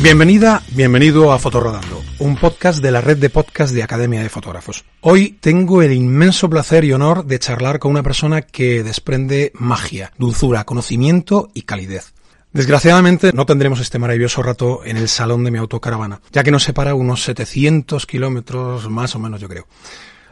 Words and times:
Bienvenida, 0.00 0.62
bienvenido 0.76 1.32
a 1.32 1.40
Fotorodando, 1.40 2.04
un 2.20 2.36
podcast 2.36 2.80
de 2.80 2.92
la 2.92 3.00
red 3.00 3.16
de 3.16 3.30
podcast 3.30 3.74
de 3.74 3.82
Academia 3.82 4.22
de 4.22 4.28
Fotógrafos. 4.28 4.84
Hoy 5.00 5.36
tengo 5.40 5.82
el 5.82 5.92
inmenso 5.92 6.48
placer 6.48 6.84
y 6.84 6.92
honor 6.92 7.24
de 7.24 7.40
charlar 7.40 7.80
con 7.80 7.90
una 7.90 8.04
persona 8.04 8.42
que 8.42 8.84
desprende 8.84 9.50
magia, 9.54 10.12
dulzura, 10.16 10.62
conocimiento 10.62 11.50
y 11.52 11.62
calidez. 11.62 12.14
Desgraciadamente 12.52 13.32
no 13.34 13.44
tendremos 13.44 13.80
este 13.80 13.98
maravilloso 13.98 14.40
rato 14.40 14.84
en 14.84 14.98
el 14.98 15.08
salón 15.08 15.42
de 15.42 15.50
mi 15.50 15.58
autocaravana, 15.58 16.20
ya 16.30 16.44
que 16.44 16.52
nos 16.52 16.62
separa 16.62 16.94
unos 16.94 17.24
700 17.24 18.06
kilómetros 18.06 18.88
más 18.88 19.16
o 19.16 19.18
menos 19.18 19.40
yo 19.40 19.48
creo. 19.48 19.66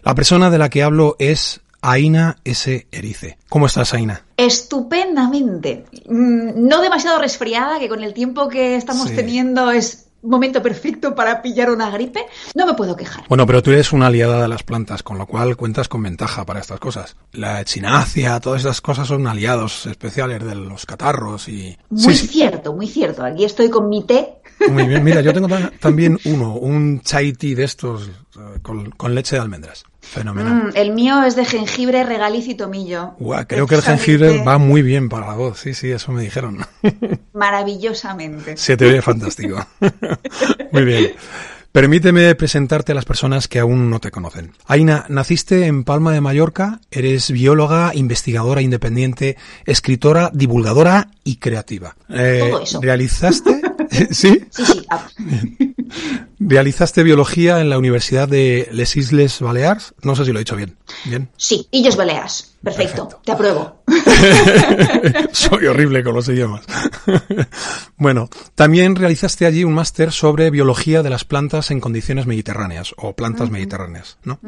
La 0.05 0.15
persona 0.15 0.49
de 0.49 0.59
la 0.59 0.69
que 0.69 0.85
hablo 0.85 1.17
es 1.19 1.61
Aina 1.89 2.37
S. 2.45 2.89
Erice. 2.91 3.39
¿Cómo 3.49 3.67
estás, 3.67 3.95
Aina? 3.95 4.23
Estupendamente. 4.37 5.85
Mm, 6.09 6.67
No 6.69 6.81
demasiado 6.83 7.21
resfriada, 7.21 7.79
que 7.79 7.89
con 7.89 8.03
el 8.03 8.13
tiempo 8.13 8.49
que 8.49 8.75
estamos 8.77 9.09
Sí. 9.09 9.15
teniendo 9.17 9.71
es 9.71 10.03
momento 10.23 10.61
perfecto 10.61 11.15
para 11.15 11.41
pillar 11.43 11.71
una 11.71 11.89
gripe. 11.91 12.27
No 12.57 12.67
me 12.67 12.75
puedo 12.75 12.97
quejar. 12.97 13.25
Bueno, 13.29 13.47
pero 13.47 13.63
tú 13.63 13.71
eres 13.71 13.93
una 13.93 14.09
aliada 14.09 14.43
de 14.43 14.49
las 14.49 14.65
plantas, 14.65 15.05
con 15.05 15.17
lo 15.19 15.27
cual 15.27 15.57
cuentas 15.57 15.87
con 15.87 16.03
ventaja 16.03 16.45
para 16.45 16.59
estas 16.59 16.81
cosas. 16.81 17.17
La 17.33 17.61
echinacia, 17.61 18.41
todas 18.41 18.63
estas 18.63 18.81
cosas 18.81 19.07
son 19.07 19.27
aliados 19.29 19.87
especiales 19.87 20.45
de 20.45 20.57
los 20.57 20.85
catarros 20.87 21.49
y... 21.49 21.79
Muy 21.91 22.03
Sí, 22.03 22.15
sí. 22.17 22.27
cierto, 22.27 22.73
muy 22.73 22.89
cierto. 22.89 23.23
Aquí 23.25 23.45
estoy 23.45 23.71
con 23.71 23.89
mi 23.89 24.03
té. 24.03 24.39
Muy 24.71 24.89
bien, 24.89 25.05
mira, 25.05 25.21
yo 25.21 25.33
tengo 25.33 25.47
ta- 25.49 25.71
también 25.79 26.19
uno, 26.25 26.55
un 26.55 27.01
chai 27.03 27.33
tea 27.35 27.55
de 27.55 27.65
estos 27.65 28.11
con, 28.63 28.91
con 28.91 29.15
leche 29.15 29.37
de 29.37 29.43
almendras. 29.43 29.85
Fenomenal. 30.01 30.55
Mm, 30.55 30.71
el 30.77 30.93
mío 30.93 31.23
es 31.25 31.37
de 31.37 31.45
jengibre, 31.45 32.05
regaliz 32.05 32.47
y 32.49 32.55
tomillo. 32.55 33.15
Guau, 33.19 33.47
creo 33.47 33.67
que 33.67 33.75
el 33.75 33.83
jengibre 33.83 34.43
va 34.43 34.59
muy 34.59 34.83
bien 34.83 35.09
para 35.09 35.27
la 35.27 35.35
voz. 35.35 35.59
Sí, 35.61 35.75
sí, 35.75 35.91
eso 35.91 36.13
me 36.13 36.23
dijeron. 36.23 36.59
Maravillosamente. 37.33 38.57
Se 38.57 38.77
te 38.77 38.87
oye 38.87 39.03
fantástico. 39.03 39.67
Muy 40.73 40.85
bien. 40.85 41.13
Permíteme 41.77 42.35
presentarte 42.37 42.93
a 42.93 42.95
las 42.95 43.05
personas 43.05 43.49
que 43.49 43.59
aún 43.59 43.91
no 43.91 44.01
te 44.01 44.11
conocen. 44.11 44.53
Aina, 44.65 45.05
naciste 45.11 45.67
en 45.67 45.85
Palma 45.85 46.11
de 46.13 46.23
Mallorca, 46.23 46.81
eres 46.91 47.31
bióloga, 47.31 47.91
investigadora 47.95 48.63
independiente, 48.63 49.37
escritora, 49.67 50.31
divulgadora 50.33 51.11
y 51.23 51.37
creativa. 51.37 51.95
Eh, 52.09 52.47
Todo 52.49 52.63
eso. 52.63 52.81
¿Realizaste? 52.81 53.61
¿Sí? 54.11 54.47
Sí, 54.49 54.65
sí. 54.65 54.87
Realizaste 56.39 57.03
biología 57.03 57.61
en 57.61 57.71
la 57.71 57.79
Universidad 57.79 58.29
de 58.29 58.69
Les 58.73 58.97
Isles 58.97 59.41
Balears. 59.41 59.95
No 60.03 60.15
sé 60.15 60.25
si 60.25 60.33
lo 60.33 60.39
he 60.39 60.41
dicho 60.41 60.57
bien. 60.57 60.77
Bien. 61.05 61.31
sí, 61.37 61.67
Illes 61.71 61.97
Baleas. 61.97 62.57
Perfecto. 62.63 63.09
Perfecto. 63.09 63.21
Te 63.25 63.33
apruebo. 63.33 63.83
Soy 65.33 65.67
horrible 65.67 66.03
con 66.03 66.15
los 66.15 66.29
idiomas. 66.29 66.65
bueno, 67.97 68.29
también 68.55 68.97
realizaste 68.97 69.47
allí 69.47 69.65
un 69.65 69.73
máster 69.73 70.13
sobre 70.13 70.51
biología 70.51 71.03
de 71.03 71.11
las 71.11 71.25
plantas 71.25 71.71
en 71.71 71.81
condiciones 71.81 72.27
mediterráneas 72.27 72.93
o 72.99 73.15
plantas 73.15 73.51
mediterráneas, 73.51 74.19
¿no? 74.25 74.41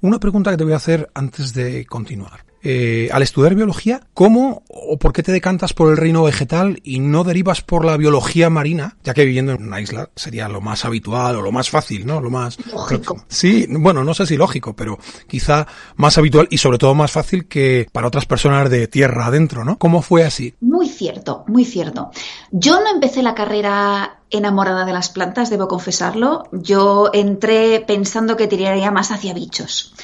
Una 0.00 0.20
pregunta 0.20 0.50
que 0.50 0.56
te 0.56 0.64
voy 0.64 0.72
a 0.72 0.76
hacer 0.76 1.10
antes 1.14 1.52
de 1.52 1.84
continuar. 1.86 2.48
Eh, 2.62 3.08
al 3.12 3.22
estudiar 3.22 3.54
biología, 3.54 4.00
¿cómo 4.14 4.64
o 4.68 4.98
por 4.98 5.12
qué 5.12 5.22
te 5.22 5.30
decantas 5.30 5.72
por 5.72 5.90
el 5.90 5.96
reino 5.96 6.24
vegetal 6.24 6.80
y 6.82 6.98
no 6.98 7.22
derivas 7.22 7.62
por 7.62 7.84
la 7.84 7.96
biología 7.96 8.50
marina? 8.50 8.96
Ya 9.04 9.14
que 9.14 9.24
viviendo 9.24 9.52
en 9.52 9.62
una 9.62 9.80
isla 9.80 10.10
sería 10.16 10.48
lo 10.48 10.60
más 10.60 10.84
habitual 10.84 11.17
o 11.26 11.42
lo 11.42 11.52
más 11.52 11.70
fácil, 11.70 12.06
¿no? 12.06 12.20
Lo 12.20 12.30
más 12.30 12.58
Lógico. 12.72 13.24
Sí, 13.28 13.66
bueno, 13.68 14.04
no 14.04 14.14
sé 14.14 14.26
si 14.26 14.36
lógico, 14.36 14.74
pero 14.74 14.98
quizá 15.26 15.66
más 15.96 16.18
habitual 16.18 16.48
y 16.50 16.58
sobre 16.58 16.78
todo 16.78 16.94
más 16.94 17.12
fácil 17.12 17.46
que 17.46 17.88
para 17.92 18.08
otras 18.08 18.26
personas 18.26 18.70
de 18.70 18.88
tierra 18.88 19.26
adentro, 19.26 19.64
¿no? 19.64 19.78
¿Cómo 19.78 20.02
fue 20.02 20.24
así? 20.24 20.54
Muy 20.60 20.88
cierto, 20.88 21.44
muy 21.46 21.64
cierto. 21.64 22.10
Yo 22.50 22.80
no 22.80 22.90
empecé 22.90 23.22
la 23.22 23.34
carrera 23.34 24.20
enamorada 24.30 24.84
de 24.84 24.92
las 24.92 25.08
plantas, 25.08 25.50
debo 25.50 25.68
confesarlo. 25.68 26.44
Yo 26.52 27.10
entré 27.12 27.80
pensando 27.86 28.36
que 28.36 28.46
tiraría 28.46 28.90
más 28.90 29.10
hacia 29.10 29.34
bichos. 29.34 29.94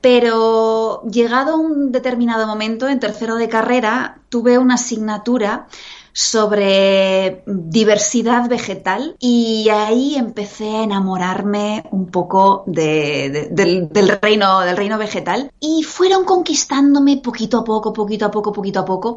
Pero 0.00 1.02
llegado 1.10 1.56
un 1.56 1.90
determinado 1.90 2.46
momento, 2.46 2.88
en 2.88 3.00
tercero 3.00 3.36
de 3.36 3.48
carrera, 3.48 4.18
tuve 4.28 4.58
una 4.58 4.74
asignatura 4.74 5.66
sobre 6.14 7.42
diversidad 7.46 8.48
vegetal 8.48 9.16
y 9.18 9.68
ahí 9.68 10.14
empecé 10.16 10.70
a 10.76 10.82
enamorarme 10.84 11.84
un 11.90 12.06
poco 12.06 12.62
de- 12.66 13.30
de- 13.30 13.48
del, 13.50 13.88
del 13.88 14.18
reino, 14.22 14.60
del 14.60 14.76
reino 14.76 14.96
vegetal 14.96 15.50
y 15.60 15.82
fueron 15.82 16.24
conquistándome 16.24 17.18
poquito 17.18 17.58
a 17.58 17.64
poco, 17.64 17.92
poquito 17.92 18.26
a 18.26 18.30
poco, 18.30 18.52
poquito 18.52 18.80
a 18.80 18.84
poco. 18.84 19.16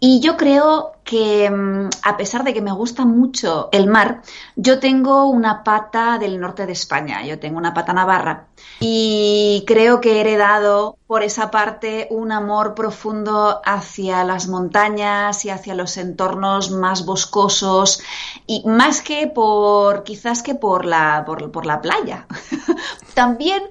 Y 0.00 0.20
yo 0.20 0.36
creo 0.36 0.92
que 1.02 1.50
mm, 1.50 1.88
a 2.02 2.16
pesar 2.16 2.44
de 2.44 2.54
que 2.54 2.60
me 2.62 2.72
gusta 2.72 3.04
mucho 3.04 3.68
el 3.72 3.86
mar, 3.88 4.22
yo 4.56 4.78
tengo 4.78 5.26
una 5.26 5.64
pata 5.64 6.18
del 6.18 6.38
norte 6.40 6.66
de 6.66 6.72
España, 6.72 7.24
yo 7.26 7.38
tengo 7.38 7.58
una 7.58 7.74
pata 7.74 7.92
navarra. 7.92 8.46
Y 8.80 9.64
creo 9.66 10.00
que 10.00 10.16
he 10.16 10.20
heredado 10.20 10.98
por 11.14 11.22
esa 11.22 11.48
parte 11.52 12.08
un 12.10 12.32
amor 12.32 12.74
profundo 12.74 13.60
hacia 13.64 14.24
las 14.24 14.48
montañas 14.48 15.44
y 15.44 15.50
hacia 15.50 15.76
los 15.76 15.96
entornos 15.96 16.72
más 16.72 17.04
boscosos 17.04 18.02
y 18.48 18.64
más 18.66 19.00
que 19.00 19.28
por 19.28 20.02
quizás 20.02 20.42
que 20.42 20.56
por 20.56 20.84
la 20.84 21.22
por, 21.24 21.52
por 21.52 21.66
la 21.66 21.80
playa. 21.80 22.26
También 23.14 23.62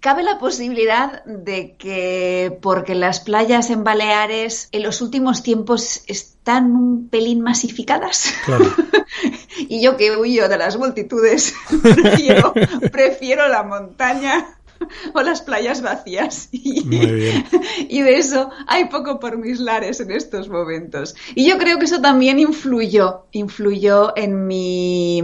Cabe 0.00 0.22
la 0.22 0.38
posibilidad 0.38 1.22
de 1.26 1.76
que, 1.76 2.58
porque 2.62 2.94
las 2.94 3.20
playas 3.20 3.68
en 3.68 3.84
Baleares 3.84 4.70
en 4.72 4.82
los 4.82 5.02
últimos 5.02 5.42
tiempos 5.42 6.04
están 6.06 6.74
un 6.74 7.10
pelín 7.10 7.42
masificadas, 7.42 8.32
Claro. 8.46 8.64
y 9.58 9.82
yo 9.82 9.98
que 9.98 10.16
huyo 10.16 10.48
de 10.48 10.56
las 10.56 10.78
multitudes, 10.78 11.54
prefiero, 11.82 12.54
prefiero 12.90 13.46
la 13.48 13.62
montaña 13.62 14.56
o 15.14 15.22
las 15.22 15.42
playas 15.42 15.82
vacías. 15.82 16.48
Y, 16.62 16.84
Muy 16.84 17.12
bien. 17.12 17.44
y 17.88 18.02
de 18.02 18.18
eso 18.18 18.50
hay 18.66 18.86
poco 18.86 19.18
por 19.18 19.38
mis 19.38 19.60
lares 19.60 20.00
en 20.00 20.10
estos 20.10 20.48
momentos. 20.48 21.14
Y 21.34 21.48
yo 21.48 21.58
creo 21.58 21.78
que 21.78 21.86
eso 21.86 22.00
también 22.00 22.38
influyó, 22.38 23.26
influyó 23.32 24.16
en 24.16 24.46
mi 24.46 25.22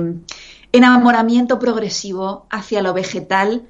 enamoramiento 0.72 1.59
progresivo 1.59 2.47
hacia 2.50 2.82
lo 2.82 2.94
vegetal 2.94 3.66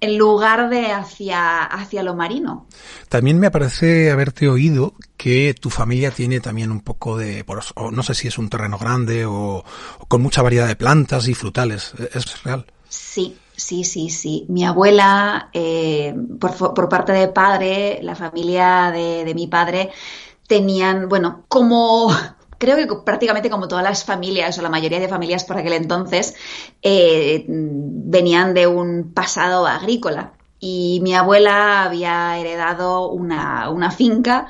en 0.00 0.18
lugar 0.18 0.68
de 0.68 0.92
hacia, 0.92 1.64
hacia 1.64 2.02
lo 2.02 2.14
marino. 2.14 2.66
También 3.08 3.38
me 3.38 3.50
parece 3.50 4.10
haberte 4.10 4.48
oído 4.48 4.94
que 5.16 5.54
tu 5.54 5.70
familia 5.70 6.10
tiene 6.10 6.40
también 6.40 6.70
un 6.70 6.80
poco 6.80 7.16
de, 7.16 7.44
no 7.92 8.02
sé 8.02 8.14
si 8.14 8.28
es 8.28 8.36
un 8.36 8.50
terreno 8.50 8.78
grande 8.78 9.24
o, 9.24 9.64
o 9.98 10.06
con 10.06 10.22
mucha 10.22 10.42
variedad 10.42 10.66
de 10.66 10.76
plantas 10.76 11.28
y 11.28 11.34
frutales. 11.34 11.94
¿Es 12.12 12.42
real? 12.42 12.66
Sí, 12.88 13.36
sí, 13.56 13.84
sí, 13.84 14.10
sí. 14.10 14.46
Mi 14.48 14.64
abuela, 14.64 15.50
eh, 15.52 16.14
por, 16.40 16.74
por 16.74 16.88
parte 16.88 17.12
de 17.12 17.28
padre, 17.28 18.00
la 18.02 18.14
familia 18.14 18.90
de, 18.92 19.24
de 19.24 19.34
mi 19.34 19.46
padre, 19.46 19.90
tenían, 20.46 21.08
bueno, 21.08 21.44
como 21.48 22.10
creo 22.58 22.76
que 22.76 22.86
prácticamente 23.04 23.50
como 23.50 23.68
todas 23.68 23.84
las 23.84 24.04
familias 24.04 24.58
o 24.58 24.62
la 24.62 24.70
mayoría 24.70 25.00
de 25.00 25.08
familias 25.08 25.44
por 25.44 25.58
aquel 25.58 25.74
entonces, 25.74 26.34
eh, 26.82 27.44
venían 27.48 28.54
de 28.54 28.66
un 28.66 29.12
pasado 29.12 29.66
agrícola. 29.66 30.32
Y 30.58 31.00
mi 31.02 31.14
abuela 31.14 31.84
había 31.84 32.38
heredado 32.38 33.10
una, 33.10 33.68
una 33.68 33.90
finca 33.90 34.48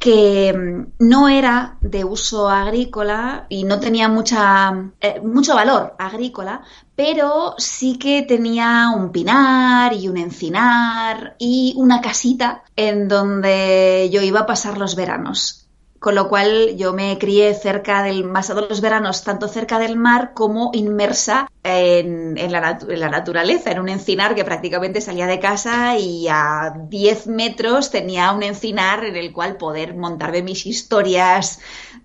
que 0.00 0.52
mm, 0.52 1.04
no 1.04 1.28
era 1.28 1.76
de 1.82 2.04
uso 2.04 2.48
agrícola 2.48 3.46
y 3.50 3.64
no 3.64 3.78
tenía 3.78 4.08
mucha, 4.08 4.72
eh, 5.00 5.20
mucho 5.22 5.54
valor 5.54 5.94
agrícola, 5.98 6.62
pero 6.96 7.54
sí 7.58 7.98
que 7.98 8.22
tenía 8.22 8.90
un 8.96 9.12
pinar 9.12 9.92
y 9.92 10.08
un 10.08 10.16
encinar 10.16 11.36
y 11.38 11.74
una 11.76 12.00
casita 12.00 12.64
en 12.74 13.08
donde 13.08 14.08
yo 14.10 14.22
iba 14.22 14.40
a 14.40 14.46
pasar 14.46 14.78
los 14.78 14.96
veranos. 14.96 15.59
Con 16.00 16.14
lo 16.14 16.30
cual 16.30 16.76
yo 16.78 16.94
me 16.94 17.18
crié 17.18 17.52
cerca 17.52 18.02
del, 18.02 18.24
más 18.24 18.48
de 18.48 18.54
los 18.54 18.80
veranos, 18.80 19.22
tanto 19.22 19.48
cerca 19.48 19.78
del 19.78 19.96
mar 19.98 20.32
como 20.32 20.70
inmersa 20.72 21.50
en, 21.62 22.38
en 22.38 22.50
la, 22.52 22.62
natu- 22.62 22.90
en 22.90 23.00
la 23.00 23.10
naturaleza, 23.10 23.70
en 23.70 23.80
un 23.80 23.90
encinar 23.90 24.34
que 24.34 24.42
prácticamente 24.42 25.02
salía 25.02 25.26
de 25.26 25.38
casa 25.38 25.98
y 25.98 26.26
a 26.28 26.72
10 26.88 27.26
metros 27.26 27.90
tenía 27.90 28.32
un 28.32 28.42
encinar 28.42 29.04
en 29.04 29.14
el 29.14 29.30
cual 29.30 29.58
poder 29.58 29.94
montarme 29.94 30.40
mis 30.42 30.64
historias 30.64 31.60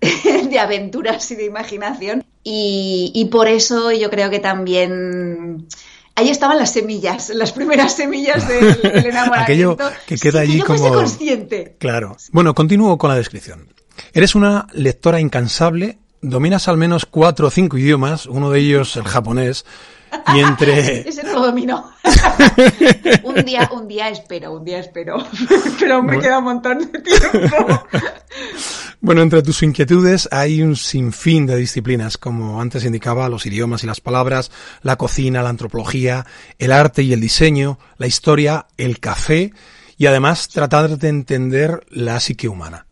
de 0.50 0.58
aventuras 0.58 1.30
y 1.30 1.36
de 1.36 1.46
imaginación. 1.46 2.22
Y, 2.44 3.12
y 3.14 3.24
por 3.24 3.48
eso 3.48 3.92
yo 3.92 4.10
creo 4.10 4.28
que 4.28 4.40
también 4.40 5.66
ahí 6.16 6.28
estaban 6.28 6.58
las 6.58 6.70
semillas, 6.72 7.30
las 7.30 7.52
primeras 7.52 7.94
semillas 7.96 8.46
del, 8.46 8.80
del 8.82 9.06
enamoramiento. 9.06 9.72
Aquello 9.86 9.96
que 10.06 10.16
queda 10.18 10.42
sin 10.42 10.50
allí 10.50 10.58
yo 10.58 10.66
fuese 10.66 10.82
como- 10.84 10.94
consciente. 10.96 11.76
Claro. 11.78 12.14
Bueno, 12.30 12.54
continúo 12.54 12.98
con 12.98 13.08
la 13.08 13.16
descripción. 13.16 13.68
Eres 14.12 14.34
una 14.34 14.66
lectora 14.72 15.20
incansable, 15.20 15.98
dominas 16.22 16.68
al 16.68 16.76
menos 16.76 17.06
cuatro 17.06 17.48
o 17.48 17.50
cinco 17.50 17.78
idiomas, 17.78 18.26
uno 18.26 18.50
de 18.50 18.60
ellos 18.60 18.96
el 18.96 19.04
japonés, 19.04 19.64
y 20.34 20.40
entre... 20.40 21.08
Ese 21.08 21.22
no 21.22 21.34
lo 21.34 21.46
domino. 21.46 21.90
un 23.24 23.44
día, 23.44 23.68
un 23.72 23.88
día 23.88 24.08
espero, 24.08 24.52
un 24.52 24.64
día 24.64 24.78
espero. 24.78 25.16
Pero 25.78 26.02
me 26.02 26.14
Bueno. 26.14 26.22
queda 26.22 26.38
un 26.38 26.44
montón 26.44 26.78
de 26.90 26.98
tiempo. 27.00 27.86
Bueno, 29.00 29.22
entre 29.22 29.42
tus 29.42 29.62
inquietudes 29.62 30.28
hay 30.32 30.62
un 30.62 30.74
sinfín 30.74 31.46
de 31.46 31.56
disciplinas, 31.56 32.16
como 32.18 32.60
antes 32.60 32.84
indicaba, 32.84 33.28
los 33.28 33.46
idiomas 33.46 33.84
y 33.84 33.86
las 33.86 34.00
palabras, 34.00 34.50
la 34.82 34.96
cocina, 34.96 35.42
la 35.42 35.50
antropología, 35.50 36.26
el 36.58 36.72
arte 36.72 37.02
y 37.02 37.12
el 37.12 37.20
diseño, 37.20 37.78
la 37.98 38.06
historia, 38.06 38.66
el 38.78 38.98
café 38.98 39.52
y 39.98 40.06
además 40.06 40.48
tratar 40.48 40.98
de 40.98 41.08
entender 41.08 41.86
la 41.90 42.18
psique 42.20 42.48
humana. 42.48 42.86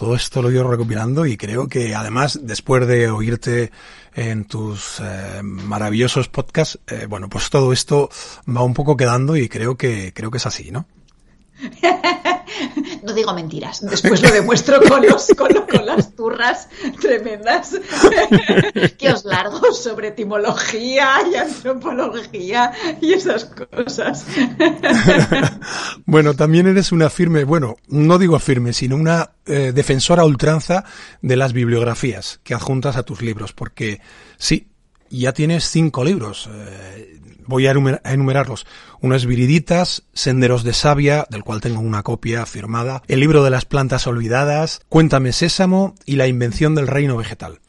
Todo 0.00 0.14
esto 0.14 0.40
lo 0.40 0.48
he 0.48 0.54
ido 0.54 0.66
recopilando 0.66 1.26
y 1.26 1.36
creo 1.36 1.68
que 1.68 1.94
además, 1.94 2.40
después 2.42 2.86
de 2.86 3.10
oírte 3.10 3.70
en 4.14 4.46
tus 4.46 4.98
eh, 4.98 5.42
maravillosos 5.42 6.30
podcasts, 6.30 6.78
eh, 6.86 7.04
bueno, 7.06 7.28
pues 7.28 7.50
todo 7.50 7.70
esto 7.70 8.08
va 8.48 8.62
un 8.62 8.72
poco 8.72 8.96
quedando 8.96 9.36
y 9.36 9.46
creo 9.50 9.76
que, 9.76 10.14
creo 10.14 10.30
que 10.30 10.38
es 10.38 10.46
así, 10.46 10.70
¿no? 10.70 10.86
no 13.02 13.12
digo 13.12 13.34
mentiras, 13.34 13.80
después 13.82 14.22
lo 14.22 14.30
demuestro 14.30 14.80
con, 14.80 15.06
los, 15.06 15.28
con, 15.36 15.86
las 15.86 16.14
turras 16.14 16.68
tremendas 17.00 17.78
que 18.98 19.12
os 19.12 19.24
largo 19.24 19.72
sobre 19.72 20.08
etimología 20.08 21.16
y 21.30 21.36
antropología 21.36 22.72
y 23.00 23.12
esas 23.12 23.44
cosas. 23.44 24.26
bueno, 26.06 26.34
también 26.34 26.66
eres 26.66 26.92
una 26.92 27.10
firme, 27.10 27.44
bueno, 27.44 27.76
no 27.88 28.18
digo 28.18 28.38
firme, 28.38 28.72
sino 28.72 28.96
una 28.96 29.32
eh, 29.46 29.72
defensora 29.74 30.24
ultranza 30.24 30.84
de 31.22 31.36
las 31.36 31.52
bibliografías 31.52 32.40
que 32.42 32.54
adjuntas 32.54 32.96
a 32.96 33.02
tus 33.02 33.22
libros, 33.22 33.52
porque 33.52 34.00
sí, 34.38 34.68
ya 35.10 35.32
tienes 35.32 35.64
cinco 35.64 36.04
libros. 36.04 36.48
Eh, 36.52 37.20
voy 37.50 37.66
a, 37.66 37.72
enumerarlos. 37.72 38.66
Unas 39.00 39.26
Viriditas, 39.26 40.04
Senderos 40.14 40.64
de 40.64 40.72
Sabia, 40.72 41.26
del 41.28 41.42
cual 41.42 41.60
tengo 41.60 41.80
una 41.80 42.02
copia 42.02 42.46
firmada, 42.46 43.02
El 43.08 43.20
libro 43.20 43.44
de 43.44 43.50
las 43.50 43.66
plantas 43.66 44.06
olvidadas, 44.06 44.80
Cuéntame 44.88 45.32
Sésamo 45.32 45.94
y 46.06 46.16
La 46.16 46.28
invención 46.28 46.74
del 46.74 46.86
reino 46.86 47.18
vegetal. 47.18 47.60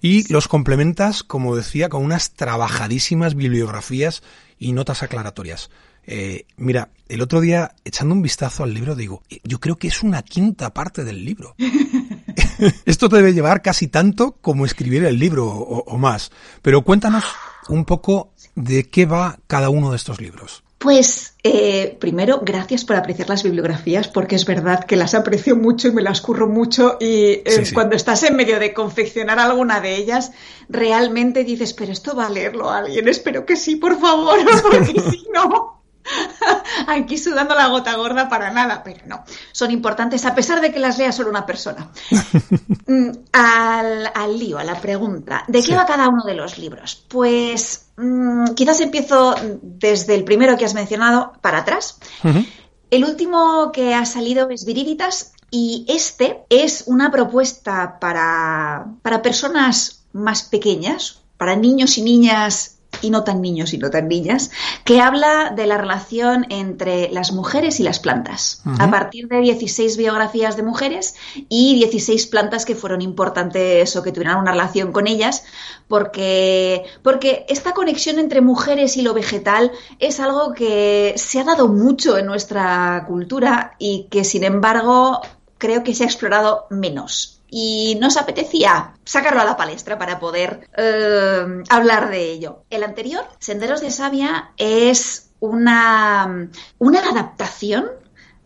Y 0.00 0.30
los 0.32 0.48
complementas, 0.48 1.22
como 1.22 1.56
decía, 1.56 1.88
con 1.88 2.02
unas 2.02 2.32
trabajadísimas 2.32 3.34
bibliografías 3.34 4.22
y 4.58 4.72
notas 4.72 5.02
aclaratorias. 5.02 5.70
Eh, 6.06 6.46
mira, 6.56 6.90
el 7.08 7.22
otro 7.22 7.40
día, 7.40 7.74
echando 7.84 8.14
un 8.14 8.22
vistazo 8.22 8.62
al 8.62 8.74
libro, 8.74 8.94
digo, 8.94 9.22
yo 9.42 9.58
creo 9.60 9.76
que 9.76 9.88
es 9.88 10.02
una 10.02 10.22
quinta 10.22 10.72
parte 10.72 11.04
del 11.04 11.24
libro. 11.24 11.54
Esto 12.84 13.08
te 13.08 13.16
debe 13.16 13.32
llevar 13.32 13.62
casi 13.62 13.88
tanto 13.88 14.36
como 14.40 14.64
escribir 14.64 15.04
el 15.04 15.18
libro 15.18 15.46
o 15.46 15.98
más. 15.98 16.30
Pero 16.62 16.82
cuéntanos 16.82 17.24
un 17.68 17.84
poco 17.84 18.33
de 18.54 18.84
qué 18.84 19.06
va 19.06 19.38
cada 19.46 19.70
uno 19.70 19.90
de 19.90 19.96
estos 19.96 20.20
libros. 20.20 20.64
Pues 20.78 21.34
eh, 21.42 21.96
primero, 21.98 22.42
gracias 22.44 22.84
por 22.84 22.96
apreciar 22.96 23.30
las 23.30 23.42
bibliografías, 23.42 24.08
porque 24.08 24.36
es 24.36 24.44
verdad 24.44 24.84
que 24.84 24.96
las 24.96 25.14
aprecio 25.14 25.56
mucho 25.56 25.88
y 25.88 25.92
me 25.92 26.02
las 26.02 26.20
curro 26.20 26.46
mucho 26.46 26.98
y 27.00 27.40
eh, 27.44 27.70
cuando 27.72 27.96
estás 27.96 28.22
en 28.22 28.36
medio 28.36 28.60
de 28.60 28.74
confeccionar 28.74 29.38
alguna 29.38 29.80
de 29.80 29.96
ellas, 29.96 30.32
realmente 30.68 31.42
dices, 31.42 31.72
pero 31.72 31.90
esto 31.90 32.14
va 32.14 32.26
a 32.26 32.30
leerlo 32.30 32.68
alguien, 32.70 33.08
espero 33.08 33.46
que 33.46 33.56
sí, 33.56 33.76
por 33.76 33.98
favor, 33.98 34.38
porque 34.62 34.84
si 34.84 35.26
no, 35.32 35.73
aquí 36.86 37.18
sudando 37.18 37.54
la 37.54 37.68
gota 37.68 37.94
gorda 37.94 38.28
para 38.28 38.50
nada, 38.50 38.82
pero 38.82 39.00
no, 39.06 39.24
son 39.52 39.70
importantes 39.70 40.24
a 40.24 40.34
pesar 40.34 40.60
de 40.60 40.72
que 40.72 40.78
las 40.78 40.98
lea 40.98 41.12
solo 41.12 41.30
una 41.30 41.46
persona. 41.46 41.90
Mm, 42.86 43.12
al, 43.32 44.38
lío, 44.38 44.58
a 44.58 44.64
la 44.64 44.78
pregunta, 44.78 45.44
¿de 45.48 45.62
qué 45.62 45.74
va 45.74 45.86
cada 45.86 46.06
uno 46.10 46.22
de 46.22 46.34
los 46.34 46.58
libros? 46.58 47.02
Pues 47.08 47.86
mm, 47.96 48.48
quizás 48.52 48.78
empiezo 48.80 49.34
desde 49.62 50.14
el 50.14 50.24
primero 50.24 50.58
que 50.58 50.66
has 50.66 50.74
mencionado 50.74 51.32
para 51.40 51.60
atrás. 51.60 51.98
El 52.90 53.04
último 53.04 53.72
que 53.72 53.94
ha 53.94 54.04
salido 54.04 54.50
es 54.50 54.66
Viriditas 54.66 55.32
y 55.50 55.86
este 55.88 56.44
es 56.50 56.84
una 56.86 57.10
propuesta 57.10 57.98
para, 57.98 58.86
para 59.00 59.22
personas 59.22 60.04
más 60.12 60.42
pequeñas, 60.42 61.22
para 61.38 61.56
niños 61.56 61.96
y 61.96 62.02
niñas 62.02 62.73
y 63.02 63.10
no 63.10 63.24
tan 63.24 63.40
niños 63.40 63.72
y 63.74 63.78
no 63.78 63.90
tan 63.90 64.08
niñas, 64.08 64.50
que 64.84 65.00
habla 65.00 65.52
de 65.54 65.66
la 65.66 65.78
relación 65.78 66.46
entre 66.50 67.10
las 67.10 67.32
mujeres 67.32 67.80
y 67.80 67.82
las 67.82 67.98
plantas, 67.98 68.62
a 68.78 68.90
partir 68.90 69.28
de 69.28 69.40
16 69.40 69.96
biografías 69.96 70.56
de 70.56 70.62
mujeres 70.62 71.14
y 71.48 71.74
16 71.76 72.26
plantas 72.26 72.64
que 72.64 72.74
fueron 72.74 73.02
importantes 73.02 73.96
o 73.96 74.02
que 74.02 74.12
tuvieron 74.12 74.38
una 74.38 74.52
relación 74.52 74.92
con 74.92 75.06
ellas, 75.06 75.44
porque, 75.88 76.84
porque 77.02 77.46
esta 77.48 77.72
conexión 77.72 78.18
entre 78.18 78.40
mujeres 78.40 78.96
y 78.96 79.02
lo 79.02 79.14
vegetal 79.14 79.72
es 79.98 80.20
algo 80.20 80.52
que 80.52 81.14
se 81.16 81.40
ha 81.40 81.44
dado 81.44 81.68
mucho 81.68 82.18
en 82.18 82.26
nuestra 82.26 83.04
cultura 83.06 83.74
y 83.78 84.08
que, 84.10 84.24
sin 84.24 84.44
embargo, 84.44 85.20
creo 85.58 85.82
que 85.82 85.94
se 85.94 86.04
ha 86.04 86.06
explorado 86.06 86.66
menos 86.70 87.34
y 87.48 87.96
nos 88.00 88.16
apetecía 88.16 88.94
sacarlo 89.04 89.40
a 89.40 89.44
la 89.44 89.56
palestra 89.56 89.98
para 89.98 90.18
poder 90.18 90.68
eh, 90.76 91.62
hablar 91.68 92.10
de 92.10 92.30
ello. 92.30 92.64
El 92.70 92.82
anterior, 92.82 93.24
Senderos 93.38 93.80
de 93.80 93.90
Sabia, 93.90 94.52
es 94.56 95.30
una, 95.40 96.48
una 96.78 97.00
adaptación 97.00 97.86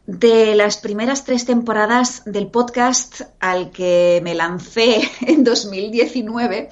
de 0.08 0.54
las 0.54 0.78
primeras 0.78 1.26
tres 1.26 1.44
temporadas 1.44 2.22
del 2.24 2.46
podcast 2.46 3.20
al 3.40 3.70
que 3.70 4.22
me 4.24 4.34
lancé 4.34 5.02
en 5.20 5.44
2019 5.44 6.70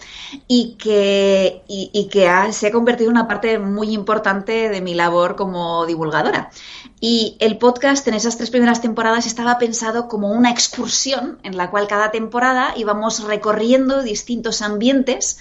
y 0.48 0.76
que, 0.78 1.62
y, 1.68 2.08
que 2.10 2.30
se 2.52 2.66
ha 2.66 2.72
convertido 2.72 3.10
en 3.10 3.18
una 3.18 3.28
parte 3.28 3.58
muy 3.58 3.92
importante 3.92 4.70
de 4.70 4.80
mi 4.80 4.94
labor 4.94 5.36
como 5.36 5.84
divulgadora. 5.84 6.50
Y 6.98 7.36
el 7.38 7.58
podcast 7.58 8.08
en 8.08 8.14
esas 8.14 8.38
tres 8.38 8.48
primeras 8.48 8.80
temporadas 8.80 9.26
estaba 9.26 9.58
pensado 9.58 10.08
como 10.08 10.30
una 10.30 10.50
excursión 10.50 11.38
en 11.42 11.58
la 11.58 11.70
cual 11.70 11.88
cada 11.88 12.10
temporada 12.10 12.72
íbamos 12.74 13.22
recorriendo 13.22 14.02
distintos 14.02 14.62
ambientes 14.62 15.38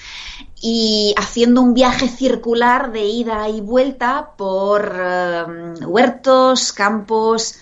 y 0.61 1.15
haciendo 1.17 1.61
un 1.61 1.73
viaje 1.73 2.09
circular 2.09 2.91
de 2.91 3.05
ida 3.05 3.47
y 3.47 3.61
vuelta 3.61 4.31
por 4.35 4.93
eh, 4.99 5.85
huertos, 5.85 6.73
campos, 6.73 7.55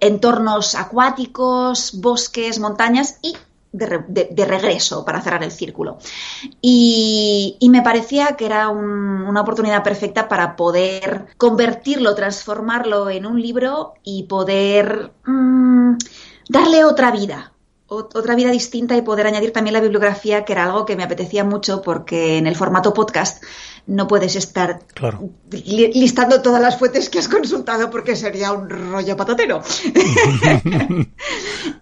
entornos 0.00 0.74
acuáticos, 0.74 2.00
bosques, 2.00 2.58
montañas 2.58 3.18
y 3.22 3.34
de, 3.74 4.46
regreso 4.46 5.04
para 5.04 5.20
cerrar 5.20 5.42
el 5.42 5.50
círculo. 5.50 5.98
Y, 6.60 7.58
me 7.70 7.82
parecía 7.82 8.36
que 8.36 8.46
era 8.46 8.68
una 8.68 9.40
oportunidad 9.40 9.82
perfecta 9.82 10.28
para 10.28 10.54
poder 10.54 11.26
convertirlo, 11.36 12.14
transformarlo 12.14 13.10
en 13.10 13.26
un 13.26 13.40
libro 13.40 13.94
y 14.04 14.24
poder 14.24 15.12
mm, 15.24 15.96
darle 16.48 16.84
otra 16.84 17.10
vida, 17.10 17.53
otra 17.86 18.34
vida 18.34 18.50
distinta 18.50 18.96
y 18.96 19.02
poder 19.02 19.26
añadir 19.26 19.52
también 19.52 19.74
la 19.74 19.80
bibliografía, 19.80 20.44
que 20.44 20.52
era 20.52 20.64
algo 20.64 20.86
que 20.86 20.96
me 20.96 21.04
apetecía 21.04 21.44
mucho 21.44 21.82
porque 21.82 22.38
en 22.38 22.46
el 22.46 22.56
formato 22.56 22.94
podcast 22.94 23.42
no 23.86 24.06
puedes 24.08 24.36
estar 24.36 24.80
listando 25.50 26.40
todas 26.40 26.62
las 26.62 26.78
fuentes 26.78 27.10
que 27.10 27.18
has 27.18 27.28
consultado 27.28 27.90
porque 27.90 28.16
sería 28.16 28.52
un 28.52 28.70
rollo 28.70 29.16
patatero. 29.16 29.62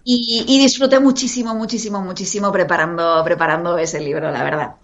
y, 0.03 0.45
y, 0.47 0.59
disfruté 0.59 0.99
muchísimo, 0.99 1.55
muchísimo, 1.55 2.01
muchísimo 2.01 2.51
preparando, 2.51 3.21
preparando 3.23 3.77
ese 3.77 4.01
libro, 4.01 4.29
la 4.31 4.43
verdad. 4.43 4.75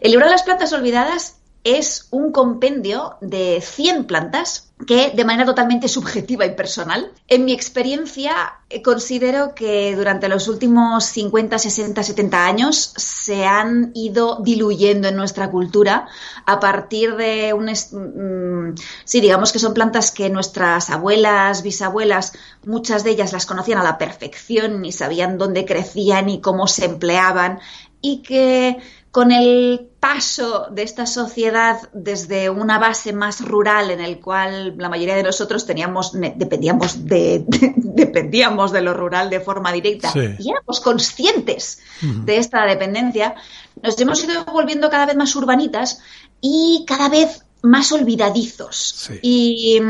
El 0.00 0.12
libro 0.12 0.26
de 0.26 0.32
las 0.32 0.44
plantas 0.44 0.72
olvidadas 0.72 1.38
es 1.64 2.06
un 2.10 2.30
compendio 2.30 3.16
de 3.20 3.60
100 3.60 4.04
plantas 4.04 4.67
que 4.86 5.10
de 5.10 5.24
manera 5.24 5.44
totalmente 5.44 5.88
subjetiva 5.88 6.46
y 6.46 6.54
personal, 6.54 7.10
en 7.26 7.44
mi 7.44 7.52
experiencia 7.52 8.54
eh, 8.70 8.80
considero 8.80 9.54
que 9.54 9.96
durante 9.96 10.28
los 10.28 10.46
últimos 10.46 11.04
50, 11.04 11.58
60, 11.58 12.02
70 12.02 12.46
años 12.46 12.92
se 12.96 13.44
han 13.44 13.90
ido 13.94 14.38
diluyendo 14.40 15.08
en 15.08 15.16
nuestra 15.16 15.50
cultura 15.50 16.06
a 16.46 16.60
partir 16.60 17.16
de 17.16 17.52
un... 17.52 17.66
Mm, 17.66 18.74
sí, 19.04 19.20
digamos 19.20 19.52
que 19.52 19.58
son 19.58 19.74
plantas 19.74 20.10
que 20.12 20.30
nuestras 20.30 20.90
abuelas, 20.90 21.62
bisabuelas, 21.62 22.32
muchas 22.64 23.04
de 23.04 23.10
ellas 23.10 23.32
las 23.32 23.46
conocían 23.46 23.78
a 23.78 23.84
la 23.84 23.98
perfección 23.98 24.84
y 24.84 24.92
sabían 24.92 25.38
dónde 25.38 25.64
crecían 25.64 26.28
y 26.28 26.40
cómo 26.40 26.68
se 26.68 26.84
empleaban 26.84 27.58
y 28.00 28.22
que 28.22 28.78
con 29.10 29.32
el 29.32 29.88
paso 30.00 30.68
de 30.70 30.82
esta 30.82 31.06
sociedad 31.06 31.88
desde 31.92 32.50
una 32.50 32.78
base 32.78 33.12
más 33.12 33.40
rural 33.40 33.90
en 33.90 34.00
el 34.00 34.20
cual 34.20 34.74
la 34.76 34.88
mayoría 34.88 35.16
de 35.16 35.22
nosotros 35.22 35.66
teníamos 35.66 36.12
dependíamos 36.12 37.06
de, 37.06 37.44
dependíamos 37.76 38.70
de 38.70 38.82
lo 38.82 38.94
rural 38.94 39.30
de 39.30 39.40
forma 39.40 39.72
directa 39.72 40.12
y 40.14 40.50
éramos 40.50 40.80
conscientes 40.80 41.80
de 42.02 42.36
esta 42.36 42.64
dependencia 42.66 43.34
nos 43.82 43.98
hemos 44.00 44.22
ido 44.22 44.44
volviendo 44.44 44.90
cada 44.90 45.06
vez 45.06 45.16
más 45.16 45.34
urbanitas 45.34 46.00
y 46.40 46.84
cada 46.86 47.08
vez 47.08 47.44
más 47.62 47.90
olvidadizos. 47.92 49.10
Y 49.22 49.80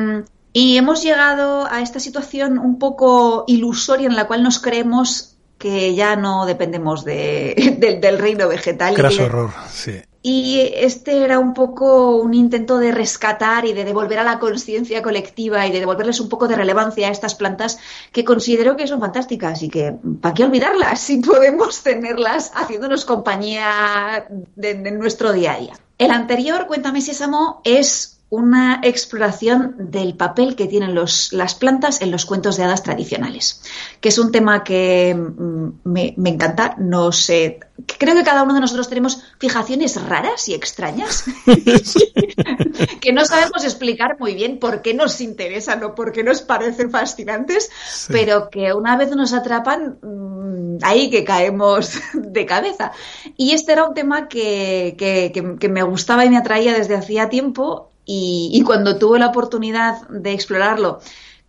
y 0.52 0.76
hemos 0.76 1.02
llegado 1.02 1.66
a 1.70 1.82
esta 1.82 2.00
situación 2.00 2.58
un 2.58 2.78
poco 2.78 3.44
ilusoria 3.46 4.08
en 4.08 4.16
la 4.16 4.26
cual 4.26 4.42
nos 4.42 4.58
creemos 4.58 5.36
que 5.58 5.94
ya 5.94 6.16
no 6.16 6.46
dependemos 6.46 7.04
de, 7.04 7.76
del, 8.00 8.18
reino 8.18 8.48
vegetal. 8.48 8.94
Craso 8.94 9.24
horror, 9.24 9.50
sí. 9.70 10.00
Y 10.20 10.72
este 10.74 11.22
era 11.24 11.38
un 11.38 11.54
poco 11.54 12.16
un 12.16 12.34
intento 12.34 12.78
de 12.78 12.90
rescatar 12.90 13.64
y 13.64 13.72
de 13.72 13.84
devolver 13.84 14.18
a 14.18 14.24
la 14.24 14.40
conciencia 14.40 15.00
colectiva 15.00 15.66
y 15.66 15.70
de 15.70 15.78
devolverles 15.78 16.20
un 16.20 16.28
poco 16.28 16.48
de 16.48 16.56
relevancia 16.56 17.08
a 17.08 17.12
estas 17.12 17.36
plantas 17.36 17.78
que 18.12 18.24
considero 18.24 18.76
que 18.76 18.88
son 18.88 19.00
fantásticas 19.00 19.62
y 19.62 19.68
que, 19.68 19.94
¿para 20.20 20.34
qué 20.34 20.44
olvidarlas 20.44 21.00
si 21.00 21.18
podemos 21.22 21.82
tenerlas 21.82 22.50
haciéndonos 22.54 23.04
compañía 23.04 24.26
en 24.60 24.98
nuestro 24.98 25.32
día 25.32 25.54
a 25.54 25.60
día? 25.60 25.74
El 25.98 26.10
anterior, 26.10 26.66
Cuéntame 26.66 27.00
Sésamo, 27.00 27.60
es 27.64 28.17
una 28.30 28.80
exploración 28.82 29.74
del 29.78 30.14
papel 30.14 30.54
que 30.54 30.66
tienen 30.66 30.94
los, 30.94 31.32
las 31.32 31.54
plantas 31.54 32.02
en 32.02 32.10
los 32.10 32.26
cuentos 32.26 32.58
de 32.58 32.64
hadas 32.64 32.82
tradicionales, 32.82 33.62
que 34.02 34.10
es 34.10 34.18
un 34.18 34.32
tema 34.32 34.64
que 34.64 35.14
mm, 35.14 35.68
me, 35.84 36.14
encanta. 36.26 36.74
No 36.76 37.10
sé, 37.10 37.58
creo 37.98 38.14
que 38.14 38.24
cada 38.24 38.42
uno 38.42 38.52
de 38.52 38.60
nosotros 38.60 38.90
tenemos 38.90 39.22
fijaciones 39.38 40.00
raras 40.02 40.46
y 40.46 40.52
extrañas 40.52 41.24
que 43.00 43.12
no 43.14 43.24
sabemos 43.24 43.64
explicar 43.64 44.18
muy 44.20 44.34
bien 44.34 44.58
por 44.58 44.82
qué 44.82 44.92
nos 44.92 45.22
interesan 45.22 45.82
o 45.84 45.94
por 45.94 46.12
qué 46.12 46.22
nos 46.22 46.42
parecen 46.42 46.90
fascinantes, 46.90 47.70
pero 48.08 48.50
que 48.50 48.74
una 48.74 48.98
vez 48.98 49.08
nos 49.16 49.32
atrapan, 49.32 49.98
mm, 50.02 50.78
ahí 50.82 51.08
que 51.08 51.24
caemos 51.24 51.98
de 52.12 52.44
cabeza. 52.44 52.92
Y 53.38 53.52
este 53.52 53.72
era 53.72 53.88
un 53.88 53.94
tema 53.94 54.28
que, 54.28 54.96
que 54.98 55.68
me 55.70 55.82
gustaba 55.82 56.26
y 56.26 56.30
me 56.30 56.36
atraía 56.36 56.74
desde 56.74 56.94
hacía 56.94 57.30
tiempo 57.30 57.88
y, 58.10 58.62
cuando 58.64 58.96
tuve 58.96 59.18
la 59.18 59.26
oportunidad 59.26 60.08
de 60.08 60.32
explorarlo 60.32 61.00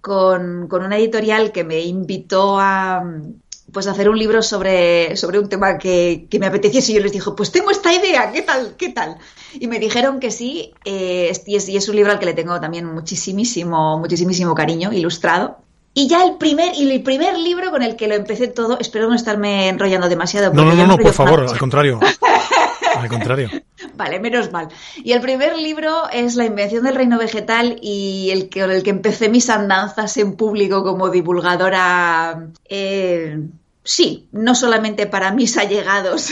con, 0.02 0.68
una 0.70 0.98
editorial 0.98 1.54
que 1.54 1.64
me 1.64 1.80
invitó 1.80 2.60
a, 2.60 3.02
pues 3.72 3.88
hacer 3.88 4.10
un 4.10 4.20
libro 4.20 4.42
sobre, 4.42 5.16
sobre 5.16 5.40
un 5.40 5.48
tema 5.48 5.78
que, 5.78 6.28
me 6.38 6.48
apeteciese 6.48 6.92
y 6.92 6.96
yo 6.96 7.02
les 7.02 7.14
dije, 7.14 7.32
pues 7.32 7.54
tengo 7.54 7.72
esta 7.72 7.94
idea, 7.94 8.34
¿qué 8.34 8.42
tal? 8.42 8.76
¿Qué 8.78 8.90
tal? 8.90 9.18
Y 9.54 9.68
me 9.68 9.80
dijeron 9.80 10.20
que 10.20 10.32
sí, 10.32 10.74
eh, 10.84 11.32
y, 11.46 11.56
es, 11.56 11.70
y, 11.70 11.78
es, 11.78 11.88
un 11.88 11.96
libro 11.96 12.12
al 12.12 12.20
que 12.20 12.26
le 12.26 12.34
tengo 12.34 12.60
también 12.60 12.86
muchísimo, 12.86 13.98
muchísimo 13.98 14.54
cariño, 14.54 14.92
ilustrado. 14.92 15.60
Y 15.94 16.10
ya 16.10 16.26
el 16.26 16.36
primer, 16.36 16.76
y 16.76 16.92
el 16.92 17.02
primer 17.04 17.38
libro 17.38 17.72
con 17.72 17.84
el 17.84 17.96
que 17.96 18.10
lo 18.10 18.16
empecé 18.16 18.50
todo, 18.50 18.80
espero 18.80 19.08
no 19.08 19.16
estarme 19.16 19.70
enrollando 19.70 20.10
demasiado. 20.10 20.54
No, 20.54 20.66
no, 20.66 20.76
no, 20.76 20.88
no 20.88 20.98
por 20.98 21.14
favor, 21.14 21.48
al 21.50 21.58
contrario. 21.58 22.02
Al 22.96 23.08
contrario. 23.08 23.50
Vale, 24.00 24.22
menos 24.22 24.50
mal. 24.54 24.70
Y 25.04 25.12
el 25.12 25.20
primer 25.20 25.58
libro 25.58 26.10
es 26.10 26.38
La 26.38 26.46
invención 26.46 26.86
del 26.86 26.96
reino 26.96 27.18
vegetal 27.18 27.78
y 27.82 28.30
el 28.32 28.48
que, 28.48 28.62
el 28.62 28.82
que 28.82 28.92
empecé 28.92 29.28
mis 29.28 29.50
andanzas 29.50 30.16
en 30.16 30.38
público 30.38 30.86
como 30.86 31.10
divulgadora. 31.10 32.48
Eh, 32.70 33.42
sí, 33.84 34.30
no 34.32 34.56
solamente 34.56 35.06
para 35.06 35.34
mis 35.34 35.58
allegados. 35.58 36.32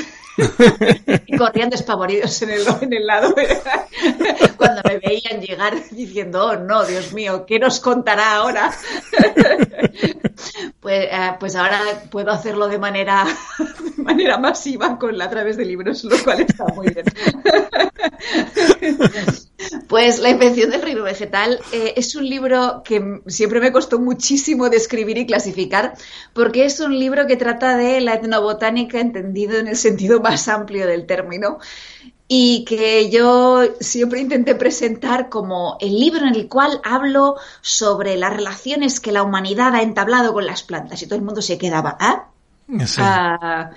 Corrían 1.38 1.70
despavoridos 1.70 2.42
en 2.42 2.52
el, 2.52 2.62
en 2.82 2.94
el 2.94 3.06
lado 3.06 3.34
cuando 4.58 4.82
me 4.84 5.00
veían 5.00 5.42
llegar 5.42 5.74
diciendo, 5.92 6.46
oh 6.46 6.56
no, 6.56 6.86
Dios 6.86 7.14
mío, 7.14 7.46
¿qué 7.46 7.60
nos 7.60 7.80
contará 7.80 8.36
ahora? 8.36 8.72
pues, 10.80 11.08
eh, 11.12 11.36
pues 11.40 11.56
ahora 11.56 11.80
puedo 12.10 12.32
hacerlo 12.32 12.68
de 12.68 12.80
manera, 12.80 13.26
manera 13.98 14.38
masiva 14.38 14.98
con 14.98 15.22
a 15.22 15.30
través 15.30 15.58
de 15.58 15.66
libros, 15.66 16.04
lo 16.04 16.18
cual 16.24 16.42
está 16.42 16.66
muy 16.66 16.88
bien. 16.90 17.06
Pues 19.88 20.20
La 20.20 20.30
invención 20.30 20.70
del 20.70 20.82
reino 20.82 21.04
vegetal 21.04 21.60
eh, 21.72 21.94
es 21.96 22.16
un 22.16 22.28
libro 22.30 22.82
que 22.84 23.22
siempre 23.28 23.60
me 23.60 23.72
costó 23.72 24.00
muchísimo 24.00 24.70
describir 24.70 25.18
y 25.18 25.26
clasificar, 25.26 25.96
porque 26.34 26.66
es 26.66 26.80
un 26.80 26.98
libro 26.98 27.26
que 27.26 27.38
trata 27.38 27.76
de 27.78 28.02
la 28.02 28.14
etnobotánica 28.16 29.00
entendido 29.00 29.58
en 29.58 29.68
el 29.68 29.76
sentido 29.76 30.22
más 30.30 30.48
amplio 30.48 30.88
del 30.88 31.06
término 31.06 31.60
y 32.28 32.66
que 32.66 33.10
yo 33.10 33.64
siempre 33.80 34.20
intenté 34.20 34.56
presentar 34.56 35.30
como 35.30 35.78
el 35.80 35.98
libro 35.98 36.26
en 36.26 36.36
el 36.36 36.48
cual 36.48 36.82
hablo 36.84 37.38
sobre 37.62 38.18
las 38.18 38.34
relaciones 38.34 39.00
que 39.00 39.14
la 39.14 39.24
humanidad 39.24 39.74
ha 39.76 39.82
entablado 39.82 40.34
con 40.34 40.46
las 40.46 40.64
plantas 40.64 41.02
y 41.02 41.06
todo 41.06 41.16
el 41.16 41.24
mundo 41.26 41.42
se 41.42 41.58
quedaba, 41.58 41.98
¿ah? 42.00 42.28
ah 42.98 43.72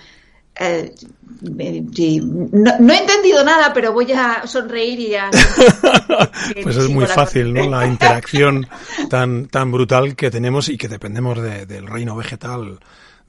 eh, 0.63 0.95
no, 1.43 2.93
he 2.93 2.99
entendido 2.99 3.43
nada, 3.45 3.73
pero 3.73 3.93
voy 3.93 4.13
a 4.13 4.47
sonreír 4.47 5.01
y 5.01 5.15
a... 5.15 5.31
pues 6.63 6.77
es 6.77 6.89
muy 6.91 7.07
fácil, 7.07 7.55
¿no? 7.55 7.71
La 7.71 7.87
interacción 7.87 8.69
tan, 9.09 9.47
tan 9.47 9.73
brutal 9.73 10.17
que 10.17 10.31
tenemos 10.31 10.69
y 10.69 10.77
que 10.77 10.89
dependemos 10.89 11.41
del 11.41 11.87
reino 11.87 12.15
vegetal 12.15 12.81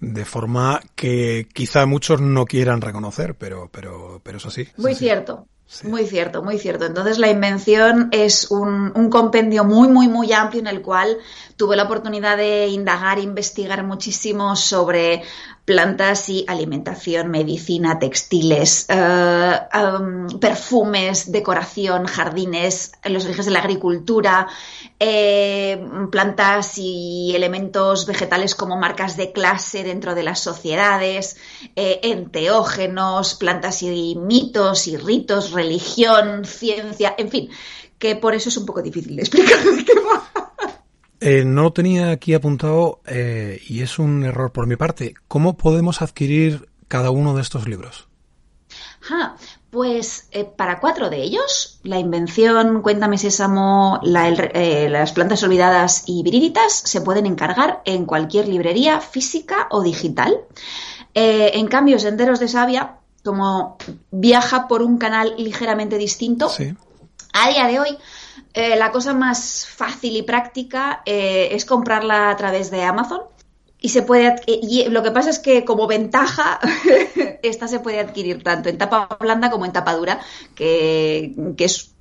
de 0.01 0.25
forma 0.25 0.81
que 0.95 1.47
quizá 1.53 1.85
muchos 1.85 2.19
no 2.19 2.45
quieran 2.45 2.81
reconocer, 2.81 3.35
pero, 3.35 3.69
pero, 3.71 4.19
pero 4.23 4.39
es 4.39 4.45
así. 4.45 4.67
Muy 4.77 4.95
cierto. 4.95 5.47
Muy 5.83 6.05
cierto, 6.05 6.43
muy 6.43 6.59
cierto. 6.59 6.85
Entonces 6.85 7.17
la 7.17 7.29
invención 7.29 8.09
es 8.11 8.51
un, 8.51 8.91
compendio 9.09 9.63
muy, 9.63 9.87
muy, 9.87 10.07
muy 10.07 10.31
amplio 10.33 10.59
en 10.59 10.67
el 10.67 10.81
cual 10.81 11.17
tuve 11.55 11.75
la 11.75 11.83
oportunidad 11.83 12.37
de 12.37 12.67
indagar, 12.67 13.19
investigar 13.19 13.83
muchísimo 13.83 14.55
sobre 14.55 15.23
plantas 15.63 16.27
y 16.27 16.43
alimentación, 16.47 17.29
medicina, 17.29 17.99
textiles, 17.99 18.85
eh, 18.89 19.59
perfumes, 20.39 21.31
decoración, 21.31 22.05
jardines, 22.05 22.91
los 23.05 23.23
orígenes 23.23 23.45
de 23.45 23.51
la 23.51 23.59
agricultura, 23.59 24.47
eh, 24.99 25.83
plantas 26.11 26.77
y 26.77 27.31
elementos 27.35 28.05
vegetales 28.05 28.55
como 28.55 28.75
marcas 28.77 29.15
de 29.17 29.31
clase 29.31 29.83
dentro 29.83 30.15
de 30.15 30.23
las 30.23 30.39
sociedades, 30.39 31.37
eh, 31.75 32.01
enteógenos, 32.03 33.35
plantas 33.35 33.83
y 33.83 34.15
mitos 34.15 34.87
y 34.87 34.97
ritos, 34.97 35.51
religión, 35.61 36.45
ciencia, 36.45 37.13
en 37.17 37.29
fin, 37.29 37.49
que 38.01 38.15
por 38.15 38.33
eso 38.33 38.49
es 38.49 38.57
un 38.57 38.65
poco 38.65 38.81
difícil 38.81 39.15
de 39.15 39.21
explicar 39.21 39.59
eh, 41.19 41.43
no 41.45 41.61
lo 41.61 41.71
tenía 41.71 42.09
aquí 42.09 42.33
apuntado 42.33 42.99
eh, 43.05 43.61
y 43.67 43.83
es 43.83 43.99
un 43.99 44.23
error 44.23 44.51
por 44.51 44.65
mi 44.65 44.75
parte. 44.75 45.13
¿Cómo 45.27 45.55
podemos 45.55 46.01
adquirir 46.01 46.67
cada 46.87 47.11
uno 47.11 47.35
de 47.35 47.41
estos 47.41 47.67
libros? 47.67 48.07
pues 49.71 50.27
eh, 50.31 50.45
para 50.45 50.79
cuatro 50.79 51.09
de 51.09 51.21
ellos, 51.21 51.79
La 51.83 51.99
Invención, 51.99 52.81
Cuéntame 52.81 53.17
Sésamo, 53.17 53.99
Las 54.03 55.11
Plantas 55.11 55.43
Olvidadas 55.43 56.03
y 56.07 56.23
Viríditas, 56.23 56.73
se 56.73 57.01
pueden 57.01 57.25
encargar 57.25 57.81
en 57.85 58.05
cualquier 58.05 58.47
librería 58.47 58.99
física 59.01 59.67
o 59.69 59.81
digital. 59.81 60.41
en 61.13 61.67
cambio, 61.67 61.99
Senderos 61.99 62.39
de 62.39 62.47
Sabia, 62.47 63.00
como 63.23 63.77
viaja 64.11 64.67
por 64.67 64.81
un 64.81 64.97
canal 64.97 65.33
ligeramente 65.37 65.97
distinto, 65.97 66.51
a 67.33 67.49
día 67.49 67.67
de 67.67 67.79
hoy 67.79 67.97
eh, 68.53 68.75
la 68.75 68.91
cosa 68.91 69.13
más 69.13 69.65
fácil 69.65 70.17
y 70.17 70.23
práctica 70.23 71.01
eh, 71.05 71.49
es 71.51 71.65
comprarla 71.65 72.29
a 72.29 72.35
través 72.35 72.71
de 72.71 72.83
Amazon. 72.83 73.21
Y 73.83 73.89
se 73.89 74.03
puede 74.03 74.35
y 74.45 74.87
lo 74.89 75.01
que 75.01 75.09
pasa 75.09 75.31
es 75.31 75.39
que 75.39 75.65
como 75.65 75.87
ventaja 75.87 76.59
esta 77.41 77.67
se 77.67 77.79
puede 77.79 77.99
adquirir 77.99 78.43
tanto 78.43 78.69
en 78.69 78.77
tapa 78.77 79.07
blanda 79.19 79.49
como 79.49 79.65
en 79.65 79.71
tapa 79.71 79.95
dura, 79.95 80.19
que, 80.53 81.33
es 81.57 81.91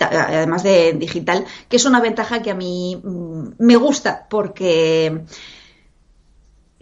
además 0.00 0.62
de 0.62 0.94
digital, 0.94 1.44
que 1.68 1.76
es 1.76 1.84
una 1.84 2.00
ventaja 2.00 2.40
que 2.40 2.50
a 2.50 2.54
mí 2.54 2.96
mm, 2.96 3.48
me 3.58 3.76
gusta 3.76 4.26
porque 4.30 5.24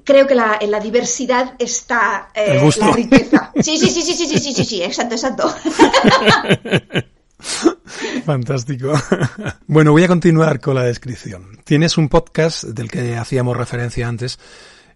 creo 0.06 0.26
que 0.26 0.34
la, 0.34 0.56
en 0.60 0.70
la 0.70 0.80
diversidad 0.80 1.54
está 1.58 2.30
eh, 2.34 2.58
la 2.78 2.92
riqueza. 2.92 3.52
Sí, 3.60 3.78
sí, 3.78 3.88
sí, 3.88 4.02
sí, 4.02 4.14
sí, 4.14 4.26
sí, 4.26 4.38
sí, 4.38 4.52
sí, 4.52 4.64
sí, 4.64 4.82
exacto, 4.82 5.14
exacto. 5.14 5.54
Fantástico. 8.24 8.92
Bueno, 9.66 9.92
voy 9.92 10.04
a 10.04 10.08
continuar 10.08 10.60
con 10.60 10.74
la 10.74 10.82
descripción. 10.82 11.58
Tienes 11.64 11.96
un 11.96 12.08
podcast 12.10 12.64
del 12.64 12.90
que 12.90 13.16
hacíamos 13.16 13.56
referencia 13.56 14.06
antes, 14.06 14.38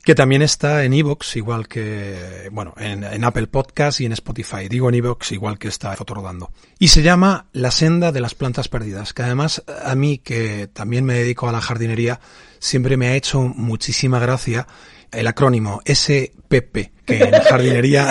que 0.04 0.14
también 0.14 0.42
está 0.42 0.84
en 0.84 0.92
Evox, 0.92 1.36
igual 1.36 1.68
que, 1.68 2.48
bueno, 2.52 2.74
en, 2.76 3.24
Apple 3.24 3.46
Podcast 3.46 4.02
y 4.02 4.06
en 4.06 4.12
Spotify. 4.12 4.68
Digo 4.68 4.90
en 4.90 4.96
Evox, 4.96 5.32
igual 5.32 5.58
que 5.58 5.68
está 5.68 5.96
Fotorodando. 5.96 6.50
Y 6.78 6.88
se 6.88 7.02
llama 7.02 7.46
La 7.52 7.70
senda 7.70 8.12
de 8.12 8.20
las 8.20 8.34
plantas 8.34 8.68
perdidas, 8.68 9.14
que 9.14 9.22
además 9.22 9.62
a 9.82 9.94
mí, 9.94 10.18
que 10.18 10.66
también 10.66 11.06
me 11.06 11.14
dedico 11.14 11.48
a 11.48 11.52
la 11.52 11.62
jardinería, 11.62 12.20
siempre 12.58 12.98
me 12.98 13.08
ha 13.08 13.16
hecho 13.16 13.40
muchísima 13.40 14.18
gracia 14.18 14.66
el 15.12 15.26
acrónimo 15.26 15.80
SPP, 15.84 17.04
que 17.04 17.22
en 17.22 17.42
jardinería 17.42 18.08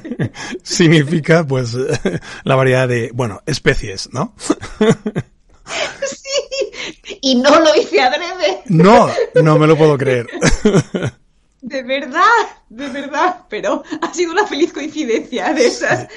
significa 0.62 1.46
pues 1.46 1.76
la 2.44 2.56
variedad 2.56 2.88
de, 2.88 3.10
bueno, 3.12 3.42
especies, 3.46 4.10
¿no? 4.12 4.34
sí, 6.04 7.18
y 7.20 7.34
no 7.36 7.60
lo 7.60 7.74
hice 7.76 8.00
adrede. 8.00 8.62
No, 8.66 9.10
no 9.42 9.58
me 9.58 9.66
lo 9.66 9.76
puedo 9.76 9.96
creer. 9.98 10.26
De 11.60 11.82
verdad, 11.82 12.22
de 12.68 12.88
verdad, 12.88 13.44
pero 13.48 13.84
ha 14.00 14.14
sido 14.14 14.32
una 14.32 14.46
feliz 14.46 14.72
coincidencia 14.72 15.52
de 15.52 15.66
esas. 15.66 16.08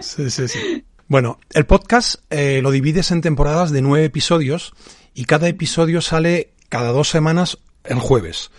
Sí, 0.00 0.30
sí, 0.30 0.48
sí. 0.48 0.84
Bueno, 1.08 1.38
el 1.52 1.66
podcast 1.66 2.16
eh, 2.30 2.60
lo 2.62 2.72
divides 2.72 3.10
en 3.12 3.20
temporadas 3.20 3.70
de 3.70 3.80
nueve 3.80 4.06
episodios 4.06 4.74
y 5.14 5.24
cada 5.24 5.48
episodio 5.48 6.00
sale 6.00 6.52
cada 6.68 6.90
dos 6.90 7.08
semanas 7.08 7.58
el 7.84 8.00
jueves. 8.00 8.50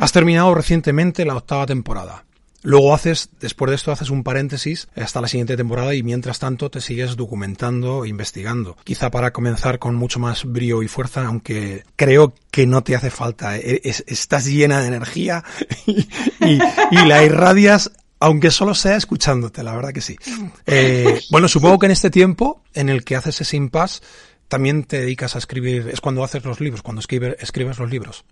Has 0.00 0.12
terminado 0.12 0.54
recientemente 0.54 1.24
la 1.24 1.36
octava 1.36 1.66
temporada. 1.66 2.24
Luego 2.64 2.94
haces, 2.94 3.30
después 3.40 3.70
de 3.70 3.74
esto 3.74 3.90
haces 3.90 4.10
un 4.10 4.22
paréntesis 4.22 4.86
hasta 4.94 5.20
la 5.20 5.26
siguiente 5.26 5.56
temporada 5.56 5.94
y 5.94 6.04
mientras 6.04 6.38
tanto 6.38 6.70
te 6.70 6.80
sigues 6.80 7.16
documentando 7.16 8.04
e 8.04 8.08
investigando. 8.08 8.76
Quizá 8.84 9.10
para 9.10 9.32
comenzar 9.32 9.80
con 9.80 9.96
mucho 9.96 10.20
más 10.20 10.44
brío 10.44 10.82
y 10.82 10.88
fuerza, 10.88 11.26
aunque 11.26 11.82
creo 11.96 12.34
que 12.52 12.66
no 12.68 12.84
te 12.84 12.94
hace 12.94 13.10
falta. 13.10 13.56
E, 13.56 13.80
estás 13.82 14.46
llena 14.46 14.80
de 14.80 14.86
energía 14.86 15.42
y, 15.86 16.58
la 17.06 17.24
irradias 17.24 17.90
aunque 18.20 18.52
solo 18.52 18.72
sea 18.72 18.96
escuchándote, 18.96 19.64
la 19.64 19.74
verdad 19.74 19.92
que 19.92 20.00
sí. 20.00 20.16
Eh, 20.64 21.20
bueno, 21.32 21.48
supongo 21.48 21.80
que 21.80 21.86
en 21.86 21.92
este 21.92 22.08
tiempo 22.08 22.62
en 22.72 22.88
el 22.88 23.02
que 23.02 23.16
haces 23.16 23.40
ese 23.40 23.56
impasse, 23.56 24.00
también 24.46 24.84
te 24.84 25.00
dedicas 25.00 25.34
a 25.34 25.38
escribir, 25.38 25.88
es 25.92 26.00
cuando 26.00 26.22
haces 26.22 26.44
los 26.44 26.60
libros, 26.60 26.82
cuando 26.82 27.00
escribes 27.00 27.78
los 27.80 27.90
libros. 27.90 28.24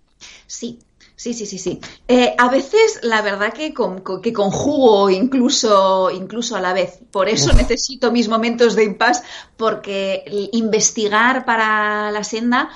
Sí, 0.46 0.78
Sí, 1.20 1.34
sí, 1.34 1.44
sí, 1.44 1.58
sí. 1.58 1.80
Eh, 2.08 2.34
a 2.38 2.48
veces 2.48 3.00
la 3.02 3.20
verdad 3.20 3.52
que, 3.52 3.74
que 4.22 4.32
conjugo 4.32 5.10
incluso, 5.10 6.10
incluso 6.10 6.56
a 6.56 6.62
la 6.62 6.72
vez. 6.72 7.00
Por 7.10 7.28
eso 7.28 7.52
necesito 7.52 8.10
mis 8.10 8.26
momentos 8.26 8.74
de 8.74 8.84
impasse, 8.84 9.22
porque 9.58 10.24
investigar 10.52 11.44
para 11.44 12.10
la 12.10 12.24
senda 12.24 12.70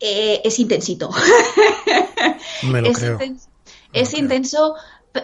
eh, 0.00 0.40
es 0.42 0.58
intensito. 0.58 1.10
Me 2.64 2.82
lo 2.82 2.88
es 2.88 2.98
creo. 2.98 3.20
es 3.92 4.14
intenso 4.14 4.74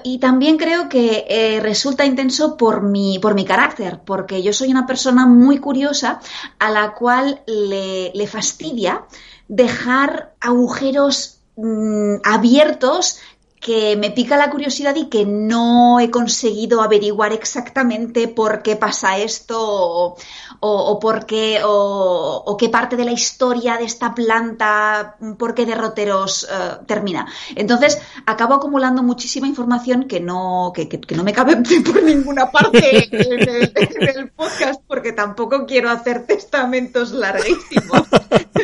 y 0.04 0.18
también 0.18 0.56
creo 0.56 0.88
que 0.88 1.26
eh, 1.28 1.58
resulta 1.60 2.04
intenso 2.04 2.56
por 2.56 2.82
mi, 2.82 3.18
por 3.18 3.34
mi 3.34 3.44
carácter, 3.44 4.02
porque 4.06 4.40
yo 4.40 4.52
soy 4.52 4.70
una 4.70 4.86
persona 4.86 5.26
muy 5.26 5.58
curiosa 5.58 6.20
a 6.60 6.70
la 6.70 6.94
cual 6.94 7.42
le, 7.44 8.12
le 8.14 8.26
fastidia 8.28 9.04
dejar 9.48 10.36
agujeros 10.38 11.41
Mm, 11.56 12.16
abiertos 12.24 13.18
que 13.62 13.94
me 13.96 14.10
pica 14.10 14.36
la 14.36 14.50
curiosidad 14.50 14.96
y 14.96 15.08
que 15.08 15.24
no 15.24 16.00
he 16.00 16.10
conseguido 16.10 16.82
averiguar 16.82 17.32
exactamente 17.32 18.26
por 18.26 18.60
qué 18.60 18.74
pasa 18.74 19.18
esto 19.18 20.16
o, 20.58 20.98
por 20.98 21.26
qué 21.26 21.60
o, 21.64 22.56
qué 22.58 22.68
parte 22.70 22.96
de 22.96 23.04
la 23.04 23.12
historia 23.12 23.76
de 23.76 23.84
esta 23.84 24.14
planta, 24.14 25.16
por 25.38 25.54
qué 25.54 25.64
derroteros 25.64 26.44
eh, 26.50 26.78
termina. 26.86 27.28
Entonces 27.54 28.00
acabo 28.26 28.54
acumulando 28.54 29.04
muchísima 29.04 29.46
información 29.46 30.08
que 30.08 30.18
no, 30.18 30.72
que, 30.74 31.00
no 31.14 31.22
me 31.22 31.32
cabe 31.32 31.56
por 31.84 32.02
ninguna 32.02 32.50
parte 32.50 33.08
en 33.12 33.40
el, 33.42 33.72
en 33.76 34.18
el 34.18 34.30
podcast 34.30 34.80
porque 34.88 35.12
tampoco 35.12 35.66
quiero 35.66 35.88
hacer 35.88 36.26
testamentos 36.26 37.12
larguísimos. 37.12 38.08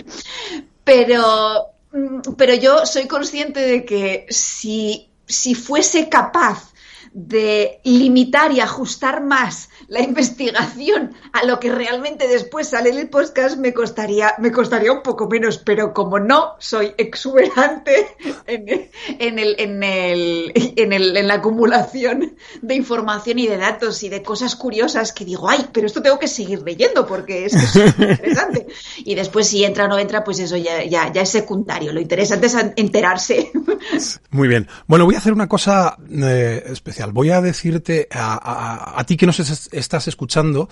Pero 0.85 1.78
Mm, 1.78 1.78
pero 2.37 2.55
yo 2.55 2.87
soy 2.87 3.07
consciente 3.07 3.61
de 3.61 3.85
que 3.85 4.27
si, 4.31 5.11
si 5.27 5.55
fuese 5.55 6.09
capaz 6.09 6.73
de 7.13 7.81
limitar 7.85 8.53
y 8.53 8.61
ajustar 8.61 9.23
más 9.23 9.69
la 9.89 10.01
investigación 10.03 11.15
a 11.33 11.45
lo 11.45 11.59
que 11.59 11.73
realmente 11.73 12.29
después 12.29 12.69
sale 12.69 12.91
en 12.91 12.99
el 12.99 13.09
podcast 13.09 13.57
me 13.57 13.73
costaría, 13.73 14.35
me 14.39 14.53
costaría 14.53 14.93
un 14.93 15.03
poco 15.03 15.29
menos, 15.29 15.59
pero 15.59 15.95
como 15.95 16.19
no 16.19 16.57
soy 16.59 16.93
exuberante 16.99 18.15
en, 18.47 18.69
el, 18.69 18.91
en, 19.19 19.83
el, 19.83 20.53
en, 20.55 20.93
el, 20.93 21.17
en 21.17 21.27
la 21.27 21.35
acumulación 21.35 22.37
de 22.61 22.75
información 22.75 23.39
y 23.39 23.47
de 23.47 23.57
datos 23.57 24.03
y 24.03 24.11
de 24.11 24.23
cosas 24.23 24.57
curiosas 24.57 25.13
que 25.13 25.25
digo, 25.25 25.49
ay, 25.49 25.67
pero 25.73 25.87
esto 25.87 26.03
tengo 26.03 26.19
que 26.19 26.29
seguir 26.29 26.63
leyendo 26.63 27.07
porque 27.07 27.47
es, 27.47 27.55
es 27.55 27.77
interesante. 27.77 28.67
Y 28.99 29.15
después 29.15 29.49
si 29.49 29.65
entra 29.65 29.87
o 29.87 29.89
no 29.89 29.99
entra, 29.99 30.23
pues 30.23 30.39
eso 30.39 30.59
ya, 30.59 30.85
ya, 30.85 31.11
ya 31.11 31.23
es 31.23 31.31
secundario. 31.31 31.95
Lo 31.95 32.01
interesante 32.01 32.47
es 32.47 32.57
enterarse. 32.77 33.51
Muy 34.31 34.49
bien. 34.49 34.69
Bueno, 34.87 35.07
voy 35.07 35.15
a 35.15 35.19
hacer 35.19 35.33
una 35.33 35.49
cosa 35.49 35.97
eh, 36.11 36.63
especial. 36.67 37.13
Voy 37.13 37.31
a 37.31 37.41
decirte 37.41 38.07
a, 38.11 38.35
a, 38.35 39.01
a 39.01 39.05
ti 39.05 39.17
que 39.17 39.25
nos 39.25 39.41
estás 39.79 40.09
escuchando, 40.09 40.69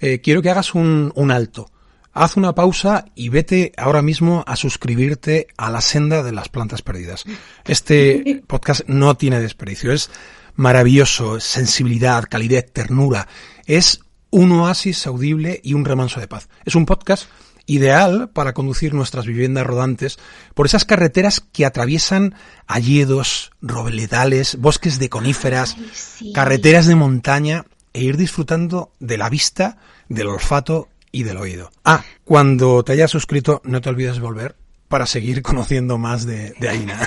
eh, 0.00 0.20
quiero 0.20 0.42
que 0.42 0.50
hagas 0.50 0.74
un, 0.74 1.12
un 1.14 1.30
alto. 1.30 1.70
Haz 2.12 2.36
una 2.36 2.54
pausa 2.54 3.04
y 3.14 3.28
vete 3.28 3.72
ahora 3.76 4.02
mismo 4.02 4.42
a 4.46 4.56
suscribirte 4.56 5.46
a 5.56 5.70
la 5.70 5.80
senda 5.80 6.22
de 6.22 6.32
las 6.32 6.48
plantas 6.48 6.82
perdidas. 6.82 7.24
Este 7.64 8.42
podcast 8.46 8.82
no 8.88 9.16
tiene 9.16 9.40
desperdicio. 9.40 9.92
Es 9.92 10.10
maravilloso, 10.56 11.38
sensibilidad, 11.38 12.24
calidez, 12.28 12.72
ternura. 12.72 13.28
Es 13.64 14.00
un 14.30 14.52
oasis 14.52 15.06
audible 15.06 15.60
y 15.62 15.74
un 15.74 15.84
remanso 15.84 16.20
de 16.20 16.28
paz. 16.28 16.48
Es 16.64 16.74
un 16.74 16.86
podcast 16.86 17.28
ideal 17.66 18.30
para 18.30 18.52
conducir 18.52 18.94
nuestras 18.94 19.26
viviendas 19.26 19.66
rodantes 19.66 20.18
por 20.54 20.66
esas 20.66 20.84
carreteras 20.84 21.40
que 21.40 21.64
atraviesan 21.64 22.34
alledos, 22.66 23.52
robeledales, 23.60 24.56
bosques 24.56 24.98
de 24.98 25.08
coníferas, 25.08 25.76
carreteras 26.34 26.86
de 26.86 26.96
montaña 26.96 27.64
e 27.92 28.02
ir 28.02 28.16
disfrutando 28.16 28.92
de 29.00 29.18
la 29.18 29.28
vista, 29.28 29.78
del 30.08 30.28
olfato 30.28 30.88
y 31.12 31.22
del 31.24 31.36
oído. 31.36 31.70
Ah, 31.84 32.04
cuando 32.24 32.82
te 32.82 32.92
hayas 32.92 33.10
suscrito, 33.10 33.60
no 33.64 33.80
te 33.80 33.88
olvides 33.88 34.14
de 34.14 34.20
volver 34.20 34.56
para 34.88 35.06
seguir 35.06 35.42
conociendo 35.50 35.98
más 35.98 36.26
de, 36.26 36.54
de 36.58 36.68
Aina. 36.68 37.06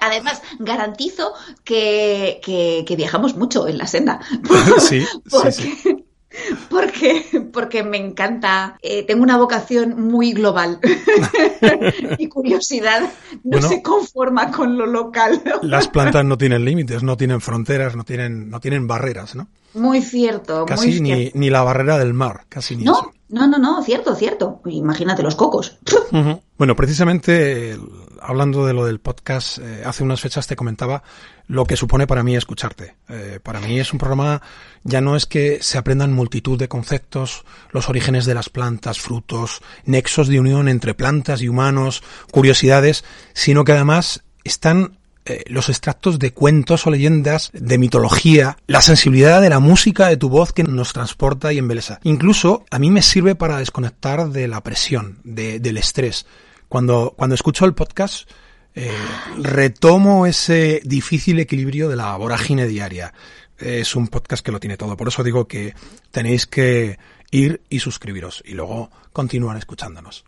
Además, 0.00 0.42
garantizo 0.58 1.32
que, 1.64 2.40
que, 2.44 2.96
viajamos 2.96 3.36
mucho 3.36 3.66
en 3.66 3.78
la 3.78 3.86
senda. 3.86 4.20
sí, 4.78 5.02
sí, 5.50 6.03
porque, 6.70 7.48
porque 7.52 7.82
me 7.82 7.98
encanta, 7.98 8.78
eh, 8.82 9.04
tengo 9.04 9.22
una 9.22 9.36
vocación 9.36 10.08
muy 10.08 10.32
global 10.32 10.80
y 12.18 12.28
curiosidad 12.28 13.10
no 13.42 13.62
se 13.62 13.82
conforma 13.82 14.50
con 14.50 14.76
lo 14.76 14.86
local. 14.86 15.42
Las 15.62 15.88
plantas 15.88 16.24
no 16.24 16.38
tienen 16.38 16.64
límites, 16.64 17.02
no 17.02 17.16
tienen 17.16 17.40
fronteras, 17.40 17.96
no 17.96 18.04
tienen, 18.04 18.50
no 18.50 18.60
tienen 18.60 18.86
barreras, 18.86 19.34
¿no? 19.34 19.48
Muy 19.74 20.02
cierto. 20.02 20.64
Casi 20.66 21.00
ni, 21.00 21.30
ni, 21.34 21.50
la 21.50 21.62
barrera 21.62 21.98
del 21.98 22.14
mar, 22.14 22.44
casi 22.48 22.76
ni 22.76 22.84
no, 22.84 23.12
No, 23.28 23.46
no, 23.46 23.58
no, 23.58 23.82
cierto, 23.82 24.14
cierto. 24.14 24.60
Imagínate 24.66 25.22
los 25.22 25.34
cocos. 25.34 25.78
Bueno, 26.56 26.76
precisamente 26.76 27.76
hablando 28.24 28.64
de 28.64 28.72
lo 28.72 28.86
del 28.86 29.00
podcast, 29.00 29.58
eh, 29.58 29.82
hace 29.84 30.02
unas 30.02 30.20
fechas 30.20 30.46
te 30.46 30.56
comentaba 30.56 31.02
lo 31.46 31.66
que 31.66 31.76
supone 31.76 32.06
para 32.06 32.22
mí 32.22 32.36
escucharte. 32.36 32.96
Eh, 33.08 33.38
para 33.42 33.60
mí 33.60 33.78
es 33.78 33.92
un 33.92 33.98
programa, 33.98 34.40
ya 34.82 35.00
no 35.00 35.14
es 35.14 35.26
que 35.26 35.62
se 35.62 35.76
aprendan 35.76 36.12
multitud 36.12 36.58
de 36.58 36.68
conceptos, 36.68 37.44
los 37.70 37.88
orígenes 37.88 38.24
de 38.24 38.34
las 38.34 38.48
plantas, 38.48 39.00
frutos, 39.00 39.60
nexos 39.84 40.28
de 40.28 40.40
unión 40.40 40.68
entre 40.68 40.94
plantas 40.94 41.42
y 41.42 41.48
humanos, 41.48 42.02
curiosidades, 42.30 43.04
sino 43.34 43.64
que 43.64 43.72
además 43.72 44.22
están 44.44 44.98
eh, 45.26 45.42
los 45.46 45.70
extractos 45.70 46.18
de 46.18 46.32
cuentos 46.32 46.86
o 46.86 46.90
leyendas, 46.90 47.50
de 47.54 47.78
mitología, 47.78 48.58
la 48.66 48.82
sensibilidad 48.82 49.40
de 49.40 49.48
la 49.48 49.58
música 49.58 50.08
de 50.08 50.18
tu 50.18 50.28
voz 50.28 50.52
que 50.52 50.64
nos 50.64 50.92
transporta 50.92 51.52
y 51.52 51.58
embelesa. 51.58 51.98
Incluso 52.02 52.64
a 52.70 52.78
mí 52.78 52.90
me 52.90 53.00
sirve 53.00 53.34
para 53.34 53.58
desconectar 53.58 54.28
de 54.28 54.48
la 54.48 54.62
presión, 54.62 55.18
de, 55.24 55.60
del 55.60 55.78
estrés. 55.78 56.26
Cuando, 56.68 57.14
cuando 57.16 57.34
escucho 57.34 57.64
el 57.64 57.74
podcast, 57.74 58.28
eh, 58.74 58.90
retomo 59.38 60.26
ese 60.26 60.82
difícil 60.84 61.38
equilibrio 61.38 61.88
de 61.88 61.96
la 61.96 62.16
vorágine 62.16 62.66
diaria. 62.66 63.14
Es 63.56 63.94
un 63.94 64.08
podcast 64.08 64.44
que 64.44 64.52
lo 64.52 64.60
tiene 64.60 64.76
todo. 64.76 64.96
Por 64.96 65.08
eso 65.08 65.22
digo 65.22 65.46
que 65.46 65.74
tenéis 66.10 66.46
que 66.46 66.98
ir 67.30 67.62
y 67.70 67.78
suscribiros 67.78 68.42
y 68.44 68.52
luego 68.52 68.90
continuar 69.12 69.56
escuchándonos. 69.56 70.24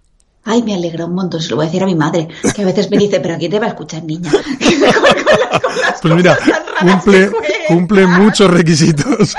Ay, 0.49 0.63
me 0.63 0.75
alegra 0.75 1.07
un 1.07 1.15
montón, 1.15 1.43
se 1.43 1.51
lo 1.51 1.57
voy 1.57 1.65
a 1.65 1.67
decir 1.67 1.83
a 1.83 1.87
mi 1.87 1.97
madre, 1.97 2.29
que 2.55 2.63
a 2.63 2.65
veces 2.65 2.89
me 2.89 2.99
dice, 2.99 3.19
pero 3.19 3.35
aquí 3.35 3.49
te 3.49 3.59
va 3.59 3.67
a 3.67 3.71
escuchar 3.71 4.05
niña? 4.05 4.31
pues 6.03 6.15
mira, 6.15 6.39
cumple, 6.81 7.33
cumple 7.67 8.07
muchos 8.07 8.49
requisitos 8.49 9.35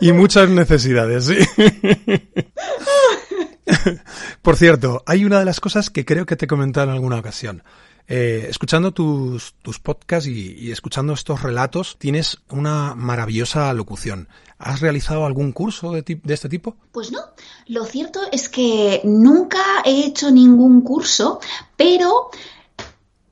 y, 0.00 0.08
y 0.08 0.12
muchas 0.12 0.48
necesidades, 0.48 1.26
¿sí? 1.26 1.36
Por 4.42 4.56
cierto, 4.56 5.04
hay 5.06 5.24
una 5.24 5.38
de 5.38 5.44
las 5.44 5.60
cosas 5.60 5.90
que 5.90 6.04
creo 6.04 6.26
que 6.26 6.34
te 6.34 6.46
he 6.46 6.48
comentado 6.48 6.88
en 6.88 6.94
alguna 6.94 7.20
ocasión. 7.20 7.62
Eh, 8.08 8.46
escuchando 8.48 8.92
tus, 8.92 9.54
tus 9.62 9.80
podcasts 9.80 10.28
y, 10.28 10.70
escuchando 10.70 11.12
estos 11.12 11.42
relatos, 11.42 11.96
tienes 11.98 12.38
una 12.50 12.94
maravillosa 12.94 13.72
locución. 13.72 14.28
¿Has 14.58 14.80
realizado 14.80 15.26
algún 15.26 15.52
curso 15.52 15.90
de, 15.92 16.02
de, 16.02 16.34
este 16.34 16.48
tipo? 16.48 16.76
Pues 16.92 17.10
no. 17.10 17.20
Lo 17.66 17.84
cierto 17.84 18.20
es 18.30 18.48
que 18.48 19.00
nunca 19.04 19.60
he 19.84 20.06
hecho 20.06 20.30
ningún 20.30 20.82
curso, 20.82 21.40
pero 21.76 22.30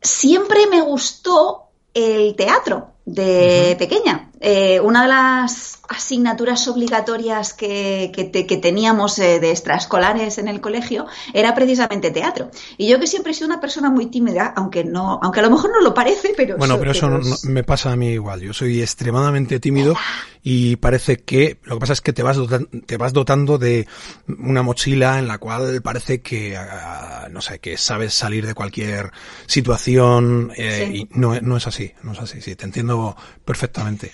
siempre 0.02 0.66
me 0.66 0.82
gustó 0.82 1.68
el 1.94 2.34
teatro 2.34 2.94
de 3.04 3.76
pequeña. 3.78 4.30
Eh, 4.46 4.78
una 4.78 5.04
de 5.04 5.08
las 5.08 5.78
asignaturas 5.88 6.68
obligatorias 6.68 7.54
que, 7.54 8.12
que, 8.14 8.56
teníamos 8.58 9.18
eh, 9.18 9.40
de 9.40 9.50
extraescolares 9.50 10.36
en 10.36 10.48
el 10.48 10.60
colegio 10.60 11.06
era 11.32 11.54
precisamente 11.54 12.10
teatro. 12.10 12.50
Y 12.76 12.88
yo 12.88 13.00
que 13.00 13.06
siempre 13.06 13.32
he 13.32 13.34
sido 13.34 13.46
una 13.46 13.60
persona 13.60 13.88
muy 13.88 14.06
tímida, 14.06 14.52
aunque 14.54 14.84
no, 14.84 15.18
aunque 15.22 15.40
a 15.40 15.44
lo 15.44 15.50
mejor 15.50 15.70
no 15.70 15.80
lo 15.80 15.94
parece, 15.94 16.34
pero 16.36 16.58
bueno, 16.58 16.78
pero 16.78 16.90
eso 16.90 17.08
me 17.44 17.64
pasa 17.64 17.92
a 17.92 17.96
mí 17.96 18.08
igual. 18.08 18.42
Yo 18.42 18.52
soy 18.52 18.82
extremadamente 18.82 19.60
tímido 19.60 19.94
y 20.42 20.76
parece 20.76 21.16
que 21.16 21.58
lo 21.62 21.76
que 21.76 21.80
pasa 21.80 21.94
es 21.94 22.02
que 22.02 22.12
te 22.12 22.22
vas 22.22 22.36
dotando, 22.36 22.68
te 22.84 22.98
vas 22.98 23.14
dotando 23.14 23.56
de 23.56 23.88
una 24.28 24.62
mochila 24.62 25.18
en 25.18 25.26
la 25.26 25.38
cual 25.38 25.80
parece 25.82 26.20
que 26.20 26.54
ah, 26.56 27.28
no 27.30 27.40
sé 27.40 27.60
que 27.60 27.78
sabes 27.78 28.12
salir 28.12 28.46
de 28.46 28.52
cualquier 28.52 29.10
situación 29.46 30.52
eh, 30.56 30.90
y 30.92 31.08
no, 31.12 31.40
no 31.40 31.56
es 31.56 31.66
así, 31.66 31.92
no 32.02 32.12
es 32.12 32.20
así. 32.20 32.42
Sí, 32.42 32.56
te 32.56 32.66
entiendo 32.66 33.16
perfectamente. 33.44 34.12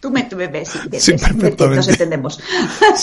Tú 0.00 0.10
me, 0.10 0.22
tú 0.24 0.36
me 0.36 0.46
ves 0.46 0.70
sí, 0.98 1.14
nos 1.58 1.88
entendemos. 1.88 2.40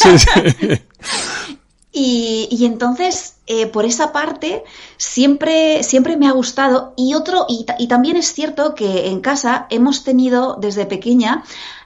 Y, 1.95 2.65
entonces, 2.65 3.35
eh, 3.45 3.67
por 3.67 3.85
esa 3.85 4.11
parte, 4.11 4.63
siempre, 4.97 5.83
siempre 5.83 6.17
me 6.17 6.27
ha 6.27 6.31
gustado. 6.31 6.95
Y 6.97 7.13
otro, 7.13 7.45
y, 7.47 7.87
también 7.87 8.17
es 8.17 8.33
cierto 8.33 8.73
que 8.73 9.09
en 9.09 9.21
casa 9.21 9.67
hemos 9.69 10.03
tenido 10.03 10.57
desde 10.59 10.87
pequeña 10.87 11.43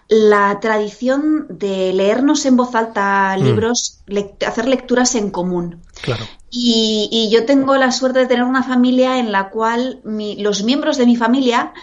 la 0.08 0.62
tradición 0.62 1.45
de 1.50 1.91
leernos 1.91 2.45
en 2.45 2.56
voz 2.56 2.73
alta 2.73 3.36
mm. 3.38 3.43
libros, 3.43 4.00
hacer 4.47 4.69
lecturas 4.69 5.13
en 5.15 5.30
común. 5.30 5.82
Claro. 6.02 6.26
Y, 6.50 7.30
yo 7.30 7.45
tengo 7.45 7.76
la 7.76 7.91
suerte 7.91 8.19
de 8.19 8.28
tener 8.28 8.45
una 8.45 8.63
familia 8.63 9.19
en 9.19 9.34
la 9.34 9.50
cual 9.50 10.00
los 10.06 10.63
miembros 10.63 10.95
de 10.95 11.06
mi 11.06 11.17
familia 11.17 11.73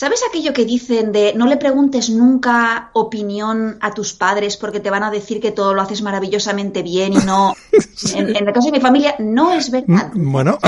¿Sabes 0.00 0.22
aquello 0.26 0.54
que 0.54 0.64
dicen 0.64 1.12
de 1.12 1.34
no 1.36 1.44
le 1.44 1.58
preguntes 1.58 2.08
nunca 2.08 2.88
opinión 2.94 3.76
a 3.82 3.92
tus 3.92 4.14
padres 4.14 4.56
porque 4.56 4.80
te 4.80 4.88
van 4.88 5.02
a 5.02 5.10
decir 5.10 5.42
que 5.42 5.52
todo 5.52 5.74
lo 5.74 5.82
haces 5.82 6.00
maravillosamente 6.00 6.82
bien 6.82 7.12
y 7.12 7.18
no... 7.18 7.54
en, 8.14 8.34
el 8.34 8.50
caso 8.50 8.68
de 8.68 8.72
mi 8.72 8.80
familia 8.80 9.16
no 9.18 9.52
es 9.52 9.70
verdad. 9.70 10.10
Mm, 10.14 10.32
bueno. 10.32 10.58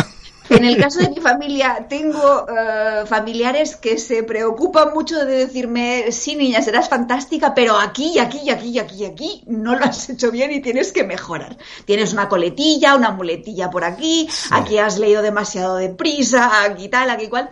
En 0.50 0.66
el 0.66 0.76
caso 0.76 0.98
de 0.98 1.08
mi 1.08 1.16
familia 1.16 1.86
tengo 1.88 2.46
eh, 2.46 3.06
familiares 3.06 3.76
que 3.76 3.96
se 3.96 4.22
preocupan 4.22 4.92
mucho 4.92 5.24
de 5.24 5.46
decirme, 5.46 6.12
sí 6.12 6.36
niña, 6.36 6.60
serás 6.60 6.90
fantástica, 6.90 7.54
pero 7.54 7.78
aquí, 7.78 8.18
aquí, 8.18 8.50
aquí, 8.50 8.78
aquí, 8.78 9.06
aquí 9.06 9.44
no 9.46 9.78
lo 9.78 9.86
has 9.86 10.10
hecho 10.10 10.30
bien 10.30 10.52
y 10.52 10.60
tienes 10.60 10.92
que 10.92 11.04
mejorar. 11.04 11.56
Tienes 11.86 12.12
una 12.12 12.28
coletilla, 12.28 12.96
una 12.96 13.12
muletilla 13.12 13.70
por 13.70 13.84
aquí, 13.84 14.28
aquí 14.50 14.76
has 14.76 14.98
leído 14.98 15.22
demasiado 15.22 15.76
deprisa, 15.76 16.64
aquí 16.64 16.88
tal, 16.88 17.08
aquí 17.08 17.28
cual. 17.28 17.48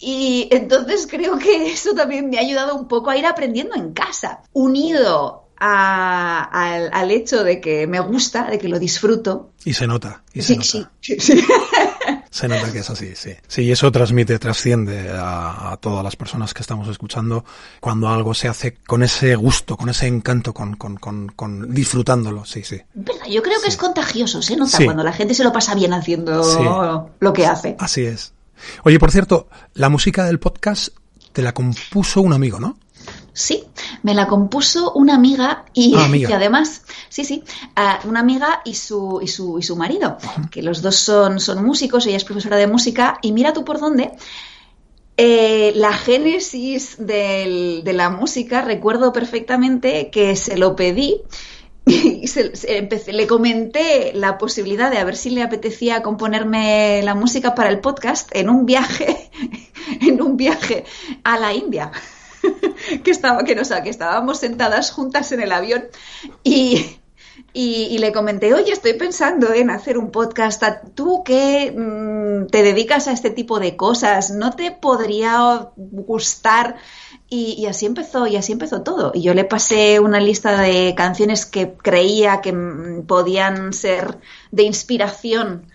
Y 0.00 0.48
entonces 0.50 1.06
creo 1.08 1.38
que 1.38 1.72
eso 1.72 1.94
también 1.94 2.30
me 2.30 2.38
ha 2.38 2.40
ayudado 2.40 2.74
un 2.74 2.88
poco 2.88 3.10
a 3.10 3.16
ir 3.16 3.26
aprendiendo 3.26 3.74
en 3.74 3.92
casa, 3.92 4.42
unido 4.52 5.50
al, 5.60 7.10
hecho 7.10 7.44
de 7.44 7.60
que 7.60 7.86
me 7.86 8.00
gusta, 8.00 8.44
de 8.44 8.58
que 8.58 8.68
lo 8.68 8.78
disfruto. 8.78 9.50
Y 9.64 9.74
se 9.74 9.86
nota, 9.86 10.22
y 10.32 10.42
se 10.42 10.56
nota. 10.56 10.90
Sí, 11.00 11.16
sí, 11.20 11.44
Se 12.30 12.48
nota 12.48 12.72
que 12.72 12.78
es 12.78 12.88
así, 12.88 13.14
sí. 13.14 13.32
Sí, 13.46 13.70
eso 13.70 13.92
transmite, 13.92 14.38
trasciende 14.38 15.10
a, 15.12 15.76
todas 15.80 16.02
las 16.02 16.16
personas 16.16 16.54
que 16.54 16.62
estamos 16.62 16.88
escuchando 16.88 17.44
cuando 17.80 18.08
algo 18.08 18.32
se 18.34 18.48
hace 18.48 18.74
con 18.74 19.02
ese 19.02 19.34
gusto, 19.34 19.76
con 19.76 19.88
ese 19.88 20.06
encanto, 20.06 20.54
con, 20.54 20.76
con, 20.76 20.96
con, 20.96 21.74
disfrutándolo, 21.74 22.44
sí, 22.44 22.62
sí. 22.64 22.80
Yo 23.28 23.42
creo 23.42 23.60
que 23.60 23.68
es 23.68 23.76
contagioso, 23.76 24.40
se 24.40 24.56
nota 24.56 24.78
cuando 24.84 25.02
la 25.02 25.12
gente 25.12 25.34
se 25.34 25.44
lo 25.44 25.52
pasa 25.52 25.74
bien 25.74 25.92
haciendo 25.92 27.10
lo 27.18 27.32
que 27.32 27.46
hace. 27.46 27.76
Así 27.78 28.04
es. 28.04 28.32
Oye, 28.84 28.98
por 28.98 29.10
cierto, 29.10 29.48
la 29.74 29.88
música 29.88 30.24
del 30.24 30.38
podcast 30.38 30.88
te 31.32 31.42
la 31.42 31.52
compuso 31.52 32.20
un 32.20 32.32
amigo, 32.32 32.58
¿no? 32.60 32.76
Sí, 33.32 33.64
me 34.02 34.14
la 34.14 34.26
compuso 34.26 34.92
una 34.92 35.14
amiga 35.14 35.64
y, 35.72 35.94
ah, 35.96 36.08
además, 36.34 36.82
sí, 37.08 37.24
sí, 37.24 37.42
una 38.04 38.20
amiga 38.20 38.60
y 38.64 38.74
su, 38.74 39.20
y 39.22 39.28
su, 39.28 39.58
y 39.58 39.62
su 39.62 39.76
marido, 39.76 40.18
que 40.50 40.62
los 40.62 40.82
dos 40.82 40.96
son, 40.96 41.40
son 41.40 41.64
músicos, 41.64 42.06
ella 42.06 42.16
es 42.16 42.24
profesora 42.24 42.56
de 42.56 42.66
música, 42.66 43.18
y 43.22 43.32
mira 43.32 43.52
tú 43.52 43.64
por 43.64 43.80
dónde. 43.80 44.12
Eh, 45.16 45.72
la 45.76 45.92
génesis 45.92 46.96
de 46.98 47.82
la 47.94 48.10
música, 48.10 48.62
recuerdo 48.62 49.12
perfectamente 49.12 50.10
que 50.10 50.34
se 50.34 50.56
lo 50.56 50.74
pedí 50.74 51.22
y 51.86 52.26
le 53.12 53.26
comenté 53.26 54.12
la 54.14 54.38
posibilidad 54.38 54.90
de 54.90 54.98
a 54.98 55.04
ver 55.04 55.16
si 55.16 55.30
le 55.30 55.42
apetecía 55.42 56.02
componerme 56.02 57.02
la 57.02 57.14
música 57.14 57.54
para 57.54 57.70
el 57.70 57.80
podcast 57.80 58.28
en 58.32 58.50
un 58.50 58.66
viaje, 58.66 59.30
en 60.00 60.22
un 60.22 60.36
viaje 60.36 60.84
a 61.24 61.38
la 61.38 61.52
India. 61.52 61.90
que 63.04 63.10
estaba, 63.10 63.44
que, 63.44 63.54
no, 63.54 63.62
que 63.82 63.90
estábamos 63.90 64.38
sentadas 64.38 64.90
juntas 64.90 65.32
en 65.32 65.40
el 65.40 65.52
avión 65.52 65.84
y, 66.42 67.00
y, 67.52 67.98
le 67.98 68.12
comenté, 68.12 68.54
oye, 68.54 68.72
estoy 68.72 68.94
pensando 68.94 69.52
en 69.52 69.70
hacer 69.70 69.98
un 69.98 70.10
podcast. 70.10 70.62
Tú 70.94 71.22
que 71.24 71.72
mm, 71.72 72.46
te 72.46 72.62
dedicas 72.62 73.08
a 73.08 73.12
este 73.12 73.30
tipo 73.30 73.58
de 73.60 73.76
cosas, 73.76 74.30
¿no 74.30 74.52
te 74.52 74.70
podría 74.70 75.70
gustar 75.76 76.76
y, 77.30 77.66
así 77.66 77.86
empezó, 77.86 78.26
y 78.26 78.36
así 78.36 78.52
empezó 78.52 78.82
todo. 78.82 79.12
Y 79.14 79.22
yo 79.22 79.34
le 79.34 79.44
pasé 79.44 80.00
una 80.00 80.18
lista 80.18 80.60
de 80.60 80.94
canciones 80.96 81.46
que 81.46 81.74
creía 81.74 82.40
que 82.40 82.52
mm, 82.52 83.06
podían 83.06 83.72
ser 83.72 84.18
de 84.50 84.64
inspiración 84.64 85.66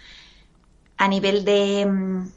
a 0.98 1.08
nivel 1.08 1.46
de 1.46 1.86
mm, 1.86 2.28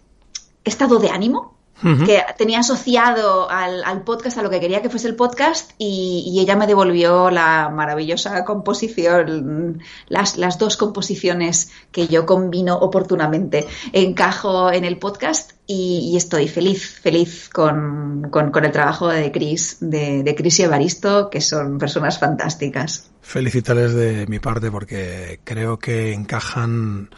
estado 0.64 1.00
de 1.00 1.10
ánimo 1.10 1.57
que 1.82 2.24
tenía 2.36 2.60
asociado 2.60 3.48
al, 3.50 4.02
podcast, 4.02 4.38
a 4.38 4.42
lo 4.42 4.50
que 4.50 4.60
quería 4.60 4.82
que 4.82 4.90
fuese 4.90 5.08
el 5.08 5.16
podcast, 5.16 5.72
y, 5.78 6.38
ella 6.40 6.56
me 6.56 6.66
devolvió 6.66 7.30
la 7.30 7.68
maravillosa 7.68 8.44
composición, 8.44 9.82
las, 10.08 10.36
las, 10.36 10.58
dos 10.58 10.76
composiciones 10.76 11.70
que 11.92 12.08
yo 12.08 12.26
combino 12.26 12.76
oportunamente, 12.76 13.66
encajo 13.92 14.72
en 14.72 14.84
el 14.84 14.98
podcast 14.98 15.52
y, 15.66 16.16
estoy 16.16 16.48
feliz, 16.48 16.98
feliz 17.00 17.48
con, 17.48 18.30
el 18.32 18.72
trabajo 18.72 19.08
de 19.08 19.30
Chris, 19.30 19.78
de, 19.80 20.22
de 20.22 20.34
Chris 20.34 20.60
y 20.60 20.62
Evaristo, 20.62 21.30
que 21.30 21.40
son 21.40 21.78
personas 21.78 22.18
fantásticas. 22.18 23.10
Felicitarles 23.20 23.94
de 23.94 24.26
mi 24.26 24.38
parte 24.38 24.70
porque 24.70 25.40
creo 25.44 25.78
que 25.78 26.14
encajan 26.14 27.10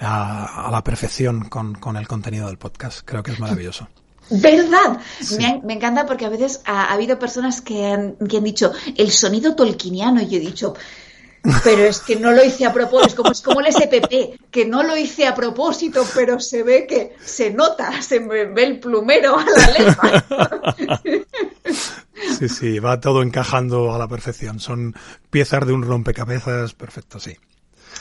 a, 0.00 0.68
la 0.70 0.84
perfección 0.84 1.48
con, 1.48 1.74
con 1.74 1.96
el 1.96 2.06
contenido 2.06 2.46
del 2.46 2.58
podcast. 2.58 3.00
Creo 3.04 3.22
que 3.22 3.32
es 3.32 3.40
maravilloso. 3.40 3.88
¿Verdad? 4.30 5.00
Me, 5.64 5.74
encanta 5.74 6.06
porque 6.06 6.24
a 6.24 6.28
veces 6.28 6.60
ha, 6.64 6.92
habido 6.92 7.18
personas 7.18 7.60
que 7.60 7.86
han, 7.86 8.16
dicho 8.18 8.72
el 8.96 9.10
sonido 9.10 9.54
tolkiniano 9.54 10.20
y 10.20 10.28
yo 10.28 10.36
he 10.36 10.40
dicho, 10.40 10.74
pero 11.62 11.84
es 11.84 12.00
que 12.00 12.16
no 12.16 12.32
lo 12.32 12.44
hice 12.44 12.66
a 12.66 12.72
propósito, 12.72 13.06
es 13.06 13.14
como, 13.14 13.30
es 13.30 13.42
como 13.42 13.60
el 13.60 13.72
SPP, 13.72 14.50
que 14.50 14.66
no 14.66 14.82
lo 14.82 14.96
hice 14.96 15.26
a 15.26 15.34
propósito, 15.34 16.04
pero 16.14 16.40
se 16.40 16.64
ve 16.64 16.86
que 16.86 17.14
se 17.24 17.50
nota, 17.50 18.02
se 18.02 18.18
ve 18.18 18.64
el 18.64 18.80
plumero 18.80 19.38
a 19.38 19.44
la 19.44 19.70
letra. 19.78 20.24
Sí, 22.38 22.48
sí, 22.48 22.78
va 22.78 23.00
todo 23.00 23.22
encajando 23.22 23.94
a 23.94 23.98
la 23.98 24.08
perfección. 24.08 24.58
Son 24.58 24.94
piezas 25.30 25.66
de 25.66 25.72
un 25.72 25.82
rompecabezas 25.82 26.74
perfecto, 26.74 27.20
sí. 27.20 27.36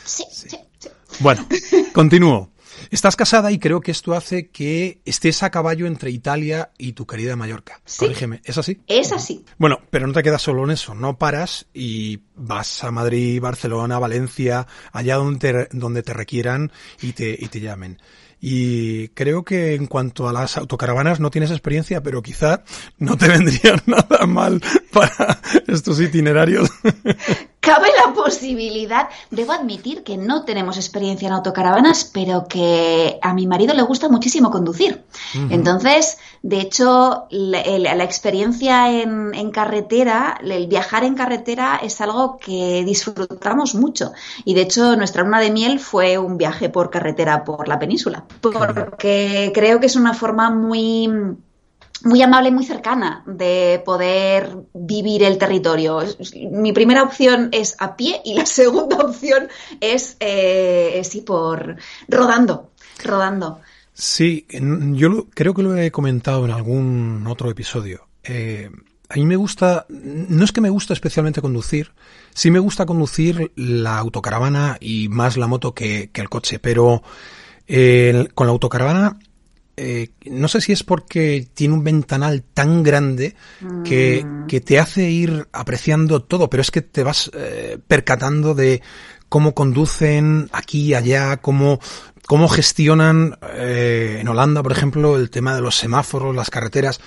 Sí, 0.04 0.24
sí, 0.32 0.50
sí. 0.50 0.90
Bueno, 1.20 1.48
continúo. 1.94 2.50
Estás 2.91 3.15
casada 3.15 3.52
y 3.52 3.60
creo 3.60 3.82
que 3.82 3.91
esto 3.91 4.13
hace 4.13 4.50
que 4.50 5.02
estés 5.06 5.43
a 5.43 5.50
caballo 5.50 5.88
entre 5.88 6.12
Italia 6.12 6.71
y 6.78 6.93
tu 6.93 7.06
querida 7.06 7.36
Mallorca. 7.36 7.82
Corrígeme, 7.98 8.41
¿es 8.43 8.58
así? 8.58 8.82
Es 8.88 9.12
así. 9.12 9.45
Bueno, 9.58 9.80
pero 9.89 10.08
no 10.08 10.13
te 10.13 10.24
quedas 10.24 10.41
solo 10.41 10.63
en 10.63 10.71
eso, 10.71 10.95
no 10.95 11.17
paras 11.17 11.67
y 11.74 12.21
vas 12.36 12.84
a 12.84 12.91
Madrid, 12.91 13.41
Barcelona, 13.41 14.00
Valencia, 14.00 14.67
allá 14.91 15.15
donde 15.15 15.67
te, 15.67 15.78
donde 15.78 16.04
te 16.04 16.13
requieran 16.13 16.71
y 17.02 17.13
te, 17.13 17.36
y 17.39 17.48
te 17.48 17.60
llamen. 17.60 18.00
Y 18.39 19.08
creo 19.10 19.43
que 19.43 19.74
en 19.74 19.88
cuanto 19.88 20.28
a 20.28 20.34
las 20.34 20.58
autocaravanas 20.58 21.19
no 21.19 21.32
tienes 21.32 21.52
experiencia, 21.52 22.04
pero 22.04 22.21
quizá 22.21 22.63
no 22.98 23.17
te 23.17 23.28
vendría 23.30 23.82
nada 23.86 24.26
mal 24.28 24.62
para 24.91 25.41
estos 25.67 26.00
itinerarios. 26.00 26.69
Cabe 27.65 27.88
la 28.06 28.13
posibilidad, 28.13 29.10
debo 29.32 29.51
admitir 29.51 30.04
que 30.04 30.17
no 30.17 30.45
tenemos 30.45 30.78
experiencia 30.78 31.28
en 31.28 31.34
autocaravanas, 31.34 32.04
pero 32.13 32.47
que 32.47 33.17
a 33.23 33.34
mi 33.34 33.47
marido 33.47 33.73
le 33.73 33.82
gusta 33.82 34.08
muchísimo 34.08 34.51
conducir. 34.51 35.04
Entonces, 35.49 36.19
de 36.43 36.60
hecho, 36.62 37.25
la, 37.32 38.04
experiencia 38.04 38.91
en, 38.91 39.34
en, 39.34 39.49
carretera, 39.49 40.39
el 40.43 40.67
viajar 40.67 41.04
en 41.06 41.15
carretera 41.15 41.80
es 41.82 41.99
algo 42.01 42.38
que 42.38 42.84
disfrutamos 42.86 43.73
mucho. 43.73 44.13
Y 44.43 44.54
de 44.54 44.62
hecho, 44.62 44.95
nuestra 44.95 45.23
luna 45.23 45.39
de 45.39 45.49
miel 45.49 45.80
fue 45.80 46.19
un 46.19 46.38
viaje 46.38 46.69
por 46.69 46.91
carretera 46.91 47.43
por 47.43 47.67
la 47.67 47.80
península, 47.80 48.25
porque 48.41 49.51
creo 49.56 49.80
que 49.80 49.88
es 49.88 49.95
una 49.95 50.13
forma 50.13 50.51
muy 50.51 51.10
muy 52.06 52.22
amable 52.22 52.52
muy 52.52 52.63
cercana 52.63 53.24
de 53.26 53.82
poder 53.84 54.56
vivir 54.74 55.24
el 55.24 55.38
territorio. 55.38 56.04
Mi 56.52 56.72
primera 56.72 57.04
opción 57.04 57.50
es 57.52 57.76
a 57.80 57.96
pie 57.96 58.22
y 58.24 58.36
la 58.36 58.46
segunda 58.60 58.98
opción 58.98 59.50
es, 59.82 60.15
eh, 60.20 61.02
sí, 61.04 61.22
por 61.22 61.76
rodando, 62.08 62.70
rodando. 63.04 63.60
Sí, 63.94 64.46
yo 64.50 65.28
creo 65.34 65.54
que 65.54 65.63
lo 65.63 65.76
he 65.76 65.89
comentado 65.89 66.46
en 66.46 66.52
algún 66.52 67.26
otro 67.28 67.50
episodio. 67.50 68.08
Eh, 68.24 68.70
a 69.10 69.15
mí 69.15 69.26
me 69.26 69.36
gusta, 69.36 69.86
no 69.89 70.44
es 70.44 70.52
que 70.52 70.62
me 70.62 70.70
gusta 70.70 70.94
especialmente 70.94 71.41
conducir, 71.41 71.91
sí 72.34 72.52
me 72.52 72.60
gusta 72.60 72.86
conducir 72.86 73.52
la 73.56 73.98
autocaravana 73.98 74.78
y 74.80 75.10
más 75.10 75.38
la 75.38 75.48
moto 75.48 75.74
que, 75.74 76.12
el 76.13 76.30
coche, 76.30 76.60
pero 76.60 77.02
eh, 77.68 78.28
con 78.36 78.48
la 78.48 78.54
autocaravana 78.54 79.18
eh, 79.78 80.12
no 80.26 80.48
sé 80.48 80.62
si 80.62 80.72
es 80.72 80.84
porque 80.84 81.48
tiene 81.54 81.74
un 81.74 81.84
ventanal 81.84 82.44
tan 82.44 82.82
grande 82.82 83.36
que, 83.84 84.24
mm. 84.24 84.48
que, 84.48 84.62
te 84.62 84.80
hace 84.80 85.10
ir 85.10 85.48
apreciando 85.52 86.24
todo, 86.24 86.50
pero 86.50 86.62
es 86.62 86.72
que 86.72 86.82
te 86.82 87.04
vas 87.04 87.30
eh, 87.34 87.78
percatando 87.86 88.56
de 88.56 88.82
cómo 89.28 89.54
conducen 89.54 90.50
aquí 90.54 90.84
y 90.84 90.94
allá, 90.94 91.38
cómo, 91.38 91.80
cómo 92.26 92.48
gestionan 92.48 93.38
eh, 93.54 94.20
en 94.22 94.28
Holanda, 94.30 94.64
por 94.64 94.72
ejemplo, 94.72 95.18
el 95.18 95.30
tema 95.30 95.56
de 95.56 95.62
los 95.62 95.76
semáforos, 95.76 96.36
las 96.36 96.50
carreteras. 96.50 97.00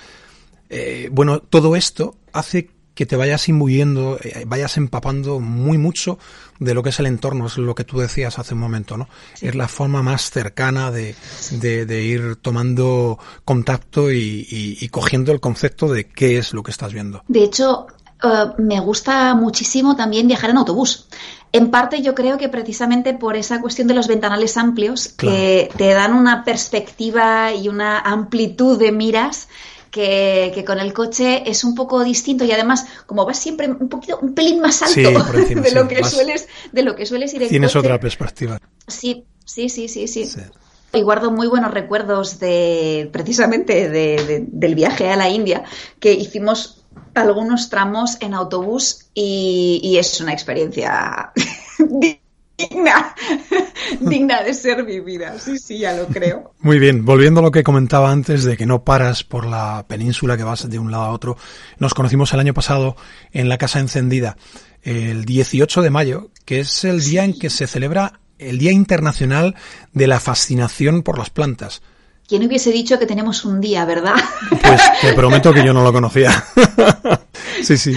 Bueno, 1.11 1.39
todo 1.39 1.75
esto 1.75 2.17
hace 2.31 2.69
que 2.99 3.05
te 3.05 3.15
vayas 3.15 3.47
imbuyendo, 3.47 4.19
eh, 4.21 4.43
vayas 4.45 4.75
empapando 4.75 5.39
muy 5.39 5.77
mucho 5.77 6.19
de 6.59 6.73
lo 6.73 6.83
que 6.83 6.89
es 6.89 6.99
el 6.99 7.05
entorno, 7.05 7.47
es 7.47 7.57
lo 7.57 7.73
que 7.73 7.85
tú 7.85 7.97
decías 7.97 8.37
hace 8.39 8.55
un 8.55 8.59
momento, 8.59 8.97
¿no? 8.97 9.07
Es 9.39 9.55
la 9.55 9.69
forma 9.69 10.03
más 10.03 10.31
cercana 10.31 10.91
de, 10.91 11.15
de, 11.61 12.03
ir 12.03 12.35
tomando 12.41 13.17
contacto 13.45 14.11
y, 14.11 14.45
y, 14.49 14.89
cogiendo 14.89 15.31
el 15.31 15.39
concepto 15.39 15.87
de 15.87 16.09
qué 16.09 16.39
es 16.39 16.51
lo 16.51 16.61
que 16.61 16.71
estás 16.71 16.91
viendo. 16.91 17.23
De 17.29 17.41
hecho, 17.41 17.87
eh, 18.21 18.27
me 18.57 18.81
gusta 18.81 19.33
muchísimo 19.33 19.95
también 19.95 20.27
viajar 20.27 20.49
en 20.49 20.57
autobús. 20.57 21.07
En 21.53 21.71
parte 21.71 22.01
yo 22.01 22.13
creo 22.13 22.37
que 22.37 22.49
precisamente 22.49 23.13
por 23.13 23.37
esa 23.37 23.61
cuestión 23.61 23.87
de 23.87 23.93
los 23.93 24.09
ventanales 24.09 24.57
amplios 24.57 25.07
que 25.07 25.71
te 25.77 25.93
dan 25.93 26.13
una 26.13 26.43
perspectiva 26.43 27.53
y 27.53 27.69
una 27.69 27.97
amplitud 27.97 28.77
de 28.77 28.91
miras 28.91 29.47
que, 30.53 30.63
con 30.65 30.79
el 30.79 30.93
coche 30.93 31.43
es 31.49 31.63
un 31.63 31.75
poco 31.75 32.03
distinto 32.03 32.45
y 32.45 32.51
además 32.51 32.85
como 33.05 33.25
vas 33.25 33.39
siempre 33.39 33.67
un 33.67 33.89
poquito 33.89 34.19
un 34.21 34.33
pelín 34.33 34.61
más 34.61 34.81
alto 34.81 34.95
de 35.53 35.71
lo 35.71 35.87
que 35.87 36.03
sueles 36.03 36.47
de 36.71 36.83
lo 36.83 36.95
que 36.95 37.05
sueles 37.05 37.33
ir 37.33 37.43
en 37.43 37.49
tienes 37.49 37.75
otra 37.75 37.99
perspectiva. 37.99 38.59
Sí 38.87 39.25
sí 39.45 39.69
sí 39.69 39.87
sí 39.87 40.07
sí, 40.07 40.29
Y 40.93 41.01
guardo 41.01 41.31
muy 41.31 41.47
buenos 41.47 41.73
recuerdos 41.73 42.39
de 42.39 43.09
precisamente 43.11 43.89
del 43.89 44.75
viaje 44.75 45.09
a 45.09 45.17
la 45.17 45.29
India 45.29 45.63
que 45.99 46.13
hicimos 46.13 46.85
algunos 47.13 47.69
tramos 47.69 48.17
en 48.21 48.33
autobús 48.33 49.07
y, 49.13 49.81
y 49.83 49.97
es 49.97 50.21
una 50.21 50.31
experiencia 50.31 51.33
digna, 52.59 53.15
digna 53.99 54.43
de 54.43 54.53
ser 54.53 54.83
vivida. 54.83 55.39
Sí, 55.39 55.57
sí, 55.57 55.79
ya 55.79 55.93
lo 55.93 56.07
creo. 56.07 56.53
Muy 56.59 56.79
bien, 56.79 57.05
volviendo 57.05 57.39
a 57.39 57.43
lo 57.43 57.51
que 57.51 57.63
comentaba 57.63 58.11
antes 58.11 58.43
de 58.43 58.57
que 58.57 58.65
no 58.65 58.83
paras 58.83 59.23
por 59.23 59.45
la 59.45 59.85
península, 59.87 60.37
que 60.37 60.43
vas 60.43 60.69
de 60.69 60.79
un 60.79 60.91
lado 60.91 61.03
a 61.03 61.11
otro. 61.11 61.37
Nos 61.77 61.93
conocimos 61.93 62.33
el 62.33 62.41
año 62.41 62.53
pasado 62.53 62.95
en 63.31 63.49
la 63.49 63.57
Casa 63.57 63.79
Encendida, 63.79 64.37
el 64.83 65.25
18 65.25 65.81
de 65.81 65.89
mayo, 65.89 66.29
que 66.45 66.59
es 66.59 66.83
el 66.83 67.01
día 67.01 67.23
en 67.23 67.37
que 67.37 67.49
se 67.49 67.67
celebra 67.67 68.19
el 68.37 68.57
Día 68.57 68.71
Internacional 68.71 69.55
de 69.93 70.07
la 70.07 70.19
Fascinación 70.19 71.03
por 71.03 71.17
las 71.17 71.29
Plantas. 71.29 71.81
¿Quién 72.29 72.45
hubiese 72.45 72.71
dicho 72.71 72.99
que 72.99 73.07
tenemos 73.07 73.43
un 73.43 73.59
día, 73.59 73.85
verdad? 73.85 74.13
Pues 74.61 74.81
te 75.01 75.13
prometo 75.13 75.51
que 75.51 75.65
yo 75.65 75.73
no 75.73 75.81
lo 75.81 75.91
conocía. 75.91 76.45
sí, 77.63 77.75
sí. 77.75 77.95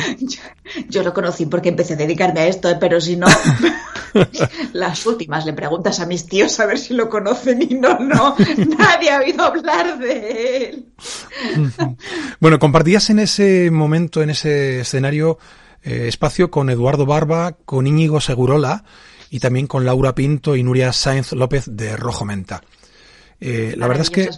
Yo, 0.88 1.02
lo 1.02 1.12
conocí 1.12 1.44
porque 1.44 1.68
empecé 1.68 1.92
a 1.92 1.96
dedicarme 1.96 2.40
a 2.40 2.46
esto, 2.46 2.74
pero 2.80 2.98
si 2.98 3.16
no, 3.16 3.26
las 4.72 5.04
últimas 5.04 5.44
le 5.44 5.52
preguntas 5.52 6.00
a 6.00 6.06
mis 6.06 6.24
tíos 6.24 6.58
a 6.60 6.64
ver 6.64 6.78
si 6.78 6.94
lo 6.94 7.10
conocen 7.10 7.60
y 7.60 7.74
no, 7.74 7.98
no, 7.98 8.34
nadie 8.78 9.10
ha 9.10 9.18
oído 9.18 9.44
hablar 9.44 9.98
de 9.98 10.66
él. 10.66 10.86
bueno, 12.40 12.58
compartías 12.58 13.10
en 13.10 13.18
ese 13.18 13.70
momento, 13.70 14.22
en 14.22 14.30
ese 14.30 14.80
escenario, 14.80 15.38
eh, 15.82 16.06
espacio 16.08 16.50
con 16.50 16.70
Eduardo 16.70 17.04
Barba, 17.04 17.52
con 17.66 17.86
Íñigo 17.86 18.18
Segurola 18.18 18.84
y 19.28 19.40
también 19.40 19.66
con 19.66 19.84
Laura 19.84 20.14
Pinto 20.14 20.56
y 20.56 20.62
Nuria 20.62 20.90
Sáenz 20.94 21.32
López 21.32 21.64
de 21.66 21.98
Rojo 21.98 22.24
Menta. 22.24 22.62
Eh, 23.44 23.74
la 23.76 23.88
verdad 23.88 24.02
es 24.02 24.10
que 24.10 24.30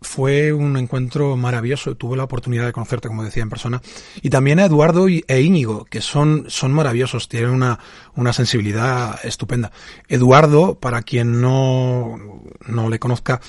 fue 0.00 0.52
un 0.52 0.76
encuentro 0.76 1.36
maravilloso. 1.36 1.94
Tuve 1.94 2.16
la 2.16 2.24
oportunidad 2.24 2.66
de 2.66 2.72
conocerte, 2.72 3.06
como 3.06 3.22
decía, 3.22 3.44
en 3.44 3.48
persona. 3.48 3.80
Y 4.20 4.30
también 4.30 4.58
a 4.58 4.64
Eduardo 4.64 5.06
e 5.06 5.40
Íñigo, 5.40 5.84
que 5.84 6.00
son, 6.00 6.46
son 6.48 6.72
maravillosos, 6.72 7.28
tienen 7.28 7.50
una, 7.50 7.78
una 8.16 8.32
sensibilidad 8.32 9.20
estupenda. 9.24 9.70
Eduardo, 10.08 10.74
para 10.74 11.02
quien 11.02 11.40
no, 11.40 12.18
no 12.66 12.90
le 12.90 12.98
conozca, 12.98 13.40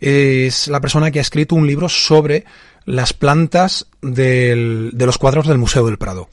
es 0.00 0.66
la 0.66 0.80
persona 0.80 1.12
que 1.12 1.20
ha 1.20 1.22
escrito 1.22 1.54
un 1.54 1.68
libro 1.68 1.88
sobre 1.88 2.44
las 2.86 3.12
plantas 3.12 3.86
del, 4.02 4.90
de 4.94 5.06
los 5.06 5.18
cuadros 5.18 5.46
del 5.46 5.58
Museo 5.58 5.86
del 5.86 5.98
Prado. 5.98 6.28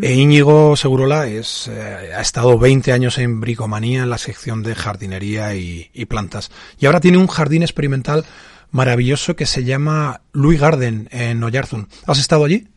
E 0.00 0.14
Íñigo 0.14 0.76
Segurola 0.76 1.26
es, 1.26 1.66
eh, 1.66 2.12
ha 2.14 2.20
estado 2.20 2.56
20 2.56 2.92
años 2.92 3.18
en 3.18 3.40
bricomanía 3.40 4.04
en 4.04 4.10
la 4.10 4.18
sección 4.18 4.62
de 4.62 4.76
jardinería 4.76 5.54
y, 5.56 6.04
plantas. 6.06 6.50
Y 6.78 6.86
ahora 6.86 7.00
tiene 7.00 7.18
un 7.18 7.26
jardín 7.26 7.62
experimental 7.62 8.24
maravilloso 8.70 9.34
que 9.34 9.46
se 9.46 9.64
llama 9.64 10.20
Louis 10.32 10.60
Garden 10.60 11.08
en 11.10 11.42
Oyarzún. 11.42 11.88
¿Has 12.06 12.18
estado 12.18 12.44
allí? 12.44 12.68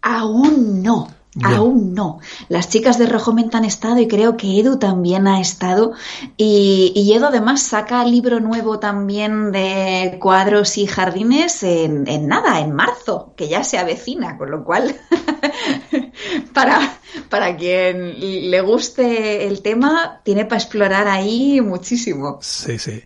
Aún 0.00 0.82
no. 0.82 1.21
Aún 1.40 1.94
no. 1.94 2.20
Las 2.48 2.68
chicas 2.68 2.98
de 2.98 3.06
Rojo 3.06 3.32
Menta 3.32 3.56
han 3.56 3.64
estado 3.64 3.98
y 3.98 4.06
creo 4.06 4.36
que 4.36 4.60
Edu 4.60 4.78
también 4.78 5.26
ha 5.26 5.40
estado. 5.40 5.92
Y, 6.36 7.10
Edu 7.14 7.26
además 7.26 7.62
saca 7.62 8.04
libro 8.04 8.38
nuevo 8.38 8.78
también 8.78 9.50
de 9.50 10.18
cuadros 10.20 10.76
y 10.76 10.86
jardines 10.86 11.62
en, 11.62 12.04
nada, 12.26 12.60
en 12.60 12.74
marzo, 12.74 13.32
que 13.34 13.48
ya 13.48 13.64
se 13.64 13.78
avecina, 13.78 14.36
con 14.36 14.50
lo 14.50 14.62
cual, 14.62 14.94
para, 16.52 16.98
para 17.30 17.56
quien 17.56 18.50
le 18.50 18.60
guste 18.60 19.46
el 19.46 19.62
tema, 19.62 20.20
tiene 20.24 20.44
para 20.44 20.60
explorar 20.60 21.08
ahí 21.08 21.62
muchísimo. 21.62 22.38
Sí, 22.42 22.78
sí. 22.78 23.04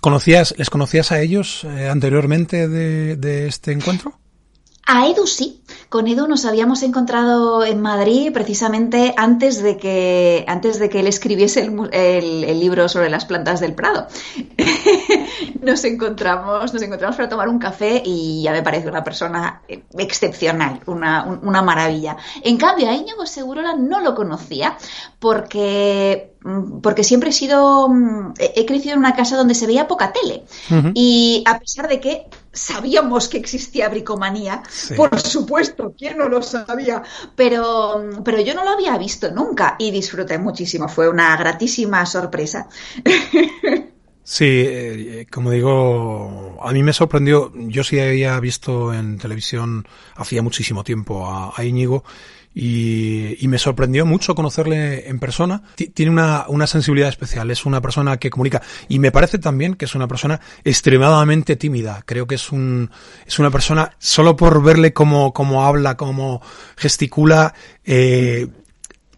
¿Conocías, 0.00 0.54
¿Les 0.56 0.70
conocías 0.70 1.12
a 1.12 1.20
ellos 1.20 1.64
eh, 1.64 1.88
anteriormente 1.90 2.68
de, 2.68 3.16
de 3.16 3.48
este 3.48 3.72
encuentro? 3.72 4.14
A 4.86 5.08
Edu 5.08 5.26
sí. 5.26 5.62
Con 5.88 6.06
Edu 6.06 6.28
nos 6.28 6.44
habíamos 6.44 6.82
encontrado 6.84 7.64
en 7.64 7.80
Madrid 7.80 8.30
precisamente 8.32 9.14
antes 9.16 9.60
de 9.60 9.76
que, 9.76 10.44
antes 10.46 10.78
de 10.78 10.88
que 10.88 11.00
él 11.00 11.08
escribiese 11.08 11.68
el, 11.92 12.60
libro 12.60 12.88
sobre 12.88 13.10
las 13.10 13.24
plantas 13.24 13.58
del 13.58 13.74
Prado. 13.74 14.06
nos 15.62 15.84
encontramos, 15.84 16.72
nos 16.72 16.82
encontramos 16.82 17.16
para 17.16 17.28
tomar 17.28 17.48
un 17.48 17.58
café 17.58 18.00
y 18.04 18.42
ya 18.42 18.52
me 18.52 18.62
parece 18.62 18.88
una 18.88 19.02
persona 19.02 19.62
excepcional, 19.98 20.80
una, 20.86 21.24
una 21.24 21.62
maravilla. 21.62 22.16
En 22.42 22.56
cambio, 22.56 22.88
a 22.88 22.94
Íñigo 22.94 23.26
Segurola 23.26 23.74
no 23.74 24.00
lo 24.00 24.14
conocía 24.14 24.76
porque 25.18 26.36
Mm, 26.46 26.80
porque 26.80 27.02
siempre 27.02 27.30
he 27.30 27.32
sido, 27.32 27.88
mm, 27.88 28.34
he 28.38 28.64
crecido 28.66 28.92
en 28.92 29.00
una 29.00 29.16
casa 29.16 29.36
donde 29.36 29.54
se 29.54 29.66
veía 29.66 29.88
poca 29.88 30.12
tele. 30.12 30.44
Y 30.94 31.42
a 31.44 31.58
pesar 31.58 31.88
de 31.88 31.98
que 31.98 32.28
sabíamos 32.56 33.28
que 33.28 33.38
existía 33.38 33.88
bricomanía, 33.88 34.62
por 34.96 35.20
supuesto, 35.20 35.94
¿quién 35.96 36.18
no 36.18 36.28
lo 36.28 36.42
sabía? 36.42 37.02
Pero, 37.34 38.22
pero 38.24 38.40
yo 38.40 38.54
no 38.54 38.64
lo 38.64 38.70
había 38.70 38.96
visto 38.98 39.30
nunca 39.30 39.76
y 39.78 39.90
disfruté 39.90 40.38
muchísimo, 40.38 40.88
fue 40.88 41.08
una 41.08 41.36
gratísima 41.36 42.04
sorpresa. 42.06 42.68
Sí, 44.28 44.44
eh, 44.44 45.26
como 45.30 45.52
digo, 45.52 46.58
a 46.60 46.72
mí 46.72 46.82
me 46.82 46.92
sorprendió, 46.92 47.52
yo 47.54 47.84
sí 47.84 48.00
había 48.00 48.40
visto 48.40 48.92
en 48.92 49.18
televisión 49.18 49.86
hacía 50.16 50.42
muchísimo 50.42 50.82
tiempo 50.82 51.28
a, 51.28 51.52
a 51.56 51.62
Íñigo 51.62 52.02
y, 52.58 53.46
me 53.48 53.58
sorprendió 53.58 54.06
mucho 54.06 54.34
conocerle 54.34 55.10
en 55.10 55.18
persona. 55.18 55.62
tiene 55.92 56.10
una, 56.10 56.46
una, 56.48 56.66
sensibilidad 56.66 57.10
especial, 57.10 57.50
es 57.50 57.66
una 57.66 57.82
persona 57.82 58.16
que 58.16 58.30
comunica 58.30 58.62
y 58.88 58.98
me 58.98 59.12
parece 59.12 59.38
también 59.38 59.74
que 59.74 59.84
es 59.84 59.94
una 59.94 60.08
persona 60.08 60.40
extremadamente 60.64 61.56
tímida. 61.56 62.02
Creo 62.06 62.26
que 62.26 62.36
es 62.36 62.50
un 62.52 62.90
es 63.26 63.38
una 63.38 63.50
persona 63.50 63.92
solo 63.98 64.36
por 64.36 64.62
verle 64.62 64.94
cómo, 64.94 65.34
cómo 65.34 65.66
habla, 65.66 65.98
cómo 65.98 66.40
gesticula, 66.76 67.52
eh, 67.84 68.48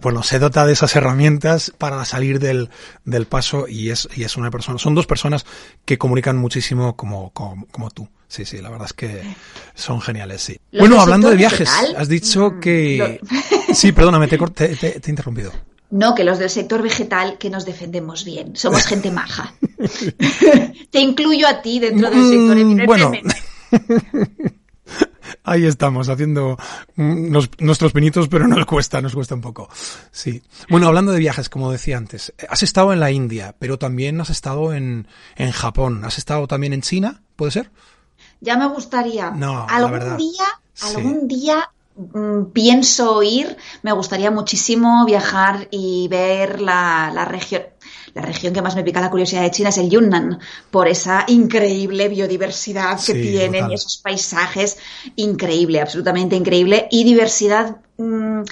bueno, 0.01 0.25
se 0.25 0.41
dota 0.41 0.67
de 0.67 0.73
esas 0.73 0.97
herramientas 0.97 1.73
para 1.79 2.05
salir 2.05 2.41
del, 2.41 2.71
del 3.05 3.27
paso 3.27 3.69
y 3.69 3.91
es, 3.91 4.09
y 4.17 4.25
es 4.25 4.37
una 4.37 4.51
persona, 4.51 4.79
son 4.79 4.97
dos 4.97 5.07
personas 5.07 5.47
que 5.85 5.97
comunican 5.97 6.37
muchísimo 6.37 6.97
como, 6.97 7.31
como, 7.31 7.67
como 7.71 7.91
tú. 7.91 8.09
Sí, 8.29 8.45
sí, 8.45 8.59
la 8.59 8.69
verdad 8.69 8.87
es 8.87 8.93
que 8.93 9.23
son 9.75 10.03
geniales, 10.03 10.43
sí. 10.43 10.59
Bueno, 10.79 11.01
hablando 11.01 11.31
de 11.31 11.37
viajes, 11.37 11.69
has 11.97 12.09
dicho 12.09 12.51
mm, 12.51 12.61
que... 12.61 13.21
Sí, 13.75 13.93
perdóname, 13.93 14.29
te, 14.29 14.39
te, 14.39 14.77
te, 14.77 15.03
he 15.05 15.11
interrumpido. 15.11 15.53
No, 15.91 16.15
que 16.15 16.25
los 16.25 16.39
del 16.39 16.51
sector 16.51 16.83
vegetal 16.83 17.39
que 17.39 17.51
nos 17.51 17.65
defendemos 17.65 18.25
bien. 18.25 18.55
Somos 18.57 18.87
gente 18.87 19.11
maja. 19.11 19.55
te 20.91 21.01
incluyo 21.01 21.49
a 21.49 21.63
ti 21.63 21.79
dentro 21.79 22.11
del 22.11 22.29
sector, 22.29 22.57
mm, 22.57 22.87
Bueno. 22.87 23.13
Ahí 25.45 25.65
estamos, 25.65 26.09
haciendo 26.09 26.59
nuestros 27.59 27.93
pinitos, 27.93 28.29
pero 28.29 28.47
nos 28.47 28.67
cuesta, 28.67 29.01
nos 29.01 29.15
cuesta 29.15 29.35
un 29.35 29.41
poco. 29.41 29.69
Sí. 30.11 30.43
Bueno, 30.69 30.89
hablando 30.89 31.13
de 31.13 31.19
viajes, 31.19 31.49
como 31.49 31.73
decía 31.73 31.97
antes, 31.97 32.35
has 32.49 32.63
estado 32.63 32.93
en 32.93 33.01
la 33.01 33.11
India, 33.11 33.55
pero 33.59 33.79
también 33.79 34.21
has 34.21 34.31
estado 34.31 34.75
en, 34.75 35.07
en 35.37 35.51
Japón. 35.53 36.05
¿Has 36.05 36.19
estado 36.19 36.47
también 36.47 36.75
en 36.75 36.83
China? 36.83 37.23
¿Puede 37.37 37.53
ser? 37.53 37.71
Ya 38.41 38.57
me 38.57 38.67
gustaría. 38.69 39.31
No, 39.31 39.67
algún 39.69 40.17
día 40.17 40.47
algún 40.83 41.29
día 41.29 41.71
mm, 41.97 42.53
pienso 42.53 43.23
ir, 43.23 43.57
me 43.83 43.93
gustaría 43.93 44.31
muchísimo 44.31 45.05
viajar 45.05 45.69
y 45.71 46.09
ver 46.09 46.61
la, 46.61 47.11
la 47.15 47.25
región 47.25 47.63
la 48.15 48.23
región 48.23 48.53
que 48.53 48.63
más 48.63 48.75
me 48.75 48.83
pica 48.83 49.01
la 49.01 49.11
curiosidad 49.11 49.43
de 49.43 49.51
China 49.51 49.69
es 49.69 49.79
el 49.79 49.91
Yunnan, 49.91 50.41
por 50.71 50.89
esa 50.89 51.25
increíble 51.29 52.09
biodiversidad 52.09 52.99
que 53.05 53.15
tienen 53.15 53.71
y 53.71 53.75
esos 53.75 53.99
paisajes, 53.99 54.79
increíble, 55.15 55.81
absolutamente 55.81 56.35
increíble, 56.35 56.89
y 56.91 57.05
diversidad 57.05 57.77
mmm, 57.97 58.43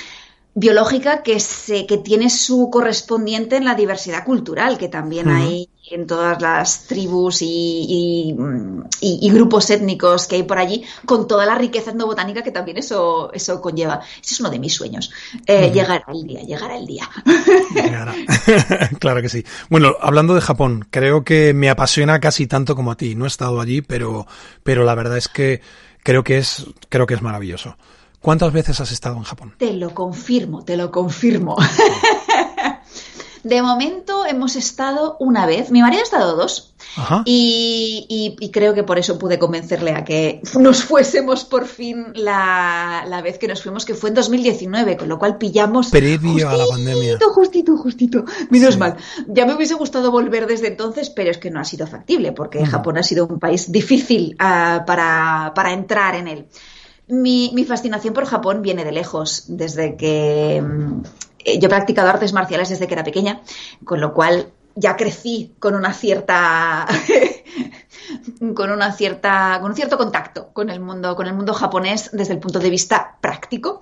biológica 0.55 1.23
que, 1.23 1.41
se, 1.41 1.85
que 1.87 1.99
tiene 1.99 2.31
su 2.31 2.71
correspondiente 2.71 3.57
en 3.57 3.65
la 3.65 3.75
diversidad 3.75 4.25
cultural, 4.25 4.79
que 4.79 4.89
también 4.89 5.29
uh 5.29 5.33
-huh. 5.33 5.43
hay 5.43 5.69
en 5.91 6.07
todas 6.07 6.43
las 6.43 6.87
tribus 6.87 7.43
y, 7.43 8.37
y, 9.01 9.27
y, 9.27 9.31
grupos 9.31 9.71
étnicos 9.71 10.27
que 10.27 10.37
hay 10.37 10.43
por 10.43 10.59
allí, 10.59 10.85
con 11.05 11.29
toda 11.29 11.47
la 11.47 11.55
riqueza 11.55 11.91
etnobotánica 11.93 12.43
que 12.43 12.51
también 12.51 12.79
eso, 12.79 13.31
eso 13.33 13.61
conlleva. 13.61 14.01
Ese 14.23 14.35
es 14.35 14.41
uno 14.41 14.51
de 14.51 14.59
mis 14.59 14.75
sueños. 14.75 15.13
Eh, 15.47 15.67
uh 15.67 15.71
-huh. 15.71 15.73
Llegará 15.73 16.05
el 16.13 16.27
día, 16.27 16.41
llegará 16.43 16.77
el 16.77 16.87
día. 16.87 17.09
Llegará. 17.75 18.15
claro 18.99 19.23
que 19.23 19.29
sí. 19.29 19.45
Bueno, 19.71 19.95
hablando 20.01 20.35
de 20.35 20.41
Japón, 20.41 20.87
creo 20.91 21.23
que 21.25 21.55
me 21.55 21.71
apasiona 21.71 22.19
casi 22.21 22.47
tanto 22.47 22.75
como 22.75 22.91
a 22.91 22.97
ti. 22.97 23.15
No 23.15 23.25
he 23.25 23.29
estado 23.29 23.61
allí, 23.61 23.83
pero, 23.83 24.27
pero 24.65 24.85
la 24.85 24.95
verdad 24.95 25.17
es 25.17 25.29
que 25.29 25.61
creo 26.03 26.25
que 26.25 26.39
es, 26.39 26.67
creo 26.89 27.07
que 27.07 27.15
es 27.15 27.23
maravilloso. 27.23 27.77
¿Cuántas 28.21 28.53
veces 28.53 28.81
has 28.81 28.91
estado 28.91 29.17
en 29.19 29.23
Japón? 29.23 29.55
Te 29.57 29.73
lo 29.73 29.95
confirmo, 29.95 30.65
te 30.65 30.77
lo 30.77 30.91
confirmo. 30.91 31.57
De 33.47 33.63
momento 33.63 34.27
hemos 34.27 34.57
estado 34.57 35.17
una 35.21 35.47
vez, 35.47 35.71
mi 35.71 35.81
marido 35.81 36.01
ha 36.01 36.05
estado 36.05 36.35
dos 36.35 36.75
y, 37.25 38.05
y, 38.09 38.45
y, 38.45 38.51
creo 38.51 38.75
que 38.75 38.83
por 38.83 38.99
eso 38.99 39.21
pude 39.21 39.39
convencerle 39.39 39.93
a 39.93 40.05
que 40.05 40.41
nos 40.59 40.83
fuésemos 40.83 41.45
por 41.45 41.67
fin 41.67 42.07
la, 42.15 43.05
la, 43.07 43.23
vez 43.23 43.39
que 43.39 43.47
nos 43.47 43.63
fuimos, 43.63 43.85
que 43.85 43.95
fue 43.95 44.09
en 44.09 44.17
2019, 44.17 44.97
con 44.97 45.09
lo 45.09 45.21
cual 45.21 45.39
pillamos... 45.39 45.91
Previo 45.91 46.33
justito, 46.33 46.49
a 46.49 46.57
la 46.57 46.67
pandemia. 46.67 47.19
Justito, 47.37 47.77
justito, 47.77 48.25
menos 48.51 48.75
sí. 48.75 48.81
mal. 48.81 48.97
Ya 49.29 49.47
me 49.47 49.55
hubiese 49.55 49.75
gustado 49.75 50.11
volver 50.11 50.49
desde 50.49 50.67
entonces, 50.67 51.09
pero 51.09 51.31
es 51.31 51.39
que 51.39 51.53
no 51.53 51.61
ha 51.61 51.65
sido 51.65 51.87
factible, 51.87 52.33
porque. 52.33 52.67
Japón 52.67 52.99
ha 52.99 53.05
sido 53.05 53.29
un 53.29 53.39
país 53.39 53.71
difícil 53.71 54.35
uh, 54.41 54.85
para, 54.85 55.53
para 55.55 55.73
entrar 55.73 56.17
en 56.17 56.27
él. 56.27 56.47
Mi, 57.07 57.53
mi, 57.55 57.65
fascinación 57.65 58.13
por 58.13 58.27
Japón 58.27 58.61
viene 58.63 58.85
de 58.85 58.91
lejos, 58.91 59.45
desde 59.47 59.97
que 59.97 60.57
eh, 60.57 60.63
yo 61.59 61.67
he 61.67 61.69
practicado 61.69 62.09
artes 62.09 62.33
marciales 62.33 62.69
desde 62.69 62.87
que 62.87 62.95
era 62.95 63.05
pequeña, 63.05 63.41
con 63.85 64.01
lo 64.01 64.15
cual 64.15 64.53
ya 64.75 64.97
crecí 64.97 65.55
con 65.59 65.75
una 65.75 65.93
cierta 65.93 66.87
con 68.55 68.71
una 68.71 68.93
cierta 68.93 69.59
con 69.61 69.71
un 69.71 69.77
cierto 69.77 69.97
contacto 69.97 70.51
con 70.53 70.69
el 70.69 70.81
mundo 70.81 71.17
con 71.17 71.27
el 71.27 71.35
mundo 71.35 71.55
japonés 71.55 72.11
desde 72.13 72.35
el 72.35 72.41
punto 72.41 72.59
de 72.59 72.71
vista 72.71 73.17
práctico. 73.21 73.81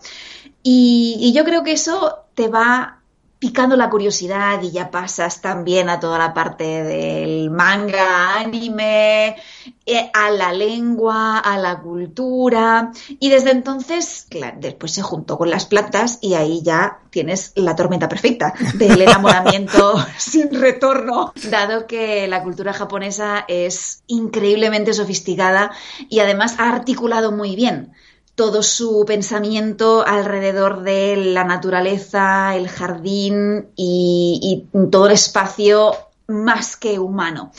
Y, 0.63 1.17
y 1.21 1.33
yo 1.33 1.45
creo 1.45 1.63
que 1.63 1.73
eso 1.73 2.25
te 2.35 2.49
va 2.49 3.01
picando 3.45 3.77
la 3.77 3.91
curiosidad 3.91 4.63
y 4.63 4.71
ya 4.71 4.91
pasas 4.91 5.43
también 5.43 5.91
a 5.91 6.01
toda 6.01 6.17
la 6.17 6.33
parte 6.33 6.65
del 6.65 7.51
manga, 7.51 8.39
anime, 8.39 9.37
eh, 9.85 10.11
a 10.15 10.31
la 10.31 10.51
lengua, 10.51 11.41
a 11.41 11.59
la 11.59 11.79
cultura. 11.81 12.91
Y 13.21 13.29
desde 13.29 13.51
entonces, 13.51 14.27
claro, 14.31 14.57
después 14.61 14.93
se 14.93 15.03
juntó 15.03 15.37
con 15.37 15.51
las 15.51 15.67
plantas 15.67 16.21
y 16.23 16.33
ahí 16.33 16.63
ya 16.63 17.01
tienes 17.11 17.53
la 17.55 17.77
tormenta 17.77 18.09
perfecta 18.09 18.55
del 18.77 19.03
enamoramiento 19.03 19.95
sin 20.17 20.59
retorno, 20.59 21.35
dado 21.51 21.87
que 21.87 22.27
la 22.27 22.43
cultura 22.43 22.73
japonesa 22.73 23.45
es 23.47 24.05
increíblemente 24.07 24.95
sofisticada 24.95 25.71
y 26.09 26.21
además 26.21 26.59
ha 26.59 26.71
articulado 26.71 27.31
muy 27.31 27.57
bien 27.57 27.93
todo 28.35 28.63
su 28.63 29.05
pensamiento 29.07 30.05
alrededor 30.07 30.83
de 30.83 31.17
la 31.17 31.45
naturaleza, 31.45 32.57
el 32.57 32.69
jardín 32.69 33.69
y, 33.77 34.67
todo 34.91 35.07
el 35.07 35.13
espacio 35.13 35.95
más 36.27 36.77
que 36.77 36.99
humano. 36.99 37.53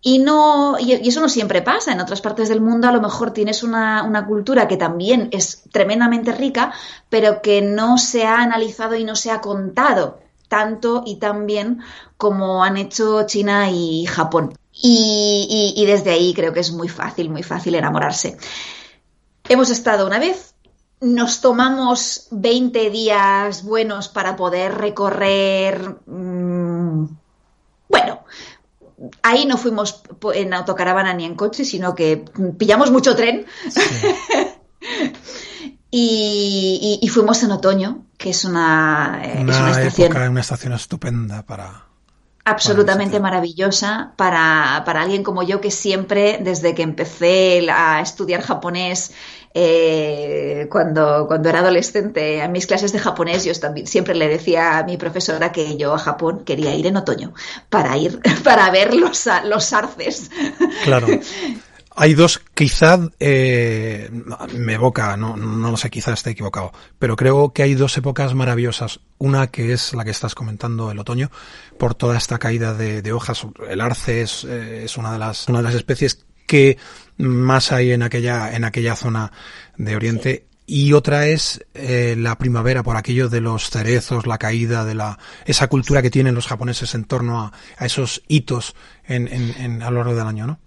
Y, 0.00 0.18
no, 0.18 0.78
y, 0.78 0.92
eso 0.92 1.20
no 1.20 1.28
siempre 1.28 1.62
pasa. 1.62 1.92
En 1.92 2.00
otras 2.00 2.20
partes 2.20 2.48
del 2.48 2.60
mundo 2.60 2.88
a 2.88 2.92
lo 2.92 3.00
mejor 3.00 3.32
tienes 3.32 3.62
una, 3.62 4.04
una, 4.04 4.26
cultura 4.26 4.68
que 4.68 4.76
también 4.76 5.28
es 5.32 5.62
tremendamente 5.72 6.32
rica, 6.32 6.72
pero 7.08 7.42
que 7.42 7.62
no 7.62 7.98
se 7.98 8.24
ha 8.24 8.36
analizado 8.36 8.94
y 8.96 9.04
no 9.04 9.16
se 9.16 9.30
ha 9.30 9.40
contado 9.40 10.20
tanto 10.48 11.02
y 11.04 11.16
tan 11.16 11.46
bien 11.46 11.80
como 12.16 12.62
han 12.62 12.76
hecho 12.76 13.26
China 13.26 13.70
y 13.70 14.06
Japón. 14.06 14.56
Y 14.72 15.84
desde 15.86 16.10
ahí 16.10 16.34
creo 16.34 16.52
que 16.52 16.60
es 16.60 16.72
muy 16.72 16.88
fácil, 16.88 17.30
muy 17.30 17.42
fácil 17.42 17.74
enamorarse. 17.74 18.36
Hemos 19.48 19.70
estado 19.70 20.06
una 20.06 20.18
vez, 20.18 20.54
nos 21.00 21.40
tomamos 21.40 22.28
20 22.30 22.90
días 22.90 23.62
buenos 23.62 24.08
para 24.08 24.36
poder 24.36 24.74
recorrer. 24.74 25.96
Mmm, 26.06 27.04
bueno, 27.88 28.24
ahí 29.22 29.44
no 29.44 29.58
fuimos 29.58 30.02
en 30.34 30.54
autocaravana 30.54 31.12
ni 31.12 31.26
en 31.26 31.34
coche, 31.34 31.64
sino 31.64 31.94
que 31.94 32.24
pillamos 32.58 32.90
mucho 32.90 33.14
tren. 33.14 33.44
Sí. 33.70 33.80
y, 35.90 36.98
y, 37.00 37.06
y, 37.06 37.08
fuimos 37.08 37.42
en 37.42 37.50
otoño, 37.50 38.06
que 38.16 38.30
es 38.30 38.44
una, 38.46 39.20
una, 39.40 39.52
es 39.52 39.58
una 39.60 39.70
estación. 39.72 40.10
Época, 40.10 40.30
una 40.30 40.40
estación 40.40 40.72
estupenda 40.72 41.42
para 41.42 41.93
absolutamente 42.44 43.20
maravillosa 43.20 44.12
para, 44.16 44.82
para, 44.84 45.02
alguien 45.02 45.22
como 45.22 45.42
yo 45.42 45.60
que 45.60 45.70
siempre, 45.70 46.38
desde 46.42 46.74
que 46.74 46.82
empecé 46.82 47.66
a 47.70 48.00
estudiar 48.00 48.42
japonés, 48.42 49.12
eh, 49.54 50.66
cuando, 50.70 51.26
cuando 51.26 51.48
era 51.48 51.60
adolescente, 51.60 52.42
a 52.42 52.48
mis 52.48 52.66
clases 52.66 52.92
de 52.92 52.98
japonés, 52.98 53.44
yo 53.44 53.54
también, 53.54 53.86
siempre 53.86 54.14
le 54.14 54.28
decía 54.28 54.78
a 54.78 54.84
mi 54.84 54.96
profesora 54.96 55.52
que 55.52 55.76
yo 55.76 55.94
a 55.94 55.98
Japón 55.98 56.44
quería 56.44 56.74
ir 56.74 56.86
en 56.86 56.96
otoño 56.96 57.32
para 57.70 57.96
ir, 57.96 58.20
para 58.44 58.70
ver 58.70 58.94
los, 58.94 59.28
los 59.44 59.72
arces. 59.72 60.30
Claro. 60.84 61.06
Hay 61.96 62.14
dos, 62.14 62.40
quizá 62.54 62.98
eh, 63.20 64.10
me 64.56 64.74
evoca, 64.74 65.16
no, 65.16 65.36
no 65.36 65.70
lo 65.70 65.76
sé, 65.76 65.90
quizá 65.90 66.12
esté 66.12 66.30
equivocado, 66.30 66.72
pero 66.98 67.14
creo 67.14 67.52
que 67.52 67.62
hay 67.62 67.74
dos 67.74 67.96
épocas 67.96 68.34
maravillosas. 68.34 69.00
Una 69.18 69.46
que 69.46 69.72
es 69.72 69.94
la 69.94 70.04
que 70.04 70.10
estás 70.10 70.34
comentando, 70.34 70.90
el 70.90 70.98
otoño, 70.98 71.30
por 71.78 71.94
toda 71.94 72.18
esta 72.18 72.38
caída 72.38 72.74
de, 72.74 73.12
hojas. 73.12 73.46
El 73.68 73.80
arce 73.80 74.22
es, 74.22 74.42
eh, 74.42 74.84
es, 74.84 74.96
una, 74.96 75.12
de 75.12 75.18
las, 75.20 75.48
una 75.48 75.58
de 75.58 75.64
las 75.64 75.74
especies 75.74 76.24
que 76.46 76.78
más 77.16 77.70
hay 77.70 77.92
en 77.92 78.02
aquella, 78.02 78.54
en 78.56 78.64
aquella 78.64 78.96
zona 78.96 79.30
de 79.76 79.94
Oriente. 79.94 80.46
Y 80.66 80.94
otra 80.94 81.28
es 81.28 81.64
eh, 81.74 82.16
la 82.18 82.38
primavera, 82.38 82.82
por 82.82 82.96
aquello 82.96 83.28
de 83.28 83.40
los 83.40 83.70
cerezos, 83.70 84.26
la 84.26 84.38
caída 84.38 84.84
de 84.84 84.94
la, 84.94 85.18
esa 85.44 85.68
cultura 85.68 86.02
que 86.02 86.10
tienen 86.10 86.34
los 86.34 86.48
japoneses 86.48 86.94
en 86.94 87.04
torno 87.04 87.52
a, 87.78 87.84
esos 87.84 88.22
hitos 88.26 88.74
en, 89.04 89.82
a 89.82 89.90
lo 89.90 89.98
largo 89.98 90.16
del 90.16 90.26
año, 90.26 90.46
¿no? 90.46 90.58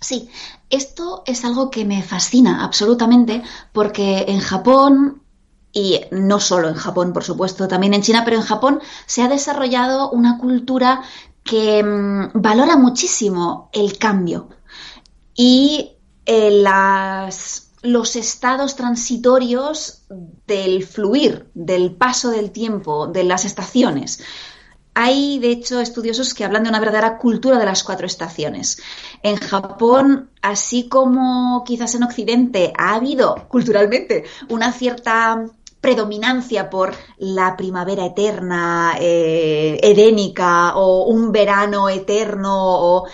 Sí, 0.00 0.30
esto 0.70 1.22
es 1.26 1.44
algo 1.44 1.70
que 1.70 1.84
me 1.84 2.02
fascina 2.02 2.64
absolutamente 2.64 3.42
porque 3.72 4.24
en 4.28 4.40
Japón, 4.40 5.22
y 5.72 6.00
no 6.10 6.40
solo 6.40 6.68
en 6.68 6.74
Japón, 6.74 7.12
por 7.12 7.22
supuesto, 7.22 7.68
también 7.68 7.92
en 7.92 8.02
China, 8.02 8.22
pero 8.24 8.36
en 8.38 8.42
Japón 8.42 8.80
se 9.06 9.22
ha 9.22 9.28
desarrollado 9.28 10.10
una 10.10 10.38
cultura 10.38 11.02
que 11.44 11.82
mmm, 11.82 12.30
valora 12.34 12.76
muchísimo 12.76 13.68
el 13.72 13.98
cambio 13.98 14.48
y 15.34 15.92
eh, 16.24 16.50
las, 16.50 17.72
los 17.82 18.16
estados 18.16 18.76
transitorios 18.76 20.04
del 20.46 20.84
fluir, 20.84 21.50
del 21.54 21.94
paso 21.94 22.30
del 22.30 22.52
tiempo, 22.52 23.06
de 23.06 23.24
las 23.24 23.44
estaciones. 23.44 24.20
Hay, 24.94 25.38
de 25.38 25.50
hecho, 25.50 25.80
estudiosos 25.80 26.34
que 26.34 26.44
hablan 26.44 26.64
de 26.64 26.68
una 26.68 26.80
verdadera 26.80 27.16
cultura 27.16 27.58
de 27.58 27.64
las 27.64 27.84
cuatro 27.84 28.06
estaciones. 28.06 28.82
En 29.22 29.36
Japón, 29.36 30.30
así 30.42 30.88
como 30.88 31.62
quizás 31.64 31.94
en 31.94 32.02
Occidente, 32.02 32.72
ha 32.76 32.94
habido 32.94 33.46
culturalmente 33.48 34.24
una 34.48 34.72
cierta 34.72 35.46
predominancia 35.80 36.68
por 36.68 36.92
la 37.18 37.56
primavera 37.56 38.04
eterna, 38.04 38.96
eh, 39.00 39.78
edénica, 39.82 40.76
o 40.76 41.04
un 41.04 41.32
verano 41.32 41.88
eterno, 41.88 43.04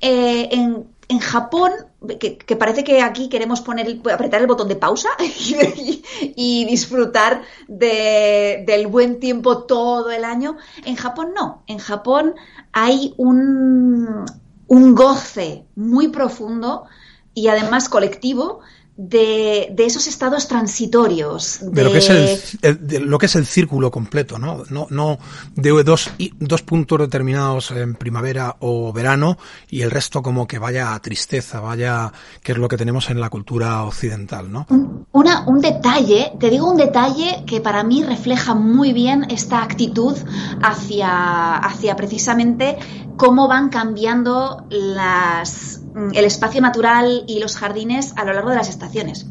eh, 0.00 0.48
en 0.50 1.18
Japón 1.18 1.72
que, 2.18 2.56
parece 2.56 2.82
que 2.82 3.02
aquí 3.02 3.28
queremos 3.28 3.60
poner 3.60 4.00
apretar 4.12 4.40
el 4.40 4.46
botón 4.46 4.68
de 4.68 4.76
pausa 4.76 5.10
y, 5.18 6.64
disfrutar 6.64 7.42
de, 7.68 8.64
del 8.66 8.86
buen 8.86 9.20
tiempo 9.20 9.64
todo 9.64 10.10
el 10.10 10.24
año. 10.24 10.56
En 10.84 10.96
Japón 10.96 11.32
no. 11.34 11.62
En 11.66 11.78
Japón 11.78 12.34
hay 12.72 13.14
un, 13.16 14.24
un 14.66 14.94
goce 14.94 15.66
muy 15.74 16.08
profundo 16.08 16.86
y 17.34 17.48
además 17.48 17.88
colectivo 17.88 18.60
de, 19.00 19.74
esos 19.78 20.06
estados 20.06 20.46
transitorios. 20.46 21.60
De, 21.62 21.84
lo, 21.84 21.90
que 21.90 21.98
es 21.98 22.10
el, 22.10 23.08
lo 23.08 23.18
que 23.18 23.26
es 23.26 23.34
el 23.34 23.46
círculo 23.46 23.90
completo, 23.90 24.38
¿no? 24.38 24.64
No, 24.68 24.86
no 24.90 25.18
de 25.54 25.70
dos, 25.82 26.10
dos 26.38 26.62
puntos 26.62 26.98
determinados 26.98 27.70
en 27.70 27.94
primavera 27.94 28.56
o 28.60 28.92
verano 28.92 29.38
y 29.70 29.80
el 29.82 29.90
resto 29.90 30.22
como 30.22 30.46
que 30.46 30.58
vaya 30.58 30.94
a 30.94 31.00
tristeza, 31.00 31.60
vaya, 31.60 32.12
que 32.42 32.52
es 32.52 32.58
lo 32.58 32.68
que 32.68 32.76
tenemos 32.76 33.08
en 33.08 33.20
la 33.20 33.30
cultura 33.30 33.84
occidental, 33.84 34.52
¿no? 34.52 34.66
Una, 35.12 35.46
un 35.46 35.60
detalle, 35.60 36.32
te 36.38 36.50
digo 36.50 36.70
un 36.70 36.76
detalle 36.76 37.44
que 37.46 37.60
para 37.60 37.82
mí 37.82 38.04
refleja 38.04 38.54
muy 38.54 38.92
bien 38.92 39.26
esta 39.30 39.62
actitud 39.62 40.16
hacia, 40.62 41.56
hacia 41.56 41.96
precisamente 41.96 42.76
cómo 43.20 43.48
van 43.48 43.68
cambiando 43.68 44.66
las 44.70 45.80
Mm, 45.94 46.10
el 46.14 46.24
espacio 46.24 46.60
natural 46.60 47.24
y 47.26 47.40
los 47.40 47.56
jardines 47.56 48.12
a 48.16 48.24
lo 48.24 48.32
largo 48.32 48.50
de 48.50 48.56
las 48.56 48.68
estaciones. 48.68 49.26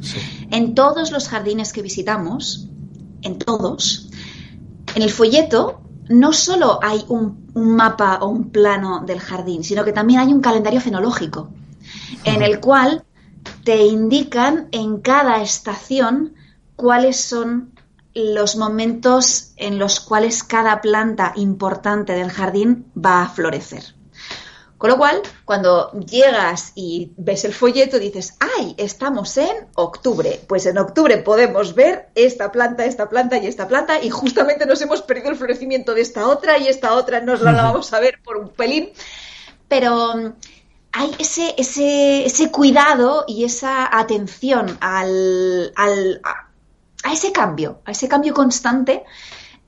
En 0.52 0.76
todos 0.76 1.12
los 1.12 1.30
jardines 1.30 1.72
que 1.72 1.82
visitamos, 1.82 2.68
en 3.22 3.40
todos, 3.40 4.10
en 4.94 5.02
el 5.02 5.10
folleto 5.10 5.82
no 6.10 6.34
solo 6.34 6.80
hay 6.82 7.06
un, 7.08 7.48
mapa 7.56 8.20
o 8.22 8.28
un 8.28 8.50
plano 8.52 9.04
del 9.06 9.20
jardín, 9.20 9.64
sino 9.64 9.86
que 9.86 9.94
también 9.94 10.20
hay 10.20 10.34
un 10.34 10.42
calendario 10.42 10.82
fenológico 10.82 11.50
en 12.24 12.42
el 12.42 12.60
cual 12.60 13.04
te 13.64 13.86
indican 13.86 14.68
en 14.72 15.00
cada 15.00 15.42
estación 15.42 16.36
cuáles 16.76 17.22
son 17.22 17.74
los 18.20 18.56
momentos 18.56 19.54
en 19.56 19.80
los 19.80 20.00
cuales 20.00 20.44
cada 20.44 20.82
planta 20.82 21.34
importante 21.36 22.14
del 22.14 22.32
jardín 22.32 22.92
va 22.96 23.24
a 23.24 23.30
florecer. 23.30 24.00
Con 24.80 24.92
lo 24.92 24.98
cual, 24.98 25.22
cuando 25.44 25.92
llegas 25.92 26.72
y 26.74 27.12
ves 27.18 27.44
el 27.44 27.54
folleto, 27.54 28.00
dices, 28.00 28.36
¡ay! 28.40 28.76
Estamos 28.78 29.36
en 29.36 29.68
octubre. 29.76 30.40
Pues 30.48 30.66
en 30.68 30.78
octubre 30.78 31.18
podemos 31.18 31.76
ver 31.76 32.08
esta 32.16 32.50
planta, 32.50 32.86
esta 32.86 33.10
planta 33.10 33.38
y 33.38 33.48
esta 33.48 33.68
planta, 33.68 34.02
y 34.02 34.10
justamente 34.10 34.66
nos 34.66 34.82
hemos 34.82 35.02
perdido 35.02 35.32
el 35.32 35.36
florecimiento 35.36 35.94
de 35.94 36.00
esta 36.00 36.30
otra 36.30 36.58
y 36.58 36.70
esta 36.70 36.94
otra 36.94 37.20
nos 37.20 37.42
la 37.42 37.52
vamos 37.64 37.92
a 37.92 38.00
ver 38.00 38.20
por 38.24 38.38
un 38.38 38.48
pelín. 38.48 38.92
Pero 39.68 40.16
mm, 40.16 40.34
hay 40.94 41.12
ese, 41.20 41.56
ese, 41.58 42.26
ese 42.26 42.50
cuidado 42.50 43.26
y 43.28 43.44
esa 43.44 43.98
atención 44.00 44.78
al, 44.80 45.74
al 45.76 46.22
a 46.24 46.49
ese 47.14 47.32
cambio, 47.32 47.82
a 47.86 47.92
ese 47.92 48.08
cambio 48.08 48.34
constante 48.34 49.04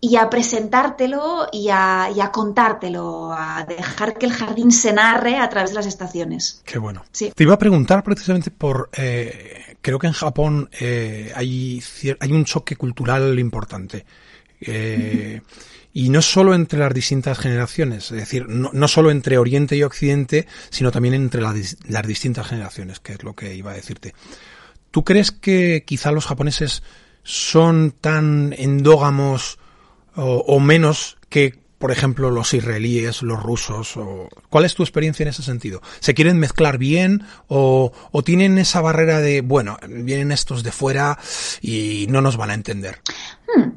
y 0.04 0.16
a 0.16 0.30
presentártelo 0.30 1.48
y 1.52 1.70
a, 1.70 2.30
contártelo, 2.34 3.32
a 3.32 3.64
dejar 3.66 4.18
que 4.18 4.26
el 4.26 4.34
jardín 4.34 4.72
se 4.72 4.92
narre 4.92 5.38
a 5.38 5.48
través 5.48 5.70
de 5.70 5.76
las 5.76 5.86
estaciones. 5.86 6.64
Qué 6.66 6.80
bueno. 6.80 7.06
Te 7.12 7.44
iba 7.44 7.54
a 7.54 7.60
preguntar 7.60 8.04
precisamente 8.04 8.50
por, 8.50 8.90
eh, 8.94 9.78
creo 9.80 10.00
que 10.00 10.08
en 10.08 10.14
Japón 10.14 10.70
eh, 10.80 11.32
hay, 11.36 11.84
hay 12.20 12.32
un 12.32 12.46
choque 12.46 12.76
cultural 12.76 13.38
importante. 13.38 14.04
Eh, 14.60 15.42
y 15.94 16.10
no 16.10 16.22
solo 16.22 16.56
entre 16.56 16.80
las 16.80 16.94
distintas 16.94 17.38
generaciones, 17.38 18.12
es 18.12 18.18
decir, 18.18 18.48
no, 18.48 18.72
no 18.74 18.88
solo 18.88 19.12
entre 19.12 19.38
Oriente 19.38 19.76
y 19.76 19.84
Occidente, 19.84 20.48
sino 20.72 20.92
también 20.92 21.14
entre 21.14 21.42
las 21.42 22.08
distintas 22.08 22.48
generaciones, 22.48 23.00
que 23.00 23.14
es 23.14 23.24
lo 23.24 23.36
que 23.36 23.54
iba 23.54 23.72
a 23.72 23.76
decirte. 23.76 24.16
¿Tú 24.90 25.04
crees 25.04 25.32
que 25.32 25.84
quizá 25.86 26.12
los 26.12 26.26
japoneses 26.26 26.82
son 27.24 27.92
tan 27.92 28.54
endógamos 28.58 29.60
o, 30.16 30.60
menos 30.60 31.18
que 31.30 31.62
por 31.78 31.92
ejemplo, 31.92 32.30
los 32.30 32.54
israelíes, 32.54 33.24
los 33.24 33.42
rusos? 33.42 33.98
O... 33.98 34.30
¿Cuál 34.50 34.66
es 34.66 34.76
tu 34.76 34.84
experiencia 34.84 35.24
en 35.24 35.30
ese 35.30 35.42
sentido? 35.42 35.82
¿Se 36.00 36.14
quieren 36.14 36.38
mezclar 36.38 36.78
bien 36.78 37.24
o, 37.48 37.92
tienen 38.24 38.60
esa 38.60 38.82
barrera 38.82 39.20
de, 39.20 39.42
bueno, 39.42 39.80
vienen 39.88 40.32
estos 40.32 40.62
de 40.62 40.72
fuera 40.72 41.18
y 41.60 42.06
no 42.10 42.22
nos 42.22 42.38
van 42.38 42.52
a 42.52 42.54
entender? 42.54 43.02
Hmm. 43.48 43.72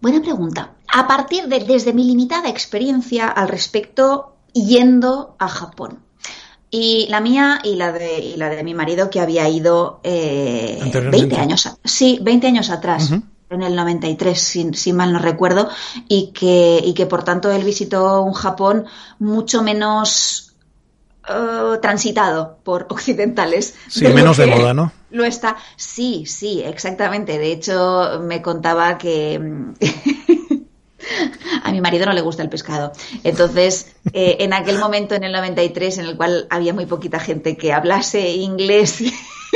Buena 0.00 0.20
pregunta. 0.20 0.74
A 0.92 1.06
partir 1.06 1.46
de, 1.46 1.60
desde 1.60 1.92
mi 1.92 2.04
limitada 2.04 2.48
experiencia 2.48 3.28
al 3.28 3.48
respecto, 3.48 4.36
yendo 4.52 5.36
a 5.38 5.48
Japón. 5.48 6.00
Y 6.70 7.06
la 7.08 7.20
mía 7.20 7.60
y 7.64 7.76
la 7.76 7.92
de, 7.92 8.18
y 8.18 8.36
la 8.36 8.50
de 8.50 8.62
mi 8.62 8.74
marido 8.74 9.08
que 9.08 9.20
había 9.20 9.48
ido 9.48 10.00
eh, 10.02 10.78
20 11.10 11.36
años, 11.36 11.78
sí, 11.82 12.18
20 12.20 12.46
años 12.46 12.70
atrás 12.70 13.12
en 13.50 13.62
el 13.62 13.74
93, 13.74 14.38
si, 14.38 14.74
si, 14.74 14.92
mal 14.92 15.12
no 15.12 15.18
recuerdo, 15.18 15.70
y 16.06 16.32
que, 16.32 16.80
y 16.84 16.92
que 16.92 17.06
por 17.06 17.24
tanto 17.24 17.50
él 17.50 17.64
visitó 17.64 18.22
un 18.22 18.34
Japón 18.34 18.84
mucho 19.18 19.62
menos 19.62 20.54
uh, 21.28 21.78
transitado 21.80 22.58
por 22.62 22.86
occidentales. 22.90 23.74
Sí, 23.88 24.06
menos 24.08 24.36
de 24.36 24.46
moda, 24.46 24.74
¿no? 24.74 24.92
Lo 25.10 25.24
está. 25.24 25.56
Sí, 25.76 26.24
sí, 26.26 26.62
exactamente. 26.62 27.38
De 27.38 27.52
hecho, 27.52 28.20
me 28.22 28.42
contaba 28.42 28.98
que. 28.98 29.40
A 31.64 31.72
mi 31.72 31.80
marido 31.80 32.06
no 32.06 32.12
le 32.12 32.20
gusta 32.20 32.42
el 32.42 32.48
pescado. 32.48 32.92
Entonces, 33.24 33.94
eh, 34.12 34.36
en 34.40 34.52
aquel 34.52 34.78
momento, 34.78 35.14
en 35.14 35.24
el 35.24 35.32
93, 35.32 35.98
en 35.98 36.06
el 36.06 36.16
cual 36.16 36.46
había 36.50 36.74
muy 36.74 36.86
poquita 36.86 37.20
gente 37.20 37.56
que 37.56 37.72
hablase 37.72 38.30
inglés 38.30 39.02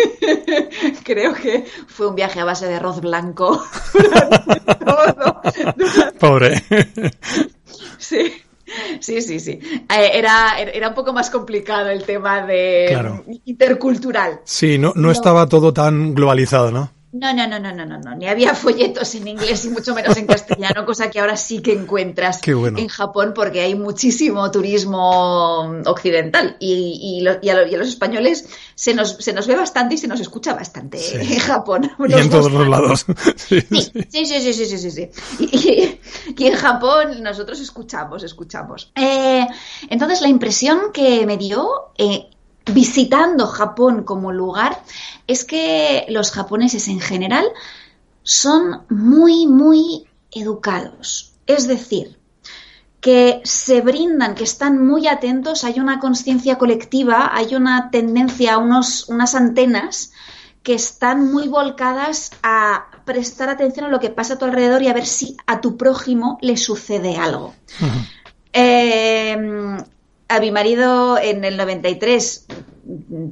Creo 1.04 1.34
que 1.34 1.64
fue 1.86 2.08
un 2.08 2.14
viaje 2.14 2.40
a 2.40 2.44
base 2.44 2.66
de 2.66 2.74
arroz 2.74 3.00
blanco. 3.00 3.62
Pobre. 6.18 6.62
Sí. 7.98 8.32
Sí, 9.00 9.20
sí, 9.20 9.38
sí. 9.38 9.60
Eh, 9.60 10.10
era, 10.14 10.58
era 10.58 10.88
un 10.88 10.94
poco 10.94 11.12
más 11.12 11.28
complicado 11.28 11.90
el 11.90 12.04
tema 12.04 12.46
de 12.46 13.22
intercultural. 13.44 14.40
Sí, 14.44 14.78
no, 14.78 14.94
no, 14.96 15.10
estaba 15.10 15.46
todo 15.46 15.74
tan 15.74 16.14
globalizado, 16.14 16.70
¿no? 16.70 16.90
No, 17.12 17.34
no, 17.34 17.46
no, 17.46 17.60
no, 17.60 17.74
no, 17.74 17.84
no, 17.84 17.98
no, 17.98 18.14
ni 18.14 18.26
había 18.26 18.54
folletos 18.54 19.14
en 19.14 19.28
inglés 19.28 19.66
y 19.66 19.68
mucho 19.68 19.94
menos 19.94 20.16
en 20.16 20.26
castellano, 20.26 20.86
cosa 20.86 21.10
que 21.10 21.20
ahora 21.20 21.36
sí 21.36 21.60
que 21.60 21.72
encuentras 21.72 22.40
en 22.46 22.88
Japón 22.88 23.32
porque 23.34 23.60
hay 23.60 23.74
muchísimo 23.74 24.50
turismo 24.50 25.60
occidental. 25.84 26.56
Y, 26.58 27.22
a, 27.26 27.76
los 27.76 27.88
españoles 27.88 28.48
se 28.74 28.94
nos, 28.94 29.16
se 29.16 29.34
nos 29.34 29.46
ve 29.46 29.56
bastante 29.56 29.96
y 29.96 29.98
se 29.98 30.08
nos 30.08 30.20
escucha 30.20 30.54
bastante 30.54 30.98
en 31.20 31.38
Japón. 31.38 31.90
Y 32.08 32.12
en 32.18 32.30
todos 32.30 32.50
los 32.50 32.66
lados. 32.66 33.04
Sí, 33.36 33.60
sí, 33.60 34.26
sí, 34.26 34.52
sí, 34.52 34.66
sí, 34.66 34.78
sí, 34.78 34.90
sí, 34.90 35.98
Y, 36.38 36.46
en 36.46 36.54
Japón 36.54 37.22
nosotros 37.22 37.60
escuchamos, 37.60 38.22
escuchamos. 38.22 38.90
Eh, 38.94 39.46
entonces 39.90 40.20
la 40.22 40.28
impresión 40.28 40.92
que 40.92 41.26
me 41.26 41.36
dio 41.36 41.92
eh, 41.98 42.30
visitando 42.66 43.46
Japón 43.46 44.04
como 44.04 44.32
lugar 44.32 44.82
es 45.26 45.44
que 45.44 46.06
los 46.08 46.30
japoneses 46.30 46.88
en 46.88 47.00
general 47.00 47.46
son 48.22 48.82
muy, 48.88 49.46
muy 49.46 50.06
educados. 50.30 51.32
Es 51.46 51.66
decir, 51.66 52.18
que 53.00 53.40
se 53.44 53.80
brindan, 53.80 54.34
que 54.34 54.44
están 54.44 54.86
muy 54.86 55.08
atentos, 55.08 55.64
hay 55.64 55.80
una 55.80 55.98
conciencia 55.98 56.56
colectiva, 56.56 57.30
hay 57.34 57.54
una 57.54 57.90
tendencia, 57.90 58.58
unos, 58.58 59.08
unas 59.08 59.34
antenas 59.34 60.12
que 60.62 60.74
están 60.74 61.32
muy 61.32 61.48
volcadas 61.48 62.30
a 62.44 62.86
prestar 63.04 63.48
atención 63.48 63.86
a 63.86 63.88
lo 63.88 63.98
que 63.98 64.10
pasa 64.10 64.34
a 64.34 64.38
tu 64.38 64.44
alrededor 64.44 64.82
y 64.82 64.88
a 64.88 64.92
ver 64.92 65.06
si 65.06 65.36
a 65.46 65.60
tu 65.60 65.76
prójimo 65.76 66.38
le 66.40 66.56
sucede 66.56 67.16
algo 67.16 67.52
a 70.32 70.40
mi 70.40 70.50
marido 70.50 71.18
en 71.18 71.44
el 71.44 71.58
93 71.58 72.46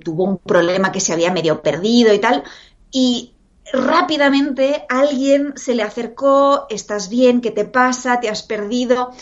tuvo 0.05 0.25
un 0.25 0.37
problema 0.37 0.93
que 0.93 1.01
se 1.01 1.15
había 1.15 1.33
medio 1.33 1.63
perdido 1.63 2.13
y 2.13 2.19
tal, 2.19 2.45
y 2.91 3.33
rápidamente 3.73 4.85
alguien 4.91 5.55
se 5.57 5.75
le 5.75 5.83
acercó, 5.83 6.67
estás 6.69 7.09
bien, 7.09 7.41
¿qué 7.41 7.51
te 7.53 7.65
pasa? 7.65 8.21
¿Te 8.21 8.29
has 8.29 8.43
perdido? 8.43 9.13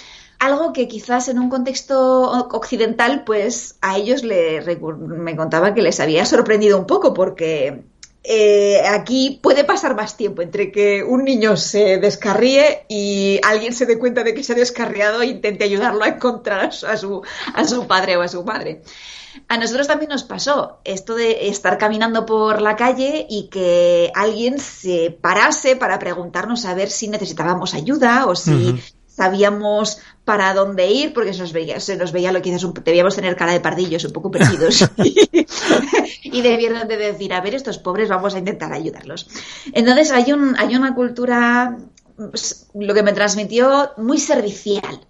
Algo 0.41 0.73
que 0.73 0.89
quizás 0.89 1.29
en 1.29 1.39
un 1.39 1.51
contexto 1.51 2.49
occidental, 2.51 3.23
pues 3.25 3.77
a 3.81 3.97
ellos 3.97 4.25
le, 4.25 4.61
me 4.97 5.37
contaba 5.37 5.73
que 5.73 5.83
les 5.83 6.01
había 6.01 6.25
sorprendido 6.25 6.79
un 6.79 6.87
poco 6.87 7.15
porque 7.15 7.85
eh, 8.25 8.83
aquí 8.87 9.39
puede 9.43 9.65
pasar 9.65 9.95
más 9.95 10.17
tiempo 10.17 10.43
entre 10.43 10.71
que 10.71 11.03
un 11.03 11.25
niño 11.25 11.57
se 11.57 11.99
descarríe 11.99 12.85
y 12.89 13.41
alguien 13.45 13.73
se 13.73 13.87
dé 13.87 13.99
cuenta 13.99 14.25
de 14.25 14.35
que 14.35 14.43
se 14.43 14.53
ha 14.53 14.57
descarriado 14.57 15.23
e 15.23 15.27
intente 15.27 15.65
ayudarlo 15.65 16.05
a 16.05 16.09
encontrar 16.09 16.67
a 16.67 16.97
su, 16.97 17.23
a 17.55 17.65
su 17.65 17.87
padre 17.87 18.17
o 18.17 18.23
a 18.23 18.29
su 18.29 18.45
madre. 18.45 18.83
A 19.47 19.57
nosotros 19.57 19.87
también 19.87 20.11
nos 20.11 20.25
pasó 20.25 20.81
esto 20.85 21.15
de 21.15 21.49
estar 21.49 21.79
caminando 21.79 22.27
por 22.27 22.61
la 22.61 22.77
calle 22.77 23.27
y 23.31 23.49
que 23.49 24.11
alguien 24.15 24.59
se 24.59 25.17
parase 25.21 25.77
para 25.77 25.99
preguntarnos 25.99 26.65
a 26.65 26.75
ver 26.75 26.91
si 26.91 27.09
necesitábamos 27.09 27.75
ayuda 27.75 28.27
o 28.27 28.35
si 28.35 28.83
sabíamos 29.19 29.99
para 30.25 30.55
dónde 30.55 30.91
ir, 30.91 31.13
porque 31.13 31.35
se 31.35 31.41
nos 31.41 31.53
veía, 31.53 31.81
se 31.81 31.97
nos 31.97 32.13
veía 32.13 32.31
lo 32.31 32.41
que 32.41 32.53
dices, 32.53 32.71
debíamos 32.85 33.17
tener 33.17 33.35
cara 33.35 33.53
de 33.53 33.61
pardillos, 33.61 34.05
un 34.05 34.13
poco 34.13 34.31
perdidos. 34.31 34.89
y 36.23 36.41
debieron 36.41 36.87
de 36.87 36.97
decir, 36.97 37.35
a 37.35 37.41
ver, 37.41 37.55
estos 37.55 37.79
pobres 37.79 38.09
vamos 38.09 38.35
a 38.35 38.39
intentar 38.39 38.73
ayudarlos. 38.73 39.29
Entonces 39.73 40.13
hay, 40.13 40.33
un, 40.33 40.55
hay 40.57 40.77
una 40.77 40.95
cultura, 40.95 41.79
pues, 42.17 42.69
lo 42.75 42.95
que 42.95 43.03
me 43.03 43.13
transmitió, 43.13 43.91
muy 43.97 44.19
servicial. 44.19 45.01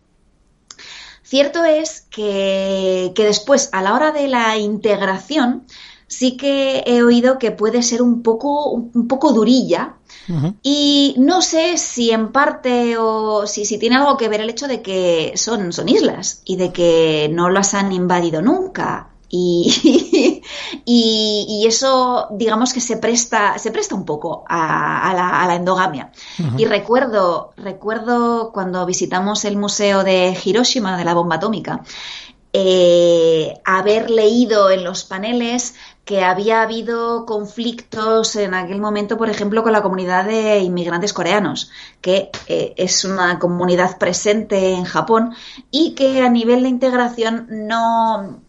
Cierto 1.23 1.65
es 1.65 2.07
que, 2.09 3.13
que 3.15 3.25
después, 3.25 3.69
a 3.73 3.83
la 3.83 3.93
hora 3.93 4.13
de 4.13 4.29
la 4.29 4.57
integración, 4.57 5.67
sí 6.07 6.39
que 6.39 6.83
he 6.87 7.03
oído 7.03 7.39
que 7.39 7.51
puede 7.51 7.83
ser 7.83 8.01
un 8.01 8.23
poco, 8.23 8.71
un 8.71 9.07
poco 9.07 9.33
durilla. 9.33 9.98
Y 10.63 11.15
no 11.19 11.41
sé 11.41 11.79
si 11.79 12.11
en 12.11 12.33
parte 12.33 12.97
o 12.99 13.47
si, 13.47 13.65
si, 13.65 13.79
tiene 13.79 13.97
algo 13.97 14.17
que 14.17 14.29
ver 14.29 14.41
el 14.41 14.51
hecho 14.51 14.69
de 14.69 14.83
que 14.83 15.33
son, 15.37 15.73
son 15.73 15.89
islas 15.89 16.43
y 16.45 16.57
de 16.57 16.73
que 16.73 17.31
no 17.33 17.49
las 17.49 17.75
han 17.75 17.93
invadido 17.93 18.43
nunca. 18.43 19.11
Y, 19.31 20.43
y, 20.85 21.65
eso, 21.67 22.29
digamos 22.31 22.73
que 22.73 22.81
se 22.81 22.97
presta, 22.97 23.59
se 23.59 23.71
presta 23.71 23.95
un 23.95 24.05
poco 24.05 24.45
a, 24.49 25.45
la, 25.47 25.55
endogamia. 25.55 26.13
Y 26.57 26.65
recuerdo, 26.65 27.53
recuerdo 27.57 28.53
cuando 28.53 28.85
visitamos 28.87 29.45
el 29.45 29.57
museo 29.57 30.05
de 30.05 30.37
Hiroshima, 30.43 30.97
de 30.97 31.05
la 31.05 31.15
bomba 31.15 31.37
atómica, 31.37 31.83
eh, 32.53 33.55
haber 33.65 34.09
leído 34.09 34.71
en 34.71 34.83
los 34.83 35.05
paneles 35.05 35.75
que 36.09 36.25
había 36.25 36.63
habido 36.63 37.27
conflictos 37.27 38.35
en 38.37 38.55
aquel 38.55 38.81
momento, 38.81 39.19
por 39.19 39.29
ejemplo, 39.29 39.63
con 39.63 39.73
la 39.73 39.83
comunidad 39.83 40.25
de 40.25 40.61
inmigrantes 40.61 41.13
coreanos, 41.13 41.71
que 42.01 42.31
eh, 42.47 42.73
es 42.79 43.05
una 43.05 43.39
comunidad 43.39 43.99
presente 43.99 44.73
en 44.73 44.85
Japón 44.85 45.35
y 45.71 45.95
que 45.95 46.23
a 46.23 46.31
nivel 46.31 46.63
de 46.63 46.71
integración 46.71 47.47
no, 47.51 48.41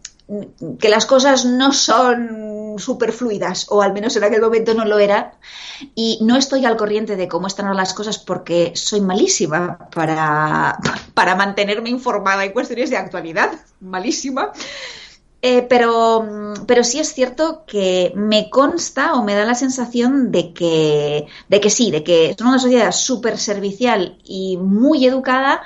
que 0.78 0.88
las 0.88 1.04
cosas 1.04 1.44
no 1.44 1.74
son 1.74 2.76
superfluidas, 2.78 3.66
o 3.68 3.82
al 3.82 3.92
menos 3.92 4.16
en 4.16 4.24
aquel 4.24 4.40
momento 4.40 4.72
no 4.72 4.86
lo 4.86 4.98
eran, 4.98 5.32
y 5.94 6.18
no 6.22 6.38
estoy 6.38 6.64
al 6.64 6.78
corriente 6.78 7.16
de 7.16 7.28
cómo 7.28 7.46
están 7.46 7.76
las 7.76 7.92
cosas 7.92 8.16
porque 8.16 8.72
soy 8.74 9.02
malísima 9.02 9.90
para, 9.94 10.78
para 11.12 11.34
mantenerme 11.34 11.90
informada 11.90 12.42
en 12.42 12.52
cuestiones 12.52 12.88
de 12.88 12.96
actualidad, 12.96 13.52
malísima. 13.80 14.50
Eh, 15.42 15.62
pero, 15.62 16.54
pero 16.66 16.84
sí 16.84 16.98
es 16.98 17.14
cierto 17.14 17.64
que 17.66 18.12
me 18.14 18.50
consta 18.50 19.14
o 19.14 19.24
me 19.24 19.34
da 19.34 19.46
la 19.46 19.54
sensación 19.54 20.30
de 20.30 20.52
que, 20.52 21.26
de 21.48 21.60
que 21.60 21.70
sí, 21.70 21.90
de 21.90 22.04
que 22.04 22.30
es 22.30 22.40
una 22.42 22.58
sociedad 22.58 22.92
súper 22.92 23.38
servicial 23.38 24.18
y 24.22 24.58
muy 24.58 25.06
educada, 25.06 25.62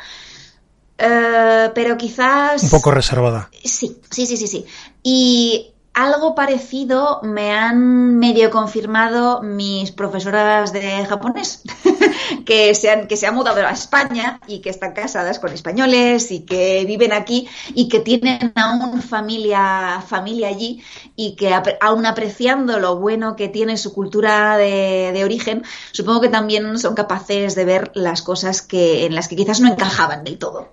eh, 0.97 1.71
pero 1.75 1.97
quizás... 1.97 2.63
Un 2.63 2.71
poco 2.71 2.93
reservada. 2.93 3.51
Sí, 3.65 3.97
sí, 4.11 4.27
sí, 4.27 4.37
sí, 4.37 4.47
sí. 4.47 4.65
Y 5.03 5.74
algo 5.95 6.35
parecido 6.35 7.21
me 7.23 7.53
han 7.53 8.19
medio 8.19 8.51
confirmado 8.51 9.43
mis 9.43 9.93
profesoras 9.93 10.73
de 10.73 11.07
japonés, 11.07 11.63
que, 12.45 12.75
se 12.75 12.91
han, 12.91 13.07
que 13.07 13.17
se 13.17 13.29
han 13.29 13.35
mudado 13.37 13.65
a 13.65 13.71
España 13.71 14.41
y 14.49 14.59
que 14.59 14.71
están 14.71 14.93
casadas 14.93 15.39
con 15.39 15.53
españoles 15.53 16.33
y 16.33 16.41
que 16.41 16.85
viven 16.85 17.13
aquí 17.13 17.49
y 17.75 17.89
que 17.89 18.01
tienen 18.01 18.53
aún 18.57 19.03
familia, 19.03 20.03
familia 20.07 20.49
allí 20.49 20.83
y 21.15 21.37
que 21.37 21.55
aún 21.81 22.07
apreciando 22.07 22.81
lo 22.81 22.97
bueno 22.97 23.37
que 23.37 23.49
tiene 23.49 23.77
su 23.77 23.95
cultura 23.95 24.57
de, 24.57 25.23
origen, 25.25 25.63
supongo 25.93 26.21
que 26.23 26.29
también 26.29 26.77
son 26.79 26.95
capaces 26.95 27.55
de 27.55 27.65
ver 27.65 27.93
las 27.95 28.21
cosas 28.21 28.63
que, 28.63 29.07
en 29.07 29.15
las 29.15 29.29
que 29.29 29.37
quizás 29.37 29.61
no 29.61 29.69
encajaban 29.69 30.25
del 30.25 30.39
todo. 30.39 30.69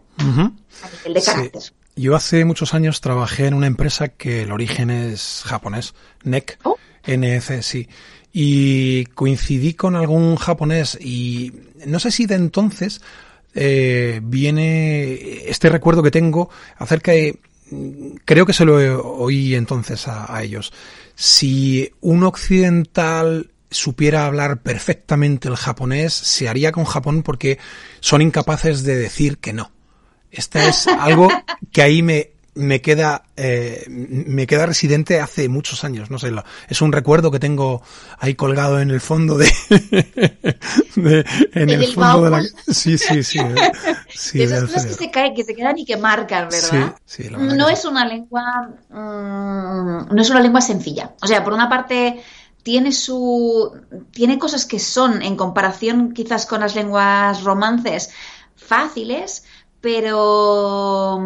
El 1.05 1.13
de 1.13 1.22
carácter. 1.22 1.61
Yo 2.01 2.15
hace 2.15 2.45
muchos 2.45 2.73
años 2.73 2.99
trabajé 2.99 3.45
en 3.45 3.53
una 3.53 3.67
empresa 3.67 4.07
que 4.07 4.41
el 4.41 4.51
origen 4.51 4.89
es 4.89 5.43
japonés, 5.45 5.93
NEC, 6.23 6.57
oh. 6.63 6.75
NEC, 7.05 7.61
sí. 7.61 7.87
Y 8.33 9.05
coincidí 9.13 9.75
con 9.75 9.95
algún 9.95 10.35
japonés 10.35 10.97
y 10.99 11.53
no 11.85 11.99
sé 11.99 12.09
si 12.09 12.25
de 12.25 12.33
entonces 12.33 13.01
eh, 13.53 14.19
viene 14.23 15.47
este 15.47 15.69
recuerdo 15.69 16.01
que 16.01 16.09
tengo 16.09 16.49
acerca 16.75 17.11
de 17.11 17.37
creo 18.25 18.47
que 18.47 18.53
se 18.53 18.65
lo 18.65 18.77
oí 19.03 19.53
entonces 19.53 20.07
a, 20.07 20.41
ellos. 20.41 20.73
Si 21.13 21.91
un 22.01 22.23
occidental 22.23 23.51
supiera 23.69 24.25
hablar 24.25 24.63
perfectamente 24.63 25.49
el 25.49 25.55
japonés, 25.55 26.13
se 26.13 26.49
haría 26.49 26.71
con 26.71 26.85
Japón 26.85 27.21
porque 27.21 27.59
son 27.99 28.23
incapaces 28.23 28.81
de 28.81 28.95
decir 28.95 29.37
que 29.37 29.53
no. 29.53 29.71
Este 30.32 30.67
es 30.67 30.88
algo 30.88 31.27
que 31.71 31.82
ahí 31.82 32.01
me, 32.01 32.32
me 32.53 32.82
queda 32.82 33.23
eh, 33.38 33.86
me 33.88 34.45
queda 34.45 34.65
residente 34.65 35.21
hace 35.21 35.47
muchos 35.47 35.84
años 35.86 36.11
no 36.11 36.19
sé 36.19 36.32
es 36.67 36.82
un 36.82 36.91
recuerdo 36.91 37.32
que 37.32 37.39
tengo 37.39 37.82
ahí 38.19 38.36
colgado 38.36 38.82
en 38.82 38.91
el 38.91 38.99
fondo 38.99 39.38
de, 39.38 39.51
en 41.53 41.69
el, 41.69 41.88
fondo 41.88 42.23
de 42.23 42.29
la 42.29 42.43
sí 42.67 42.97
sí 42.97 43.23
sí, 43.23 43.39
sí 44.13 44.41
esas 44.41 44.65
cosas 44.65 44.86
que 44.86 44.93
se 44.93 45.11
caen 45.11 45.34
que 45.34 45.45
se 45.45 45.55
quedan 45.55 45.77
y 45.77 45.86
que 45.86 45.95
marcan 45.95 46.49
verdad 46.49 46.95
sí, 47.05 47.23
sí, 47.23 47.29
no 47.29 47.69
es 47.69 47.86
una 47.86 48.05
lengua 48.05 48.69
mm, 48.89 50.13
no 50.13 50.21
es 50.21 50.29
una 50.29 50.41
lengua 50.41 50.61
sencilla. 50.61 51.13
O 51.21 51.27
sea 51.27 51.43
por 51.43 51.53
una 51.53 51.69
parte 51.69 52.21
tiene 52.63 52.91
su 52.91 53.71
tiene 54.11 54.38
cosas 54.38 54.65
que 54.65 54.79
son 54.79 55.21
en 55.21 55.38
comparación 55.38 56.13
quizás 56.13 56.45
con 56.45 56.59
las 56.59 56.75
lenguas 56.75 57.43
romances 57.43 58.09
fáciles 58.55 59.43
pero, 59.82 61.19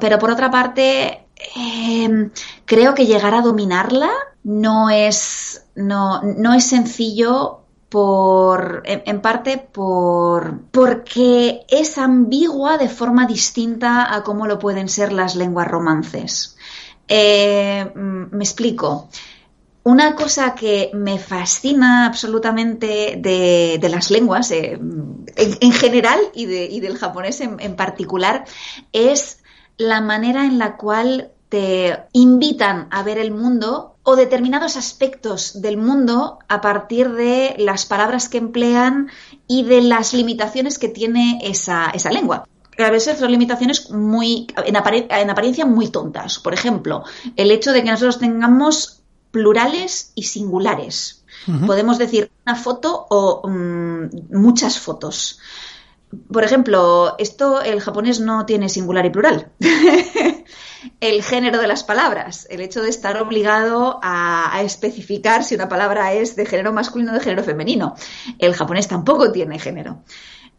pero 0.00 0.18
por 0.18 0.30
otra 0.30 0.50
parte, 0.50 1.26
em, 1.56 2.30
creo 2.64 2.94
que 2.94 3.06
llegar 3.06 3.34
a 3.34 3.42
dominarla 3.42 4.10
no 4.44 4.88
es, 4.88 5.66
no, 5.74 6.22
no 6.22 6.54
es 6.54 6.64
sencillo 6.64 7.60
por, 7.88 8.82
en, 8.84 9.20
parte 9.20 9.58
por, 9.58 10.60
porque 10.70 11.64
es 11.68 11.98
ambigua 11.98 12.78
de 12.78 12.88
forma 12.88 13.26
distinta 13.26 14.14
a 14.14 14.22
cómo 14.22 14.46
lo 14.46 14.58
pueden 14.58 14.88
ser 14.88 15.12
las 15.12 15.36
lenguas 15.36 15.68
romances. 15.68 16.56
Eh, 17.08 17.90
mm, 17.94 18.36
me 18.36 18.44
explico. 18.44 19.08
Una 19.88 20.14
cosa 20.14 20.54
que 20.54 20.90
me 20.92 21.18
fascina 21.18 22.04
absolutamente 22.04 23.16
de, 23.16 23.88
las 23.88 24.10
lenguas 24.10 24.50
eh, 24.50 24.78
en, 24.78 25.72
general 25.72 26.20
y, 26.34 26.44
del 26.44 26.98
japonés 26.98 27.40
en, 27.40 27.74
particular 27.74 28.44
es 28.92 29.42
la 29.78 30.02
manera 30.02 30.44
en 30.44 30.58
la 30.58 30.76
cual 30.76 31.30
te 31.48 32.00
invitan 32.12 32.88
a 32.90 33.02
ver 33.02 33.16
el 33.16 33.30
mundo 33.30 33.96
o 34.02 34.14
determinados 34.14 34.76
aspectos 34.76 35.62
del 35.62 35.78
mundo 35.78 36.38
a 36.48 36.60
partir 36.60 37.10
de 37.12 37.54
las 37.56 37.86
palabras 37.86 38.28
que 38.28 38.36
emplean 38.36 39.08
y 39.46 39.62
de 39.62 39.80
las 39.80 40.12
limitaciones 40.12 40.78
que 40.78 40.90
tiene 40.90 41.40
esa, 41.42 41.94
lengua 42.10 42.44
a 42.76 42.90
veces 42.90 43.18
son 43.18 43.32
limitaciones 43.32 43.90
muy, 43.90 44.46
en, 44.64 44.76
apariencia 44.76 45.66
muy 45.66 45.88
tontas. 45.88 46.38
Por 46.38 46.54
ejemplo, 46.54 47.02
el 47.34 47.50
hecho 47.50 47.72
de 47.72 47.82
que 47.82 47.90
nosotros 47.90 48.20
tengamos 48.20 48.97
plurales 49.30 50.12
y 50.14 50.24
singulares. 50.24 51.24
Podemos 51.66 51.96
decir 51.96 52.30
una 52.46 52.56
foto 52.56 53.06
o 53.08 53.48
mm, 53.48 54.08
muchas 54.32 54.78
fotos. 54.78 55.38
Por 56.32 56.44
ejemplo, 56.44 57.14
esto 57.18 57.62
el 57.62 57.80
japonés 57.80 58.20
no 58.20 58.44
tiene 58.44 58.68
singular 58.68 59.06
y 59.06 59.10
plural. 59.10 59.50
el 61.00 61.22
género 61.22 61.58
de 61.58 61.66
las 61.66 61.84
palabras, 61.84 62.46
el 62.50 62.60
hecho 62.60 62.82
de 62.82 62.90
estar 62.90 63.20
obligado 63.22 63.98
a, 64.02 64.54
a, 64.54 64.62
especificar 64.62 65.44
si 65.44 65.54
una 65.54 65.68
palabra 65.68 66.12
es 66.12 66.36
de 66.36 66.44
género 66.44 66.72
masculino 66.72 67.12
o 67.12 67.14
de 67.14 67.20
género 67.20 67.44
femenino. 67.44 67.94
El 68.38 68.54
japonés 68.54 68.88
tampoco 68.88 69.32
tiene 69.32 69.58
género. 69.58 70.02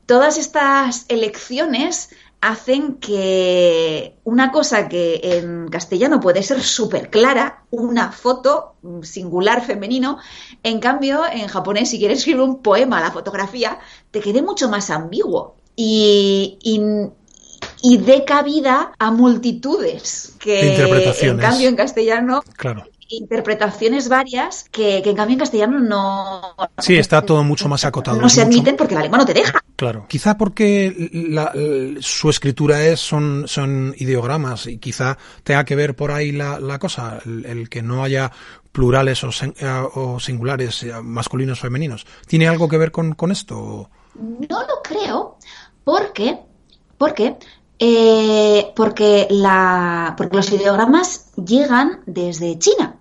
Todas 0.06 0.38
estas 0.38 1.06
elecciones 1.08 2.10
hacen 2.42 2.96
que 2.96 4.16
una 4.24 4.52
cosa 4.52 4.88
que 4.88 5.20
en 5.24 5.68
castellano 5.68 6.20
puede 6.20 6.42
ser 6.44 6.62
súper 6.62 7.10
clara, 7.10 7.64
una 7.70 8.12
foto 8.12 8.76
singular 9.02 9.66
femenino, 9.66 10.20
en 10.64 10.80
cambio 10.80 11.24
en 11.32 11.48
japonés 11.48 11.90
si 11.90 12.00
quieres 12.00 12.20
escribir 12.20 12.42
un 12.42 12.62
poema, 12.62 13.02
la 13.02 13.12
fotografía, 13.12 13.80
te 14.12 14.22
quede 14.22 14.42
mucho 14.42 14.70
más 14.70 14.90
ambiguo. 14.90 15.56
Y, 15.76 16.58
y, 16.62 17.98
dé 17.98 18.26
cabida 18.26 18.92
a 19.00 19.12
multitudes 19.12 20.36
que 20.40 20.76
en 21.22 21.38
cambio 21.38 21.70
en 21.70 21.76
castellano 21.78 22.44
claro 22.58 22.84
interpretaciones 23.10 24.07
varias 24.07 24.66
que, 24.72 24.97
en 24.97 25.16
cambio 25.16 25.34
en 25.34 25.39
castellano 25.39 25.80
no. 25.80 26.55
Sí, 26.78 26.95
está 26.95 27.22
todo 27.22 27.43
mucho 27.43 27.68
más 27.68 27.84
acotado. 27.86 28.22
No 28.22 28.30
se 28.30 28.41
admiten 28.41 28.78
porque 28.78 28.95
la 28.95 29.01
lengua 29.01 29.18
no 29.18 29.26
te 29.26 29.34
deja. 29.34 29.60
Claro. 29.76 30.05
Quizá 30.07 30.38
porque 30.38 31.97
su 32.01 32.30
escritura 32.30 32.86
es 32.86 32.99
son, 32.99 33.47
son 33.47 33.93
ideogramas 33.97 34.68
y 34.68 34.78
quizá 34.78 35.18
tenga 35.43 35.64
que 35.66 35.76
ver 35.76 35.95
por 35.95 36.12
ahí 36.12 36.32
la, 36.32 36.80
cosa, 36.80 37.20
el, 37.26 37.70
que 37.70 37.82
no 37.82 38.03
haya 38.03 38.32
plurales 38.72 39.24
o, 39.24 39.30
o 39.95 40.20
singulares 40.20 40.84
eh, 40.84 40.93
masculinos 41.01 41.60
o 41.60 41.62
femeninos. 41.62 42.05
¿Tiene 42.28 42.47
algo 42.47 42.70
que 42.70 42.78
ver 42.78 42.91
con, 42.91 43.14
con 43.16 43.32
esto? 43.32 43.89
No 44.16 44.62
lo 44.62 44.82
creo, 44.84 45.38
porque, 45.84 46.38
porque 46.97 47.38
eh, 47.82 48.74
porque, 48.76 49.28
la, 49.30 50.14
porque 50.18 50.36
los 50.36 50.51
ideogramas 50.51 51.32
llegan 51.36 52.01
desde 52.05 52.60
China 52.60 52.99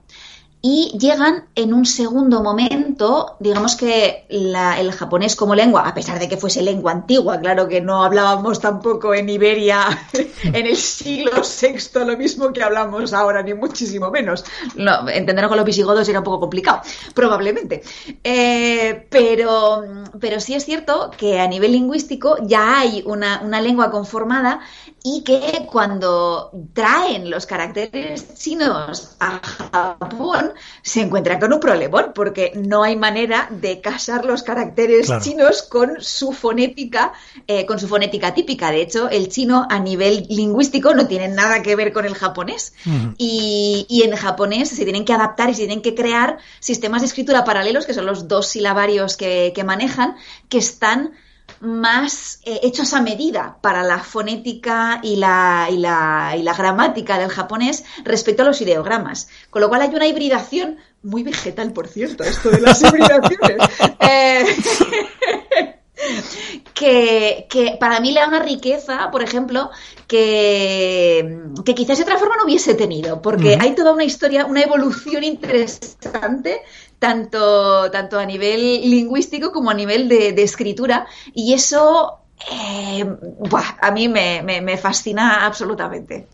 y 0.61 0.96
llegan 0.98 1.44
en 1.54 1.72
un 1.72 1.86
segundo 1.86 2.42
momento, 2.42 3.36
digamos 3.38 3.76
que 3.76 4.26
el 4.28 4.92
japonés 4.92 5.36
como 5.36 5.54
lengua, 5.54 5.86
a 5.86 5.94
pesar 5.94 6.18
de 6.18 6.28
que 6.28 6.36
fuese 6.36 6.62
lengua 6.62 6.90
antigua, 6.90 7.38
claro 7.38 7.68
que 7.68 7.80
no 7.80 8.02
hablábamos 8.02 8.61
tampoco 8.61 9.14
en 9.14 9.28
Iberia 9.28 9.86
en 10.42 10.66
el 10.66 10.76
siglo 10.76 11.30
VI 11.42 12.04
lo 12.04 12.16
mismo 12.16 12.52
que 12.52 12.62
hablamos 12.62 13.12
ahora, 13.12 13.42
ni 13.42 13.54
muchísimo 13.54 14.11
menos. 14.11 14.44
No, 14.74 15.09
entenderlo 15.09 15.48
con 15.48 15.59
los 15.59 15.66
visigodos 15.66 16.09
era 16.09 16.18
un 16.18 16.24
poco 16.24 16.40
complicado, 16.40 16.82
probablemente. 17.14 17.82
Eh, 18.24 19.06
pero, 19.11 19.84
pero 20.18 20.40
sí 20.40 20.54
es 20.54 20.64
cierto 20.64 21.12
que 21.16 21.38
a 21.38 21.46
nivel 21.46 21.72
lingüístico 21.72 22.36
ya 22.42 22.80
hay 22.80 23.02
una, 23.06 23.42
una 23.44 23.61
lengua 23.61 23.92
conformada 23.92 24.61
y 25.04 25.22
que 25.22 25.66
cuando 25.70 26.50
traen 26.72 27.30
los 27.30 27.46
caracteres 27.46 28.34
chinos 28.34 29.16
a 29.20 29.40
Japón 29.40 30.52
se 30.82 31.00
encuentra 31.00 31.38
con 31.38 31.52
un 31.52 31.61
problemón 31.61 32.12
porque 32.14 32.52
no 32.54 32.82
hay 32.82 32.96
manera 32.96 33.48
de 33.50 33.80
casar 33.80 34.24
los 34.24 34.42
caracteres 34.42 35.11
chinos 35.22 35.62
con 35.62 36.00
su 36.00 36.32
fonética, 36.32 37.12
eh, 37.46 37.66
con 37.66 37.78
su 37.78 37.88
fonética 37.88 38.34
típica. 38.34 38.70
De 38.70 38.82
hecho, 38.82 39.09
el 39.09 39.28
chino 39.28 39.66
a 39.68 39.78
nivel 39.78 40.26
lingüístico 40.28 40.94
no 40.94 41.06
tiene 41.06 41.28
nada 41.28 41.62
que 41.62 41.76
ver 41.76 41.92
con 41.92 42.04
el 42.04 42.14
japonés. 42.14 42.74
Y, 43.16 44.02
en 44.04 44.16
japonés 44.16 44.70
se 44.70 44.84
tienen 44.84 45.04
que 45.04 45.12
adaptar 45.12 45.50
y 45.50 45.54
se 45.54 45.66
tienen 45.66 45.82
que 45.82 45.94
crear 45.94 46.38
sistemas 46.61 47.02
de 47.02 47.09
escritura 47.09 47.44
paralelos 47.44 47.84
que 47.84 47.92
son 47.92 48.06
los 48.06 48.28
dos 48.28 48.48
silabarios 48.48 49.16
que 49.16 49.62
manejan 49.64 50.16
que 50.48 50.59
están 50.59 51.12
más 51.61 52.40
eh, 52.44 52.61
hechos 52.62 52.92
a 52.94 53.02
medida 53.02 53.59
para 53.61 53.82
la 53.82 53.98
fonética 53.98 55.00
y 55.02 55.16
la, 55.16 55.68
y, 55.70 55.78
la, 55.78 56.34
y 56.38 56.42
la 56.42 56.54
gramática 56.54 57.18
del 57.18 57.30
japonés 57.30 57.84
respecto 58.04 58.42
a 58.42 58.46
los 58.46 58.61
ideogramas. 58.61 59.28
Con 59.50 59.62
lo 59.62 59.68
cual 59.68 59.82
hay 59.82 59.94
una 59.94 60.06
hibridación 60.06 60.78
muy 61.02 61.22
vegetal, 61.22 61.72
por 61.72 61.88
cierto, 61.88 62.24
esto 62.24 62.50
de 62.50 62.61
las 62.61 62.80
hibridaciones. 62.82 63.59
Eh, 64.00 64.46
que, 66.74 67.46
que, 67.50 67.76
para 67.78 68.00
mí 68.00 68.12
le 68.12 68.20
da 68.20 68.28
una 68.28 68.38
riqueza, 68.38 69.11
por 69.11 69.22
ejemplo, 69.22 69.70
que, 70.06 71.40
que 71.64 71.74
quizás 71.74 71.98
de 71.98 72.04
otra 72.04 72.18
forma 72.18 72.36
no 72.36 72.44
hubiese 72.44 72.74
tenido, 72.74 73.20
porque 73.20 73.59
hay 73.61 73.74
toda 73.74 73.92
una 73.92 74.04
historia, 74.04 74.46
una 74.46 74.62
evolución 74.62 75.24
interesante 75.24 76.62
tanto, 76.99 77.90
tanto 77.90 78.18
a 78.18 78.26
nivel 78.26 78.61
lingüístico 78.90 79.53
como 79.53 79.70
a 79.70 79.74
nivel 79.74 80.09
de, 80.09 80.42
escritura. 80.42 81.07
Y 81.34 81.55
eso 81.55 82.18
eh, 82.51 83.05
a 83.80 83.90
mí 83.90 84.09
me, 84.09 84.76
fascina 84.76 85.46
absolutamente. 85.46 86.26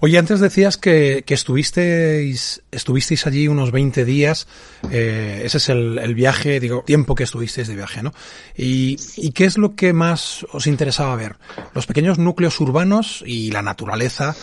Oye, 0.00 0.18
antes 0.18 0.40
decías 0.40 0.76
que, 0.76 1.24
estuvisteis, 1.26 2.62
estuvisteis 2.70 3.26
allí 3.26 3.48
unos 3.48 3.70
20 3.70 4.04
días. 4.04 4.46
Eh, 4.90 5.42
ese 5.44 5.56
es 5.56 5.68
el, 5.70 6.14
viaje, 6.14 6.60
digo, 6.60 6.82
tiempo 6.86 7.14
que 7.14 7.24
estuvisteis 7.24 7.68
de 7.68 7.76
viaje, 7.76 8.02
¿no? 8.02 8.12
Y, 8.56 8.98
¿Y 9.16 9.32
qué 9.32 9.46
es 9.46 9.56
lo 9.56 9.74
que 9.74 9.94
más 9.94 10.46
os 10.52 10.66
interesaba 10.66 11.16
ver? 11.16 11.36
¿Los 11.74 11.86
pequeños 11.86 12.18
núcleos 12.18 12.60
urbanos 12.60 13.24
y 13.26 13.50
la 13.52 13.62
naturaleza? 13.62 14.36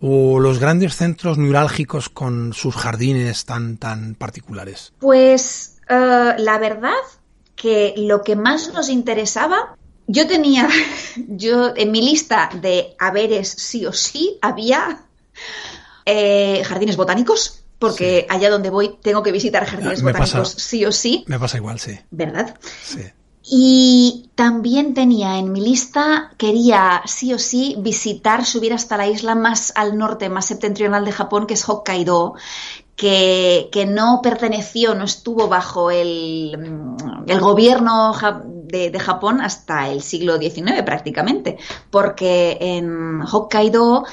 O 0.00 0.38
los 0.38 0.58
grandes 0.58 0.96
centros 0.96 1.38
neurálgicos 1.38 2.08
con 2.08 2.52
sus 2.52 2.76
jardines 2.76 3.44
tan, 3.44 3.76
tan 3.76 4.14
particulares? 4.14 4.92
Pues 4.98 5.78
eh, 5.88 6.34
la 6.38 6.58
verdad 6.58 6.92
que 7.56 7.94
lo 7.96 8.22
que 8.22 8.36
más 8.36 8.72
nos 8.72 8.88
interesaba, 8.88 9.76
yo 10.06 10.26
tenía, 10.26 10.68
yo 11.28 11.74
en 11.76 11.90
mi 11.90 12.02
lista 12.02 12.50
de 12.60 12.94
haberes 12.98 13.48
sí 13.48 13.86
o 13.86 13.92
sí, 13.92 14.38
había 14.40 15.00
eh, 16.06 16.62
jardines 16.64 16.96
botánicos, 16.96 17.64
porque 17.78 18.26
allá 18.28 18.50
donde 18.50 18.70
voy 18.70 18.98
tengo 19.02 19.22
que 19.22 19.32
visitar 19.32 19.64
jardines 19.64 20.02
botánicos 20.02 20.50
sí 20.50 20.84
o 20.84 20.92
sí. 20.92 21.24
Me 21.26 21.38
pasa 21.38 21.58
igual, 21.58 21.78
sí. 21.78 21.98
¿Verdad? 22.10 22.56
Sí. 22.82 23.02
Y 23.50 24.30
también 24.34 24.92
tenía 24.92 25.38
en 25.38 25.52
mi 25.52 25.60
lista, 25.60 26.32
quería 26.36 27.02
sí 27.06 27.32
o 27.32 27.38
sí 27.38 27.76
visitar, 27.78 28.44
subir 28.44 28.74
hasta 28.74 28.96
la 28.96 29.06
isla 29.06 29.34
más 29.34 29.72
al 29.74 29.96
norte, 29.96 30.28
más 30.28 30.46
septentrional 30.46 31.04
de 31.04 31.12
Japón, 31.12 31.46
que 31.46 31.54
es 31.54 31.66
Hokkaido, 31.68 32.34
que, 32.94 33.86
no 33.88 34.20
perteneció, 34.22 34.94
no 34.94 35.04
estuvo 35.04 35.48
bajo 35.48 35.90
el, 35.90 36.96
el 37.26 37.40
gobierno 37.40 38.12
de, 38.44 38.90
de, 38.90 38.98
Japón 38.98 39.40
hasta 39.40 39.88
el 39.88 40.02
siglo 40.02 40.36
XIX 40.36 40.82
prácticamente, 40.84 41.58
porque 41.90 42.58
en 42.60 43.22
Hokkaido 43.22 44.04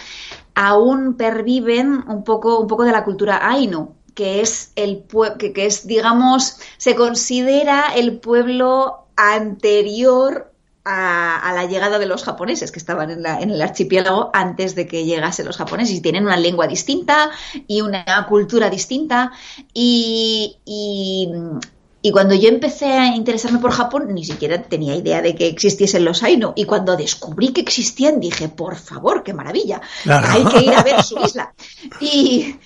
aún 0.54 1.16
perviven 1.16 2.04
un 2.08 2.24
poco, 2.24 2.60
un 2.60 2.68
poco 2.68 2.84
de 2.84 2.92
la 2.92 3.04
cultura 3.04 3.40
Ainu, 3.50 3.96
que 4.14 4.40
es 4.40 4.72
el 4.76 5.06
que, 5.38 5.52
que 5.52 5.66
es, 5.66 5.88
digamos, 5.88 6.58
se 6.78 6.96
considera 6.96 7.94
el 7.96 8.20
pueblo 8.20 9.05
anterior 9.16 10.52
a, 10.86 11.52
la 11.56 11.66
llegada 11.66 11.98
de 11.98 12.06
los 12.06 12.24
japoneses 12.24 12.72
que 12.72 12.80
estaban 12.80 13.10
en, 13.10 13.50
el 13.50 13.62
archipiélago 13.62 14.30
antes 14.34 14.76
de 14.76 14.88
que 14.88 15.04
llegasen 15.04 15.48
los 15.48 15.58
japoneses 15.58 15.96
y 15.96 16.02
tienen 16.02 16.26
una 16.26 16.38
lengua 16.38 16.68
distinta 16.68 17.32
y 17.68 17.82
una 17.82 18.26
cultura 18.30 18.70
distinta. 18.70 19.32
Y, 19.74 20.58
y, 20.64 22.12
cuando 22.12 22.36
yo 22.36 22.50
empecé 22.50 22.86
a 22.86 23.16
interesarme 23.16 23.58
por 23.58 23.72
Japón 23.72 24.14
ni 24.14 24.24
siquiera 24.24 24.62
tenía 24.62 24.96
idea 24.96 25.24
de 25.24 25.34
que 25.34 25.48
existiesen 25.48 26.06
los 26.06 26.22
Ainu. 26.22 26.54
Y 26.56 26.66
cuando 26.66 26.96
descubrí 26.96 27.52
que 27.52 27.62
existían 27.62 28.20
dije 28.20 28.48
por 28.48 28.76
favor 28.76 29.24
qué 29.24 29.34
maravilla 29.34 29.82
hay 30.06 30.46
que 30.46 30.66
ir 30.66 30.74
a 30.76 30.84
ver 30.84 31.02
su 31.02 31.18
isla. 31.26 31.56
Y 32.00 32.58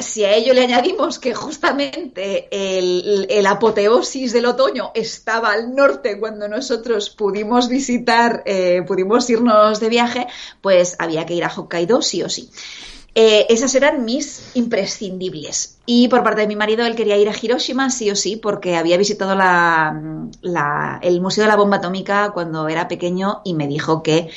si 0.00 0.24
a 0.24 0.34
ello 0.34 0.54
le 0.54 0.62
añadimos 0.62 1.18
que 1.18 1.34
justamente 1.34 2.48
el, 2.50 3.46
apoteosis 3.46 4.32
del 4.32 4.46
otoño 4.46 4.90
estaba 4.94 5.52
al 5.52 5.74
norte 5.74 6.18
cuando 6.18 6.48
nosotros 6.48 7.10
pudimos 7.10 7.68
visitar, 7.68 8.42
eh, 8.46 8.82
pudimos 8.86 9.28
irnos 9.30 9.80
de 9.80 9.88
viaje, 9.88 10.26
pues 10.60 10.96
había 10.98 11.26
que 11.26 11.34
ir 11.34 11.44
a 11.44 11.52
Hokkaido 11.54 12.02
sí 12.02 12.22
o 12.22 12.28
sí. 12.28 12.50
Eh, 13.18 13.46
esas 13.48 13.74
eran 13.74 14.04
mis 14.04 14.50
imprescindibles. 14.52 15.78
Y 15.86 16.08
por 16.08 16.22
parte 16.22 16.42
de 16.42 16.48
mi 16.48 16.56
marido, 16.56 16.84
él 16.84 16.94
quería 16.94 17.16
ir 17.16 17.30
a 17.30 17.34
Hiroshima 17.40 17.88
sí 17.88 18.10
o 18.10 18.14
sí, 18.14 18.36
porque 18.36 18.76
había 18.76 18.98
visitado 18.98 19.32
el 21.00 21.20
Museo 21.22 21.44
de 21.44 21.48
la 21.48 21.56
Bomba 21.56 21.78
Atómica 21.78 22.32
cuando 22.34 22.68
era 22.68 22.88
pequeño 22.88 23.40
y 23.42 23.54
me 23.54 23.68
dijo 23.68 24.02
que 24.02 24.28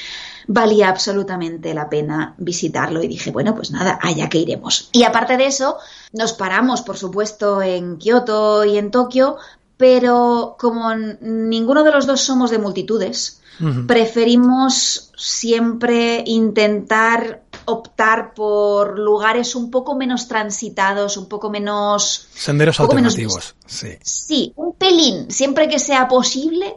valía 0.51 0.89
absolutamente 0.89 1.75
la 1.75 1.87
pena 1.87 2.33
visitarlo 2.39 3.03
y 3.03 3.07
dije, 3.07 3.29
bueno, 3.29 3.53
pues 3.53 3.69
nada, 3.69 3.99
allá 4.01 4.29
que 4.29 4.39
iremos. 4.39 4.89
Y 4.91 5.03
aparte 5.03 5.37
de 5.37 5.45
eso, 5.45 5.77
nos 6.11 6.33
paramos, 6.33 6.81
por 6.81 6.97
supuesto, 6.97 7.61
en 7.61 7.97
Kioto 7.97 8.65
y 8.65 8.79
en 8.79 8.89
Tokio, 8.89 9.37
pero 9.77 10.55
como 10.59 10.95
ninguno 10.95 11.83
de 11.83 11.91
los 11.91 12.07
dos 12.07 12.21
somos 12.21 12.49
de 12.49 12.57
multitudes, 12.57 13.41
preferimos 13.87 15.11
siempre 15.15 16.23
intentar 16.25 17.43
optar 17.65 18.33
por 18.33 18.97
lugares 18.97 19.53
un 19.53 19.69
poco 19.69 19.95
menos 19.95 20.27
transitados, 20.27 21.15
un 21.17 21.29
poco 21.29 21.51
menos... 21.51 22.27
Senderos 22.33 22.79
alternativos, 22.79 23.55
sí. 23.67 23.97
Sí, 24.01 24.53
un 24.55 24.73
pelín, 24.73 25.29
siempre 25.29 25.69
que 25.69 25.77
sea 25.77 26.07
posible, 26.07 26.75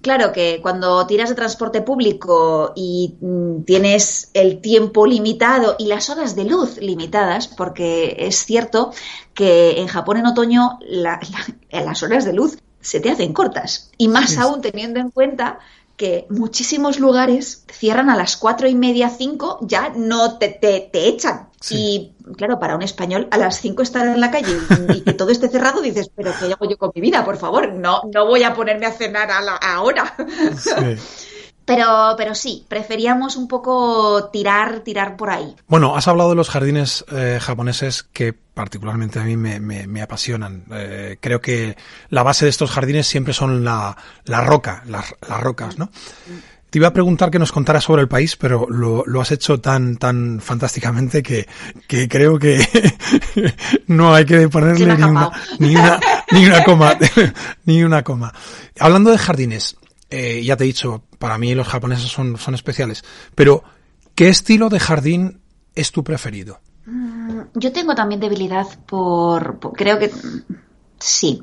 Claro 0.00 0.32
que 0.32 0.60
cuando 0.62 1.06
tiras 1.06 1.28
de 1.28 1.34
transporte 1.34 1.82
público 1.82 2.72
y 2.76 3.16
mm, 3.20 3.64
tienes 3.64 4.30
el 4.32 4.60
tiempo 4.60 5.06
limitado 5.06 5.74
y 5.78 5.86
las 5.86 6.08
horas 6.08 6.36
de 6.36 6.44
luz 6.44 6.78
limitadas, 6.78 7.48
porque 7.48 8.16
es 8.18 8.44
cierto 8.44 8.92
que 9.34 9.80
en 9.80 9.88
Japón 9.88 10.18
en 10.18 10.26
otoño 10.26 10.78
las 10.80 12.02
horas 12.02 12.24
de 12.24 12.32
luz 12.32 12.58
se 12.80 13.00
te 13.00 13.10
hacen 13.10 13.32
cortas. 13.32 13.90
Y 13.98 14.08
más 14.08 14.38
aún 14.38 14.60
teniendo 14.60 15.00
en 15.00 15.10
cuenta 15.10 15.58
que 15.96 16.26
muchísimos 16.30 17.00
lugares 17.00 17.64
cierran 17.72 18.08
a 18.08 18.16
las 18.16 18.36
cuatro 18.36 18.68
y 18.68 18.76
media, 18.76 19.10
cinco, 19.10 19.58
ya 19.62 19.92
no 19.96 20.38
te, 20.38 20.48
te, 20.48 21.08
echan. 21.08 21.47
Y 21.70 22.12
claro, 22.36 22.58
para 22.58 22.76
un 22.76 22.82
español, 22.82 23.28
a 23.30 23.38
las 23.38 23.60
cinco 23.60 23.82
estar 23.82 24.06
en 24.06 24.20
la 24.20 24.30
calle 24.30 24.56
y, 24.94 25.00
que 25.00 25.12
todo 25.12 25.30
esté 25.30 25.48
cerrado, 25.48 25.80
dices, 25.80 26.10
pero 26.14 26.32
¿qué 26.38 26.52
hago 26.52 26.68
yo 26.68 26.78
con 26.78 26.92
mi 26.94 27.00
vida? 27.00 27.24
Por 27.24 27.36
favor, 27.36 27.72
no, 27.72 28.02
no 28.12 28.26
voy 28.26 28.44
a 28.44 28.54
ponerme 28.54 28.86
a 28.86 28.92
cenar 28.92 29.30
a 29.30 29.40
la, 29.40 29.56
ahora. 29.56 30.14
Pero, 31.68 32.14
pero 32.16 32.34
sí, 32.34 32.64
preferíamos 32.66 33.36
un 33.36 33.46
poco 33.46 34.30
tirar, 34.32 34.80
tirar 34.80 35.18
por 35.18 35.28
ahí. 35.28 35.54
Bueno, 35.66 35.96
has 35.96 36.08
hablado 36.08 36.30
de 36.30 36.36
los 36.36 36.48
jardines 36.48 37.04
eh, 37.12 37.38
japoneses 37.42 38.04
que 38.04 38.32
particularmente 38.32 39.18
a 39.18 39.24
mí 39.24 39.36
me, 39.36 39.60
me, 39.60 40.00
apasionan. 40.00 40.64
Eh, 40.72 41.18
creo 41.20 41.42
que 41.42 41.76
la 42.08 42.22
base 42.22 42.46
de 42.46 42.48
estos 42.48 42.70
jardines 42.70 43.06
siempre 43.06 43.34
son 43.34 43.64
la, 43.64 43.98
la 44.24 44.40
roca, 44.40 44.82
las, 44.86 45.14
las 45.28 45.40
rocas, 45.42 45.76
¿no? 45.78 45.90
Te 46.70 46.78
iba 46.78 46.88
a 46.88 46.92
preguntar 46.92 47.30
que 47.30 47.38
nos 47.38 47.52
contaras 47.52 47.84
sobre 47.84 48.02
el 48.02 48.08
país, 48.08 48.36
pero 48.36 48.66
lo, 48.68 49.04
lo 49.06 49.20
has 49.20 49.32
hecho 49.32 49.60
tan, 49.60 49.96
tan 49.96 50.40
fantásticamente 50.40 51.22
que, 51.22 51.48
que 51.86 52.08
creo 52.08 52.38
que 52.38 52.58
no 53.86 54.14
hay 54.14 54.26
que 54.26 54.48
ponerle 54.48 54.96
ni 54.96 55.02
una, 55.02 55.30
ni 55.58 55.76
una, 55.76 56.00
ni 56.30 56.44
una 56.44 56.64
coma, 56.64 56.96
ni 57.64 57.82
una 57.82 58.02
coma. 58.02 58.34
Hablando 58.78 59.10
de 59.10 59.18
jardines, 59.18 59.76
eh, 60.10 60.42
ya 60.44 60.56
te 60.56 60.64
he 60.64 60.66
dicho, 60.66 61.04
para 61.18 61.38
mí 61.38 61.54
los 61.54 61.68
japoneses 61.68 62.10
son, 62.10 62.36
son 62.36 62.54
especiales, 62.54 63.02
pero 63.34 63.62
¿qué 64.14 64.28
estilo 64.28 64.68
de 64.68 64.80
jardín 64.80 65.40
es 65.74 65.90
tu 65.90 66.04
preferido? 66.04 66.60
Mm, 66.86 67.40
yo 67.54 67.72
tengo 67.72 67.94
también 67.94 68.20
debilidad 68.20 68.66
por, 68.86 69.58
creo 69.74 69.98
que 69.98 70.10
sí, 70.98 71.42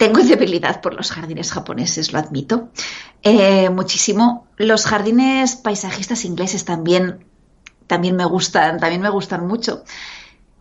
tengo 0.00 0.20
debilidad 0.24 0.80
por 0.80 0.94
los 0.94 1.12
jardines 1.12 1.52
japoneses, 1.52 2.12
lo 2.14 2.18
admito. 2.18 2.70
Eh, 3.22 3.68
muchísimo. 3.68 4.46
Los 4.56 4.86
jardines 4.86 5.56
paisajistas 5.56 6.24
ingleses 6.24 6.64
también, 6.64 7.26
también 7.86 8.16
me 8.16 8.24
gustan, 8.24 8.80
también 8.80 9.02
me 9.02 9.10
gustan 9.10 9.46
mucho. 9.46 9.84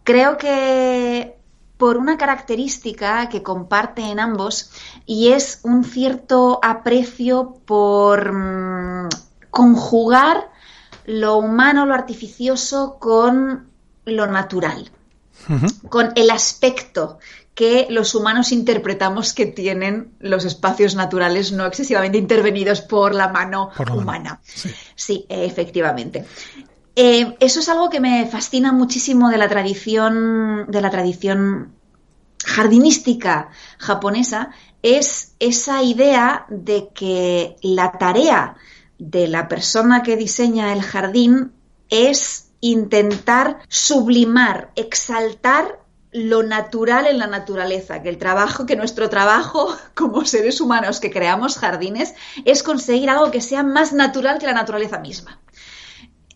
Creo 0.03 0.37
que 0.37 1.37
por 1.77 1.95
una 1.95 2.17
característica 2.17 3.29
que 3.29 3.41
comparten 3.41 4.19
ambos 4.19 4.71
y 5.05 5.29
es 5.29 5.61
un 5.63 5.85
cierto 5.85 6.59
aprecio 6.61 7.61
por 7.65 8.33
mm, 8.33 9.07
conjugar 9.49 10.51
lo 11.05 11.37
humano, 11.37 11.85
lo 11.85 11.93
artificioso 11.93 12.97
con 12.99 13.69
lo 14.03 14.27
natural, 14.27 14.91
con 15.87 16.11
el 16.15 16.29
aspecto 16.29 17.19
que 17.59 17.87
los 17.89 18.15
humanos 18.15 18.53
interpretamos 18.53 19.33
que 19.33 19.45
tienen 19.45 20.13
los 20.19 20.45
espacios 20.45 20.95
naturales 20.95 21.51
no 21.51 21.65
excesivamente 21.65 22.17
intervenidos 22.17 22.79
por 22.79 23.13
la 23.13 23.27
mano 23.27 23.69
humana. 23.93 24.39
Sí. 24.95 25.25
efectivamente. 25.27 26.23
Eh, 26.95 27.35
eso 27.41 27.59
es 27.59 27.67
algo 27.67 27.89
que 27.89 27.99
me 27.99 28.25
fascina 28.27 28.71
muchísimo 28.71 29.29
de 29.29 29.37
la 29.37 29.49
tradición, 29.49 30.67
de 30.69 30.79
la 30.79 30.89
tradición 30.89 31.73
jardinística 32.45 33.49
japonesa, 33.77 34.51
es 34.81 35.33
esa 35.39 35.83
idea 35.83 36.45
de 36.47 36.87
que 36.95 37.57
la 37.61 37.91
tarea 37.91 38.55
de 38.99 39.27
la 39.27 39.49
persona 39.49 40.01
que 40.01 40.15
diseña 40.15 40.71
el 40.71 40.81
jardín 40.81 41.51
es 41.89 42.51
intentar 42.61 43.59
sublimar, 43.67 44.71
exaltar 44.77 45.78
lo 46.11 46.41
natural 46.43 47.05
en 47.05 47.19
la 47.19 47.27
naturaleza, 47.27 48.01
que 48.01 48.09
el 48.09 48.17
trabajo, 48.17 48.65
que 48.65 48.75
nuestro 48.75 49.09
trabajo 49.09 49.75
como 49.93 50.25
seres 50.25 50.61
humanos 50.61 50.99
que 50.99 51.11
creamos 51.11 51.57
jardines 51.57 52.13
es 52.45 52.63
conseguir 52.63 53.09
algo 53.09 53.31
que 53.31 53.41
sea 53.41 53.63
más 53.63 53.93
natural 53.93 54.39
que 54.39 54.45
la 54.45 54.53
naturaleza 54.53 54.99
misma. 54.99 55.39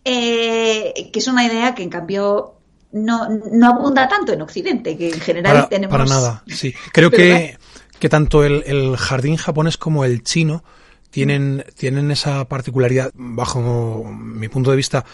Eh, 0.06 1.10
que 1.14 1.20
es 1.20 1.28
una 1.28 1.46
idea 1.46 1.74
que 1.74 1.84
en 1.84 1.90
cambio 1.90 2.56
no, 2.92 3.30
no, 3.30 3.68
abunda 3.68 4.08
tanto 4.08 4.34
en 4.34 4.42
Occidente, 4.42 4.98
que 4.98 5.10
en 5.10 5.20
general 5.22 5.68
tenemos... 5.70 5.92
Para 5.92 6.06
nada, 6.06 6.44
sí. 6.48 6.74
Creo 6.92 7.10
que, 7.10 7.58
que 8.00 8.10
tanto 8.10 8.44
el, 8.44 8.64
el, 8.66 8.98
jardín 8.98 9.38
japonés 9.38 9.78
como 9.78 10.04
el 10.04 10.24
chino 10.24 10.64
tienen, 11.10 11.66
tienen 11.76 12.12
esa 12.12 12.46
particularidad, 12.46 13.12
bajo 13.14 14.04
mi 14.04 14.50
punto 14.50 14.72
de 14.72 14.78
vista, 14.78 15.06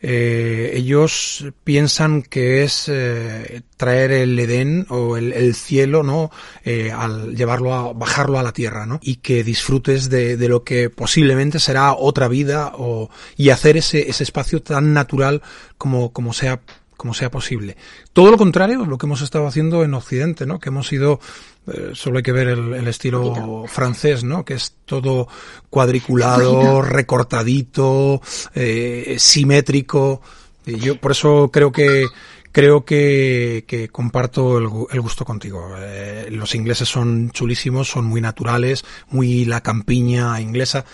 eh, 0.00 0.72
ellos 0.74 1.46
piensan 1.64 2.22
que 2.22 2.62
es 2.62 2.88
eh, 2.88 3.62
traer 3.76 4.12
el 4.12 4.38
Edén 4.38 4.86
o 4.90 5.16
el, 5.16 5.54
cielo, 5.54 6.02
¿no? 6.02 6.30
Eh, 6.64 6.92
al 6.92 7.34
llevarlo 7.34 7.74
a, 7.74 7.92
bajarlo 7.92 8.38
a 8.38 8.42
la 8.42 8.52
tierra, 8.52 8.86
¿no? 8.86 9.00
Y 9.02 9.16
que 9.16 9.42
disfrutes 9.42 10.08
de, 10.08 10.36
de 10.36 10.48
lo 10.48 10.62
que 10.62 10.90
posiblemente 10.90 11.58
será 11.58 11.94
otra 11.94 12.28
vida 12.28 12.72
o, 12.76 13.10
y 13.36 13.50
hacer 13.50 13.76
ese, 13.76 14.08
ese 14.08 14.22
espacio 14.22 14.62
tan 14.62 14.92
natural 14.92 15.42
como, 15.76 16.12
como 16.12 16.32
sea 16.32 16.60
como 16.98 17.14
sea 17.14 17.30
posible. 17.30 17.76
Todo 18.12 18.32
lo 18.32 18.36
contrario, 18.36 18.84
lo 18.84 18.98
que 18.98 19.06
hemos 19.06 19.22
estado 19.22 19.46
haciendo 19.46 19.84
en 19.84 19.94
Occidente, 19.94 20.46
¿no? 20.46 20.58
Que 20.58 20.68
hemos 20.68 20.92
ido, 20.92 21.20
eh, 21.68 21.92
solo 21.94 22.18
hay 22.18 22.24
que 22.24 22.32
ver 22.32 22.48
el, 22.48 22.88
estilo 22.88 23.64
francés, 23.68 24.24
¿no? 24.24 24.44
Que 24.44 24.54
es 24.54 24.74
todo 24.84 25.28
cuadriculado, 25.70 26.82
recortadito, 26.82 28.20
eh, 28.52 29.14
simétrico. 29.18 30.20
Y 30.66 30.78
yo 30.80 31.00
por 31.00 31.12
eso 31.12 31.50
creo 31.52 31.70
que 31.70 32.08
creo 32.50 32.84
que, 32.84 33.64
que 33.68 33.88
comparto 33.90 34.58
el, 34.58 35.00
gusto 35.00 35.24
contigo. 35.24 35.76
Eh, 35.78 36.26
los 36.32 36.56
ingleses 36.56 36.88
son 36.88 37.30
chulísimos, 37.30 37.88
son 37.88 38.06
muy 38.06 38.20
naturales, 38.20 38.84
muy 39.08 39.44
la 39.44 39.60
campiña 39.60 40.40
inglesa 40.40 40.84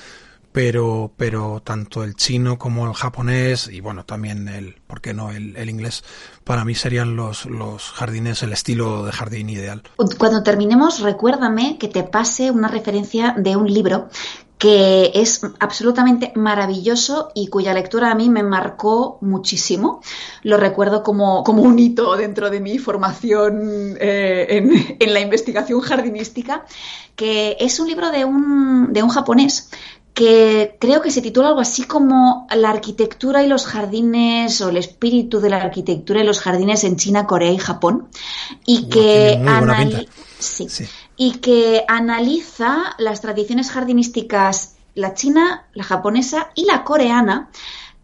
pero, 0.55 1.11
pero 1.17 1.61
tanto 1.65 2.05
el 2.05 2.15
chino 2.15 2.59
como 2.59 2.87
el 2.87 2.95
japonés 2.95 3.67
y 3.67 3.81
bueno, 3.81 4.05
también 4.05 4.47
el, 4.47 4.77
¿por 4.87 5.01
qué 5.01 5.13
no? 5.13 5.33
El, 5.33 5.69
inglés, 5.69 6.05
para 6.45 6.65
mí 6.65 6.77
serían 6.77 7.17
los, 7.17 7.47
los 7.47 7.91
jardines, 7.91 8.41
el 8.45 8.53
estilo 8.53 9.05
de 9.05 9.11
jardín 9.11 9.51
ideal. 9.51 9.83
Cuando 10.17 10.45
terminemos, 10.45 11.01
recuérdame 11.01 11.77
que 11.77 11.89
te 11.89 12.05
pase 12.05 12.53
una 12.53 12.69
referencia 12.69 13.35
de 13.37 13.57
un 13.57 13.67
libro 13.67 14.09
que 14.57 15.11
es 15.15 15.41
absolutamente 15.59 16.31
maravilloso 16.37 17.33
y 17.35 17.49
cuya 17.49 17.75
lectura 17.75 18.13
a 18.13 18.15
mí 18.15 18.31
me 18.31 18.45
marcó 18.45 19.19
muchísimo. 19.23 20.03
Lo 20.45 20.57
recuerdo 20.57 21.03
como, 21.03 21.43
como 21.43 21.63
un 21.63 21.77
hito 21.81 22.17
dentro 22.17 22.49
de 22.49 22.61
mi 22.61 22.79
formación 22.79 23.97
eh, 24.01 24.47
en, 24.51 24.97
en, 25.01 25.13
la 25.13 25.19
investigación 25.19 25.81
jardinística, 25.81 26.65
que 27.17 27.57
es 27.59 27.81
un 27.81 27.89
libro 27.89 28.13
de 28.13 28.25
un, 28.25 28.93
de 28.93 29.03
un 29.03 29.09
japonés 29.09 29.69
que 30.15 30.77
creo 30.81 31.03
que 31.03 31.11
se 31.11 31.21
titula 31.21 31.49
algo 31.49 31.61
así 31.61 31.83
como 31.83 32.47
La 32.55 32.71
arquitectura 32.71 33.43
y 33.43 33.49
los 33.49 33.67
jardines 33.67 34.61
o 34.61 34.69
el 34.69 34.77
espíritu 34.77 35.41
de 35.41 35.51
la 35.51 35.57
arquitectura 35.57 36.21
y 36.21 36.25
los 36.25 36.41
jardines 36.41 36.85
en 36.85 36.97
China, 36.97 37.27
Corea 37.27 37.51
y 37.51 37.59
Japón 37.59 38.09
y 38.65 38.89
que, 38.89 39.43
y 41.17 41.33
que 41.39 41.85
analiza 41.89 42.95
las 42.99 43.21
tradiciones 43.21 43.71
jardinísticas 43.71 44.77
la 44.95 45.15
china, 45.15 45.67
la 45.75 45.83
japonesa 45.83 46.51
y 46.55 46.67
la 46.67 46.85
coreana 46.85 47.51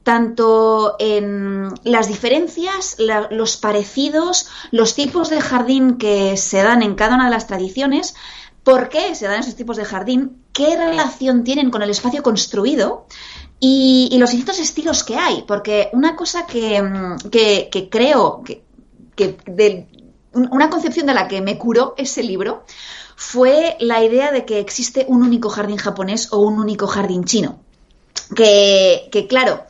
tanto 0.02 0.96
en 0.98 1.68
las 1.84 2.08
diferencias, 2.08 2.96
los 3.30 3.56
parecidos, 3.58 4.48
los 4.70 4.94
tipos 4.94 5.28
de 5.28 5.40
jardín 5.40 5.98
que 5.98 6.36
se 6.38 6.62
dan 6.62 6.82
en 6.82 6.94
cada 6.94 7.16
una 7.16 7.26
de 7.26 7.30
las 7.30 7.46
tradiciones, 7.46 8.14
por 8.62 8.88
qué 8.88 9.14
se 9.14 9.26
dan 9.26 9.40
esos 9.40 9.56
tipos 9.56 9.76
de 9.76 9.84
jardín, 9.84 10.42
qué 10.52 10.76
relación 10.76 11.44
tienen 11.44 11.70
con 11.70 11.82
el 11.82 11.90
espacio 11.90 12.22
construido 12.22 13.06
y, 13.58 14.16
los 14.18 14.30
distintos 14.30 14.58
estilos 14.58 15.04
que 15.04 15.16
hay. 15.16 15.42
Porque 15.46 15.90
una 15.92 16.16
cosa 16.16 16.46
que, 16.46 16.80
mm, 16.82 17.16
creo 17.90 18.42
que, 18.44 18.62
una 20.32 20.70
concepción 20.70 21.06
de 21.06 21.14
la 21.14 21.28
que 21.28 21.40
me 21.40 21.58
curó 21.58 21.94
ese 21.96 22.22
libro 22.22 22.64
fue 23.16 23.76
la 23.80 24.02
idea 24.02 24.32
de 24.32 24.44
que 24.44 24.60
existe 24.60 25.04
un 25.08 25.22
único 25.22 25.50
jardín 25.50 25.76
japonés 25.76 26.32
o 26.32 26.38
un 26.38 26.58
único 26.58 26.86
jardín 26.86 27.24
chino. 27.24 27.60
Que, 28.34 29.08
que 29.10 29.26
claro, 29.26 29.64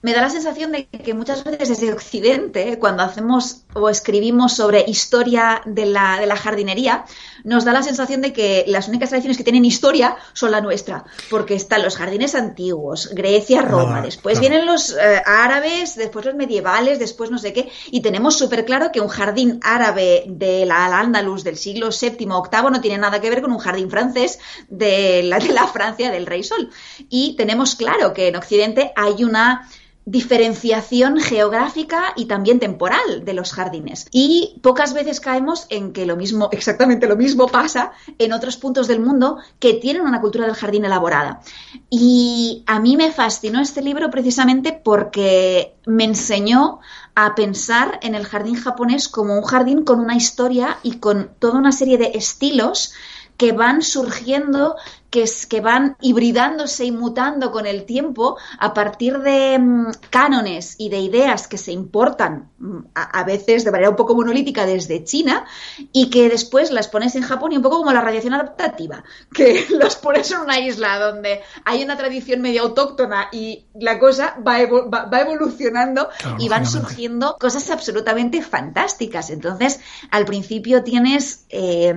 me 0.00 0.12
da 0.12 0.22
la 0.22 0.30
sensación 0.30 0.70
de 0.70 0.86
que 0.86 1.12
muchas 1.12 1.42
veces 1.42 1.68
desde 1.68 1.92
Occidente, 1.92 2.78
cuando 2.78 3.02
hacemos 3.02 3.64
o 3.74 3.88
escribimos 3.88 4.54
sobre 4.54 4.84
historia 4.86 5.60
de 5.66 5.86
la, 5.86 6.18
de 6.20 6.26
la, 6.26 6.36
jardinería, 6.36 7.04
nos 7.44 7.64
da 7.64 7.72
la 7.72 7.82
sensación 7.82 8.20
de 8.20 8.32
que 8.32 8.64
las 8.66 8.88
únicas 8.88 9.10
tradiciones 9.10 9.36
que 9.36 9.44
tienen 9.44 9.64
historia 9.64 10.16
son 10.32 10.50
la 10.50 10.60
nuestra, 10.60 11.04
porque 11.30 11.54
están 11.54 11.82
los 11.82 11.96
jardines 11.96 12.34
antiguos, 12.34 13.10
Grecia, 13.12 13.62
Roma, 13.62 14.02
después 14.02 14.40
vienen 14.40 14.66
los 14.66 14.90
eh, 14.92 15.22
árabes, 15.24 15.96
después 15.96 16.24
los 16.24 16.34
medievales, 16.34 16.98
después 16.98 17.30
no 17.30 17.38
sé 17.38 17.52
qué, 17.52 17.70
y 17.90 18.00
tenemos 18.00 18.36
súper 18.36 18.64
claro 18.64 18.90
que 18.92 19.00
un 19.00 19.08
jardín 19.08 19.60
árabe 19.62 20.24
de 20.26 20.66
la 20.66 20.86
Al-Ándalus 20.86 21.44
del 21.44 21.56
siglo 21.56 21.88
VII, 21.88 22.26
VIII 22.26 22.70
no 22.70 22.80
tiene 22.80 22.98
nada 22.98 23.20
que 23.20 23.30
ver 23.30 23.42
con 23.42 23.52
un 23.52 23.58
jardín 23.58 23.90
francés 23.90 24.38
de 24.68 25.22
la, 25.22 25.38
de 25.38 25.52
la 25.52 25.66
Francia 25.66 26.10
del 26.10 26.26
Rey 26.26 26.42
Sol. 26.42 26.70
Y 27.08 27.36
tenemos 27.36 27.74
claro 27.74 28.12
que 28.12 28.28
en 28.28 28.36
Occidente 28.36 28.92
hay 28.96 29.24
una 29.24 29.68
diferenciación 30.10 31.20
geográfica 31.20 32.14
y 32.16 32.24
también 32.24 32.58
temporal 32.58 33.26
de 33.26 33.34
los 33.34 33.52
jardines. 33.52 34.06
Y 34.10 34.58
pocas 34.62 34.94
veces 34.94 35.20
caemos 35.20 35.66
en 35.68 35.92
que 35.92 36.06
lo 36.06 36.16
mismo, 36.16 36.48
exactamente 36.52 37.06
lo 37.06 37.16
mismo 37.16 37.46
pasa 37.46 37.92
en 38.18 38.32
otros 38.32 38.56
puntos 38.56 38.88
del 38.88 39.00
mundo 39.00 39.36
que 39.58 39.74
tienen 39.74 40.02
una 40.02 40.22
cultura 40.22 40.46
del 40.46 40.54
jardín 40.54 40.86
elaborada. 40.86 41.42
Y 41.90 42.64
a 42.66 42.80
mí 42.80 42.96
me 42.96 43.12
fascinó 43.12 43.60
este 43.60 43.82
libro 43.82 44.10
precisamente 44.10 44.72
porque 44.72 45.74
me 45.84 46.04
enseñó 46.04 46.80
a 47.14 47.34
pensar 47.34 47.98
en 48.02 48.14
el 48.14 48.24
jardín 48.24 48.54
japonés 48.54 49.08
como 49.08 49.34
un 49.34 49.44
jardín 49.44 49.84
con 49.84 50.00
una 50.00 50.16
historia 50.16 50.78
y 50.82 50.98
con 50.98 51.30
toda 51.38 51.58
una 51.58 51.72
serie 51.72 51.98
de 51.98 52.12
estilos 52.14 52.94
que 53.36 53.52
van 53.52 53.82
surgiendo 53.82 54.76
que, 55.10 55.24
que 55.48 55.60
van 55.60 55.96
hibridándose 56.00 56.84
y 56.84 56.92
mutando 56.92 57.50
con 57.50 57.66
el 57.66 57.84
tiempo 57.84 58.36
a 58.58 58.74
partir 58.74 59.18
de 59.20 59.58
mm, 59.58 59.90
cánones 60.10 60.74
y 60.78 60.90
de 60.90 60.98
ideas 60.98 61.48
que 61.48 61.58
se 61.58 61.72
importan 61.72 62.50
mm, 62.58 62.78
a, 62.94 63.24
veces 63.24 63.64
de 63.64 63.70
manera 63.70 63.90
un 63.90 63.96
poco 63.96 64.14
monolítica 64.14 64.66
desde 64.66 65.04
China 65.04 65.46
y 65.92 66.10
que 66.10 66.28
después 66.28 66.70
las 66.70 66.88
pones 66.88 67.14
en 67.14 67.22
Japón 67.22 67.52
y 67.52 67.56
un 67.56 67.62
poco 67.62 67.78
como 67.78 67.92
la 67.92 68.00
radiación 68.00 68.34
adaptativa, 68.34 69.04
que 69.32 69.66
las 69.70 69.96
pones 69.96 70.30
en 70.30 70.40
una 70.40 70.58
isla 70.58 70.98
donde 70.98 71.40
hay 71.64 71.82
una 71.82 71.96
tradición 71.96 72.40
medio 72.40 72.62
autóctona 72.62 73.28
y 73.32 73.66
la 73.74 73.98
cosa 73.98 74.36
va, 74.46 74.58
va, 74.66 75.20
evolucionando 75.20 76.08
y 76.38 76.48
van 76.48 76.66
surgiendo 76.66 77.36
cosas 77.38 77.70
absolutamente 77.70 78.42
fantásticas. 78.42 79.30
Entonces, 79.30 79.80
al 80.10 80.24
principio 80.24 80.82
tienes 80.82 81.44
eh, 81.48 81.94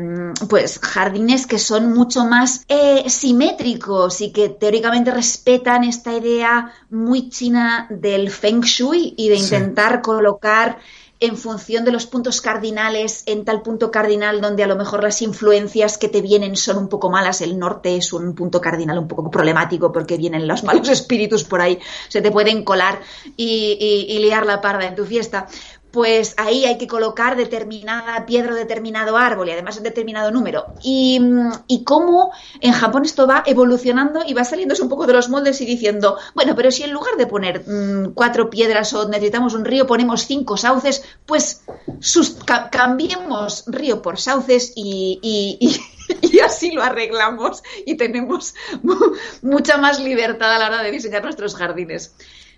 pues 0.50 0.80
jardines 0.80 1.48
que 1.48 1.60
son 1.60 1.94
mucho 1.94 2.26
más 2.26 2.66
eh, 2.68 3.01
eh, 3.06 3.10
simétricos 3.10 4.22
y 4.22 4.32
que 4.32 4.50
teóricamente 4.50 5.12
respetan 5.12 5.84
esta 5.84 6.14
idea 6.14 6.74
muy 6.90 7.30
china 7.30 7.88
del 7.90 8.30
feng 8.30 8.62
shui 8.62 9.14
y 9.18 9.30
de 9.30 9.36
intentar 9.36 10.02
colocar 10.02 10.80
en 11.22 11.38
función 11.38 11.86
de 11.86 11.92
los 11.92 12.08
puntos 12.08 12.42
cardinales, 12.42 13.22
en 13.28 13.46
tal 13.46 13.62
punto 13.62 13.92
cardinal 13.92 14.42
donde 14.42 14.64
a 14.64 14.68
lo 14.68 14.76
mejor 14.76 15.04
las 15.04 15.22
influencias 15.22 16.00
que 16.00 16.10
te 16.10 16.20
vienen 16.22 16.56
son 16.56 16.78
un 16.78 16.90
poco 16.90 17.12
malas. 17.12 17.42
El 17.42 17.60
norte 17.60 17.96
es 17.96 18.12
un 18.12 18.34
punto 18.34 18.60
cardinal 18.60 18.98
un 18.98 19.08
poco 19.08 19.30
problemático 19.30 19.92
porque 19.92 20.18
vienen 20.18 20.48
los 20.48 20.64
malos 20.64 20.90
espíritus 20.90 21.44
por 21.44 21.62
ahí, 21.62 21.78
se 22.10 22.22
te 22.22 22.32
pueden 22.32 22.64
colar 22.64 23.00
y, 23.38 23.78
y 24.10 24.20
liar 24.20 24.48
la 24.48 24.62
parda 24.62 24.88
en 24.88 24.96
tu 24.96 25.06
fiesta 25.06 25.48
pues 25.92 26.34
ahí 26.38 26.66
hay 26.66 26.78
que 26.78 26.88
colocar 26.88 27.36
determinada 27.36 28.26
piedra 28.26 28.54
o 28.54 28.56
determinado 28.56 29.18
árbol 29.18 29.50
y 29.50 29.52
además 29.52 29.78
un 29.78 29.84
determinado 29.84 30.32
número. 30.32 30.68
Y, 30.82 31.20
cómo 31.86 32.32
en 32.62 32.72
Japón 32.72 33.04
esto 33.06 33.28
va 33.28 33.44
evolucionando 33.46 34.22
y 34.26 34.34
va 34.34 34.46
saliéndose 34.46 34.84
un 34.84 34.90
poco 34.90 35.08
de 35.08 35.14
los 35.14 35.30
moldes 35.30 35.60
y 35.62 35.66
diciendo, 35.66 36.18
bueno, 36.34 36.56
pero 36.56 36.72
si 36.72 36.84
en 36.84 36.92
lugar 36.92 37.18
de 37.18 37.28
poner 37.28 37.64
mm, 37.68 38.14
cuatro 38.14 38.50
piedras 38.50 38.94
o 38.94 39.10
necesitamos 39.10 39.54
un 39.54 39.66
río, 39.66 39.88
ponemos 39.88 40.26
cinco 40.26 40.56
sauces, 40.56 41.04
pues 41.26 41.64
cambiemos 42.72 43.66
río 43.68 44.02
por 44.02 44.20
sauces 44.20 44.72
y, 44.76 45.60
así 46.46 46.72
lo 46.72 46.84
arreglamos 46.84 47.64
y 47.86 47.96
tenemos 47.96 48.56
mucha 49.42 49.78
más 49.78 50.00
libertad 50.00 50.54
a 50.54 50.60
la 50.60 50.68
hora 50.68 50.84
de 50.84 50.92
diseñar 50.92 51.24
nuestros 51.24 51.56
jardines 51.56 52.14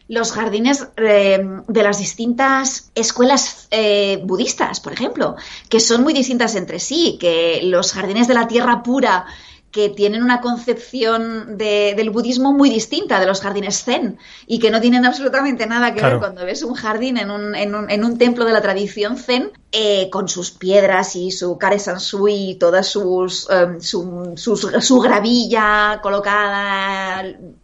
los 0.07 0.31
jardines 0.31 0.87
eh, 0.97 1.43
de 1.67 1.83
las 1.83 1.97
distintas 1.97 2.91
escuelas 2.95 3.67
eh, 3.71 4.21
budistas, 4.23 4.79
por 4.79 4.93
ejemplo, 4.93 5.35
que 5.69 5.79
son 5.79 6.03
muy 6.03 6.13
distintas 6.13 6.55
entre 6.55 6.79
sí, 6.79 7.17
que 7.19 7.61
los 7.63 7.93
jardines 7.93 8.27
de 8.27 8.33
la 8.33 8.47
tierra 8.47 8.83
pura 8.83 9.25
que 9.73 9.89
tienen 9.89 10.21
una 10.21 10.39
concepción 10.39 11.57
del 11.57 12.09
budismo 12.11 12.53
muy 12.53 12.69
distinta 12.69 13.19
de 13.19 13.25
los 13.25 13.41
jardines 13.41 13.83
zen 13.83 14.19
y 14.45 14.59
que 14.59 14.69
no 14.69 14.79
tienen 14.79 15.03
absolutamente 15.03 15.65
nada 15.65 15.95
que 15.95 16.01
ver 16.01 16.19
cuando 16.19 16.45
ves 16.45 16.61
un 16.61 16.75
jardín 16.75 17.17
en 17.17 17.31
un, 17.31 17.55
en 17.55 17.73
un, 17.73 17.89
en 17.89 18.05
un 18.05 18.19
templo 18.19 18.45
de 18.45 18.53
la 18.53 18.61
tradición 18.61 19.17
zen 19.17 19.51
eh, 19.71 20.11
con 20.11 20.29
sus 20.29 20.51
piedras 20.51 21.15
y 21.15 21.31
su 21.31 21.57
kare 21.57 21.79
sansui 21.79 22.51
y 22.51 22.55
toda 22.55 22.83
sus, 22.83 23.49
em, 23.49 23.81
su, 23.81 24.33
su, 24.37 24.99
gravilla 24.99 25.99
colocada, 26.03 27.23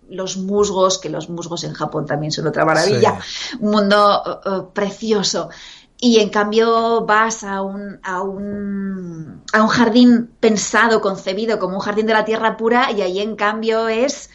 los 0.10 0.38
musgos, 0.38 0.98
que 0.98 1.10
los 1.10 1.30
musgos 1.30 1.64
en 1.64 1.74
Japón 1.74 2.06
también 2.06 2.32
son 2.32 2.48
otra 2.48 2.66
maravilla, 2.66 3.20
un 3.60 3.72
mundo 3.72 4.24
eh, 4.26 4.50
eh, 4.50 4.62
precioso. 4.74 5.50
Y 6.02 6.20
en 6.20 6.30
cambio 6.30 7.06
vas 7.06 7.44
a 7.44 7.62
un, 7.62 8.00
a 8.04 8.22
un, 8.22 9.44
a 9.52 9.62
un 9.62 9.68
jardín 9.68 10.32
pensado, 10.40 11.02
concebido 11.02 11.60
como 11.60 11.76
un 11.76 11.82
jardín 11.82 12.06
de 12.06 12.14
la 12.14 12.24
tierra 12.24 12.56
pura 12.56 12.92
y 12.92 13.02
ahí 13.02 13.20
en 13.20 13.36
cambio 13.36 13.90
es 13.90 14.30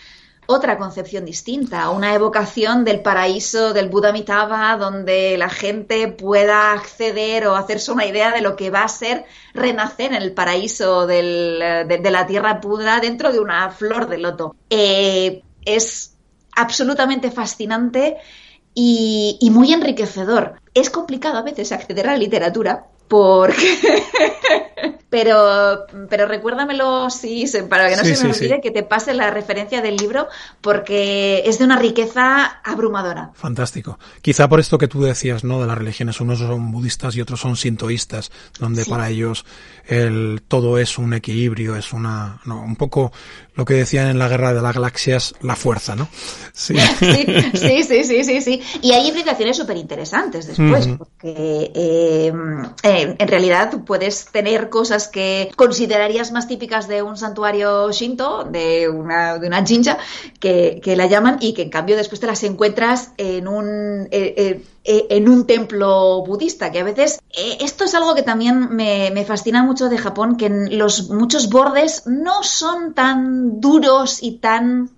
otra 0.47 0.77
concepción 0.77 1.25
distinta, 1.25 1.89
una 1.91 2.14
evocación 2.14 2.85
del 2.85 3.01
paraíso 3.01 3.72
del 3.72 3.89
Buda 3.89 4.12
Mitaba, 4.12 4.77
donde 4.77 5.39
la 5.39 5.49
gente 5.49 6.09
pueda 6.09 6.72
acceder 6.72 7.47
o 7.47 7.57
hacerse 7.57 7.93
una 7.93 8.07
idea 8.07 8.33
de 8.33 8.43
lo 8.43 8.57
que 8.57 8.70
va 8.70 8.83
a 8.83 8.89
ser 8.89 9.25
renacer 9.55 10.12
en 10.12 10.22
el 10.22 10.33
paraíso 10.33 11.07
del, 11.07 11.59
de, 11.89 12.11
la 12.11 12.27
tierra 12.27 12.61
pura 12.61 13.01
dentro 13.01 13.33
de 13.33 13.41
una 13.41 13.70
flor 13.70 14.09
de 14.09 14.18
loto. 14.18 14.55
Eh, 14.68 15.43
es 15.65 16.15
absolutamente 16.55 17.31
fascinante 17.31 18.17
y, 18.75 19.49
muy 19.53 19.73
enriquecedor. 19.73 20.61
Es 20.75 20.91
complicado 20.91 21.39
a 21.39 21.43
veces 21.43 21.73
acceder 21.73 22.09
a 22.09 22.12
la 22.12 22.19
literatura 22.19 22.87
porque... 23.09 23.79
pero, 25.11 25.87
pero 26.11 26.27
recuérdamelo 26.27 27.09
sí, 27.09 27.45
para 27.69 27.89
que 27.89 27.97
no 27.97 28.03
se 28.03 28.25
me 28.25 28.33
olvide 28.33 28.61
que 28.61 28.73
te 28.73 28.83
pase 28.83 29.15
la 29.15 29.31
referencia 29.31 29.81
del 29.81 29.97
libro 29.97 30.27
porque 30.61 31.45
es 31.47 31.61
de 31.61 31.65
una 31.67 31.79
riqueza 31.79 32.45
abrumadora. 32.65 33.31
Fantástico. 33.35 33.97
Quizá 34.23 34.49
por 34.49 34.59
esto 34.59 34.77
que 34.77 34.89
tú 34.89 35.03
decías, 35.03 35.45
¿no? 35.45 35.61
De 35.61 35.69
las 35.69 35.79
religiones, 35.79 36.21
unos 36.21 36.41
son 36.41 36.73
budistas 36.73 37.15
y 37.15 37.21
otros 37.21 37.39
son 37.41 37.55
sintoístas, 37.55 38.33
donde 38.59 38.85
para 38.87 39.09
ellos 39.09 39.45
el 39.87 40.43
todo 40.49 40.79
es 40.79 40.99
un 40.99 41.15
equilibrio, 41.15 41.77
es 41.77 41.93
una, 41.93 42.41
no, 42.45 42.61
un 42.62 42.75
poco 42.75 43.12
lo 43.55 43.65
que 43.65 43.75
decían 43.75 44.09
en 44.09 44.19
la 44.19 44.29
guerra 44.29 44.53
de 44.53 44.61
las 44.61 44.75
galaxias, 44.75 45.35
la 45.41 45.55
fuerza, 45.55 45.95
¿no? 45.95 46.09
Sí, 46.53 46.75
sí, 46.99 47.27
sí, 47.55 47.83
sí, 48.05 48.25
sí, 48.25 48.41
sí, 48.41 48.63
Y 48.83 48.93
hay 48.93 49.07
implicaciones 49.07 49.57
súper 49.57 49.77
interesantes 49.77 50.47
después, 50.47 50.89
porque 50.99 51.73
eh, 51.75 52.33
eh, 52.83 53.17
en 53.19 53.29
realidad 53.29 53.73
puedes 53.85 54.27
tener 54.27 54.71
cosas 54.71 55.09
que 55.09 55.51
considerarías 55.57 56.33
más 56.33 56.49
típicas 56.49 56.89
de 56.89 57.03
un 57.03 57.17
santuario 57.17 57.91
shinto, 57.93 58.45
de 58.45 58.89
una, 58.89 59.39
de 59.39 59.47
una 59.47 59.65
jinja, 59.65 59.99
que, 60.41 60.81
que 60.83 60.97
la 60.97 61.07
llaman, 61.07 61.39
y 61.41 61.55
que 61.55 61.63
en 61.63 61.71
cambio 61.71 61.97
después 61.97 62.21
te 62.21 62.27
las 62.27 62.43
encuentras 62.43 63.13
en 63.17 63.47
un... 63.47 64.09
Eh, 64.11 64.63
en 64.85 65.28
un 65.28 65.47
templo 65.47 66.22
budista, 66.26 66.70
que 66.70 66.80
a 66.80 66.85
veces 66.85 67.18
esto 67.61 67.85
es 67.85 67.95
algo 67.95 68.14
que 68.14 68.22
también 68.22 68.68
me, 68.74 69.11
me, 69.12 69.24
fascina 69.24 69.62
mucho 69.62 69.89
de 69.89 69.97
Japón, 69.97 70.37
que 70.37 70.49
los 70.51 71.09
muchos 71.09 71.49
bordes 71.49 72.07
no 72.07 72.43
son 72.43 72.93
tan 72.93 73.61
duros 73.61 74.22
y 74.22 74.39
tan 74.39 74.91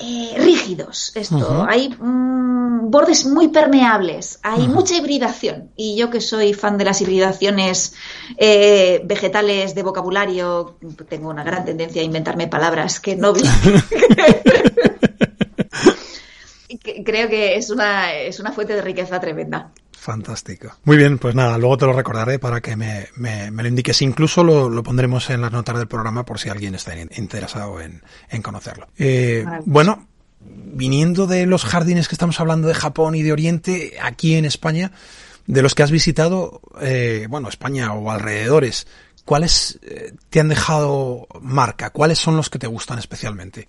eh, 0.00 0.34
rígidos 0.38 1.10
esto. 1.16 1.66
Hay 1.68 1.88
mm, 1.88 2.88
bordes 2.88 3.26
muy 3.26 3.48
permeables, 3.48 4.38
hay 4.44 4.68
mucha 4.68 4.94
hibridación. 4.94 5.70
Y 5.76 5.96
yo 5.96 6.08
que 6.08 6.20
soy 6.20 6.54
fan 6.54 6.78
de 6.78 6.84
las 6.84 7.00
hibridaciones 7.00 7.94
eh, 8.36 9.02
vegetales 9.04 9.74
de 9.74 9.82
vocabulario, 9.82 10.78
tengo 11.08 11.30
una 11.30 11.42
gran 11.42 11.64
tendencia 11.64 12.00
a 12.00 12.04
inventarme 12.04 12.46
palabras 12.46 13.00
que 13.00 13.16
no... 13.16 13.32
Creo 17.04 17.28
que 17.28 17.56
es 17.56 17.70
una, 17.70 18.12
es 18.12 18.40
una 18.40 18.52
fuente 18.52 18.74
de 18.74 18.82
riqueza 18.82 19.20
tremenda. 19.20 19.72
Fantástico. 19.98 20.72
Muy 20.84 20.96
bien, 20.96 21.18
pues 21.18 21.34
nada, 21.34 21.58
luego 21.58 21.76
te 21.76 21.86
lo 21.86 21.92
recordaré 21.92 22.38
para 22.38 22.60
que 22.60 22.76
me, 22.76 23.08
me, 23.16 23.50
lo 23.50 23.68
indiques. 23.68 24.00
Incluso 24.00 24.44
lo, 24.44 24.82
pondremos 24.82 25.28
en 25.28 25.40
las 25.40 25.50
notas 25.50 25.76
del 25.76 25.88
programa 25.88 26.24
por 26.24 26.38
si 26.38 26.48
alguien 26.48 26.76
está 26.76 26.94
interesado 26.96 27.80
en, 27.80 28.00
conocerlo. 28.42 28.86
Eh, 28.96 29.44
bueno, 29.66 30.06
viniendo 30.40 31.26
de 31.26 31.46
los 31.46 31.64
jardines 31.64 32.06
que 32.06 32.14
estamos 32.14 32.38
hablando 32.38 32.68
de 32.68 32.74
Japón 32.74 33.16
y 33.16 33.22
de 33.22 33.32
Oriente, 33.32 33.98
aquí 34.00 34.36
en 34.36 34.44
España, 34.44 34.92
de 35.48 35.62
los 35.62 35.74
que 35.74 35.82
has 35.82 35.90
visitado, 35.90 36.60
eh, 36.80 37.26
bueno, 37.28 37.48
España 37.48 37.92
o 37.92 38.10
alrededores, 38.10 38.86
¿cuáles 39.24 39.80
eh, 39.82 40.14
te 40.30 40.38
han 40.38 40.48
dejado 40.48 41.26
marca? 41.40 41.90
¿Cuáles 41.90 42.20
son 42.20 42.36
los 42.36 42.50
que 42.50 42.60
te 42.60 42.68
gustan 42.68 43.00
especialmente? 43.00 43.66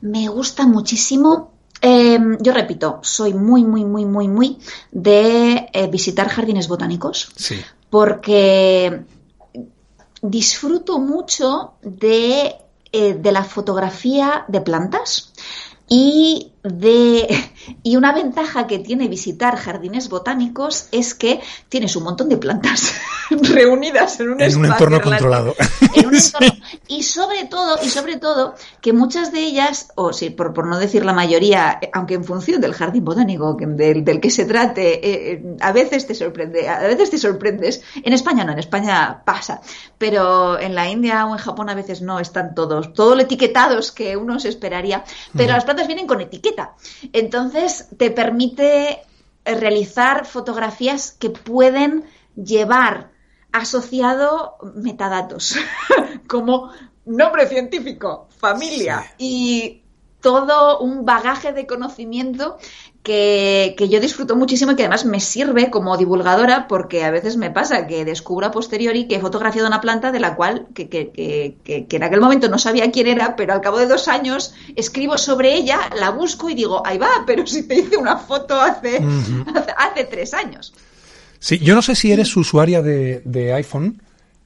Me 0.00 0.28
gusta 0.28 0.66
muchísimo 0.66 1.57
Em, 1.80 2.38
yo 2.40 2.52
repito, 2.52 2.98
soy 3.02 3.34
muy, 3.34 3.64
muy, 3.64 3.84
muy, 3.84 4.04
muy, 4.04 4.28
muy 4.28 4.58
de 4.90 5.68
eh, 5.72 5.86
visitar 5.86 6.28
jardines 6.28 6.68
botánicos. 6.68 7.30
Sí. 7.36 7.60
Porque 7.90 9.04
disfruto 10.22 10.98
mucho 10.98 11.74
de, 11.82 12.56
eh, 12.92 13.14
de 13.14 13.32
la 13.32 13.44
fotografía 13.44 14.44
de 14.48 14.60
plantas 14.60 15.32
y 15.88 16.52
de 16.68 17.26
y 17.82 17.96
una 17.96 18.12
ventaja 18.12 18.66
que 18.66 18.78
tiene 18.78 19.08
visitar 19.08 19.56
jardines 19.56 20.08
botánicos 20.08 20.88
es 20.92 21.14
que 21.14 21.40
tienes 21.68 21.96
un 21.96 22.04
montón 22.04 22.28
de 22.28 22.36
plantas 22.36 22.94
reunidas 23.30 24.20
en 24.20 24.30
un, 24.30 24.40
en 24.40 24.56
un 24.56 24.66
entorno 24.66 25.00
controlado. 25.00 25.54
y 26.88 27.02
sobre 27.02 27.44
todo, 27.44 27.78
y 27.82 27.88
sobre 27.88 28.16
todo, 28.16 28.54
que 28.80 28.92
muchas 28.92 29.32
de 29.32 29.40
ellas, 29.40 29.88
o 29.94 30.12
sí, 30.12 30.30
por, 30.30 30.54
por 30.54 30.66
no 30.66 30.78
decir 30.78 31.04
la 31.04 31.12
mayoría, 31.12 31.80
aunque 31.92 32.14
en 32.14 32.24
función 32.24 32.60
del 32.60 32.74
jardín 32.74 33.04
botánico 33.04 33.56
del, 33.58 34.04
del 34.04 34.20
que 34.20 34.30
se 34.30 34.44
trate, 34.44 34.94
eh, 34.94 35.32
eh, 35.32 35.56
a 35.60 35.72
veces 35.72 36.06
te 36.06 36.14
sorprende, 36.14 36.68
a 36.68 36.80
veces 36.80 37.10
te 37.10 37.18
sorprendes. 37.18 37.82
En 38.02 38.12
España 38.12 38.44
no, 38.44 38.52
en 38.52 38.58
España 38.58 39.22
pasa, 39.24 39.60
pero 39.98 40.58
en 40.58 40.74
la 40.74 40.88
India 40.88 41.26
o 41.26 41.32
en 41.32 41.38
Japón 41.38 41.68
a 41.68 41.74
veces 41.74 42.02
no 42.02 42.20
están 42.20 42.54
todos, 42.54 42.92
todo 42.92 43.14
lo 43.14 43.22
etiquetados 43.22 43.92
que 43.92 44.16
uno 44.16 44.40
se 44.40 44.48
esperaría, 44.48 45.04
pero 45.36 45.52
las 45.52 45.64
plantas 45.64 45.86
vienen 45.86 46.06
con 46.06 46.20
Entonces 47.12 47.88
te 47.96 48.10
permite 48.10 49.00
realizar 49.44 50.26
fotografías 50.26 51.12
que 51.12 51.30
pueden 51.30 52.04
llevar 52.34 53.10
asociado 53.52 54.56
metadatos, 54.74 55.56
como 56.28 56.70
nombre 57.06 57.46
científico, 57.46 58.28
familia 58.38 59.14
y 59.18 59.82
todo 60.20 60.80
un 60.80 61.04
bagaje 61.04 61.52
de 61.52 61.66
conocimiento 61.66 62.58
que, 63.08 63.88
yo 63.88 64.00
disfruto 64.00 64.36
muchísimo 64.36 64.72
y 64.72 64.76
que 64.76 64.82
además 64.82 65.06
me 65.06 65.20
sirve 65.20 65.70
como 65.70 65.96
divulgadora 65.96 66.68
porque 66.68 67.04
a 67.04 67.10
veces 67.10 67.38
me 67.38 67.50
pasa 67.50 67.86
que 67.86 68.04
descubro 68.04 68.46
a 68.46 68.50
posteriori 68.50 69.08
que 69.08 69.16
he 69.16 69.20
fotografiado 69.20 69.66
una 69.66 69.80
planta 69.80 70.12
de 70.12 70.20
la 70.20 70.36
cual 70.36 70.66
que, 70.74 70.88
que, 70.88 71.56
en 71.66 72.02
aquel 72.02 72.20
momento 72.20 72.48
no 72.48 72.58
sabía 72.58 72.90
quién 72.90 73.06
era, 73.06 73.34
pero 73.34 73.54
al 73.54 73.62
cabo 73.62 73.78
de 73.78 73.86
dos 73.86 74.08
años 74.08 74.54
escribo 74.76 75.16
sobre 75.16 75.54
ella, 75.54 75.78
la 75.98 76.10
busco 76.10 76.50
y 76.50 76.54
digo, 76.54 76.86
ahí 76.86 76.98
va, 76.98 77.24
pero 77.26 77.46
si 77.46 77.66
te 77.66 77.76
hice 77.76 77.96
una 77.96 78.18
foto 78.18 78.60
hace, 78.60 79.02
hace 79.76 80.04
tres 80.04 80.34
años. 80.34 80.74
Sí, 81.38 81.58
yo 81.58 81.74
no 81.74 81.82
sé 81.82 81.94
si 81.94 82.12
eres 82.12 82.36
usuaria 82.36 82.82
de, 82.82 83.52
iPhone. 83.54 84.02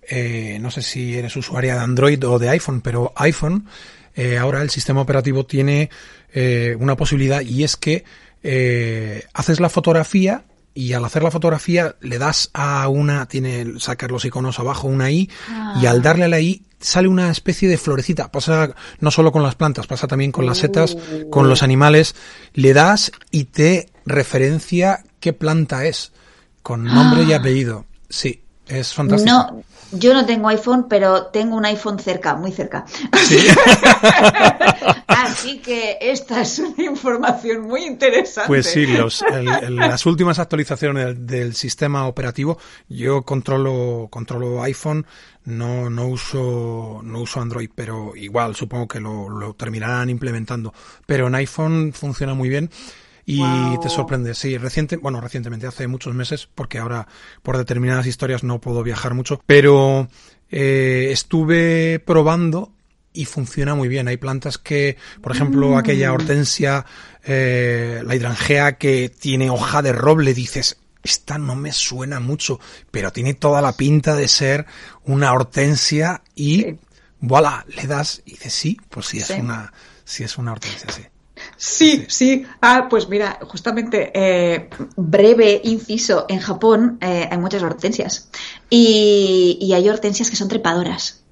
eh, 0.08 0.58
no 0.60 0.70
sé 0.70 0.82
si 0.82 1.16
eres 1.16 1.34
usuaria 1.34 1.74
de 1.74 1.80
Android 1.80 2.24
o 2.26 2.38
de 2.38 2.48
iPhone, 2.48 2.80
pero 2.80 3.12
iPhone, 3.16 3.66
eh, 4.14 4.38
ahora 4.38 4.62
el 4.62 4.70
sistema 4.70 5.00
operativo 5.00 5.44
tiene 5.46 5.90
eh, 6.32 6.76
una 6.78 6.96
posibilidad 6.96 7.40
y 7.40 7.64
es 7.64 7.76
que 7.76 8.04
eh, 8.42 9.24
haces 9.34 9.60
la 9.60 9.68
fotografía 9.68 10.44
y 10.74 10.94
al 10.94 11.04
hacer 11.04 11.22
la 11.22 11.30
fotografía 11.30 11.96
le 12.00 12.18
das 12.18 12.50
a 12.54 12.88
una, 12.88 13.26
tiene, 13.26 13.78
sacar 13.78 14.10
los 14.10 14.24
iconos 14.24 14.58
abajo, 14.58 14.88
una 14.88 15.10
I, 15.10 15.28
y 15.80 15.86
al 15.86 16.02
darle 16.02 16.24
a 16.24 16.28
la 16.28 16.40
I 16.40 16.62
sale 16.80 17.08
una 17.08 17.30
especie 17.30 17.68
de 17.68 17.78
florecita. 17.78 18.32
Pasa 18.32 18.74
no 19.00 19.10
solo 19.10 19.32
con 19.32 19.42
las 19.42 19.54
plantas, 19.54 19.86
pasa 19.86 20.06
también 20.06 20.32
con 20.32 20.46
las 20.46 20.58
setas, 20.58 20.96
con 21.30 21.48
los 21.48 21.62
animales. 21.62 22.14
Le 22.54 22.72
das 22.72 23.12
y 23.30 23.44
te 23.44 23.90
referencia 24.06 25.04
qué 25.20 25.32
planta 25.32 25.84
es, 25.84 26.12
con 26.62 26.84
nombre 26.84 27.24
y 27.24 27.32
apellido. 27.32 27.86
Sí, 28.08 28.42
es 28.66 28.92
fantástico. 28.92 29.34
No, 29.34 29.64
yo 29.92 30.14
no 30.14 30.24
tengo 30.26 30.48
iPhone, 30.48 30.86
pero 30.88 31.26
tengo 31.26 31.56
un 31.56 31.64
iPhone 31.64 31.98
cerca, 31.98 32.34
muy 32.34 32.52
cerca. 32.52 32.84
Sí. 33.26 33.38
Así 35.06 35.58
que 35.58 35.98
esta 36.00 36.40
es 36.42 36.58
una 36.58 36.82
información 36.84 37.62
muy 37.62 37.84
interesante. 37.84 38.48
Pues 38.48 38.66
sí, 38.66 38.86
los, 38.86 39.22
el- 39.22 39.48
el- 39.48 39.76
las 39.76 40.04
últimas 40.06 40.38
actualizaciones 40.38 41.04
del, 41.06 41.26
del 41.26 41.54
sistema 41.54 42.06
operativo, 42.06 42.58
yo 42.88 43.22
controlo, 43.22 44.08
controlo 44.10 44.62
iPhone, 44.62 45.06
no, 45.44 45.90
no 45.90 46.06
uso, 46.06 47.00
no 47.02 47.20
uso 47.20 47.40
Android, 47.40 47.70
pero 47.74 48.14
igual 48.16 48.54
supongo 48.54 48.88
que 48.88 49.00
lo, 49.00 49.28
lo 49.28 49.54
terminarán 49.54 50.10
implementando. 50.10 50.72
Pero 51.06 51.26
en 51.28 51.34
iPhone 51.36 51.92
funciona 51.92 52.34
muy 52.34 52.48
bien. 52.48 52.70
Y 53.24 53.78
te 53.78 53.88
sorprende, 53.88 54.34
sí, 54.34 54.58
reciente, 54.58 54.96
bueno, 54.96 55.20
recientemente, 55.20 55.66
hace 55.66 55.86
muchos 55.86 56.14
meses, 56.14 56.48
porque 56.54 56.78
ahora 56.78 57.06
por 57.42 57.56
determinadas 57.56 58.06
historias 58.06 58.42
no 58.42 58.60
puedo 58.60 58.82
viajar 58.82 59.14
mucho, 59.14 59.40
pero 59.46 60.08
eh, 60.50 61.08
estuve 61.12 62.00
probando 62.00 62.72
y 63.12 63.26
funciona 63.26 63.74
muy 63.74 63.88
bien. 63.88 64.08
Hay 64.08 64.16
plantas 64.16 64.58
que, 64.58 64.96
por 65.20 65.32
ejemplo, 65.32 65.76
aquella 65.78 66.12
hortensia, 66.12 66.84
eh, 67.24 68.02
la 68.04 68.16
hidrangea 68.16 68.76
que 68.78 69.08
tiene 69.08 69.50
hoja 69.50 69.82
de 69.82 69.92
roble, 69.92 70.34
dices, 70.34 70.78
esta 71.04 71.38
no 71.38 71.54
me 71.54 71.72
suena 71.72 72.20
mucho, 72.20 72.58
pero 72.90 73.12
tiene 73.12 73.34
toda 73.34 73.60
la 73.60 73.72
pinta 73.76 74.14
de 74.16 74.28
ser 74.28 74.66
una 75.04 75.32
hortensia 75.32 76.22
y 76.34 76.62
Sí. 76.62 76.78
voilà, 77.20 77.64
le 77.68 77.86
das 77.86 78.22
y 78.24 78.32
dices, 78.32 78.52
sí, 78.52 78.78
pues 78.88 79.06
sí 79.06 79.18
es 79.18 79.26
Sí. 79.26 79.34
una, 79.34 79.72
sí 80.04 80.24
es 80.24 80.38
una 80.38 80.52
hortensia, 80.52 80.90
sí. 80.90 81.02
Sí, 81.64 82.06
sí. 82.08 82.44
Ah, 82.60 82.88
pues 82.90 83.08
mira, 83.08 83.38
justamente, 83.42 84.10
eh, 84.14 84.68
breve 84.96 85.60
inciso, 85.62 86.26
en 86.28 86.40
Japón 86.40 86.98
eh, 87.00 87.28
hay 87.30 87.38
muchas 87.38 87.62
hortensias 87.62 88.28
y, 88.68 89.58
y 89.60 89.72
hay 89.72 89.88
hortensias 89.88 90.28
que 90.28 90.34
son 90.36 90.48
trepadoras. 90.48 91.22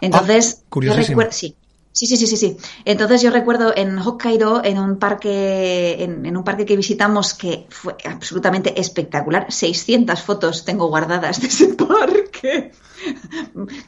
Entonces, 0.00 0.58
Ah, 0.62 0.66
yo 0.66 0.70
curiosísimo. 0.70 1.20
recuerdo, 1.20 1.30
sí. 1.32 1.56
Sí, 1.96 2.06
sí, 2.06 2.18
sí, 2.18 2.26
sí, 2.26 2.36
sí. 2.36 2.58
Entonces 2.84 3.22
yo 3.22 3.30
recuerdo 3.30 3.72
en 3.74 3.96
Hokkaido, 3.98 4.62
en 4.62 4.78
un 4.78 4.98
parque, 4.98 5.96
en, 6.04 6.26
en 6.26 6.36
un 6.36 6.44
parque 6.44 6.66
que 6.66 6.76
visitamos 6.76 7.32
que 7.32 7.64
fue 7.70 7.96
absolutamente 8.04 8.78
espectacular. 8.78 9.50
600 9.50 10.20
fotos 10.20 10.66
tengo 10.66 10.88
guardadas 10.88 11.40
de 11.40 11.46
ese 11.46 11.68
parque. 11.74 12.72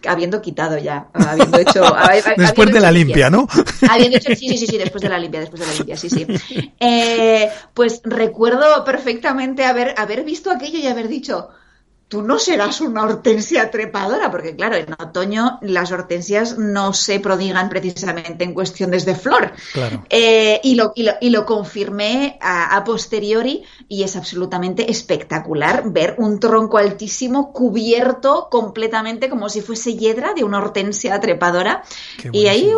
Habiendo 0.06 0.40
quitado 0.40 0.78
ya, 0.78 1.08
habiendo 1.12 1.58
hecho. 1.58 1.82
Después 2.38 2.72
de 2.72 2.80
la 2.80 2.90
limpia, 2.90 3.28
¿no? 3.28 3.46
Habiendo 3.90 4.16
hecho, 4.16 4.34
sí, 4.34 4.48
sí, 4.48 4.56
sí, 4.56 4.66
sí, 4.66 4.78
después 4.78 5.02
de 5.02 5.10
la 5.10 5.18
limpia, 5.18 5.40
después 5.40 5.60
de 5.60 5.66
la 5.66 5.74
limpia, 5.74 5.96
sí, 5.98 6.08
sí. 6.08 6.26
Eh, 6.80 7.50
pues 7.74 8.00
recuerdo 8.04 8.86
perfectamente 8.86 9.66
haber, 9.66 9.94
haber 9.98 10.24
visto 10.24 10.50
aquello 10.50 10.78
y 10.78 10.86
haber 10.86 11.08
dicho, 11.08 11.50
tú 12.08 12.22
no 12.22 12.38
serás 12.38 12.80
una 12.80 13.04
hortensia 13.04 13.70
trepadora, 13.70 14.30
porque 14.30 14.56
claro, 14.56 14.76
en 14.76 14.92
otoño 14.92 15.58
las 15.62 15.92
hortensias 15.92 16.58
no 16.58 16.94
se 16.94 17.20
prodigan 17.20 17.68
precisamente 17.68 18.44
en 18.44 18.54
cuestiones 18.54 19.04
de 19.04 19.14
flor. 19.14 19.52
Claro. 19.72 20.04
Eh, 20.08 20.60
y, 20.62 20.74
lo, 20.74 20.92
y, 20.96 21.02
lo, 21.02 21.12
y 21.20 21.30
lo 21.30 21.44
confirmé 21.44 22.38
a, 22.40 22.76
a 22.76 22.84
posteriori 22.84 23.62
y 23.88 24.02
es 24.02 24.16
absolutamente 24.16 24.90
espectacular 24.90 25.84
ver 25.92 26.14
un 26.18 26.40
tronco 26.40 26.78
altísimo 26.78 27.52
cubierto 27.52 28.48
completamente 28.50 29.28
como 29.28 29.48
si 29.48 29.60
fuese 29.60 29.94
hiedra 29.94 30.32
de 30.34 30.44
una 30.44 30.58
hortensia 30.58 31.20
trepadora. 31.20 31.82
Y 32.32 32.46
ahí 32.46 32.72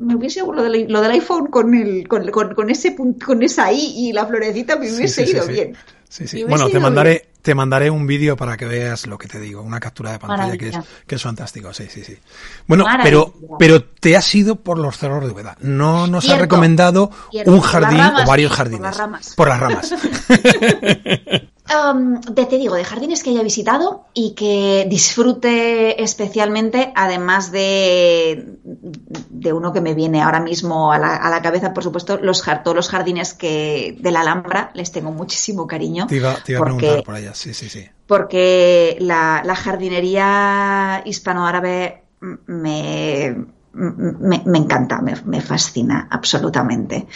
me 0.00 0.16
hubiese 0.16 0.40
lo 0.40 0.62
del, 0.62 0.86
lo 0.88 1.00
del 1.02 1.10
iPhone 1.12 1.48
con, 1.48 1.74
el, 1.74 2.08
con, 2.08 2.30
con, 2.30 2.54
con 2.54 2.70
ese 2.70 2.96
con 2.96 3.42
esa 3.42 3.72
I 3.72 4.08
y 4.08 4.12
la 4.12 4.26
florecita 4.26 4.76
me 4.76 4.92
hubiese 4.92 5.26
sí, 5.26 5.30
sí, 5.30 5.36
ido 5.36 5.46
sí. 5.46 5.52
bien. 5.52 5.76
Sí, 6.08 6.26
sí. 6.26 6.42
Bueno, 6.42 6.68
te 6.68 6.80
mandaré, 6.80 7.29
te 7.42 7.54
mandaré 7.54 7.90
un 7.90 8.06
vídeo 8.06 8.36
para 8.36 8.56
que 8.56 8.66
veas 8.66 9.06
lo 9.06 9.18
que 9.18 9.28
te 9.28 9.40
digo, 9.40 9.62
una 9.62 9.80
captura 9.80 10.12
de 10.12 10.18
pantalla 10.18 10.56
que 10.56 10.68
es, 10.68 10.78
que 11.06 11.14
es 11.14 11.22
fantástico, 11.22 11.72
sí, 11.72 11.86
sí, 11.90 12.04
sí. 12.04 12.16
Bueno, 12.66 12.84
Maravilla. 12.84 13.04
pero, 13.04 13.34
pero 13.58 13.82
te 13.84 14.16
has 14.16 14.34
ido 14.34 14.56
por 14.56 14.78
los 14.78 14.98
cerros 14.98 15.24
de 15.24 15.30
Úbeda. 15.32 15.56
No 15.60 16.06
nos 16.06 16.24
Cierto, 16.24 16.42
recomendado 16.42 17.10
cierto. 17.30 17.52
un 17.52 17.60
jardín 17.60 17.98
ramas, 17.98 18.24
o 18.24 18.26
varios 18.28 18.50
sí, 18.52 18.56
por 18.56 18.56
jardines. 18.58 18.80
las 18.82 18.96
ramas. 18.96 19.34
Por 19.36 19.48
las 19.48 19.60
ramas. 19.60 19.94
Um, 21.72 22.20
de- 22.20 22.46
te 22.46 22.58
digo, 22.58 22.74
de 22.74 22.82
jardines 22.84 23.22
que 23.22 23.30
haya 23.30 23.44
visitado 23.44 24.06
y 24.12 24.34
que 24.34 24.86
disfrute 24.90 26.02
especialmente, 26.02 26.92
además 26.96 27.52
de, 27.52 28.58
de 28.64 29.52
uno 29.52 29.72
que 29.72 29.80
me 29.80 29.94
viene 29.94 30.20
ahora 30.20 30.40
mismo 30.40 30.90
a 30.92 30.98
la, 30.98 31.14
a 31.14 31.30
la 31.30 31.40
cabeza, 31.42 31.72
por 31.72 31.84
supuesto, 31.84 32.18
los, 32.20 32.42
todos 32.64 32.74
los 32.74 32.88
jardines 32.88 33.34
que 33.34 33.96
de 34.00 34.10
la 34.10 34.22
Alhambra 34.22 34.70
les 34.74 34.90
tengo 34.90 35.12
muchísimo 35.12 35.68
cariño. 35.68 36.08
Te 36.08 36.16
iba, 36.16 36.34
te 36.44 36.52
iba 36.52 36.60
a 36.60 36.64
porque- 36.64 36.76
preguntar 36.78 37.04
por 37.04 37.14
allá, 37.14 37.34
sí, 37.34 37.54
sí, 37.54 37.68
sí. 37.68 37.86
porque 38.08 38.96
la, 38.98 39.42
la 39.44 39.54
jardinería 39.54 41.02
hispanoárabe 41.04 42.02
me, 42.46 43.36
me, 43.72 44.42
me 44.44 44.58
encanta, 44.58 45.00
me, 45.00 45.14
me 45.24 45.40
fascina 45.40 46.08
absolutamente. 46.10 47.06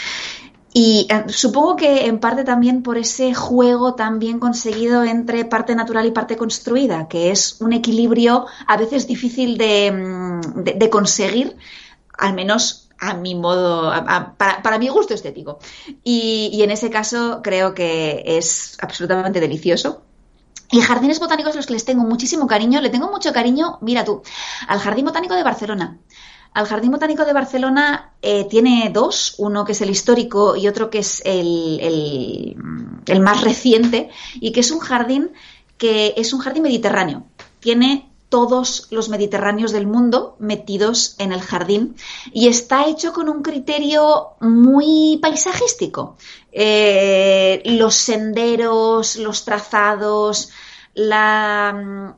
Y 0.77 1.07
eh, 1.09 1.25
supongo 1.29 1.77
que 1.77 2.07
en 2.07 2.19
parte 2.19 2.43
también 2.43 2.83
por 2.83 2.99
ese 2.99 3.33
juego 3.33 3.95
tan 3.95 4.19
bien 4.19 4.41
conseguido 4.41 5.05
entre 5.05 5.45
parte 5.45 5.75
natural 5.77 6.05
y 6.07 6.11
parte 6.11 6.37
construida, 6.37 7.07
que 7.09 7.31
es 7.31 7.61
un 7.61 7.73
equilibrio 7.73 8.47
a 8.67 8.77
veces 8.77 9.07
difícil 9.07 9.57
de, 9.57 9.93
mm, 9.93 10.91
conseguir, 10.91 11.57
al 12.19 12.35
menos 12.35 12.89
a 12.99 13.15
mi 13.15 13.35
modo, 13.35 13.91
a- 13.93 14.35
para, 14.37 14.79
mi 14.79 14.89
gusto 14.89 15.15
estético. 15.15 15.59
Y, 16.03 16.51
y 16.53 16.63
en 16.63 16.71
ese 16.73 16.91
caso 16.91 17.41
creo 17.43 17.75
que 17.75 18.23
es 18.27 18.77
absolutamente 18.81 19.41
delicioso. 19.41 20.03
Y 20.71 20.81
jardines 20.81 21.21
botánicos 21.21 21.55
los 21.55 21.67
que 21.67 21.75
les 21.75 21.85
tengo 21.85 22.03
muchísimo 22.05 22.47
cariño, 22.49 22.81
le 22.81 22.91
tengo 22.91 23.11
mucho 23.11 23.33
cariño, 23.33 23.79
mira 23.81 24.05
tú, 24.05 24.23
al 24.67 24.81
Jardín 24.81 25.05
Botánico 25.05 25.35
de 25.35 25.45
Barcelona. 25.45 25.99
Al 26.55 26.67
Jardín 26.67 26.93
Botánico 26.93 27.25
de 27.25 27.33
Barcelona 27.33 28.13
eh, 28.23 28.47
tiene 28.49 28.89
dos, 28.95 29.35
uno 29.39 29.65
que 29.65 29.73
es 29.73 29.81
el 29.81 29.91
histórico 29.91 30.55
y 30.55 30.69
otro 30.69 30.89
que 30.89 30.99
es 30.99 31.21
el, 31.25 32.55
más 33.21 33.43
reciente, 33.43 34.09
y 34.35 34.53
que 34.53 34.61
es 34.61 34.71
un 34.71 34.79
jardín 34.79 35.33
que 35.79 36.15
es 36.17 36.33
un 36.33 36.39
jardín 36.39 36.63
mediterráneo. 36.63 37.27
Tiene 37.59 38.09
todos 38.29 38.87
los 38.93 39.09
mediterráneos 39.09 39.73
del 39.73 39.89
mundo 39.89 40.37
metidos 40.39 41.17
en 41.19 41.33
el 41.33 41.41
jardín 41.41 41.97
y 42.33 42.47
está 42.47 42.87
hecho 42.87 43.13
con 43.13 43.29
un 43.29 43.43
criterio 43.43 44.29
muy 44.41 45.19
paisajístico. 45.21 46.17
Eh, 46.53 47.63
los 47.65 47.97
senderos, 47.97 49.17
los 49.17 49.45
trazados, 49.45 50.51
la 50.95 52.15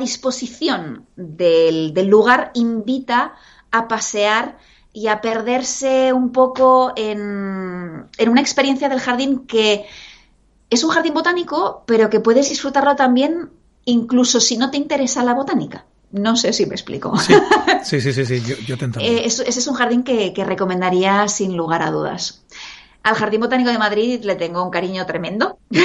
disposición 0.00 1.06
del, 1.14 1.94
del 1.94 2.08
lugar 2.08 2.50
invita 2.54 3.36
a 3.72 3.88
pasear 3.88 4.58
y 4.92 5.08
a 5.08 5.20
perderse 5.20 6.12
un 6.12 6.32
poco 6.32 6.92
en, 6.96 8.06
en 8.18 8.28
una 8.28 8.40
experiencia 8.40 8.88
del 8.88 9.00
jardín 9.00 9.46
que 9.46 9.86
es 10.70 10.84
un 10.84 10.90
jardín 10.90 11.14
botánico, 11.14 11.82
pero 11.86 12.08
que 12.10 12.20
puedes 12.20 12.48
disfrutarlo 12.48 12.94
también 12.96 13.50
incluso 13.84 14.40
si 14.40 14.56
no 14.56 14.70
te 14.70 14.76
interesa 14.76 15.24
la 15.24 15.34
botánica. 15.34 15.86
No 16.12 16.36
sé 16.36 16.52
si 16.52 16.66
me 16.66 16.74
explico. 16.74 17.16
Sí, 17.18 17.34
sí, 17.84 18.00
sí, 18.00 18.12
sí, 18.12 18.26
sí, 18.26 18.42
yo, 18.42 18.56
yo 18.66 18.76
te 18.76 18.84
entiendo. 18.84 19.00
Eh, 19.00 19.24
ese 19.26 19.48
es 19.48 19.66
un 19.66 19.74
jardín 19.74 20.02
que, 20.02 20.32
que 20.32 20.44
recomendaría 20.44 21.26
sin 21.28 21.56
lugar 21.56 21.82
a 21.82 21.90
dudas. 21.90 22.44
Al 23.02 23.16
Jardín 23.16 23.40
Botánico 23.40 23.70
de 23.70 23.78
Madrid 23.78 24.22
le 24.22 24.36
tengo 24.36 24.62
un 24.62 24.70
cariño 24.70 25.06
tremendo. 25.06 25.58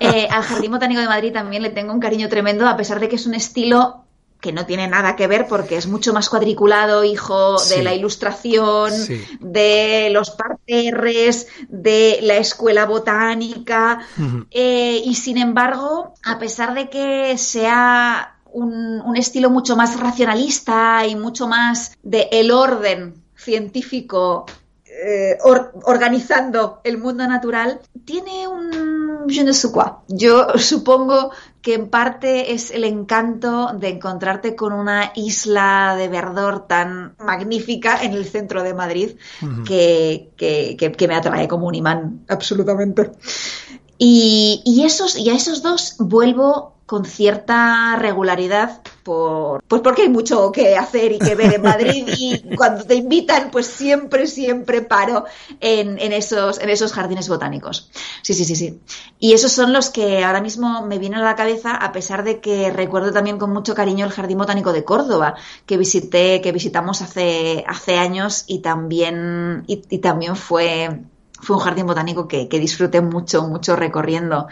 Eh, 0.00 0.28
al 0.30 0.44
Jardín 0.44 0.70
Botánico 0.70 1.00
de 1.00 1.08
Madrid 1.08 1.32
también 1.32 1.60
le 1.60 1.70
tengo 1.70 1.92
un 1.92 1.98
cariño 1.98 2.28
tremendo, 2.28 2.68
a 2.68 2.76
pesar 2.76 3.00
de 3.00 3.08
que 3.08 3.16
es 3.16 3.26
un 3.26 3.34
estilo 3.34 4.04
que 4.40 4.52
no 4.52 4.66
tiene 4.66 4.86
nada 4.86 5.16
que 5.16 5.26
ver 5.26 5.48
porque 5.48 5.76
es 5.76 5.86
mucho 5.88 6.12
más 6.12 6.28
cuadriculado, 6.28 7.02
hijo 7.02 7.58
Sí. 7.58 7.74
de 7.76 7.82
la 7.82 7.94
ilustración, 7.94 8.92
Sí. 8.92 9.20
de 9.40 10.10
los 10.12 10.30
parterres, 10.30 11.48
de 11.68 12.20
la 12.22 12.36
escuela 12.36 12.86
botánica. 12.86 13.98
Eh, 14.50 15.02
y 15.04 15.14
sin 15.16 15.38
embargo, 15.38 16.14
a 16.24 16.38
pesar 16.38 16.74
de 16.74 16.88
que 16.88 17.36
sea 17.36 18.36
un, 18.52 19.00
un 19.00 19.16
estilo 19.16 19.50
mucho 19.50 19.76
más 19.76 19.98
racionalista 19.98 21.04
y 21.06 21.16
mucho 21.16 21.48
más 21.48 21.96
de 22.02 22.28
el 22.32 22.50
orden 22.50 23.22
científico 23.36 24.46
eh, 25.04 25.38
organizando 25.42 26.80
el 26.84 26.98
mundo 26.98 27.26
natural, 27.26 27.80
tiene 28.04 28.48
un 28.48 28.98
je 29.28 29.44
ne 29.44 29.52
sais 29.52 29.72
quoi. 29.72 30.02
Yo 30.08 30.46
supongo 30.58 31.30
que 31.62 31.74
en 31.74 31.88
parte 31.88 32.52
es 32.52 32.70
el 32.70 32.84
encanto 32.84 33.72
de 33.74 33.88
encontrarte 33.88 34.56
con 34.56 34.72
una 34.72 35.12
isla 35.14 35.94
de 35.96 36.08
verdor 36.08 36.66
tan 36.66 37.14
magnífica 37.18 38.02
en 38.02 38.12
el 38.12 38.24
centro 38.24 38.62
de 38.62 38.74
Madrid 38.74 39.16
que, 39.66 40.30
que, 40.36 41.08
me 41.08 41.14
atrae 41.14 41.48
como 41.48 41.66
un 41.66 41.74
imán, 41.74 42.24
absolutamente. 42.28 43.12
Y, 43.98 44.62
y, 44.64 44.84
esos, 44.84 45.18
y 45.18 45.28
a 45.30 45.34
esos 45.34 45.62
dos 45.62 45.96
vuelvo 45.98 46.77
con 46.88 47.04
cierta 47.04 47.96
regularidad 47.96 48.80
por, 49.02 49.62
pues 49.68 49.82
porque 49.82 50.02
hay 50.02 50.08
mucho 50.08 50.50
que 50.50 50.74
hacer 50.74 51.12
y 51.12 51.18
que 51.18 51.34
ver 51.34 51.52
en 51.52 51.60
Madrid 51.60 52.08
y 52.16 52.40
cuando 52.56 52.82
te 52.84 52.94
invitan 52.94 53.50
pues 53.50 53.66
siempre, 53.66 54.26
siempre 54.26 54.80
paro 54.80 55.26
en, 55.60 55.98
en, 55.98 56.14
esos, 56.14 56.58
en 56.58 56.70
esos 56.70 56.94
jardines 56.94 57.28
botánicos. 57.28 57.90
Sí, 58.22 58.32
sí, 58.32 58.46
sí, 58.46 58.56
sí. 58.56 58.80
Y 59.18 59.34
esos 59.34 59.52
son 59.52 59.74
los 59.74 59.90
que 59.90 60.24
ahora 60.24 60.40
mismo 60.40 60.86
me 60.86 60.98
vienen 60.98 61.20
a 61.20 61.24
la 61.24 61.36
cabeza 61.36 61.74
a 61.74 61.92
pesar 61.92 62.24
de 62.24 62.40
que 62.40 62.70
recuerdo 62.70 63.12
también 63.12 63.36
con 63.36 63.52
mucho 63.52 63.74
cariño 63.74 64.06
el 64.06 64.12
Jardín 64.12 64.38
Botánico 64.38 64.72
de 64.72 64.84
Córdoba 64.84 65.34
que 65.66 65.76
visité, 65.76 66.40
que 66.40 66.52
visitamos 66.52 67.02
hace, 67.02 67.66
hace 67.68 67.98
años 67.98 68.44
y 68.46 68.60
también, 68.60 69.64
y 69.66 69.98
también 69.98 70.36
fue 70.36 71.02
fue 71.40 71.56
un 71.56 71.62
jardín 71.62 71.86
botánico 71.86 72.28
que, 72.28 72.46
disfruté 72.50 73.00
mucho, 73.00 73.46
mucho 73.46 73.76
recorriendo. 73.76 74.48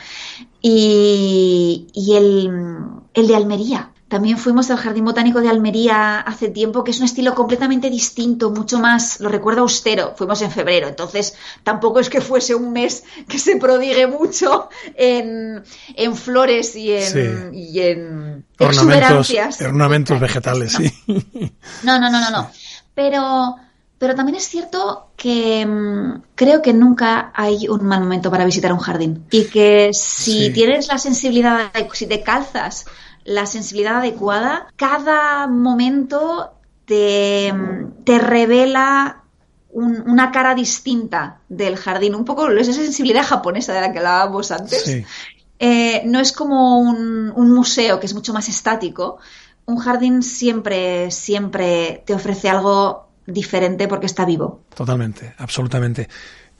Y, 0.60 1.86
el, 2.14 3.26
de 3.26 3.36
Almería. 3.36 3.90
También 4.08 4.38
fuimos 4.38 4.70
al 4.70 4.76
Jardín 4.76 5.04
Botánico 5.04 5.40
de 5.40 5.48
Almería 5.48 6.20
hace 6.20 6.48
tiempo, 6.48 6.84
que 6.84 6.92
es 6.92 6.98
un 7.00 7.06
estilo 7.06 7.34
completamente 7.34 7.90
distinto, 7.90 8.50
mucho 8.50 8.78
más, 8.78 9.18
lo 9.18 9.28
recuerdo 9.28 9.62
austero. 9.62 10.14
Fuimos 10.16 10.40
en 10.42 10.52
febrero, 10.52 10.86
entonces 10.86 11.34
tampoco 11.64 11.98
es 11.98 12.08
que 12.08 12.20
fuese 12.20 12.54
un 12.54 12.72
mes 12.72 13.02
que 13.28 13.40
se 13.40 13.56
prodigue 13.56 14.06
mucho 14.06 14.68
en, 14.94 15.64
flores 16.14 16.76
y 16.76 16.92
en, 16.92 17.52
y 17.52 17.80
en 17.80 18.46
ornamentos, 18.60 19.34
ornamentos 19.60 20.20
vegetales, 20.20 20.72
sí. 20.74 20.92
No, 21.82 21.98
no, 21.98 22.08
no, 22.08 22.20
no, 22.20 22.30
no. 22.30 22.50
Pero 22.94 23.56
pero 23.98 24.14
también 24.14 24.36
es 24.36 24.44
cierto 24.44 25.08
que 25.16 25.64
mm, 25.64 26.22
creo 26.34 26.60
que 26.60 26.74
nunca 26.74 27.32
hay 27.34 27.68
un 27.68 27.84
mal 27.84 28.00
momento 28.00 28.30
para 28.30 28.44
visitar 28.44 28.72
un 28.72 28.78
jardín. 28.78 29.24
Y 29.30 29.44
que 29.46 29.90
si 29.92 30.50
tienes 30.52 30.88
la 30.88 30.98
sensibilidad, 30.98 31.70
si 31.92 32.06
te 32.06 32.22
calzas 32.22 32.84
la 33.24 33.46
sensibilidad 33.46 33.98
adecuada, 33.98 34.66
cada 34.76 35.46
momento 35.46 36.52
te, 36.84 37.52
mm, 37.52 38.04
te 38.04 38.18
revela 38.18 39.22
una 39.72 40.30
cara 40.30 40.54
distinta 40.54 41.40
del 41.48 41.76
jardín. 41.76 42.14
Un 42.14 42.24
poco 42.24 42.48
esa 42.50 42.72
sensibilidad 42.72 43.24
japonesa 43.24 43.74
de 43.74 43.80
la 43.82 43.92
que 43.92 43.98
hablábamos 43.98 44.50
antes. 44.50 45.04
Eh, 45.58 46.02
no 46.06 46.18
es 46.20 46.32
como 46.32 46.78
un, 46.78 47.30
un 47.34 47.50
museo 47.52 48.00
que 48.00 48.06
es 48.06 48.14
mucho 48.14 48.32
más 48.32 48.48
estático. 48.48 49.18
Un 49.66 49.76
jardín 49.76 50.22
siempre, 50.22 51.10
siempre 51.10 52.02
te 52.06 52.14
ofrece 52.14 52.48
algo 52.48 53.05
diferente 53.26 53.88
porque 53.88 54.06
está 54.06 54.24
vivo. 54.24 54.62
Totalmente, 54.74 55.34
absolutamente. 55.38 56.08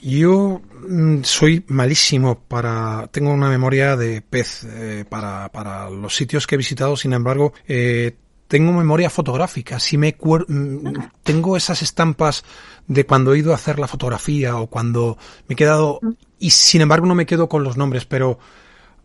Yo 0.00 0.60
mm, 0.88 1.22
soy 1.22 1.64
malísimo 1.68 2.38
para. 2.38 3.08
Tengo 3.10 3.32
una 3.32 3.48
memoria 3.48 3.96
de 3.96 4.20
pez 4.20 4.64
eh, 4.64 5.04
para, 5.08 5.50
para, 5.50 5.88
los 5.88 6.14
sitios 6.14 6.46
que 6.46 6.54
he 6.54 6.58
visitado, 6.58 6.96
sin 6.96 7.14
embargo, 7.14 7.54
eh, 7.66 8.14
tengo 8.48 8.72
memoria 8.72 9.08
fotográfica. 9.08 9.80
Si 9.80 9.96
me 9.96 10.16
mm, 10.18 10.92
tengo 11.22 11.56
esas 11.56 11.82
estampas 11.82 12.44
de 12.86 13.06
cuando 13.06 13.32
he 13.32 13.38
ido 13.38 13.52
a 13.52 13.56
hacer 13.56 13.78
la 13.78 13.88
fotografía 13.88 14.56
o 14.56 14.66
cuando 14.66 15.16
me 15.48 15.54
he 15.54 15.56
quedado. 15.56 16.00
Y 16.38 16.50
sin 16.50 16.82
embargo, 16.82 17.06
no 17.06 17.14
me 17.14 17.26
quedo 17.26 17.48
con 17.48 17.64
los 17.64 17.78
nombres, 17.78 18.04
pero 18.04 18.38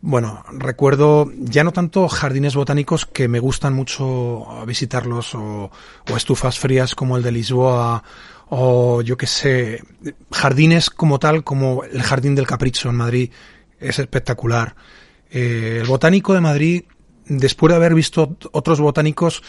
bueno, 0.02 0.44
recuerdo 0.52 1.32
ya 1.38 1.64
no 1.64 1.72
tanto 1.72 2.08
jardines 2.08 2.56
botánicos 2.56 3.06
que 3.06 3.28
me 3.28 3.40
gustan 3.40 3.74
mucho 3.74 4.48
visitarlos 4.66 5.36
o, 5.36 5.70
estufas 6.16 6.58
frías 6.58 6.96
como 6.96 7.18
el 7.18 7.24
de 7.24 7.32
Lisboa 7.32 8.04
o 8.50 9.02
yo 9.02 9.16
que 9.16 9.28
sé, 9.28 9.84
jardines 10.32 10.90
como 10.90 11.20
tal 11.20 11.44
como 11.44 11.84
el 11.84 12.02
Jardín 12.02 12.36
del 12.36 12.48
Capricho 12.48 12.90
en 12.90 12.96
Madrid 12.96 13.32
es 13.80 14.00
espectacular. 14.00 14.76
Eh, 15.30 15.80
el 15.82 15.88
botánico 15.88 16.34
de 16.34 16.42
Madrid, 16.42 16.84
después 17.26 17.70
de 17.70 17.78
haber 17.78 17.96
visto 17.96 18.38
otros 18.52 18.82
botánicos, 18.82 19.42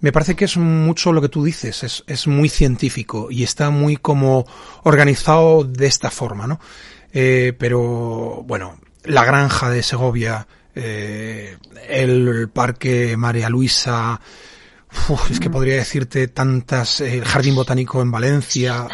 me 0.00 0.12
parece 0.12 0.36
que 0.36 0.46
es 0.46 0.56
mucho 0.56 1.12
lo 1.12 1.20
que 1.20 1.28
tú 1.28 1.44
dices, 1.44 1.82
es, 1.82 2.04
es 2.06 2.26
muy 2.26 2.48
científico 2.48 3.28
y 3.30 3.42
está 3.42 3.70
muy 3.70 3.96
como 3.96 4.46
organizado 4.84 5.64
de 5.64 5.86
esta 5.86 6.10
forma, 6.10 6.46
¿no? 6.46 6.60
Eh, 7.12 7.54
pero 7.58 8.42
bueno, 8.46 8.78
la 9.06 9.24
granja 9.24 9.70
de 9.70 9.82
Segovia, 9.82 10.46
eh, 10.74 11.56
el 11.88 12.48
parque 12.52 13.16
María 13.16 13.48
Luisa, 13.48 14.20
es 15.30 15.40
que 15.40 15.50
podría 15.50 15.76
decirte 15.76 16.28
tantas, 16.28 17.00
el 17.00 17.24
jardín 17.24 17.54
botánico 17.54 18.02
en 18.02 18.10
Valencia, 18.10 18.86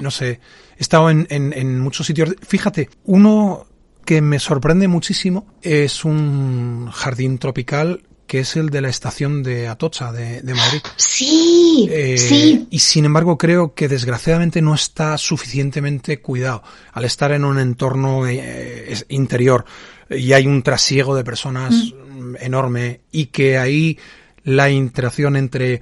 no 0.00 0.10
sé, 0.10 0.40
he 0.76 0.82
estado 0.82 1.10
en, 1.10 1.26
en, 1.30 1.80
muchos 1.80 2.06
sitios. 2.06 2.34
Fíjate, 2.46 2.90
uno 3.04 3.66
que 4.04 4.20
me 4.20 4.38
sorprende 4.38 4.88
muchísimo 4.88 5.46
es 5.62 6.04
un 6.04 6.90
jardín 6.92 7.38
tropical 7.38 8.02
que 8.26 8.40
es 8.40 8.56
el 8.56 8.70
de 8.70 8.80
la 8.80 8.88
estación 8.88 9.42
de 9.42 9.68
Atocha 9.68 10.12
de, 10.12 10.42
Madrid. 10.42 10.80
Sí, 10.96 11.88
eh, 11.90 12.16
sí. 12.18 12.66
Y 12.70 12.78
sin 12.78 13.04
embargo 13.04 13.38
creo 13.38 13.74
que 13.74 13.88
desgraciadamente 13.88 14.62
no 14.62 14.74
está 14.74 15.18
suficientemente 15.18 16.20
cuidado 16.20 16.62
al 16.92 17.04
estar 17.04 17.32
en 17.32 17.44
un 17.44 17.58
entorno 17.58 18.26
eh, 18.26 18.94
interior 19.08 19.64
y 20.10 20.32
hay 20.32 20.46
un 20.46 20.62
trasiego 20.62 21.14
de 21.14 21.24
personas 21.24 21.74
mm. 21.74 22.36
enorme 22.40 23.00
y 23.10 23.26
que 23.26 23.58
ahí 23.58 23.98
la 24.44 24.70
interacción 24.70 25.36
entre 25.36 25.80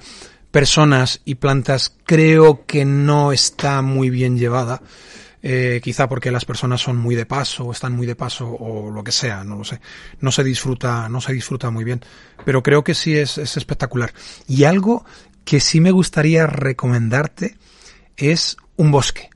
personas 0.50 1.20
y 1.24 1.36
plantas 1.36 1.96
creo 2.04 2.66
que 2.66 2.84
no 2.84 3.32
está 3.32 3.82
muy 3.82 4.10
bien 4.10 4.38
llevada 4.38 4.82
eh, 5.42 5.80
quizá 5.82 6.08
porque 6.08 6.30
las 6.30 6.44
personas 6.44 6.80
son 6.80 6.96
muy 6.96 7.14
de 7.16 7.26
paso 7.26 7.64
o 7.64 7.72
están 7.72 7.94
muy 7.94 8.06
de 8.06 8.14
paso 8.14 8.48
o 8.48 8.90
lo 8.90 9.02
que 9.02 9.12
sea, 9.12 9.42
no 9.42 9.56
lo 9.56 9.64
sé. 9.64 9.80
No 10.20 10.30
se 10.30 10.44
disfruta, 10.44 11.08
no 11.08 11.20
se 11.20 11.32
disfruta 11.32 11.70
muy 11.70 11.84
bien, 11.84 12.00
pero 12.44 12.62
creo 12.62 12.84
que 12.84 12.94
sí 12.94 13.16
es, 13.16 13.38
es 13.38 13.56
espectacular. 13.56 14.12
Y 14.46 14.64
algo 14.64 15.04
que 15.44 15.60
sí 15.60 15.80
me 15.80 15.90
gustaría 15.90 16.46
recomendarte 16.46 17.56
es 18.16 18.56
un 18.76 18.92
bosque. 18.92 19.30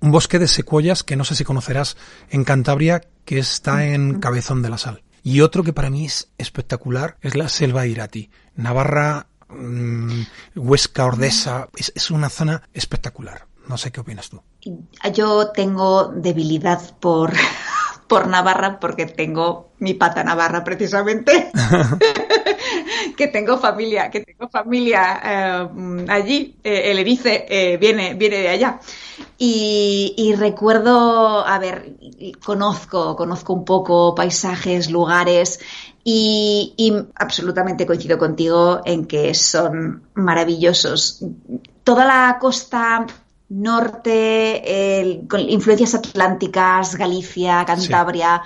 Un 0.00 0.12
bosque 0.12 0.38
de 0.38 0.48
secuoyas 0.48 1.02
que 1.02 1.16
no 1.16 1.24
sé 1.24 1.34
si 1.34 1.44
conocerás 1.44 1.96
en 2.30 2.44
Cantabria, 2.44 3.02
que 3.24 3.38
está 3.38 3.86
en 3.86 4.20
Cabezón 4.20 4.62
de 4.62 4.70
la 4.70 4.78
Sal. 4.78 5.02
Y 5.22 5.40
otro 5.42 5.62
que 5.62 5.72
para 5.72 5.90
mí 5.90 6.06
es 6.06 6.28
espectacular 6.38 7.18
es 7.20 7.34
la 7.34 7.48
selva 7.48 7.86
Irati. 7.86 8.30
Navarra, 8.54 9.26
mm, 9.48 10.22
Huesca, 10.54 11.04
Ordesa, 11.04 11.68
es, 11.76 11.92
es 11.94 12.10
una 12.10 12.30
zona 12.30 12.62
espectacular. 12.72 13.46
No 13.68 13.76
sé 13.76 13.92
qué 13.92 14.00
opinas 14.00 14.30
tú. 14.30 14.42
Yo 15.14 15.48
tengo 15.52 16.08
debilidad 16.08 16.80
por, 17.00 17.32
por 18.08 18.26
Navarra 18.26 18.78
porque 18.80 19.06
tengo 19.06 19.70
mi 19.78 19.94
pata 19.94 20.22
Navarra 20.22 20.62
precisamente. 20.64 21.50
que 23.16 23.28
tengo 23.28 23.58
familia, 23.58 24.10
que 24.10 24.20
tengo 24.20 24.48
familia 24.48 25.20
eh, 25.24 26.06
allí. 26.08 26.56
Eh, 26.62 26.90
el 26.90 26.98
Erice 26.98 27.46
eh, 27.48 27.76
viene, 27.76 28.14
viene 28.14 28.38
de 28.38 28.48
allá. 28.48 28.80
Y, 29.38 30.34
recuerdo, 30.36 31.46
a 31.46 31.58
ver, 31.58 31.96
conozco, 32.44 33.16
conozco 33.16 33.54
un 33.54 33.64
poco 33.64 34.14
paisajes, 34.14 34.90
lugares. 34.90 35.60
Y, 36.02 36.74
y 36.76 36.94
absolutamente 37.14 37.86
coincido 37.86 38.18
contigo 38.18 38.80
en 38.84 39.06
que 39.06 39.34
son 39.34 40.02
maravillosos. 40.14 41.24
Toda 41.84 42.04
la 42.04 42.38
costa 42.38 43.06
norte, 43.50 45.20
con 45.28 45.40
influencias 45.40 45.94
atlánticas, 45.94 46.96
Galicia, 46.96 47.64
Cantabria. 47.66 48.42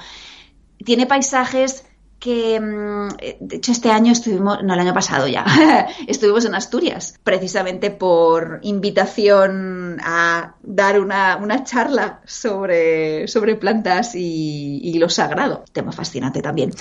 Tiene 0.84 1.06
paisajes 1.06 1.84
que, 2.24 2.58
mm, 2.58 3.08
de 3.38 3.56
hecho, 3.56 3.70
este 3.70 3.90
año 3.90 4.12
estuvimos, 4.12 4.62
no, 4.62 4.72
el 4.72 4.80
año 4.80 4.94
pasado 4.94 5.28
ya, 5.28 5.44
estuvimos 6.06 6.46
en 6.46 6.54
Asturias, 6.54 7.20
precisamente 7.22 7.90
por 7.90 8.60
invitación 8.62 9.98
a 10.02 10.54
dar 10.62 10.98
una, 11.00 11.64
charla 11.64 12.22
sobre, 12.24 13.28
sobre 13.28 13.56
plantas 13.56 14.14
y, 14.14 14.94
lo 14.98 15.10
sagrado, 15.10 15.64
tema 15.70 15.92
fascinante 15.92 16.40
también. 16.40 16.72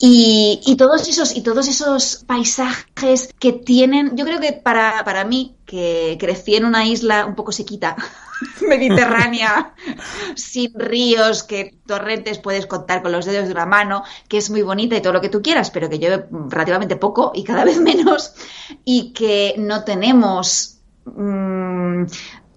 y, 0.00 0.60
y, 0.66 0.76
todos 0.76 1.08
esos, 1.08 1.34
y 1.34 1.40
todos 1.40 1.66
esos 1.68 2.22
paisajes 2.26 3.32
que 3.38 3.54
tienen, 3.54 4.18
yo 4.18 4.26
creo 4.26 4.38
que 4.38 4.52
para, 4.52 5.02
para 5.02 5.24
mí, 5.24 5.56
que 5.64 6.16
crecí 6.20 6.56
en 6.56 6.66
una 6.66 6.86
isla 6.86 7.24
un 7.24 7.34
poco 7.34 7.52
sequita, 7.52 7.96
mediterránea, 8.68 9.74
sin 10.34 10.78
ríos, 10.78 11.42
que 11.42 11.74
torrentes 11.86 12.38
puedes 12.38 12.66
contar 12.66 13.02
con 13.02 13.12
los 13.12 13.24
dedos 13.24 13.46
de 13.46 13.52
una 13.52 13.66
mano, 13.66 14.04
que 14.28 14.38
es 14.38 14.50
muy 14.50 14.62
bonita 14.74 14.96
y 14.96 15.00
todo 15.02 15.12
lo 15.12 15.20
que 15.20 15.28
tú 15.28 15.40
quieras, 15.40 15.70
pero 15.70 15.88
que 15.88 15.98
llueve 15.98 16.26
relativamente 16.48 16.96
poco 16.96 17.32
y 17.34 17.44
cada 17.44 17.64
vez 17.68 17.80
menos, 17.80 18.34
y 18.84 19.12
que 19.12 19.54
no 19.56 19.84
tenemos 19.84 20.80
mm, 21.04 22.04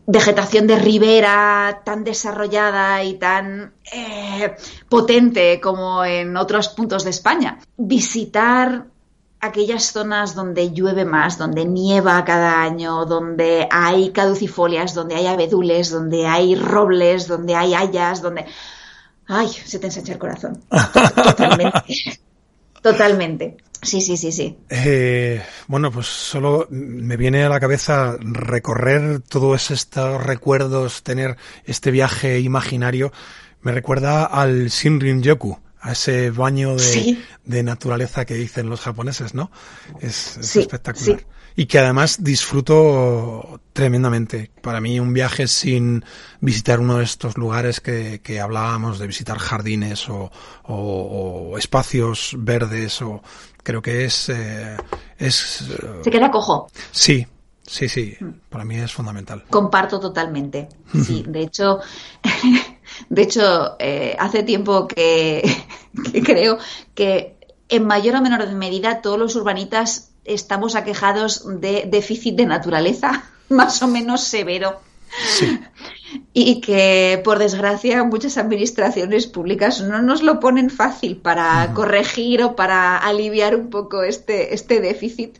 vegetación 0.08 0.68
de 0.68 0.80
ribera 0.80 1.82
tan 1.86 2.04
desarrollada 2.04 3.04
y 3.04 3.16
tan 3.16 3.74
eh, 3.94 4.56
potente 4.90 5.60
como 5.62 6.04
en 6.04 6.36
otros 6.38 6.70
puntos 6.70 7.04
de 7.04 7.12
España. 7.12 7.60
Visitar 7.78 8.88
aquellas 9.40 9.92
zonas 9.92 10.34
donde 10.34 10.72
llueve 10.72 11.06
más, 11.06 11.38
donde 11.38 11.66
nieva 11.66 12.24
cada 12.26 12.62
año, 12.62 13.06
donde 13.06 13.68
hay 13.70 14.12
caducifolias, 14.12 14.94
donde 14.94 15.16
hay 15.16 15.28
abedules, 15.28 15.92
donde 15.92 16.26
hay 16.26 16.56
robles, 16.56 17.28
donde 17.28 17.56
hay 17.56 17.76
hayas, 17.76 18.22
donde... 18.22 18.46
¡Ay! 19.28 19.50
Se 19.50 19.80
te 19.80 19.88
ensancha 19.88 20.14
el 20.14 20.20
corazón. 20.20 20.64
Totalmente. 20.70 21.84
Totalmente. 22.82 23.58
Sí, 23.82 24.02
sí, 24.02 24.18
sí, 24.18 24.32
sí. 24.32 24.58
Eh, 24.70 25.42
bueno, 25.68 25.92
pues 25.92 26.08
solo 26.08 26.68
me 26.70 27.18
viene 27.18 27.44
a 27.44 27.50
la 27.50 27.60
cabeza 27.60 28.18
recorrer 28.20 29.20
todos 29.22 29.72
estos 29.72 30.24
recuerdos, 30.24 31.04
tener 31.04 31.38
este 31.66 31.92
viaje 31.92 32.40
imaginario. 32.40 33.12
Me 33.62 33.72
recuerda 33.72 34.26
al 34.26 34.70
Shinrin 34.70 35.22
Yoku, 35.22 35.60
a 35.80 35.92
ese 35.92 36.32
baño 36.32 36.76
de, 36.76 37.64
naturaleza 37.64 38.26
que 38.26 38.34
dicen 38.36 38.70
los 38.70 38.82
japoneses, 38.82 39.34
¿no? 39.34 39.52
Es, 40.00 40.38
espectacular. 40.38 41.26
Y 41.58 41.66
que 41.66 41.80
además 41.80 42.24
disfruto 42.24 43.60
tremendamente. 43.74 44.52
Para 44.62 44.80
mí 44.80 45.00
un 45.00 45.12
viaje 45.12 45.48
sin 45.48 46.06
visitar 46.40 46.80
uno 46.80 47.00
de 47.00 47.04
estos 47.04 47.36
lugares 47.36 47.82
que, 47.82 48.40
hablábamos, 48.40 49.00
de 49.00 49.08
visitar 49.08 49.38
jardines 49.38 50.08
o, 50.08 51.58
espacios 51.58 52.36
verdes, 52.38 53.02
o 53.02 53.22
creo 53.64 53.82
que 53.82 54.06
es... 54.06 54.30
Eh, 54.30 54.78
es 55.18 55.62
eh, 55.62 56.02
Se 56.04 56.12
queda 56.12 56.32
cojo. 56.32 56.70
Sí, 56.92 57.26
Sí, 57.68 57.90
sí, 57.90 58.16
para 58.50 58.64
mí 58.64 58.78
es 58.78 58.94
fundamental. 58.94 59.44
Comparto 59.50 60.00
totalmente. 60.00 60.70
Sí, 61.04 61.26
de 61.28 61.42
hecho, 61.42 61.80
de 63.10 63.22
hecho, 63.22 63.76
eh, 63.78 64.16
hace 64.18 64.44
tiempo 64.44 64.88
que, 64.88 65.44
creo 66.24 66.58
que 66.96 67.36
en 67.68 67.86
mayor 67.86 68.16
o 68.16 68.22
menor 68.22 68.50
medida 68.54 69.02
todos 69.02 69.20
los 69.20 69.36
urbanitas 69.36 70.12
estamos 70.28 70.76
aquejados 70.76 71.44
de 71.62 71.86
déficit 71.88 72.36
de 72.36 72.46
naturaleza, 72.46 73.24
más 73.50 73.82
o 73.82 73.88
menos 73.88 74.24
severo. 74.24 74.80
Sí. 75.38 75.60
Y 76.32 76.62
que, 76.62 77.20
por 77.26 77.38
desgracia, 77.38 78.02
muchas 78.06 78.38
administraciones 78.38 79.28
públicas 79.28 79.82
no 79.82 80.02
nos 80.02 80.22
lo 80.22 80.40
ponen 80.40 80.70
fácil 80.70 81.18
para 81.18 81.74
corregir 81.74 82.42
o 82.44 82.56
para 82.56 82.98
aliviar 82.98 83.56
un 83.58 83.70
poco 83.70 84.04
este, 84.04 84.54
este 84.54 84.80
déficit 84.80 85.38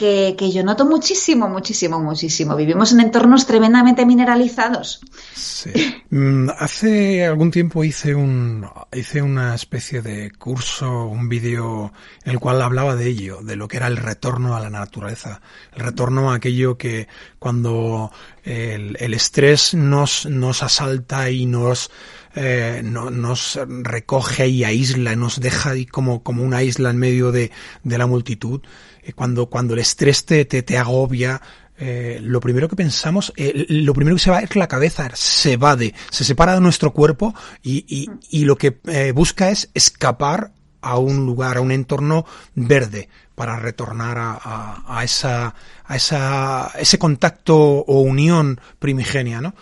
que, 0.00 0.50
yo 0.50 0.64
noto 0.64 0.86
muchísimo, 0.86 1.46
muchísimo, 1.48 2.00
muchísimo. 2.00 2.56
Vivimos 2.56 2.92
en 2.92 3.00
entornos 3.00 3.46
tremendamente 3.46 4.06
mineralizados. 4.06 5.00
Sí. 5.34 5.70
Mm, 6.08 6.48
hace 6.58 7.26
algún 7.26 7.50
tiempo 7.50 7.84
hice 7.84 8.14
un 8.14 8.66
hice 8.92 9.20
una 9.20 9.54
especie 9.54 10.00
de 10.00 10.30
curso, 10.30 11.04
un 11.04 11.28
vídeo 11.28 11.92
en 12.24 12.32
el 12.32 12.40
cual 12.40 12.62
hablaba 12.62 12.96
de 12.96 13.08
ello, 13.08 13.42
de 13.42 13.56
lo 13.56 13.68
que 13.68 13.76
era 13.76 13.88
el 13.88 13.98
retorno 13.98 14.56
a 14.56 14.60
la 14.60 14.70
naturaleza, 14.70 15.42
el 15.76 15.84
retorno 15.84 16.32
a 16.32 16.36
aquello 16.36 16.78
que 16.78 17.06
cuando 17.38 18.10
el, 18.42 18.96
estrés 19.14 19.74
nos, 19.74 20.24
nos 20.24 20.62
asalta 20.62 21.30
y 21.30 21.44
nos 21.44 21.90
eh, 22.34 22.80
nos 22.84 23.58
recoge 23.66 24.48
y 24.48 24.64
aísla, 24.64 25.16
nos 25.16 25.40
deja 25.40 25.70
ahí 25.70 25.84
como, 25.84 26.22
como 26.22 26.44
una 26.44 26.62
isla 26.62 26.90
en 26.90 26.96
medio 26.96 27.32
de, 27.32 27.50
de 27.82 27.98
la 27.98 28.06
multitud, 28.06 28.62
eh, 29.02 29.12
cuando, 29.12 29.46
cuando 29.46 29.74
el 29.74 29.80
estrés 29.80 30.24
te, 30.24 30.44
te, 30.44 30.78
agobia, 30.78 31.40
eh, 31.78 32.18
lo 32.22 32.40
primero 32.40 32.68
que 32.68 32.76
pensamos, 32.76 33.32
eh, 33.36 33.66
lo 33.68 33.94
primero 33.94 34.16
que 34.16 34.22
se 34.22 34.30
va 34.30 34.40
es 34.40 34.54
la 34.56 34.68
cabeza, 34.68 35.10
se 35.14 35.56
va 35.56 35.76
de, 35.76 35.94
se 36.10 36.24
separa 36.24 36.54
de 36.54 36.60
nuestro 36.60 36.92
cuerpo 36.92 37.34
y, 37.62 37.84
y, 37.88 38.10
y 38.30 38.44
lo 38.44 38.56
que 38.56 38.78
busca 39.14 39.50
es 39.50 39.70
escapar 39.74 40.52
a 40.82 40.98
un 40.98 41.26
lugar, 41.26 41.58
a 41.58 41.60
un 41.60 41.72
entorno 41.72 42.24
verde, 42.54 43.08
para 43.34 43.56
retornar 43.56 44.18
a, 44.18 44.38
a, 44.42 44.98
a 44.98 45.04
esa, 45.04 45.54
a 45.84 45.96
esa, 45.96 46.70
ese 46.78 46.98
contacto 46.98 47.56
o 47.56 48.00
unión 48.00 48.60
primigenia, 48.78 49.40
¿no? 49.40 49.54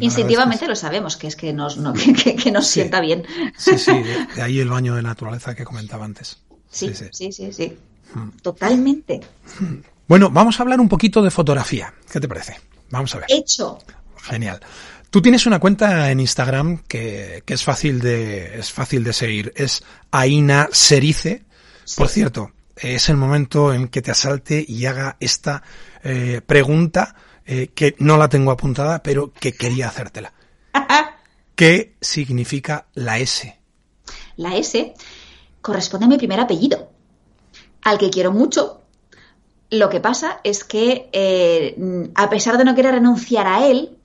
Instintivamente 0.00 0.66
lo 0.66 0.74
sabemos, 0.74 1.16
que 1.16 1.26
es 1.26 1.36
que 1.36 1.52
nos, 1.52 1.76
no, 1.76 1.92
que, 2.42 2.50
nos 2.50 2.66
sienta 2.66 3.00
bien. 3.00 3.24
Sí, 3.56 3.78
sí, 3.78 3.92
de, 4.34 4.42
ahí 4.42 4.60
el 4.60 4.68
baño 4.68 4.94
de 4.94 5.02
naturaleza 5.02 5.54
que 5.54 5.64
comentaba 5.64 6.04
antes. 6.04 6.38
sí, 6.70 6.92
sí, 6.94 7.32
sí. 7.32 7.52
sí. 7.52 7.76
Totalmente. 8.42 9.20
Bueno, 10.08 10.30
vamos 10.30 10.58
a 10.58 10.62
hablar 10.62 10.80
un 10.80 10.88
poquito 10.88 11.22
de 11.22 11.30
fotografía. 11.30 11.92
¿Qué 12.10 12.20
te 12.20 12.28
parece? 12.28 12.60
Vamos 12.90 13.14
a 13.14 13.18
ver. 13.18 13.26
Hecho. 13.28 13.78
Genial. 14.22 14.60
Tú 15.10 15.22
tienes 15.22 15.46
una 15.46 15.58
cuenta 15.58 16.10
en 16.10 16.20
Instagram 16.20 16.78
que, 16.86 17.42
es 17.46 17.64
fácil 17.64 18.00
de 18.00 18.58
es 18.58 18.72
fácil 18.72 19.04
de 19.04 19.12
seguir. 19.12 19.52
Es 19.56 19.82
Aina 20.10 20.68
Serice. 20.72 21.44
Por 21.96 22.08
cierto, 22.08 22.52
es 22.76 23.08
el 23.08 23.16
momento 23.16 23.72
en 23.72 23.88
que 23.88 24.02
te 24.02 24.10
asalte 24.10 24.64
y 24.66 24.86
haga 24.86 25.16
esta 25.20 25.62
eh, 26.02 26.40
pregunta 26.44 27.14
eh, 27.44 27.68
que 27.74 27.94
no 27.98 28.16
la 28.16 28.28
tengo 28.28 28.50
apuntada, 28.50 29.02
pero 29.02 29.32
que 29.32 29.52
quería 29.52 29.88
hacértela. 29.88 30.32
¿Qué 31.54 31.94
significa 32.00 32.86
la 32.94 33.18
S? 33.18 33.58
La 34.36 34.56
S 34.56 34.94
corresponde 35.62 36.06
a 36.06 36.08
mi 36.08 36.18
primer 36.18 36.40
apellido 36.40 36.95
al 37.86 37.98
que 37.98 38.10
quiero 38.10 38.32
mucho. 38.32 38.80
Lo 39.70 39.88
que 39.88 40.00
pasa 40.00 40.40
es 40.42 40.64
que, 40.64 41.08
eh, 41.12 42.10
a 42.16 42.28
pesar 42.28 42.58
de 42.58 42.64
no 42.64 42.74
querer 42.74 42.94
renunciar 42.94 43.46
a 43.46 43.64
él, 43.64 43.96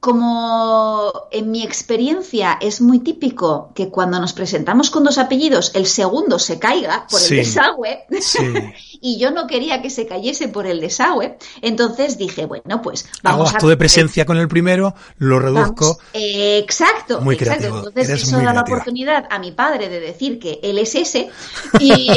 como 0.00 1.28
en 1.32 1.50
mi 1.50 1.64
experiencia 1.64 2.56
es 2.60 2.80
muy 2.80 3.00
típico 3.00 3.72
que 3.74 3.88
cuando 3.88 4.20
nos 4.20 4.32
presentamos 4.32 4.90
con 4.90 5.02
dos 5.02 5.18
apellidos 5.18 5.72
el 5.74 5.86
segundo 5.86 6.38
se 6.38 6.60
caiga 6.60 7.06
por 7.10 7.20
el 7.20 7.28
desagüe 7.28 8.06
y 9.00 9.18
yo 9.18 9.32
no 9.32 9.48
quería 9.48 9.82
que 9.82 9.90
se 9.90 10.06
cayese 10.06 10.48
por 10.48 10.66
el 10.66 10.80
desagüe, 10.80 11.36
entonces 11.62 12.16
dije, 12.16 12.46
bueno, 12.46 12.80
pues 12.82 13.08
vamos 13.22 13.48
Hago 13.48 13.56
acto 13.56 13.68
de 13.68 13.76
presencia 13.76 14.24
con 14.24 14.36
el 14.38 14.46
primero, 14.46 14.94
lo 15.18 15.40
reduzco. 15.40 15.98
exacto, 16.12 17.20
muy 17.20 17.34
exacto. 17.34 17.66
Entonces 17.66 18.08
eso 18.08 18.38
da 18.38 18.52
la 18.52 18.60
oportunidad 18.62 19.26
a 19.30 19.38
mi 19.38 19.52
padre 19.52 19.88
de 19.88 20.00
decir 20.00 20.38
que 20.38 20.60
él 20.62 20.78
es 20.78 20.94
ese 20.94 21.30
y 21.80 22.10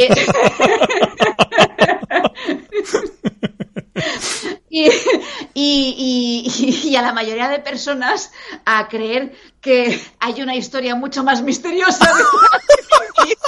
y, 5.54 6.80
y, 6.84 6.96
a 6.96 7.02
la 7.02 7.12
mayoría 7.12 7.48
de 7.48 7.58
personas 7.58 8.32
a 8.64 8.88
creer 8.88 9.34
que 9.60 10.00
hay 10.18 10.40
una 10.40 10.56
historia 10.56 10.94
mucho 10.94 11.22
más 11.22 11.42
misteriosa 11.42 12.10
de 12.10 12.22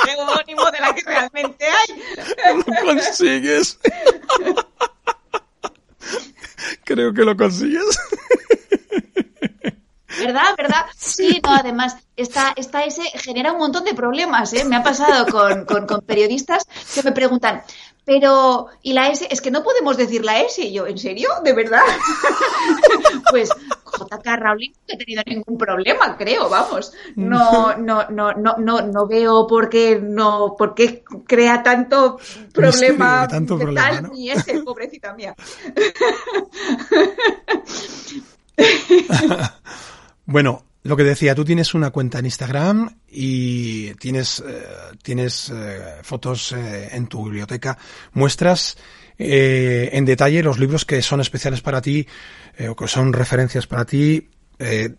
seudónimo 0.04 0.70
de 0.70 0.80
la 0.80 0.94
que 0.94 1.00
realmente 1.00 1.64
hay. 1.64 2.56
Lo 2.56 2.64
consigues. 2.84 3.78
Creo 6.84 7.14
que 7.14 7.22
lo 7.22 7.34
consigues. 7.34 7.98
¿Verdad? 10.18 10.54
¿Verdad? 10.58 10.86
Sí, 10.94 11.40
no, 11.42 11.54
además, 11.54 11.96
esta, 12.16 12.52
esta 12.54 12.84
S 12.84 13.02
genera 13.14 13.52
un 13.52 13.58
montón 13.58 13.84
de 13.84 13.94
problemas, 13.94 14.52
¿eh? 14.52 14.64
Me 14.64 14.76
ha 14.76 14.82
pasado 14.82 15.26
con, 15.26 15.64
con, 15.64 15.86
con 15.86 16.02
periodistas 16.02 16.64
que 16.94 17.02
me 17.02 17.12
preguntan, 17.12 17.62
pero, 18.04 18.68
¿y 18.82 18.92
la 18.92 19.08
S? 19.08 19.26
Es 19.30 19.40
que 19.40 19.50
no 19.50 19.62
podemos 19.62 19.96
decir 19.96 20.24
la 20.24 20.40
S. 20.40 20.62
Y 20.62 20.72
yo, 20.72 20.86
¿en 20.86 20.98
serio? 20.98 21.28
¿De 21.42 21.52
verdad? 21.52 21.82
pues 23.30 23.48
JK 23.48 24.26
Rowling 24.38 24.70
no 24.70 24.94
he 24.94 24.96
tenido 24.96 25.22
ningún 25.26 25.56
problema, 25.56 26.16
creo, 26.16 26.48
vamos. 26.48 26.92
No, 27.16 27.76
no, 27.76 28.08
no, 28.10 28.32
no, 28.32 28.56
no, 28.58 28.80
no 28.82 29.06
veo 29.06 29.46
por 29.46 29.68
qué, 29.68 30.00
no, 30.00 30.54
por 30.58 30.74
qué 30.74 31.02
crea 31.26 31.62
tanto 31.62 32.18
problema 32.52 33.28
tanto 33.28 33.58
problema, 33.58 34.00
¿no? 34.00 34.08
ni 34.08 34.30
S, 34.30 34.62
pobrecita 34.62 35.14
mía. 35.14 35.34
bueno, 40.26 40.62
lo 40.84 40.98
que 40.98 41.02
decía, 41.02 41.34
tú 41.34 41.46
tienes 41.46 41.72
una 41.72 41.90
cuenta 41.90 42.18
en 42.18 42.26
Instagram 42.26 42.98
y 43.08 43.94
tienes, 43.94 44.44
eh, 44.46 44.64
tienes 45.02 45.50
eh, 45.50 46.00
fotos 46.02 46.52
eh, 46.52 46.90
en 46.92 47.06
tu 47.06 47.24
biblioteca. 47.24 47.78
Muestras 48.12 48.76
en 49.16 50.04
detalle 50.04 50.42
los 50.42 50.58
libros 50.58 50.84
que 50.84 51.00
son 51.00 51.20
especiales 51.20 51.60
para 51.60 51.80
ti 51.80 52.04
o 52.68 52.74
que 52.74 52.88
son 52.88 53.12
referencias 53.12 53.68
para 53.68 53.84
ti, 53.84 54.28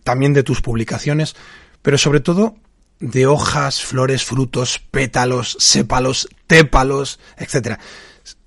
también 0.04 0.32
de 0.32 0.42
tus 0.42 0.62
publicaciones, 0.62 1.36
pero 1.82 1.98
sobre 1.98 2.20
todo 2.20 2.56
de 2.98 3.26
hojas, 3.26 3.82
flores, 3.82 4.24
frutos, 4.24 4.78
pétalos, 4.78 5.58
sépalos, 5.60 6.30
tépalos, 6.46 7.20
etc. 7.36 7.78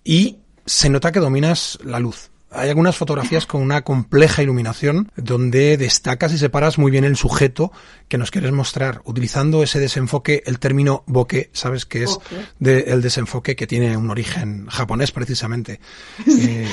Y 0.03 0.39
se 0.65 0.89
nota 0.89 1.11
que 1.11 1.19
dominas 1.19 1.77
la 1.83 1.99
luz. 1.99 2.31
Hay 2.51 2.69
algunas 2.69 2.97
fotografías 2.97 3.45
con 3.45 3.61
una 3.61 3.83
compleja 3.83 4.41
iluminación 4.41 5.11
donde 5.15 5.77
destacas 5.77 6.33
y 6.33 6.37
separas 6.39 6.77
muy 6.79 6.89
bien 6.89 7.03
el 7.03 7.15
sujeto 7.15 7.71
que 8.07 8.17
nos 8.17 8.31
quieres 8.31 8.51
mostrar, 8.51 9.01
utilizando 9.05 9.61
ese 9.61 9.79
desenfoque, 9.79 10.41
el 10.47 10.57
término 10.57 11.03
bokeh, 11.05 11.51
sabes 11.53 11.85
que 11.85 12.03
es 12.05 12.17
el 12.59 13.01
desenfoque 13.03 13.55
que 13.55 13.67
tiene 13.67 13.95
un 13.95 14.09
origen 14.09 14.65
japonés 14.67 15.11
precisamente. 15.11 15.79
Eh, 16.27 16.67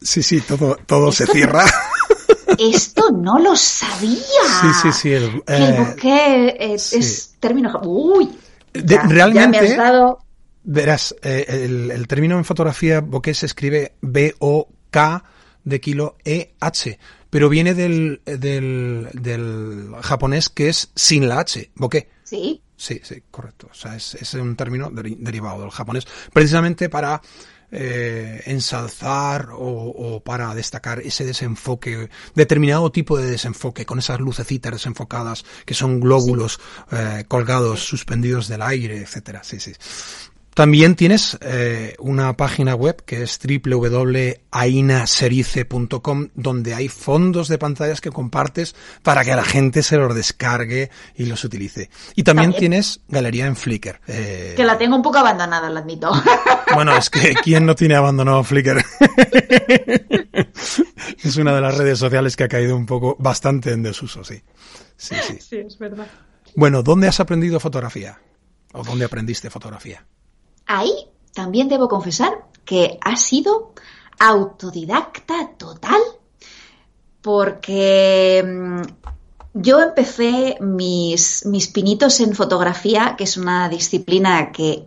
sí, 0.00 0.22
sí, 0.22 0.40
todo, 0.40 0.76
todo 0.86 1.10
se 1.10 1.26
cierra. 1.26 1.64
esto 2.58 3.10
no 3.10 3.38
lo 3.38 3.56
sabía. 3.56 4.16
Sí, 4.60 4.68
sí, 4.82 4.92
sí. 4.92 5.12
El, 5.12 5.42
que 5.42 5.54
el 5.56 5.62
eh, 5.62 5.78
bokeh 5.78 6.56
es, 6.74 6.82
sí. 6.82 6.98
es 6.98 7.34
término. 7.40 7.70
ja- 7.70 7.80
Uy. 7.82 8.30
De- 8.72 8.94
ya- 8.94 9.02
realmente- 9.02 9.56
Ya 9.56 9.62
me 9.62 9.68
has 9.70 9.76
dado. 9.76 10.18
Verás, 10.70 11.14
eh, 11.22 11.46
el, 11.48 11.90
el 11.90 12.06
término 12.06 12.36
en 12.36 12.44
fotografía 12.44 13.00
bokeh 13.00 13.32
se 13.34 13.46
escribe 13.46 13.94
B-O-K 14.90 15.24
de 15.64 15.80
kilo 15.80 16.16
E-H, 16.24 16.98
pero 17.30 17.48
viene 17.48 17.74
del, 17.74 18.22
del, 18.24 19.08
del 19.12 19.90
japonés 20.02 20.48
que 20.48 20.68
es 20.68 20.90
sin 20.94 21.28
la 21.28 21.40
H, 21.40 21.70
bokeh. 21.74 22.08
Sí. 22.24 22.62
Sí, 22.76 23.00
sí, 23.02 23.22
correcto. 23.30 23.68
O 23.70 23.74
sea, 23.74 23.96
es, 23.96 24.14
es 24.14 24.34
un 24.34 24.54
término 24.54 24.88
deri- 24.90 25.16
derivado 25.18 25.62
del 25.62 25.70
japonés, 25.70 26.06
precisamente 26.32 26.88
para 26.88 27.20
eh, 27.72 28.40
ensalzar 28.46 29.48
o, 29.50 29.58
o 29.58 30.20
para 30.22 30.54
destacar 30.54 31.00
ese 31.00 31.24
desenfoque, 31.26 32.08
determinado 32.36 32.90
tipo 32.92 33.18
de 33.18 33.30
desenfoque, 33.30 33.84
con 33.84 33.98
esas 33.98 34.20
lucecitas 34.20 34.72
desenfocadas 34.72 35.44
que 35.66 35.74
son 35.74 35.98
glóbulos 35.98 36.60
eh, 36.92 37.24
colgados, 37.26 37.80
suspendidos 37.80 38.46
del 38.46 38.62
aire, 38.62 38.98
etcétera. 38.98 39.42
Sí, 39.42 39.58
sí. 39.58 39.72
También 40.58 40.96
tienes 40.96 41.38
eh, 41.40 41.94
una 42.00 42.36
página 42.36 42.74
web 42.74 43.04
que 43.04 43.22
es 43.22 43.38
www.ainaserice.com 43.38 46.28
donde 46.34 46.74
hay 46.74 46.88
fondos 46.88 47.46
de 47.46 47.58
pantallas 47.58 48.00
que 48.00 48.10
compartes 48.10 48.74
para 49.04 49.24
que 49.24 49.36
la 49.36 49.44
gente 49.44 49.84
se 49.84 49.96
los 49.98 50.12
descargue 50.12 50.90
y 51.14 51.26
los 51.26 51.44
utilice. 51.44 51.90
Y 52.16 52.24
también, 52.24 52.50
También. 52.50 52.58
tienes 52.58 53.02
galería 53.06 53.46
en 53.46 53.54
Flickr. 53.54 54.00
eh, 54.08 54.54
Que 54.56 54.64
la 54.64 54.76
tengo 54.76 54.96
un 54.96 55.02
poco 55.02 55.18
abandonada, 55.18 55.70
lo 55.70 55.78
admito. 55.78 56.10
Bueno, 56.74 56.96
es 56.96 57.08
que 57.08 57.36
¿quién 57.36 57.64
no 57.64 57.76
tiene 57.76 57.94
abandonado 57.94 58.42
Flickr? 58.42 58.78
es 61.22 61.36
una 61.36 61.54
de 61.54 61.60
las 61.60 61.78
redes 61.78 62.00
sociales 62.00 62.34
que 62.34 62.42
ha 62.42 62.48
caído 62.48 62.76
un 62.76 62.84
poco, 62.84 63.14
bastante 63.20 63.70
en 63.70 63.84
desuso, 63.84 64.24
sí. 64.24 64.42
Sí, 64.96 65.14
sí. 65.24 65.36
Sí, 65.38 65.58
es 65.58 65.78
verdad. 65.78 66.08
Bueno, 66.56 66.82
¿dónde 66.82 67.06
has 67.06 67.20
aprendido 67.20 67.60
fotografía? 67.60 68.18
¿O 68.72 68.82
dónde 68.82 69.04
aprendiste 69.04 69.50
fotografía? 69.50 70.04
Ahí 70.68 70.92
también 71.34 71.68
debo 71.68 71.88
confesar 71.88 72.44
que 72.64 72.98
ha 73.00 73.16
sido 73.16 73.72
autodidacta 74.18 75.52
total, 75.56 76.00
porque 77.22 78.44
mm, 78.46 78.82
yo 79.54 79.80
empecé 79.80 80.58
mis, 80.60 81.46
mis 81.46 81.68
pinitos 81.68 82.20
en 82.20 82.34
fotografía, 82.34 83.14
que 83.16 83.24
es 83.24 83.36
una 83.38 83.68
disciplina 83.68 84.52
que 84.52 84.86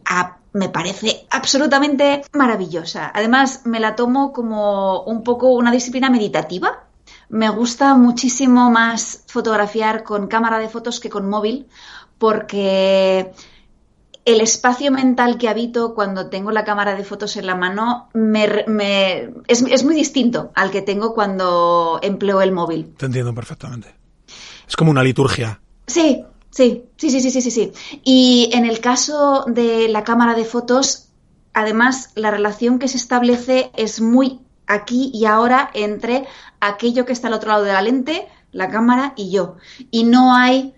me 0.54 0.70
parece 0.70 1.26
absolutamente 1.32 2.22
maravillosa. 2.34 3.12
Además, 3.14 3.62
me 3.66 3.80
la 3.80 3.96
tomo 3.96 4.32
como 4.34 5.02
un 5.04 5.24
poco 5.24 5.50
una 5.50 5.72
disciplina 5.72 6.10
meditativa. 6.10 6.84
Me 7.30 7.50
gusta 7.50 7.96
muchísimo 7.96 8.70
más 8.70 9.24
fotografiar 9.28 10.04
con 10.04 10.28
cámara 10.28 10.60
de 10.60 10.70
fotos 10.70 11.00
que 11.00 11.10
con 11.10 11.28
móvil, 11.28 11.68
porque 12.18 13.34
el 14.26 14.42
espacio 14.42 14.92
mental 14.92 15.38
que 15.38 15.50
habito 15.50 15.96
cuando 15.96 16.28
tengo 16.30 16.52
la 16.52 16.64
cámara 16.64 16.96
de 16.96 17.04
fotos 17.04 17.38
en 17.38 17.48
la 17.48 17.56
mano 17.56 18.10
me, 18.14 18.46
es, 19.48 19.64
es 19.64 19.84
muy 19.84 19.96
distinto 19.96 20.52
al 20.56 20.72
que 20.72 20.82
tengo 20.82 21.14
cuando 21.14 22.00
empleo 22.02 22.42
el 22.42 22.52
móvil. 22.52 22.94
Te 22.98 23.08
entiendo 23.08 23.34
perfectamente. 23.34 23.96
Es 24.68 24.76
como 24.76 24.92
una 24.92 25.04
liturgia. 25.04 25.60
Sí, 25.88 26.24
sí, 26.50 26.86
sí, 26.98 27.10
sí, 27.10 27.22
sí, 27.22 27.32
sí, 27.32 27.42
sí, 27.42 27.52
sí. 27.52 27.72
Y 28.04 28.50
en 28.54 28.66
el 28.66 28.80
caso 28.80 29.46
de 29.48 29.90
la 29.90 30.04
cámara 30.04 30.36
de 30.36 30.46
fotos, 30.46 31.10
además, 31.54 32.12
la 32.16 32.32
relación 32.32 32.80
que 32.80 32.88
se 32.88 32.98
establece 32.98 33.72
es 33.76 34.02
muy 34.02 34.40
aquí 34.68 35.12
y 35.14 35.26
ahora 35.26 35.70
entre 35.74 36.26
aquello 36.60 37.06
que 37.06 37.14
está 37.14 37.28
al 37.28 37.34
otro 37.34 37.50
lado 37.50 37.64
de 37.64 37.74
la 37.74 37.82
lente, 37.82 38.28
la 38.52 38.70
cámara 38.70 39.14
y 39.18 39.32
yo. 39.32 39.58
Y 39.90 40.04
no 40.04 40.36
hay 40.36 40.74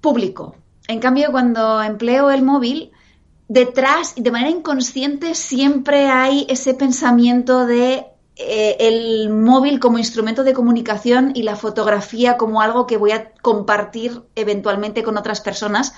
público. 0.00 0.54
En 0.88 1.00
cambio, 1.00 1.30
cuando 1.30 1.82
empleo 1.82 2.30
el 2.30 2.42
móvil, 2.42 2.92
detrás, 3.46 4.14
de 4.16 4.30
manera 4.30 4.50
inconsciente, 4.50 5.34
siempre 5.34 6.06
hay 6.06 6.46
ese 6.48 6.72
pensamiento 6.72 7.66
de 7.66 8.06
eh, 8.36 8.76
el 8.78 9.28
móvil 9.28 9.80
como 9.80 9.98
instrumento 9.98 10.44
de 10.44 10.54
comunicación 10.54 11.32
y 11.34 11.42
la 11.42 11.56
fotografía 11.56 12.38
como 12.38 12.62
algo 12.62 12.86
que 12.86 12.96
voy 12.96 13.10
a 13.10 13.32
compartir 13.42 14.22
eventualmente 14.34 15.02
con 15.02 15.18
otras 15.18 15.42
personas. 15.42 15.92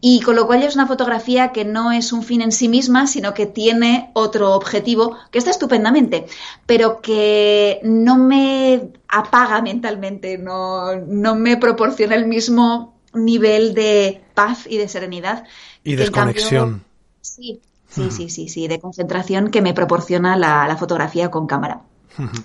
Y 0.00 0.20
con 0.22 0.36
lo 0.36 0.46
cual 0.46 0.62
es 0.62 0.74
una 0.74 0.86
fotografía 0.86 1.52
que 1.52 1.66
no 1.66 1.92
es 1.92 2.10
un 2.10 2.22
fin 2.22 2.40
en 2.40 2.52
sí 2.52 2.68
misma, 2.68 3.06
sino 3.06 3.34
que 3.34 3.44
tiene 3.44 4.10
otro 4.14 4.54
objetivo, 4.54 5.18
que 5.30 5.38
está 5.38 5.50
estupendamente, 5.50 6.24
pero 6.64 7.02
que 7.02 7.80
no 7.82 8.16
me 8.16 8.90
apaga 9.06 9.60
mentalmente, 9.60 10.38
no, 10.38 10.96
no 10.96 11.34
me 11.34 11.58
proporciona 11.58 12.14
el 12.14 12.26
mismo 12.26 12.99
nivel 13.14 13.74
de 13.74 14.22
paz 14.34 14.66
y 14.68 14.76
de 14.78 14.88
serenidad. 14.88 15.44
Y 15.84 15.94
cambio- 15.96 16.04
desconexión. 16.04 16.84
Sí, 17.20 17.60
sí, 17.88 18.10
sí, 18.10 18.30
sí, 18.30 18.48
sí, 18.48 18.68
de 18.68 18.80
concentración 18.80 19.50
que 19.50 19.62
me 19.62 19.74
proporciona 19.74 20.36
la, 20.36 20.66
la 20.68 20.76
fotografía 20.76 21.30
con 21.30 21.46
cámara. 21.46 21.82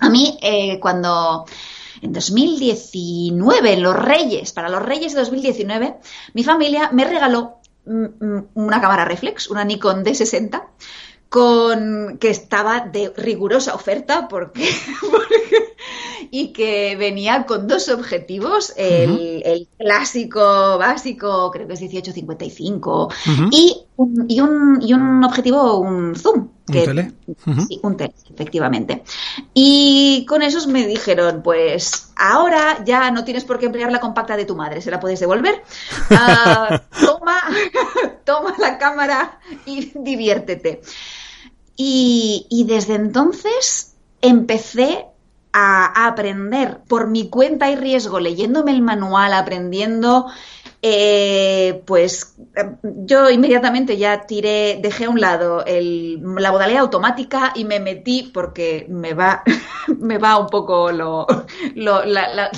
A 0.00 0.08
mí, 0.08 0.38
eh, 0.42 0.78
cuando 0.80 1.44
en 2.00 2.12
2019, 2.12 3.72
en 3.72 3.82
los 3.82 3.96
Reyes, 3.96 4.52
para 4.52 4.68
los 4.68 4.82
Reyes 4.82 5.12
de 5.14 5.20
2019, 5.20 5.96
mi 6.34 6.44
familia 6.44 6.90
me 6.92 7.04
regaló 7.04 7.56
una 7.84 8.80
cámara 8.80 9.04
reflex, 9.04 9.48
una 9.48 9.64
Nikon 9.64 10.04
D60, 10.04 10.62
con 11.28 12.18
que 12.18 12.30
estaba 12.30 12.80
de 12.80 13.12
rigurosa 13.16 13.74
oferta 13.74 14.28
porque, 14.28 14.68
porque- 15.00 15.75
y 16.30 16.52
que 16.52 16.96
venía 16.96 17.46
con 17.46 17.66
dos 17.68 17.88
objetivos, 17.88 18.72
el, 18.76 19.42
el 19.44 19.68
clásico 19.78 20.78
básico, 20.78 21.50
creo 21.50 21.66
que 21.66 21.74
es 21.74 21.80
1855, 21.80 23.06
Ujú. 23.06 23.48
y, 23.52 23.86
un, 23.96 24.26
y, 24.28 24.40
un, 24.40 24.78
y 24.82 24.92
un 24.92 25.24
objetivo, 25.24 25.78
un 25.78 26.14
zoom. 26.14 26.48
¿Un 26.68 26.74
tele? 26.74 27.12
Sí, 27.68 27.78
un 27.82 27.96
tele, 27.96 28.14
efectivamente. 28.28 29.04
Y 29.54 30.26
con 30.28 30.42
esos 30.42 30.66
me 30.66 30.86
dijeron, 30.86 31.42
pues 31.42 32.12
ahora 32.16 32.82
ya 32.84 33.10
no 33.10 33.24
tienes 33.24 33.44
por 33.44 33.58
qué 33.58 33.66
emplear 33.66 33.92
la 33.92 34.00
compacta 34.00 34.36
de 34.36 34.46
tu 34.46 34.56
madre, 34.56 34.80
se 34.80 34.90
la 34.90 34.98
puedes 34.98 35.20
devolver. 35.20 35.62
Ah, 36.10 36.82
toma, 37.00 37.40
toma 38.24 38.54
la 38.58 38.78
cámara 38.78 39.38
y 39.64 39.92
diviértete. 39.94 40.80
Y, 41.76 42.46
y 42.50 42.64
desde 42.64 42.94
entonces 42.94 43.94
empecé 44.22 45.06
a, 45.58 46.06
aprender. 46.06 46.80
Por 46.88 47.08
mi 47.08 47.28
cuenta 47.30 47.70
y 47.70 47.76
riesgo, 47.76 48.20
leyéndome 48.20 48.72
el 48.72 48.82
manual, 48.82 49.32
aprendiendo, 49.32 50.26
eh, 50.82 51.82
pues 51.86 52.34
eh, 52.56 52.70
yo 52.82 53.30
inmediatamente 53.30 53.96
ya 53.96 54.26
tiré, 54.26 54.78
dejé 54.82 55.06
a 55.06 55.10
un 55.10 55.20
lado 55.20 55.64
la 55.66 56.52
modalidad 56.52 56.80
automática 56.82 57.52
y 57.54 57.64
me 57.64 57.80
metí 57.80 58.30
porque 58.34 58.86
me 58.88 59.14
va, 59.14 59.42
me 59.98 60.18
va 60.18 60.38
un 60.38 60.48
poco 60.48 60.92
lo, 60.92 61.26
lo- 61.74 62.04
la- 62.04 62.28
la- 62.34 62.50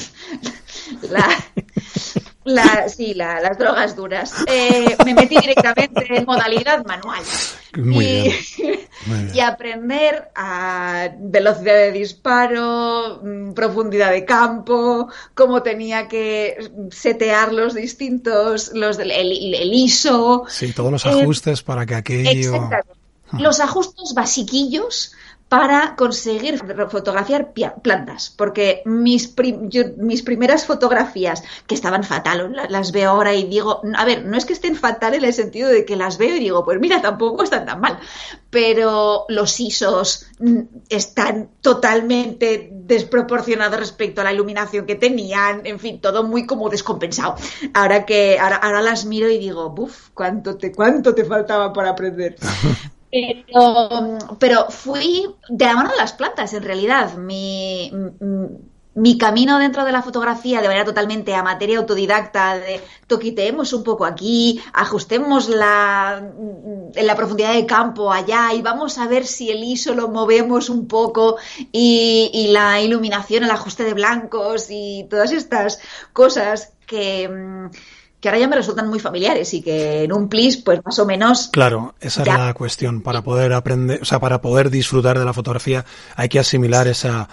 la- 2.54 2.88
sí, 2.88 3.14
la- 3.14 3.40
las 3.40 3.58
drogas 3.58 3.94
duras. 3.96 4.32
Eh, 4.46 4.96
me 5.04 5.14
metí 5.14 5.36
directamente 5.38 6.04
en 6.16 6.24
modalidad 6.24 6.84
manual. 6.86 7.22
Muy 7.76 8.04
y, 8.04 8.22
bien. 8.22 8.36
Muy 9.06 9.18
bien. 9.24 9.36
y 9.36 9.40
aprender 9.40 10.30
a 10.34 11.08
velocidad 11.18 11.74
de 11.74 11.92
disparo, 11.92 13.20
mm, 13.22 13.52
profundidad 13.52 14.10
de 14.10 14.24
campo, 14.24 15.08
cómo 15.34 15.62
tenía 15.62 16.08
que 16.08 16.56
setear 16.90 17.52
los 17.52 17.74
distintos, 17.74 18.72
los 18.74 18.96
del 18.96 19.10
el, 19.12 19.54
el 19.54 19.72
ISO. 19.74 20.44
Sí, 20.48 20.72
todos 20.72 20.90
los 20.92 21.06
Eh, 21.06 21.10
ajustes 21.10 21.62
para 21.62 21.86
que 21.86 21.94
aquello... 21.94 22.30
Exactamente. 22.30 22.98
Los 23.32 23.60
ajustes 23.60 24.14
basiquillos 24.14 25.12
para 25.48 25.96
conseguir 25.96 26.58
fotografiar 26.90 27.52
plantas, 27.82 28.34
porque 28.36 28.82
mis, 28.84 29.34
mis 29.96 30.22
primeras 30.22 30.66
fotografías, 30.66 31.42
que 31.66 31.74
estaban 31.74 32.04
fatal, 32.04 32.52
la- 32.52 32.68
las 32.68 32.92
veo 32.92 33.10
ahora 33.10 33.32
y 33.34 33.44
digo, 33.44 33.80
a 33.96 34.04
ver, 34.04 34.26
no 34.26 34.36
es 34.36 34.44
que 34.44 34.52
estén 34.52 34.76
fatal 34.76 35.14
en 35.14 35.24
el 35.24 35.32
sentido 35.32 35.70
de 35.70 35.86
que 35.86 35.96
las 35.96 36.18
veo 36.18 36.36
y 36.36 36.40
digo, 36.40 36.64
pues 36.64 36.78
mira, 36.80 37.00
tampoco 37.00 37.42
están 37.42 37.64
tan 37.64 37.80
mal, 37.80 37.98
pero 38.50 39.24
los 39.28 39.58
ISOs 39.58 40.26
mm, 40.38 40.58
están 40.90 41.48
totalmente 41.62 42.68
desproporcionados 42.72 43.78
respecto 43.80 44.20
a 44.20 44.24
la 44.24 44.32
iluminación 44.34 44.84
que 44.84 44.96
tenían, 44.96 45.62
en 45.64 45.78
fin, 45.80 46.00
todo 46.00 46.24
muy 46.24 46.46
como 46.46 46.68
descompensado. 46.68 47.36
Ahora 47.72 48.04
que 48.04 48.38
ahora, 48.38 48.56
ahora 48.56 48.82
las 48.82 49.06
miro 49.06 49.28
y 49.30 49.38
digo, 49.38 49.70
buf, 49.70 50.10
cuánto 50.12 50.56
te 50.58 50.72
cuánto 50.72 51.14
te 51.14 51.24
faltaba 51.24 51.72
para 51.72 51.90
aprender. 51.90 52.36
Pero, 53.10 54.18
pero 54.38 54.66
fui 54.70 55.26
de 55.48 55.64
la 55.64 55.74
mano 55.74 55.90
de 55.90 55.96
las 55.96 56.12
plantas, 56.12 56.52
en 56.52 56.62
realidad. 56.62 57.14
Mi, 57.16 57.90
mi 58.98 59.16
camino 59.16 59.58
dentro 59.58 59.84
de 59.84 59.92
la 59.92 60.02
fotografía 60.02 60.60
de 60.60 60.66
manera 60.66 60.84
totalmente 60.84 61.34
amateur 61.34 61.70
y 61.70 61.74
autodidacta, 61.76 62.58
de 62.58 62.80
toquiteemos 63.06 63.72
un 63.72 63.84
poco 63.84 64.04
aquí, 64.04 64.60
ajustemos 64.72 65.48
la, 65.48 66.32
la 66.94 67.14
profundidad 67.14 67.54
de 67.54 67.64
campo 67.64 68.12
allá 68.12 68.52
y 68.54 68.60
vamos 68.60 68.98
a 68.98 69.06
ver 69.06 69.24
si 69.24 69.50
el 69.50 69.62
ISO 69.62 69.94
lo 69.94 70.08
movemos 70.08 70.68
un 70.68 70.88
poco 70.88 71.36
y, 71.70 72.30
y 72.32 72.48
la 72.48 72.80
iluminación, 72.80 73.44
el 73.44 73.50
ajuste 73.52 73.84
de 73.84 73.94
blancos 73.94 74.66
y 74.68 75.06
todas 75.08 75.30
estas 75.30 75.80
cosas 76.12 76.72
que 76.86 77.30
que 78.20 78.28
ahora 78.28 78.38
ya 78.38 78.48
me 78.48 78.56
resultan 78.56 78.88
muy 78.88 78.98
familiares 78.98 79.54
y 79.54 79.62
que 79.62 80.04
en 80.04 80.12
un 80.12 80.28
plis, 80.28 80.56
pues 80.56 80.80
más 80.84 80.98
o 80.98 81.06
menos. 81.06 81.48
Claro, 81.52 81.94
esa 82.00 82.22
es 82.22 82.28
la 82.28 82.54
cuestión. 82.54 83.02
Para 83.02 83.22
poder 83.22 83.52
aprender, 83.52 84.00
o 84.02 84.04
sea, 84.04 84.18
para 84.18 84.40
poder 84.40 84.70
disfrutar 84.70 85.18
de 85.18 85.24
la 85.24 85.32
fotografía 85.32 85.84
hay 86.16 86.28
que 86.28 86.38
asimilar 86.38 86.88
esa, 86.88 87.28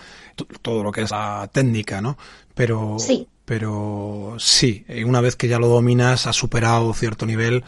todo 0.61 0.83
lo 0.83 0.91
que 0.91 1.01
es 1.01 1.11
la 1.11 1.49
técnica, 1.51 2.01
¿no? 2.01 2.17
Pero, 2.53 2.97
sí. 2.99 3.27
pero 3.45 4.35
sí, 4.37 4.85
una 5.05 5.21
vez 5.21 5.35
que 5.35 5.47
ya 5.47 5.59
lo 5.59 5.67
dominas, 5.67 6.27
has 6.27 6.35
superado 6.35 6.93
cierto 6.93 7.25
nivel, 7.25 7.63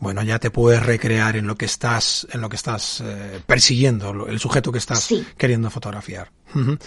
bueno, 0.00 0.22
ya 0.22 0.38
te 0.38 0.50
puedes 0.50 0.84
recrear 0.84 1.36
en 1.36 1.46
lo 1.46 1.56
que 1.56 1.66
estás, 1.66 2.26
en 2.32 2.40
lo 2.40 2.48
que 2.48 2.56
estás 2.56 3.02
eh, 3.04 3.40
persiguiendo, 3.46 4.26
el 4.26 4.40
sujeto 4.40 4.72
que 4.72 4.78
estás 4.78 5.08
queriendo 5.36 5.70
fotografiar. 5.70 6.32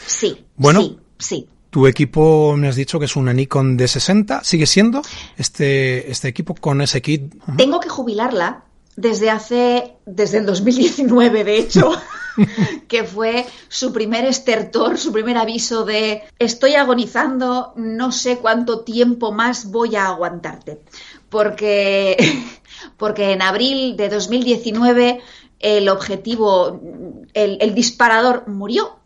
Sí. 0.05 0.45
Bueno. 0.57 0.81
Sí, 0.81 0.99
sí. 1.17 1.49
Tu 1.75 1.87
equipo 1.87 2.55
me 2.55 2.69
has 2.69 2.77
dicho 2.77 2.99
que 2.99 3.03
es 3.03 3.17
una 3.17 3.33
Nikon 3.33 3.77
D60, 3.77 4.43
¿sigue 4.43 4.65
siendo 4.65 5.01
este, 5.35 6.09
este 6.09 6.29
equipo 6.29 6.55
con 6.55 6.79
ese 6.79 7.01
kit? 7.01 7.35
Tengo 7.57 7.81
que 7.81 7.89
jubilarla 7.89 8.63
desde 8.95 9.29
hace, 9.29 9.97
desde 10.05 10.37
el 10.37 10.45
2019 10.45 11.43
de 11.43 11.57
hecho, 11.57 11.91
que 12.87 13.03
fue 13.03 13.45
su 13.67 13.91
primer 13.91 14.23
estertor, 14.23 14.97
su 14.97 15.11
primer 15.11 15.37
aviso 15.37 15.83
de 15.83 16.23
estoy 16.39 16.75
agonizando, 16.75 17.73
no 17.75 18.13
sé 18.13 18.37
cuánto 18.37 18.85
tiempo 18.85 19.33
más 19.33 19.69
voy 19.69 19.97
a 19.97 20.05
aguantarte. 20.05 20.79
Porque, 21.27 22.15
porque 22.95 23.33
en 23.33 23.41
abril 23.41 23.97
de 23.97 24.07
2019 24.07 25.19
el 25.59 25.89
objetivo, 25.89 26.79
el, 27.33 27.57
el 27.59 27.75
disparador 27.75 28.47
murió 28.47 28.97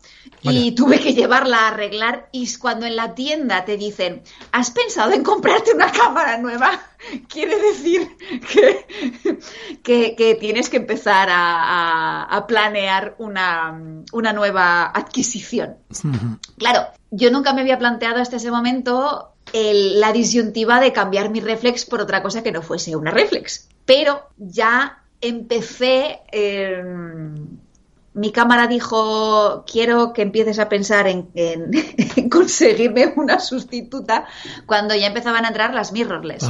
y 0.42 0.72
tuve 0.72 0.98
que 1.00 1.14
llevarla 1.14 1.58
a 1.58 1.68
arreglar 1.68 2.28
y 2.32 2.52
cuando 2.56 2.86
en 2.86 2.96
la 2.96 3.14
tienda 3.14 3.64
te 3.64 3.76
dicen, 3.76 4.22
¿has 4.52 4.70
pensado 4.70 5.12
en 5.12 5.22
comprarte 5.22 5.72
una 5.74 5.90
cámara 5.92 6.38
nueva? 6.38 6.80
Quiere 7.28 7.56
decir 7.60 8.16
que, 9.82 10.14
que, 10.16 10.36
tienes 10.40 10.68
que 10.68 10.78
empezar 10.78 11.28
a, 11.30 12.44
planear 12.48 13.14
una, 13.18 13.78
una, 14.12 14.32
nueva 14.32 14.90
adquisición. 14.94 15.76
Claro, 16.58 16.86
yo 17.10 17.30
nunca 17.30 17.52
me 17.52 17.62
había 17.62 17.78
planteado 17.78 18.20
hasta 18.20 18.36
ese 18.36 18.50
momento 18.50 19.32
la 19.52 20.12
disyuntiva 20.12 20.80
de 20.80 20.92
cambiar 20.92 21.30
mi 21.30 21.40
reflex 21.40 21.84
por 21.84 22.00
otra 22.00 22.22
cosa 22.22 22.42
que 22.42 22.52
no 22.52 22.62
fuese 22.62 22.96
una 22.96 23.10
reflex. 23.10 23.68
Pero 23.84 24.28
ya 24.36 25.02
empecé 25.20 26.20
mi 28.20 28.32
cámara 28.32 28.66
dijo, 28.66 29.64
quiero 29.66 30.12
que 30.12 30.20
empieces 30.20 30.58
a 30.58 30.68
pensar 30.68 31.06
en, 31.08 31.30
conseguirme 32.30 33.14
una 33.16 33.40
sustituta 33.40 34.26
cuando 34.66 34.94
ya 34.94 35.06
empezaban 35.06 35.46
a 35.46 35.48
entrar 35.48 35.72
las 35.72 35.92
mirrorless. 35.92 36.42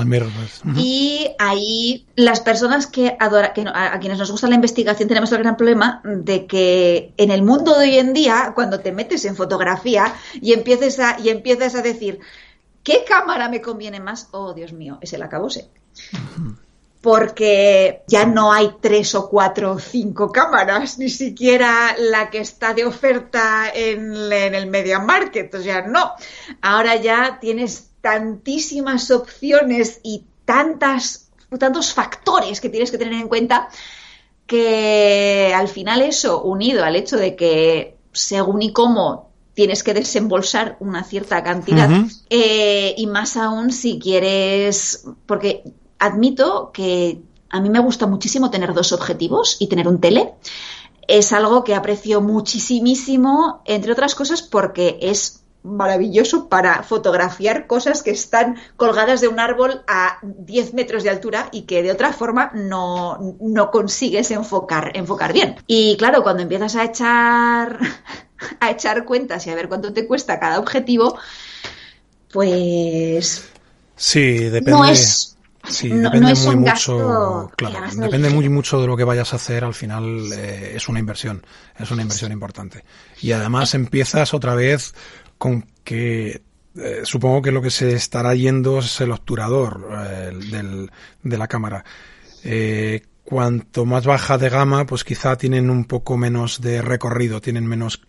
Y 0.76 1.30
ahí 1.38 2.08
las 2.16 2.40
personas 2.40 2.88
que, 2.88 3.16
adora, 3.20 3.52
que 3.52 3.64
a, 3.72 4.00
quienes 4.00 4.18
nos 4.18 4.32
gusta 4.32 4.48
la 4.48 4.56
investigación 4.56 5.08
tenemos 5.08 5.30
el 5.30 5.38
gran 5.38 5.56
problema 5.56 6.02
de 6.04 6.46
que 6.46 7.14
en 7.16 7.30
el 7.30 7.42
mundo 7.42 7.78
de 7.78 7.84
hoy 7.84 7.98
en 7.98 8.14
día, 8.14 8.50
cuando 8.56 8.80
te 8.80 8.90
metes 8.90 9.24
en 9.24 9.36
fotografía 9.36 10.12
y 10.40 10.52
empieces 10.52 10.98
a, 10.98 11.20
y 11.20 11.28
empiezas 11.28 11.76
a 11.76 11.82
decir, 11.82 12.18
¿qué 12.82 13.04
cámara 13.08 13.48
me 13.48 13.60
conviene 13.60 14.00
más? 14.00 14.26
Oh, 14.32 14.54
Dios 14.54 14.72
mío, 14.72 14.98
es 15.00 15.12
el 15.12 15.22
acabose 15.22 15.70
porque 17.00 18.02
ya 18.06 18.26
no 18.26 18.52
hay 18.52 18.72
tres 18.80 19.14
o 19.14 19.28
cuatro 19.28 19.72
o 19.72 19.78
cinco 19.78 20.30
cámaras, 20.30 20.98
ni 20.98 21.08
siquiera 21.08 21.94
la 21.98 22.28
que 22.28 22.38
está 22.38 22.74
de 22.74 22.84
oferta 22.84 23.70
en, 23.74 24.32
el 24.32 24.66
Media 24.66 24.98
Market, 24.98 25.54
o 25.54 25.62
sea, 25.62 25.86
no. 25.86 26.12
Ahora 26.60 26.96
ya 26.96 27.38
tienes 27.40 27.90
tantísimas 28.02 29.10
opciones 29.10 30.00
y 30.02 30.24
tantas, 30.44 31.30
tantos 31.58 31.94
factores 31.94 32.60
que 32.60 32.68
tienes 32.68 32.90
que 32.90 32.98
tener 32.98 33.14
en 33.14 33.28
cuenta 33.28 33.68
que 34.46 35.54
al 35.54 35.68
final 35.68 36.02
eso, 36.02 36.42
unido 36.42 36.84
al 36.84 36.96
hecho 36.96 37.16
de 37.16 37.34
que 37.34 37.96
según 38.12 38.60
y 38.60 38.72
cómo 38.72 39.30
tienes 39.54 39.82
que 39.82 39.94
desembolsar 39.94 40.76
una 40.80 41.04
cierta 41.04 41.42
cantidad 41.42 41.90
eh, 42.30 42.94
y 42.96 43.06
más 43.06 43.36
aún 43.36 43.72
si 43.72 43.98
quieres, 43.98 45.04
porque 45.26 45.62
admito 46.00 46.72
que 46.72 47.20
a 47.50 47.60
mí 47.60 47.70
me 47.70 47.78
gusta 47.78 48.06
muchísimo 48.06 48.50
tener 48.50 48.74
dos 48.74 48.92
objetivos 48.92 49.56
y 49.60 49.68
tener 49.68 49.86
un 49.86 50.00
tele. 50.00 50.34
Es 51.06 51.32
algo 51.32 51.62
que 51.62 51.74
aprecio 51.74 52.20
muchísimo, 52.20 53.62
entre 53.64 53.92
otras 53.92 54.14
cosas, 54.14 54.42
porque 54.42 54.98
es 55.02 55.42
maravilloso 55.62 56.48
para 56.48 56.82
fotografiar 56.82 57.66
cosas 57.66 58.02
que 58.02 58.12
están 58.12 58.56
colgadas 58.76 59.20
de 59.20 59.28
un 59.28 59.38
árbol 59.38 59.82
a 59.86 60.18
10 60.22 60.72
metros 60.72 61.02
de 61.02 61.10
altura 61.10 61.50
y 61.52 61.62
que 61.62 61.82
de 61.82 61.90
otra 61.90 62.14
forma 62.14 62.50
no, 62.54 63.36
no 63.40 63.70
consigues 63.70 64.30
enfocar, 64.30 64.92
enfocar 64.94 65.34
bien. 65.34 65.56
Y 65.66 65.96
claro, 65.98 66.22
cuando 66.22 66.42
empiezas 66.42 66.76
a 66.76 66.84
echar, 66.84 67.78
a 68.60 68.70
echar 68.70 69.04
cuentas 69.04 69.46
y 69.46 69.50
a 69.50 69.54
ver 69.54 69.68
cuánto 69.68 69.92
te 69.92 70.06
cuesta 70.06 70.40
cada 70.40 70.58
objetivo, 70.58 71.18
pues... 72.32 73.50
Sí, 73.96 74.38
depende. 74.44 74.70
No 74.70 74.86
es 74.86 75.36
Sí, 75.68 75.88
depende 75.90 76.34
muy 76.34 76.56
mucho, 76.56 77.50
claro, 77.56 77.80
depende 77.94 78.30
muy 78.30 78.48
mucho 78.48 78.80
de 78.80 78.86
lo 78.86 78.96
que 78.96 79.04
vayas 79.04 79.32
a 79.32 79.36
hacer. 79.36 79.64
Al 79.64 79.74
final 79.74 80.32
eh, 80.32 80.72
es 80.74 80.88
una 80.88 80.98
inversión, 80.98 81.44
es 81.78 81.90
una 81.90 82.02
inversión 82.02 82.32
importante. 82.32 82.84
Y 83.20 83.32
además 83.32 83.74
empiezas 83.74 84.32
otra 84.32 84.54
vez 84.54 84.94
con 85.38 85.66
que 85.84 86.42
eh, 86.76 87.00
supongo 87.04 87.42
que 87.42 87.52
lo 87.52 87.60
que 87.60 87.70
se 87.70 87.92
estará 87.92 88.34
yendo 88.34 88.78
es 88.78 89.00
el 89.00 89.12
obturador 89.12 89.86
eh, 89.92 90.32
del, 90.50 90.90
de 91.22 91.38
la 91.38 91.46
cámara. 91.46 91.84
cuanto 93.22 93.84
más 93.84 94.06
baja 94.06 94.38
de 94.38 94.48
gama, 94.48 94.86
pues 94.86 95.04
quizá 95.04 95.36
tienen 95.36 95.68
un 95.68 95.84
poco 95.84 96.16
menos 96.16 96.60
de 96.60 96.80
recorrido, 96.80 97.40
tienen 97.40 97.66
menos 97.66 98.02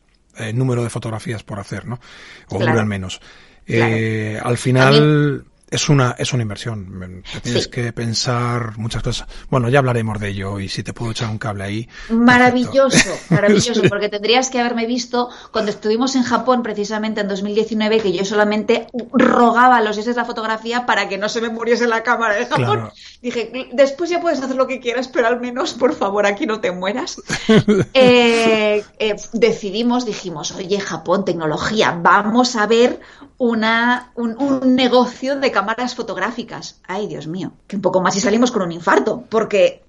número 0.53 0.81
de 0.81 0.89
fotografías 0.89 1.43
por 1.43 1.59
hacer, 1.59 1.85
¿no? 1.85 1.99
O 2.47 2.57
duran 2.57 2.87
menos. 2.87 3.19
al 3.67 4.57
final 4.57 5.45
es 5.71 5.87
una, 5.87 6.15
es 6.19 6.33
una 6.33 6.43
inversión. 6.43 7.23
Tienes 7.41 7.69
que 7.69 7.93
pensar 7.93 8.77
muchas 8.77 9.01
cosas. 9.01 9.27
Bueno, 9.49 9.69
ya 9.69 9.79
hablaremos 9.79 10.19
de 10.19 10.29
ello 10.29 10.59
y 10.59 10.67
si 10.67 10.83
te 10.83 10.91
puedo 10.91 11.11
echar 11.11 11.29
un 11.29 11.37
cable 11.37 11.63
ahí. 11.63 11.89
Maravilloso, 12.09 13.09
maravilloso, 13.29 13.81
porque 13.87 14.09
tendrías 14.09 14.49
que 14.49 14.59
haberme 14.59 14.85
visto 14.85 15.29
cuando 15.51 15.71
estuvimos 15.71 16.15
en 16.15 16.23
Japón 16.23 16.61
precisamente 16.61 17.21
en 17.21 17.29
2019 17.29 18.01
que 18.01 18.11
yo 18.11 18.25
solamente 18.25 18.87
rogaba 19.13 19.77
a 19.77 19.81
los 19.81 19.95
dioses 19.95 20.15
de 20.15 20.21
la 20.21 20.25
fotografía 20.25 20.85
para 20.85 21.07
que 21.07 21.17
no 21.17 21.29
se 21.29 21.39
me 21.39 21.47
muriese 21.47 21.87
la 21.87 22.03
cámara 22.03 22.35
de 22.35 22.47
Japón. 22.47 22.91
Dije, 23.21 23.69
después 23.71 24.09
ya 24.09 24.19
puedes 24.19 24.41
hacer 24.41 24.57
lo 24.57 24.67
que 24.67 24.81
quieras, 24.81 25.07
pero 25.07 25.27
al 25.27 25.39
menos, 25.39 25.73
por 25.73 25.95
favor, 25.95 26.25
aquí 26.25 26.45
no 26.45 26.59
te 26.59 26.71
mueras. 26.71 27.21
Eh, 27.93 28.83
eh, 28.99 29.15
decidimos, 29.33 30.05
dijimos, 30.05 30.51
oye, 30.51 30.79
Japón, 30.79 31.25
tecnología, 31.25 31.97
vamos 32.01 32.55
a 32.55 32.65
ver 32.67 32.99
una, 33.41 34.11
un, 34.13 34.35
un 34.39 34.75
negocio 34.75 35.35
de 35.39 35.49
cámaras 35.49 35.95
fotográficas. 35.95 36.79
Ay, 36.87 37.07
Dios 37.07 37.25
mío, 37.25 37.53
que 37.65 37.75
un 37.75 37.81
poco 37.81 37.99
más 37.99 38.15
y 38.15 38.19
salimos 38.19 38.51
con 38.51 38.61
un 38.61 38.71
infarto, 38.71 39.23
porque 39.27 39.81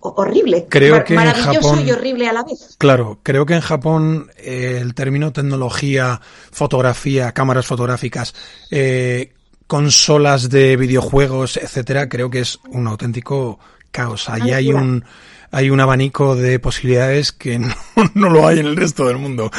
horrible. 0.00 0.66
Creo 0.68 1.02
que 1.04 1.14
maravilloso 1.14 1.80
y 1.80 1.90
horrible 1.90 2.28
a 2.28 2.34
la 2.34 2.42
vez. 2.42 2.76
Claro, 2.76 3.18
creo 3.22 3.46
que 3.46 3.54
en 3.54 3.62
Japón 3.62 4.30
eh, 4.36 4.78
el 4.82 4.94
término 4.94 5.32
tecnología, 5.32 6.20
fotografía, 6.50 7.32
cámaras 7.32 7.64
fotográficas, 7.64 8.34
eh, 8.70 9.32
consolas 9.66 10.50
de 10.50 10.76
videojuegos, 10.76 11.56
etcétera, 11.56 12.10
creo 12.10 12.28
que 12.28 12.40
es 12.40 12.58
un 12.68 12.86
auténtico 12.86 13.58
caos. 13.90 14.28
Allí 14.28 14.52
hay 14.52 14.70
un 14.70 15.02
hay 15.54 15.70
un 15.70 15.78
abanico 15.80 16.34
de 16.34 16.58
posibilidades 16.58 17.30
que 17.30 17.58
no, 18.14 18.28
lo 18.28 18.46
hay 18.46 18.58
en 18.58 18.66
el 18.66 18.76
resto 18.76 19.06
del 19.06 19.18
mundo. 19.18 19.50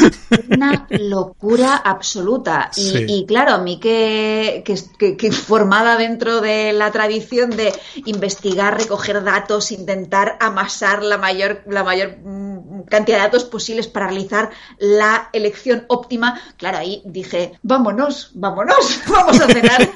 Una 0.49 0.85
locura 0.89 1.77
absoluta. 1.77 2.69
Y, 2.75 3.25
claro, 3.25 3.53
a 3.53 3.59
mí 3.59 3.79
que, 3.79 4.63
que, 4.99 5.15
que, 5.15 5.31
formada 5.31 5.97
dentro 5.97 6.41
de 6.41 6.73
la 6.73 6.91
tradición 6.91 7.49
de 7.51 7.73
investigar, 8.05 8.77
recoger 8.77 9.23
datos, 9.23 9.71
intentar 9.71 10.37
amasar 10.41 11.01
la 11.01 11.17
mayor, 11.17 11.63
la 11.67 11.83
mayor 11.83 12.17
mm, 12.23 12.83
cantidad 12.89 13.17
de 13.17 13.23
datos 13.23 13.45
posibles 13.45 13.87
para 13.87 14.07
realizar 14.07 14.49
la 14.79 15.29
elección 15.31 15.85
óptima, 15.87 16.41
claro, 16.57 16.79
ahí 16.79 17.01
dije, 17.05 17.53
vámonos, 17.63 18.31
vámonos, 18.33 19.01
vamos 19.07 19.39
a 19.39 19.47
cenar. 19.47 19.89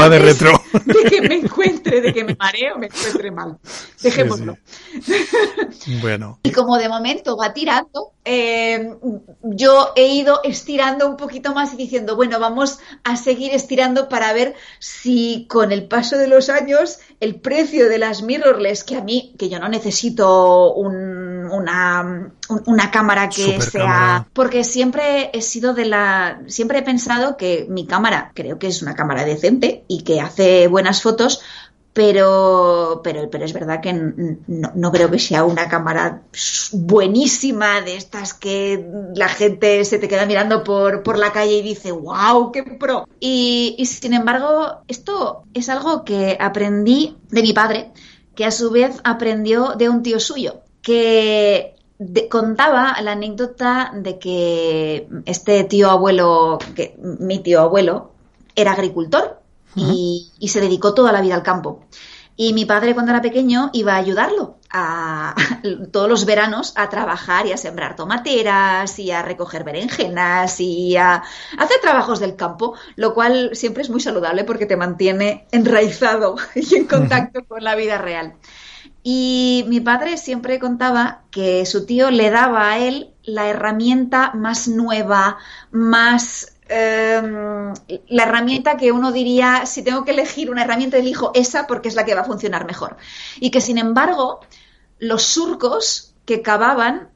Va 0.00 0.08
de 0.08 0.18
retro. 0.18 0.62
De 0.84 1.10
que 1.10 1.20
me 1.20 1.34
encuentre, 1.36 2.00
de 2.00 2.12
que 2.12 2.24
me 2.24 2.34
mareo, 2.36 2.78
me 2.78 2.86
encuentre 2.86 3.30
mal. 3.30 3.58
Dejémoslo. 4.36 4.58
bueno. 6.00 6.38
Y 6.42 6.52
como 6.52 6.78
de 6.78 6.88
momento 6.88 7.36
va 7.36 7.52
tirando, 7.52 8.12
eh, 8.24 8.94
yo 9.42 9.92
he 9.96 10.08
ido 10.08 10.40
estirando 10.44 11.08
un 11.08 11.16
poquito 11.16 11.54
más 11.54 11.72
y 11.74 11.76
diciendo, 11.76 12.16
bueno, 12.16 12.38
vamos 12.38 12.78
a 13.04 13.16
seguir 13.16 13.52
estirando 13.54 14.08
para 14.08 14.32
ver 14.32 14.54
si 14.78 15.46
con 15.48 15.72
el 15.72 15.86
paso 15.88 16.16
de 16.16 16.28
los 16.28 16.48
años 16.48 16.98
el 17.20 17.36
precio 17.36 17.88
de 17.88 17.98
las 17.98 18.22
mirrorless, 18.22 18.84
que 18.84 18.96
a 18.96 19.02
mí, 19.02 19.34
que 19.38 19.48
yo 19.48 19.58
no 19.58 19.68
necesito 19.68 20.72
una, 20.74 22.32
una 22.66 22.90
cámara 22.90 23.28
que 23.28 23.60
sea... 23.60 24.26
Porque 24.32 24.64
siempre 24.64 25.30
he 25.32 25.42
sido 25.42 25.74
de 25.74 25.84
la... 25.86 26.40
Siempre 26.46 26.78
he 26.78 26.82
pensado 26.82 27.36
que 27.36 27.66
mi 27.68 27.86
cámara, 27.86 28.32
creo 28.34 28.58
que 28.58 28.68
es 28.68 28.82
una 28.82 28.94
cámara 28.94 29.24
decente 29.24 29.84
y 29.88 30.02
que 30.02 30.20
hace 30.20 30.66
buenas 30.68 31.02
fotos, 31.02 31.40
pero, 31.92 33.00
pero, 33.02 33.28
pero 33.30 33.44
es 33.44 33.52
verdad 33.52 33.80
que 33.80 33.92
no, 33.92 34.92
creo 34.92 35.10
que 35.10 35.18
sea 35.18 35.44
una 35.44 35.68
cámara 35.68 36.22
buenísima 36.72 37.80
de 37.80 37.96
estas 37.96 38.32
que 38.32 38.86
la 39.14 39.28
gente 39.28 39.84
se 39.84 39.98
te 39.98 40.06
queda 40.06 40.24
mirando 40.24 40.62
por, 40.62 41.02
por 41.02 41.18
la 41.18 41.32
calle 41.32 41.56
y 41.56 41.62
dice, 41.62 41.90
wow, 41.90 42.52
qué 42.52 42.62
pro. 42.62 43.08
Y 43.18 43.76
sin 43.86 44.14
embargo, 44.14 44.82
esto 44.86 45.42
es 45.52 45.68
algo 45.68 46.04
que 46.04 46.36
aprendí 46.40 47.16
de 47.30 47.42
mi 47.42 47.52
padre, 47.52 47.90
que 48.36 48.44
a 48.44 48.52
su 48.52 48.70
vez 48.70 49.00
aprendió 49.02 49.74
de 49.76 49.88
un 49.88 50.04
tío 50.04 50.20
suyo, 50.20 50.60
que 50.82 51.74
contaba 52.30 52.96
la 53.02 53.12
anécdota 53.12 53.92
de 53.94 54.18
que 54.18 55.08
este 55.26 55.64
tío 55.64 55.90
abuelo, 55.90 56.58
que 56.76 56.96
mi 57.18 57.40
tío 57.40 57.60
abuelo, 57.60 58.12
era 58.54 58.72
agricultor 58.72 59.39
y, 59.74 60.30
se 60.48 60.60
dedicó 60.60 60.94
toda 60.94 61.12
la 61.12 61.20
vida 61.20 61.34
al 61.34 61.42
campo. 61.42 61.84
Y 62.36 62.54
mi 62.54 62.64
padre 62.64 62.94
cuando 62.94 63.12
era 63.12 63.20
pequeño 63.20 63.70
iba 63.74 63.94
a 63.94 63.98
ayudarlo 63.98 64.56
a, 64.70 65.34
todos 65.92 66.08
los 66.08 66.24
veranos 66.24 66.72
a 66.76 66.88
trabajar 66.88 67.46
y 67.46 67.52
a 67.52 67.58
sembrar 67.58 67.96
tomateras 67.96 68.98
y 68.98 69.10
a 69.10 69.22
recoger 69.22 69.62
berenjenas 69.62 70.58
y 70.60 70.96
a, 70.96 71.22
hacer 71.58 71.76
trabajos 71.82 72.18
del 72.18 72.36
campo, 72.36 72.74
lo 72.96 73.12
cual 73.12 73.50
siempre 73.52 73.82
es 73.82 73.90
muy 73.90 74.00
saludable 74.00 74.44
porque 74.44 74.66
te 74.66 74.76
mantiene 74.76 75.46
enraizado 75.52 76.36
y 76.54 76.76
en 76.76 76.86
contacto 76.86 77.44
con 77.44 77.62
la 77.62 77.74
vida 77.74 77.98
real. 77.98 78.34
Y 79.02 79.64
mi 79.68 79.80
padre 79.80 80.18
siempre 80.18 80.58
contaba 80.58 81.22
que 81.30 81.64
su 81.64 81.86
tío 81.86 82.10
le 82.10 82.30
daba 82.30 82.72
a 82.72 82.78
él 82.78 83.14
la 83.22 83.48
herramienta 83.48 84.32
más 84.34 84.68
nueva, 84.68 85.38
más 85.70 86.58
Em, 86.72 87.74
la 88.08 88.22
herramienta 88.22 88.76
que 88.76 88.92
uno 88.92 89.10
diría, 89.10 89.66
si 89.66 89.82
tengo 89.82 90.04
que 90.04 90.12
elegir 90.12 90.52
una 90.52 90.62
herramienta, 90.62 90.98
elijo 90.98 91.32
esa 91.34 91.66
porque 91.66 91.88
es 91.88 91.96
la 91.96 92.04
que 92.04 92.14
va 92.14 92.20
a 92.20 92.24
funcionar 92.24 92.64
mejor. 92.64 92.96
Y 93.40 93.50
que 93.50 93.60
sin 93.60 93.76
embargo, 93.76 94.38
los 95.00 95.24
surcos 95.24 96.14
que 96.24 96.42
cavaban, 96.42 97.08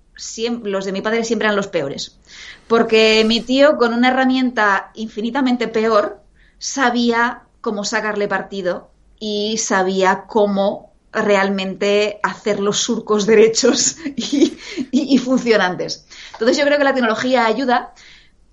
los 0.65 0.85
de 0.85 0.93
mi 0.93 1.03
padre 1.03 1.23
siempre 1.23 1.47
eran 1.47 1.55
los 1.55 1.69
peores. 1.69 2.19
Porque 2.67 3.25
mi 3.25 3.41
tío, 3.43 3.77
con 3.77 3.95
una 3.95 4.09
herramienta 4.09 4.91
infinitamente 4.95 5.69
peor, 5.69 6.21
sabía 6.59 7.45
cómo 7.61 7.85
sacarle 7.85 8.27
partido 8.27 8.91
y 9.21 9.59
sabía 9.59 10.25
cómo 10.27 10.93
realmente 11.13 12.19
hacer 12.25 12.59
los 12.59 12.79
surcos 12.79 13.25
derechos 13.35 13.99
y, 14.17 14.59
y 14.91 15.19
funcionantes. 15.19 16.07
Entonces 16.33 16.57
yo 16.57 16.65
creo 16.65 16.79
que 16.79 16.85
la 16.85 16.95
tecnología 16.95 17.47
ayuda, 17.47 17.95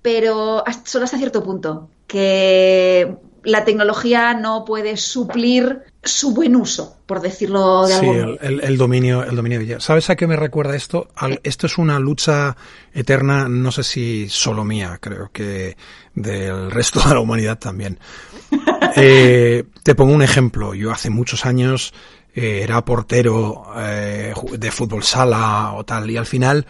pero 0.02 0.64
solo 0.86 1.06
hasta 1.06 1.18
cierto 1.18 1.44
punto, 1.44 1.90
que 2.07 3.15
la 3.44 3.65
tecnología 3.65 4.34
no 4.34 4.65
puede 4.65 4.98
suplir 4.98 5.80
su 6.03 6.34
buen 6.34 6.56
uso, 6.56 6.98
por 7.06 7.22
decirlo 7.22 7.88
de 7.88 7.94
algún 7.94 8.18
modo. 8.18 8.38
Sí, 8.40 8.48
el, 8.61 8.78
dominio, 8.78 9.23
el 9.23 9.36
dominio 9.36 9.60
de 9.60 9.80
¿Sabes 9.80 10.10
a 10.10 10.15
qué 10.15 10.28
me 10.28 10.36
recuerda 10.36 10.76
esto? 10.76 11.07
esto 11.44 11.68
es 11.68 11.78
una 11.78 11.99
lucha 11.99 12.56
eterna, 12.94 13.48
no 13.48 13.72
sé 13.72 13.84
si 13.84 14.30
solo 14.30 14.64
mía, 14.64 14.98
creo 15.02 15.30
que 15.32 15.76
del 16.14 16.72
resto 16.72 16.99
de 17.07 17.14
la 17.14 17.19
humanidad 17.19 17.57
también. 17.60 17.99
Eh, 18.98 19.64
te 19.84 19.95
pongo 19.95 20.14
un 20.14 20.22
ejemplo. 20.22 20.73
Yo 20.73 20.91
hace 20.91 21.10
muchos 21.10 21.45
años 21.45 21.94
eh, 22.36 22.60
era 22.61 22.84
portero 22.84 23.64
eh, 23.78 24.34
de 24.52 24.72
fútbol 24.72 25.03
sala 25.03 25.72
o 25.73 25.86
tal, 25.86 26.11
y 26.11 26.18
al 26.18 26.26
final 26.26 26.68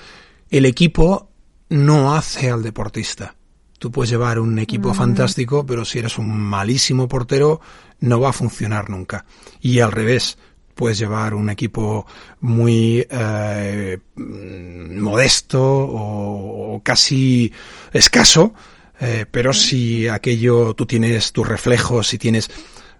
el 0.52 0.68
equipo 0.68 1.31
no 1.72 2.14
hace 2.16 2.52
al 2.52 2.64
deportista. 2.64 3.36
Tú 3.80 3.92
puedes 3.92 4.12
llevar 4.12 4.40
un 4.40 4.60
equipo 4.60 4.90
mm. 4.90 4.94
fantástico, 4.94 5.66
pero 5.66 5.86
si 5.86 6.00
eres 6.00 6.18
un 6.18 6.30
malísimo 6.30 7.08
portero, 7.08 7.62
no 8.02 8.20
va 8.20 8.30
a 8.30 8.34
funcionar 8.34 8.90
nunca. 8.90 9.26
Y 9.62 9.80
al 9.80 9.92
revés, 9.92 10.38
puedes 10.76 11.00
llevar 11.00 11.34
un 11.34 11.50
equipo 11.50 12.06
muy 12.42 13.08
eh, 13.10 14.00
modesto 14.18 15.62
o, 15.64 16.82
casi 16.84 17.52
escaso, 17.94 18.54
eh, 19.00 19.26
pero 19.32 19.54
si 19.54 20.10
aquello 20.10 20.74
tú 20.74 20.86
tienes 20.86 21.32
tus 21.32 21.48
reflejos, 21.48 22.08
si 22.08 22.18
tienes, 22.18 22.52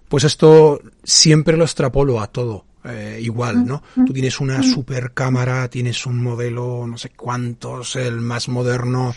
pues 0.08 0.24
esto 0.24 0.80
siempre 1.04 1.58
lo 1.58 1.64
extrapolo 1.64 2.20
a 2.20 2.28
todo. 2.28 2.64
Eh, 2.84 3.20
igual, 3.22 3.64
¿no? 3.64 3.80
Tú 3.94 4.12
tienes 4.12 4.40
una 4.40 4.60
super 4.62 5.12
cámara, 5.12 5.68
tienes 5.68 6.04
un 6.04 6.20
modelo, 6.20 6.84
no 6.86 6.98
sé 6.98 7.10
cuántos, 7.10 7.94
el 7.94 8.20
más 8.20 8.48
moderno, 8.48 9.14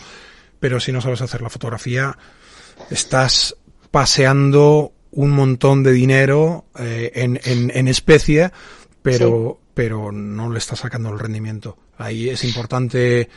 pero 0.60 0.78
si 0.78 0.92
no 0.92 1.00
sabes 1.00 1.20
hacer 1.20 1.42
la 1.42 1.50
fotografía, 1.50 2.16
estás 2.90 3.56
paseando 3.90 4.92
un 5.10 5.30
montón 5.30 5.82
de 5.82 5.92
dinero 5.92 6.66
eh, 6.78 7.10
en, 7.14 7.40
en, 7.44 7.88
especie, 7.88 8.52
pero, 9.02 9.58
pero 9.74 10.12
no 10.12 10.50
le 10.50 10.58
estás 10.58 10.80
sacando 10.80 11.10
el 11.10 11.18
rendimiento. 11.18 11.76
Ahí 11.98 12.28
es 12.28 12.44
importante 12.44 13.28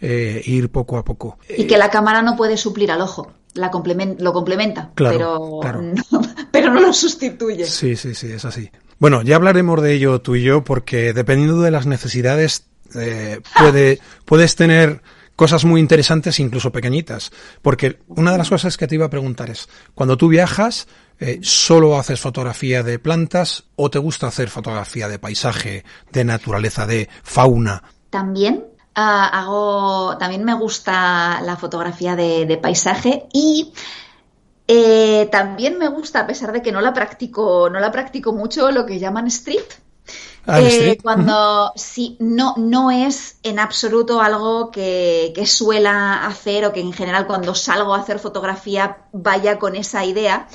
eh, 0.00 0.42
ir 0.44 0.70
poco 0.70 0.98
a 0.98 1.04
poco. 1.04 1.38
Y 1.48 1.66
que 1.66 1.78
la 1.78 1.90
cámara 1.90 2.22
no 2.22 2.36
puede 2.36 2.56
suplir 2.56 2.90
al 2.90 3.00
ojo. 3.00 3.32
La 3.54 3.70
lo 3.72 4.32
complementa, 4.32 4.92
pero, 4.94 5.60
pero 6.52 6.72
no 6.72 6.80
lo 6.80 6.92
sustituye. 6.92 7.64
Sí, 7.64 7.96
sí, 7.96 8.14
sí, 8.14 8.30
es 8.30 8.44
así. 8.44 8.70
Bueno, 8.98 9.22
ya 9.22 9.36
hablaremos 9.36 9.80
de 9.80 9.94
ello 9.94 10.20
tú 10.20 10.34
y 10.34 10.42
yo 10.42 10.64
porque 10.64 11.12
dependiendo 11.12 11.60
de 11.62 11.70
las 11.70 11.86
necesidades 11.86 12.66
eh, 12.96 13.40
puede, 13.58 14.00
puedes 14.24 14.56
tener 14.56 15.02
cosas 15.36 15.64
muy 15.64 15.80
interesantes, 15.80 16.40
incluso 16.40 16.72
pequeñitas. 16.72 17.30
Porque 17.62 18.00
una 18.08 18.32
de 18.32 18.38
las 18.38 18.48
cosas 18.48 18.76
que 18.76 18.88
te 18.88 18.96
iba 18.96 19.06
a 19.06 19.10
preguntar 19.10 19.50
es, 19.50 19.68
cuando 19.94 20.16
tú 20.16 20.26
viajas, 20.26 20.88
eh, 21.20 21.38
¿solo 21.42 21.96
haces 21.96 22.20
fotografía 22.20 22.82
de 22.82 22.98
plantas 22.98 23.64
o 23.76 23.88
te 23.88 24.00
gusta 24.00 24.26
hacer 24.26 24.48
fotografía 24.48 25.06
de 25.06 25.20
paisaje, 25.20 25.84
de 26.10 26.24
naturaleza, 26.24 26.86
de 26.86 27.08
fauna? 27.22 27.84
También 28.10 28.64
ah, 28.96 29.28
hago, 29.28 30.18
también 30.18 30.44
me 30.44 30.54
gusta 30.54 31.40
la 31.42 31.56
fotografía 31.56 32.16
de 32.16 32.58
paisaje 32.60 33.26
y 33.32 33.72
eh, 34.68 35.28
también 35.32 35.78
me 35.78 35.88
gusta, 35.88 36.20
a 36.20 36.26
pesar 36.26 36.52
de 36.52 36.60
que 36.60 36.72
no 36.72 36.82
la 36.82 36.92
practico, 36.92 37.70
no 37.70 37.80
la 37.80 37.90
practico 37.90 38.32
mucho, 38.32 38.70
lo 38.70 38.84
que 38.84 38.98
llaman 38.98 39.26
street. 39.28 39.64
Ah, 40.46 40.60
eh, 40.60 40.98
cuando 41.02 41.72
sí, 41.74 42.16
no, 42.20 42.54
no 42.56 42.90
es 42.90 43.38
en 43.42 43.58
absoluto 43.58 44.20
algo 44.20 44.70
que, 44.70 45.32
que, 45.34 45.46
suela 45.46 46.26
hacer 46.26 46.64
o 46.64 46.72
que 46.72 46.80
en 46.80 46.92
general 46.92 47.26
cuando 47.26 47.54
salgo 47.54 47.94
a 47.94 47.98
hacer 47.98 48.18
fotografía 48.18 48.98
vaya 49.12 49.58
con 49.58 49.74
esa 49.76 50.04
idea, 50.06 50.48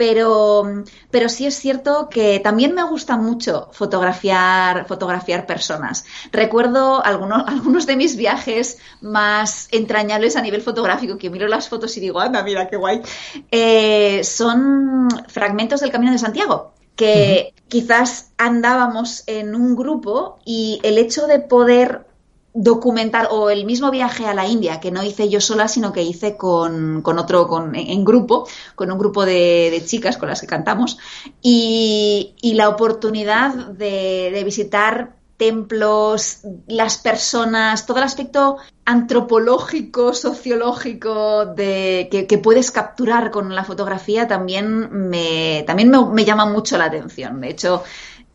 pero, 0.00 0.64
pero 1.10 1.28
sí 1.28 1.44
es 1.44 1.56
cierto 1.56 2.08
que 2.08 2.40
también 2.40 2.74
me 2.74 2.82
gusta 2.84 3.18
mucho 3.18 3.68
fotografiar, 3.72 4.86
fotografiar 4.86 5.44
personas. 5.44 6.06
Recuerdo 6.32 7.04
algunos, 7.04 7.44
algunos 7.46 7.84
de 7.86 7.96
mis 7.96 8.16
viajes 8.16 8.78
más 9.02 9.68
entrañables 9.72 10.36
a 10.36 10.40
nivel 10.40 10.62
fotográfico, 10.62 11.18
que 11.18 11.28
miro 11.28 11.48
las 11.48 11.68
fotos 11.68 11.94
y 11.98 12.00
digo, 12.00 12.18
anda, 12.18 12.42
mira 12.42 12.66
qué 12.66 12.78
guay, 12.78 13.02
eh, 13.50 14.24
son 14.24 15.08
fragmentos 15.28 15.80
del 15.80 15.90
Camino 15.90 16.12
de 16.12 16.18
Santiago 16.18 16.72
que 16.96 17.54
quizás 17.68 18.32
andábamos 18.36 19.24
en 19.26 19.54
un 19.54 19.74
grupo 19.74 20.38
y 20.44 20.80
el 20.82 20.98
hecho 20.98 21.26
de 21.26 21.40
poder 21.40 22.06
documentar 22.52 23.28
o 23.30 23.50
el 23.50 23.64
mismo 23.64 23.90
viaje 23.90 24.26
a 24.26 24.34
la 24.34 24.46
India 24.46 24.80
que 24.80 24.90
no 24.90 25.04
hice 25.04 25.28
yo 25.28 25.40
sola 25.40 25.68
sino 25.68 25.92
que 25.92 26.02
hice 26.02 26.36
con, 26.36 27.02
otro 27.04 27.46
con, 27.46 27.74
en 27.76 28.04
grupo 28.04 28.48
con 28.74 28.90
un 28.90 28.98
grupo 28.98 29.24
de, 29.24 29.82
chicas 29.86 30.16
con 30.16 30.28
las 30.28 30.40
que 30.40 30.46
cantamos 30.46 30.98
y, 31.40 32.34
la 32.54 32.68
oportunidad 32.68 33.54
de, 33.54 34.42
visitar 34.44 35.14
templos, 35.36 36.40
las 36.66 36.98
personas, 36.98 37.86
todo 37.86 37.96
el 37.98 38.04
aspecto 38.04 38.58
antropológico, 38.84 40.12
sociológico 40.12 41.46
de, 41.46 42.08
que, 42.28 42.38
puedes 42.38 42.70
capturar 42.70 43.30
con 43.30 43.54
la 43.54 43.64
fotografía 43.64 44.28
también 44.28 45.08
me, 45.08 45.64
también 45.66 45.90
me 46.12 46.24
llama 46.26 46.44
mucho 46.44 46.76
la 46.76 46.86
atención. 46.86 47.40
De 47.40 47.50
hecho, 47.50 47.82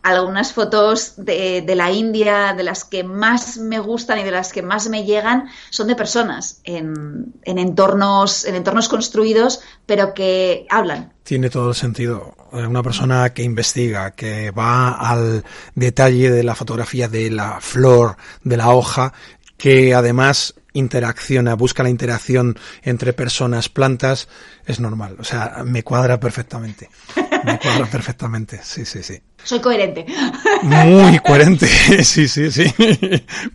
algunas 0.06 0.54
fotos 0.54 1.14
de, 1.18 1.66
la 1.76 1.92
India, 1.92 2.54
de 2.54 2.64
las 2.64 2.86
que 2.86 3.04
más 3.04 3.58
me 3.58 3.80
gustan 3.80 4.20
y 4.20 4.24
de 4.24 4.30
las 4.30 4.54
que 4.54 4.62
más 4.62 4.88
me 4.88 5.04
llegan, 5.04 5.50
son 5.72 5.88
de 5.88 5.96
personas 5.96 6.62
en, 6.64 7.34
entornos, 7.44 8.46
en 8.46 8.54
entornos 8.54 8.88
construidos, 8.88 9.62
pero 9.88 10.14
que 10.14 10.68
hablan. 10.70 11.14
Tiene 11.24 11.50
todo 11.50 11.70
el 11.70 11.76
sentido. 11.76 12.36
Una 12.52 12.84
persona 12.84 13.34
que 13.34 13.42
investiga, 13.42 14.12
que 14.12 14.52
va 14.52 14.92
al 14.92 15.44
detalle 15.74 16.30
de 16.30 16.44
la 16.44 16.54
fotografía 16.54 17.08
de 17.08 17.32
la 17.32 17.60
flor, 17.60 18.16
de 18.44 18.58
la 18.58 18.70
hoja, 18.70 19.12
que 19.58 19.96
además 19.96 20.54
interacciona, 20.74 21.56
busca 21.56 21.82
la 21.82 21.90
interacción 21.90 22.60
entre 22.84 23.14
personas, 23.14 23.70
plantas, 23.70 24.28
es 24.68 24.80
normal. 24.80 25.16
O 25.20 25.24
sea, 25.24 25.64
me 25.66 25.82
cuadra 25.82 26.20
perfectamente. 26.20 26.90
Me 27.46 27.60
cuadra 27.60 27.86
perfectamente. 27.86 28.60
Sí, 28.64 28.86
sí, 28.86 29.04
sí. 29.04 29.22
Soy 29.44 29.60
coherente. 29.62 30.06
Muy 30.64 31.20
coherente. 31.26 31.68
Sí, 32.04 32.28
sí, 32.28 32.52
sí. 32.52 32.66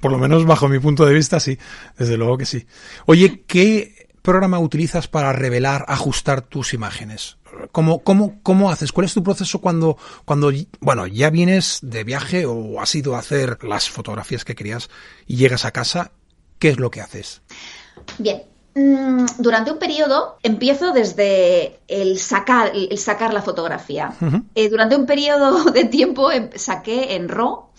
Por 0.01 0.13
lo 0.13 0.19
menos 0.19 0.47
bajo 0.47 0.69
mi 0.69 0.79
punto 0.79 1.05
de 1.05 1.15
vista, 1.15 1.41
sí. 1.41 1.59
Desde 1.99 2.17
luego 2.17 2.39
que 2.39 2.47
sí. 2.47 2.67
Oye, 3.07 3.45
¿qué 3.47 4.09
programa 4.23 4.59
utilizas 4.59 5.09
para 5.09 5.33
revelar, 5.33 5.85
ajustar 5.89 6.43
tus 6.43 6.75
imágenes? 6.75 7.39
¿Cómo, 7.73 8.03
cómo, 8.03 8.41
cómo 8.43 8.71
haces? 8.71 8.93
¿Cuál 8.93 9.07
es 9.07 9.15
tu 9.15 9.23
proceso 9.23 9.61
cuando, 9.61 9.99
cuando, 10.25 10.53
bueno, 10.81 11.07
ya 11.07 11.31
vienes 11.31 11.81
de 11.83 12.05
viaje 12.05 12.47
o 12.47 12.81
has 12.81 12.95
ido 12.95 13.17
a 13.17 13.19
hacer 13.19 13.59
las 13.65 13.91
fotografías 13.91 14.45
que 14.45 14.55
querías 14.55 14.89
y 15.27 15.37
llegas 15.37 15.65
a 15.65 15.73
casa 15.73 16.13
¿Qué 16.61 16.69
es 16.69 16.79
lo 16.79 16.91
que 16.91 17.01
haces? 17.01 17.41
Bien, 18.19 18.43
durante 18.75 19.73
un 19.73 19.79
periodo 19.79 20.37
empiezo 20.43 20.93
desde 20.93 21.81
el 21.89 22.19
sacar, 22.19 22.73
el 22.75 22.99
sacar 22.99 23.35
la 23.35 23.43
fotografía. 23.43 24.13
Eh, 24.55 24.69
durante 24.69 24.97
un 24.97 25.07
periodo 25.07 25.65
de 25.73 25.85
tiempo 25.85 26.31
em, 26.31 26.51
saqué 26.55 27.15
en 27.15 27.29
RAW. 27.29 27.71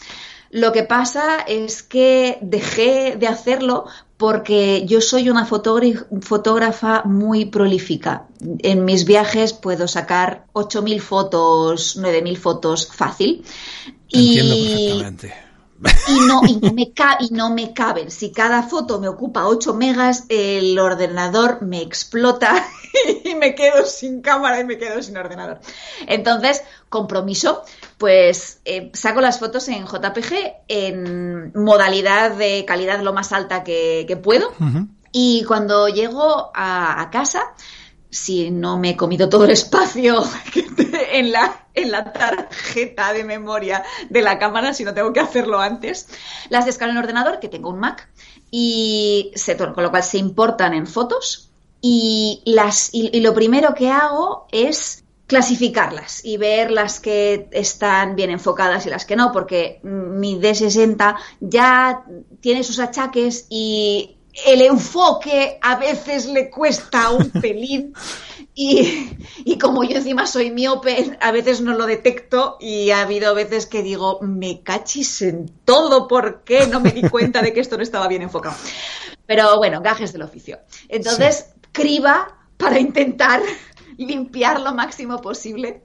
Lo 0.54 0.74
que 0.74 0.84
pasa 0.84 1.40
es 1.48 1.82
que 1.82 2.38
dejé 2.42 3.16
de 3.18 3.28
hacerlo 3.28 3.86
porque 4.18 4.86
yo 4.86 5.00
soy 5.00 5.30
una 5.30 5.46
fotógrafa 5.46 7.04
muy 7.06 7.46
prolífica. 7.46 8.28
En 8.60 8.84
mis 8.84 9.06
viajes 9.06 9.54
puedo 9.54 9.88
sacar 9.88 10.46
8.000 10.54 11.00
fotos, 11.00 11.98
9.000 11.98 12.38
fotos 12.38 12.88
fácil. 12.92 13.46
Entiendo 14.10 14.56
perfectamente 14.56 15.51
y 16.08 16.20
no, 16.28 16.42
y 16.46 16.56
no, 16.58 16.74
me 16.74 16.94
y 17.20 17.30
no 17.32 17.50
me 17.54 17.74
caben. 17.74 18.12
Si 18.12 18.32
cada 18.32 18.64
foto 18.64 19.00
me 19.00 19.08
ocupa 19.08 19.48
8 19.48 19.74
megas, 19.74 20.26
el 20.30 20.78
ordenador 20.78 21.62
me 21.62 21.82
explota 21.82 22.66
y 23.24 23.36
me 23.36 23.56
quedo 23.56 23.86
sin 23.86 24.22
cámara 24.22 24.60
y 24.60 24.66
me 24.66 24.78
quedo 24.78 25.02
sin 25.02 25.18
ordenador. 25.18 25.60
Entonces, 26.08 26.64
compromiso, 26.90 27.64
pues 27.98 28.60
eh, 28.66 28.92
saco 28.94 29.22
las 29.22 29.40
fotos 29.40 29.68
en 29.70 29.86
JPG 29.86 30.34
en 30.68 31.52
modalidad 31.56 32.32
de 32.32 32.66
calidad 32.66 33.02
lo 33.02 33.14
más 33.14 33.32
alta 33.32 33.64
que, 33.64 34.20
puedo. 34.24 34.52
Y 35.12 35.44
cuando 35.46 35.90
llego 35.90 36.52
a 36.54 37.10
casa, 37.12 37.54
si 38.12 38.52
no 38.52 38.78
me 38.78 38.92
he 38.92 38.98
comido 38.98 39.30
todo 39.30 39.46
el 39.46 39.52
espacio 39.52 40.24
en 41.12 41.32
la, 41.32 41.66
en 41.74 41.92
la 41.92 42.12
tarjeta 42.12 43.14
de 43.14 43.24
memoria 43.24 43.84
de 44.10 44.22
la 44.22 44.38
cámara, 44.38 44.74
si 44.74 44.84
no 44.84 44.94
tengo 44.94 45.14
que 45.14 45.22
hacerlo 45.22 45.60
antes, 45.60 46.08
las 46.50 46.66
descargo 46.66 46.92
en 46.92 46.98
el 46.98 47.04
ordenador, 47.04 47.40
que 47.40 47.48
tengo 47.48 47.70
un 47.70 47.80
Mac, 47.80 48.10
y 48.52 49.32
con 49.74 49.84
lo 49.84 49.90
cual 49.90 50.04
se 50.04 50.18
importan 50.18 50.74
en 50.74 50.86
fotos. 50.86 51.48
Y, 51.84 52.44
las, 52.46 52.90
y, 52.94 53.22
lo 53.22 53.34
primero 53.34 53.74
que 53.74 53.90
hago 53.90 54.46
es 54.52 55.04
clasificarlas 55.26 56.24
y 56.24 56.38
ver 56.38 56.70
las 56.70 57.00
que 57.00 57.48
están 57.52 58.16
bien 58.16 58.30
enfocadas 58.30 58.86
y 58.86 58.90
las 58.90 59.06
que 59.06 59.16
no, 59.16 59.32
porque 59.32 59.80
mi 59.82 60.40
D60 60.40 61.16
ya 61.40 62.04
tiene 62.42 62.64
sus 62.64 62.80
achaques 62.80 63.48
y 63.50 64.18
el 64.46 64.62
enfoque 64.62 65.60
a 65.62 65.76
veces 65.76 66.26
le 66.28 66.50
cuesta 66.50 67.12
un 67.12 67.30
pelín 67.42 67.94
y, 68.54 69.58
como 69.60 69.84
yo 69.84 69.98
encima 69.98 70.28
soy 70.28 70.52
miope, 70.52 71.18
a 71.22 71.32
veces 71.32 71.62
no 71.62 71.74
lo 71.74 71.86
detecto 71.86 72.58
y 72.60 72.92
ha 72.92 73.02
habido 73.02 73.34
veces 73.34 73.66
que 73.66 73.82
digo, 73.82 74.20
me 74.22 74.62
cachis 74.62 75.22
en 75.22 75.50
todo, 75.66 76.08
¿por 76.08 76.44
qué 76.44 76.68
no 76.68 76.80
me 76.80 76.92
di 76.92 77.08
cuenta 77.10 77.42
de 77.42 77.54
que 77.54 77.60
esto 77.60 77.78
no 77.78 77.84
estaba 77.84 78.08
bien 78.08 78.22
enfocado? 78.22 78.56
Pero 79.26 79.58
bueno, 79.58 79.82
gajes 79.82 80.12
del 80.12 80.24
oficio. 80.24 80.60
Entonces, 80.90 81.54
criba 81.72 82.38
para 82.58 82.80
intentar 82.80 83.42
limpiar 83.98 84.60
lo 84.60 84.74
máximo 84.74 85.22
posible 85.22 85.84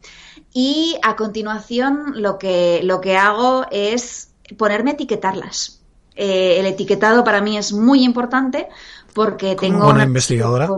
y 0.53 0.97
a 1.03 1.17
continuación 1.17 2.15
lo 2.17 2.39
que, 2.39 2.81
lo 2.83 3.01
que 3.01 3.17
hago 3.17 3.67
es 3.71 4.33
ponerme 4.57 4.91
a 4.91 4.95
etiquetarlas 4.95 5.76
eh, 6.17 6.57
el 6.59 6.67
etiquetado 6.67 7.23
para 7.25 7.41
mí 7.41 7.59
es 7.59 7.73
muy 7.73 8.03
importante 8.03 8.69
porque 9.13 9.57
tengo 9.57 9.89
una 9.89 10.05
investigadora. 10.05 10.69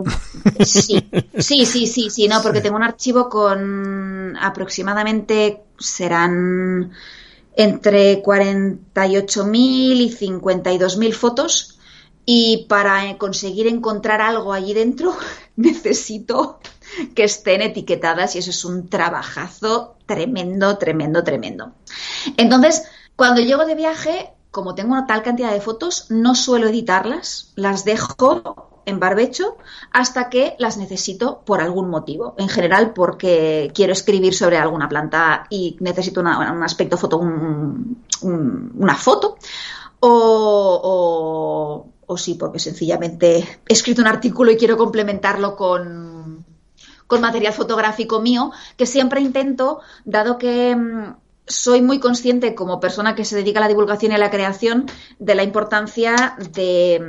Sí, 0.65 1.09
sí, 1.37 1.65
sí, 1.65 1.87
sí, 1.87 2.09
sí, 2.09 2.27
no, 2.27 2.41
porque 2.41 2.61
tengo 2.61 2.77
un 2.77 2.83
archivo 2.83 3.29
con 3.29 4.37
aproximadamente 4.39 5.63
serán 5.77 6.91
entre 7.55 8.23
48.000 8.23 9.55
y 9.55 10.09
52.000 10.17 11.13
fotos 11.13 11.79
y 12.25 12.65
para 12.69 13.17
conseguir 13.17 13.67
encontrar 13.67 14.21
algo 14.21 14.53
allí 14.53 14.73
dentro 14.73 15.17
necesito 15.57 16.59
que 17.15 17.23
estén 17.25 17.61
etiquetadas 17.61 18.35
y 18.35 18.39
eso 18.39 18.51
es 18.51 18.63
un 18.63 18.87
trabajazo 18.87 19.97
tremendo, 20.05 20.77
tremendo, 20.77 21.23
tremendo. 21.23 21.73
Entonces, 22.37 22.83
cuando 23.15 23.41
llego 23.41 23.65
de 23.65 23.75
viaje, 23.75 24.31
como 24.51 24.75
tengo 24.75 24.93
una 24.93 25.05
tal 25.05 25.21
cantidad 25.21 25.51
de 25.51 25.61
fotos, 25.61 26.07
no 26.09 26.35
suelo 26.35 26.67
editarlas, 26.67 27.51
las 27.55 27.85
dejo 27.85 28.81
en 28.85 28.99
barbecho 28.99 29.57
hasta 29.91 30.29
que 30.29 30.55
las 30.57 30.77
necesito 30.77 31.41
por 31.45 31.61
algún 31.61 31.89
motivo. 31.89 32.35
En 32.37 32.49
general, 32.49 32.93
porque 32.93 33.71
quiero 33.73 33.93
escribir 33.93 34.33
sobre 34.33 34.57
alguna 34.57 34.89
planta 34.89 35.45
y 35.49 35.77
necesito 35.79 36.21
un 36.21 36.27
aspecto 36.63 36.97
foto, 36.97 37.19
una 37.19 38.95
foto. 38.95 39.37
O, 40.01 41.85
o, 42.07 42.17
sí, 42.17 42.35
porque 42.35 42.59
sencillamente 42.59 43.37
he 43.67 43.73
escrito 43.73 44.01
un 44.01 44.07
artículo 44.07 44.49
y 44.51 44.57
quiero 44.57 44.77
complementarlo 44.77 45.55
con, 45.55 46.45
con 47.05 47.21
material 47.21 47.53
fotográfico 47.53 48.21
mío, 48.21 48.51
que 48.77 48.85
siempre 48.85 49.21
intento, 49.21 49.81
dado 50.05 50.37
que 50.37 50.75
mm, 50.75 51.15
soy 51.49 51.81
muy 51.81 51.99
consciente 51.99 52.55
como 52.55 52.79
persona 52.79 53.15
que 53.15 53.25
se 53.25 53.35
dedica 53.35 53.59
a 53.59 53.61
la 53.61 53.67
divulgación 53.67 54.11
y 54.11 54.15
a 54.15 54.19
la 54.19 54.29
creación 54.29 54.85
de 55.17 55.35
la 55.35 55.43
importancia 55.43 56.37
de, 56.53 57.01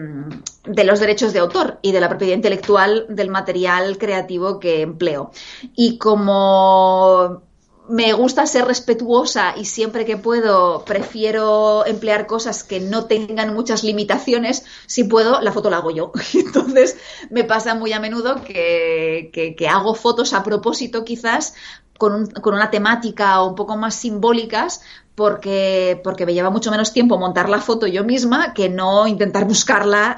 de, 0.64 0.84
los 0.84 0.98
derechos 0.98 1.32
de 1.32 1.38
autor 1.38 1.78
y 1.82 1.92
de 1.92 2.00
la 2.00 2.08
propiedad 2.08 2.34
intelectual 2.34 3.06
del 3.08 3.28
material 3.28 3.98
creativo 3.98 4.58
que 4.58 4.80
empleo. 4.80 5.30
Y 5.76 5.98
como 5.98 7.42
me 7.90 8.12
gusta 8.12 8.46
ser 8.46 8.66
respetuosa 8.66 9.54
y 9.56 9.64
siempre 9.64 10.04
que 10.04 10.16
puedo 10.16 10.84
prefiero 10.84 11.84
emplear 11.84 12.26
cosas 12.26 12.62
que 12.62 12.80
no 12.80 13.04
tengan 13.06 13.52
muchas 13.52 13.84
limitaciones. 13.84 14.64
Si 14.86 15.04
puedo, 15.04 15.40
la 15.40 15.52
foto 15.52 15.68
la 15.70 15.78
hago 15.78 15.90
yo. 15.90 16.12
Entonces 16.34 16.96
me 17.30 17.44
pasa 17.44 17.74
muy 17.74 17.92
a 17.92 18.00
menudo 18.00 18.42
que 18.44 19.68
hago 19.68 19.94
fotos 19.94 20.32
a 20.32 20.42
propósito 20.42 21.04
quizás 21.04 21.54
con, 22.00 22.28
con, 22.30 22.54
una 22.54 22.70
temática 22.70 23.42
un 23.42 23.54
poco 23.54 23.76
más 23.76 23.94
simbólicas 23.94 24.80
porque, 25.14 26.00
porque 26.02 26.24
me 26.24 26.32
lleva 26.32 26.48
mucho 26.48 26.70
menos 26.70 26.94
tiempo 26.94 27.18
montar 27.18 27.50
la 27.50 27.60
foto 27.60 27.86
yo 27.86 28.04
misma 28.04 28.54
que 28.54 28.70
no 28.70 29.06
intentar 29.06 29.44
buscarla 29.44 30.16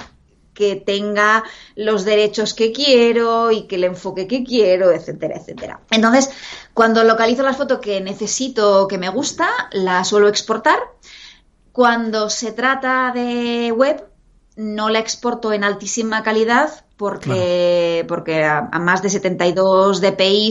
que 0.55 0.77
tenga 0.77 1.43
los 1.75 2.05
derechos 2.05 2.55
que 2.55 2.71
quiero 2.71 3.51
y 3.51 3.63
que 3.67 3.75
el 3.77 3.85
enfoque 3.85 4.29
que 4.29 4.45
quiero, 4.45 4.93
etcétera, 4.93 5.39
etcétera. 5.39 5.81
Entonces, 5.91 6.31
cuando 6.73 7.03
localizo 7.03 7.43
la 7.43 7.55
foto 7.55 7.81
que 7.81 8.01
necesito, 8.01 8.87
que 8.87 8.99
me 8.99 9.09
gusta, 9.09 9.49
la 9.73 10.05
suelo 10.05 10.29
exportar. 10.29 10.79
Cuando 11.73 12.31
se 12.31 12.53
trata 12.53 13.11
de 13.13 13.73
web, 13.73 14.07
no 14.55 14.89
la 14.89 14.99
exporto 14.99 15.53
en 15.53 15.65
altísima 15.65 16.23
calidad 16.23 16.85
porque, 17.03 18.05
porque 18.07 18.45
a, 18.45 18.69
más 18.79 19.03
de 19.03 19.11
72 19.11 20.01
dpi 20.01 20.51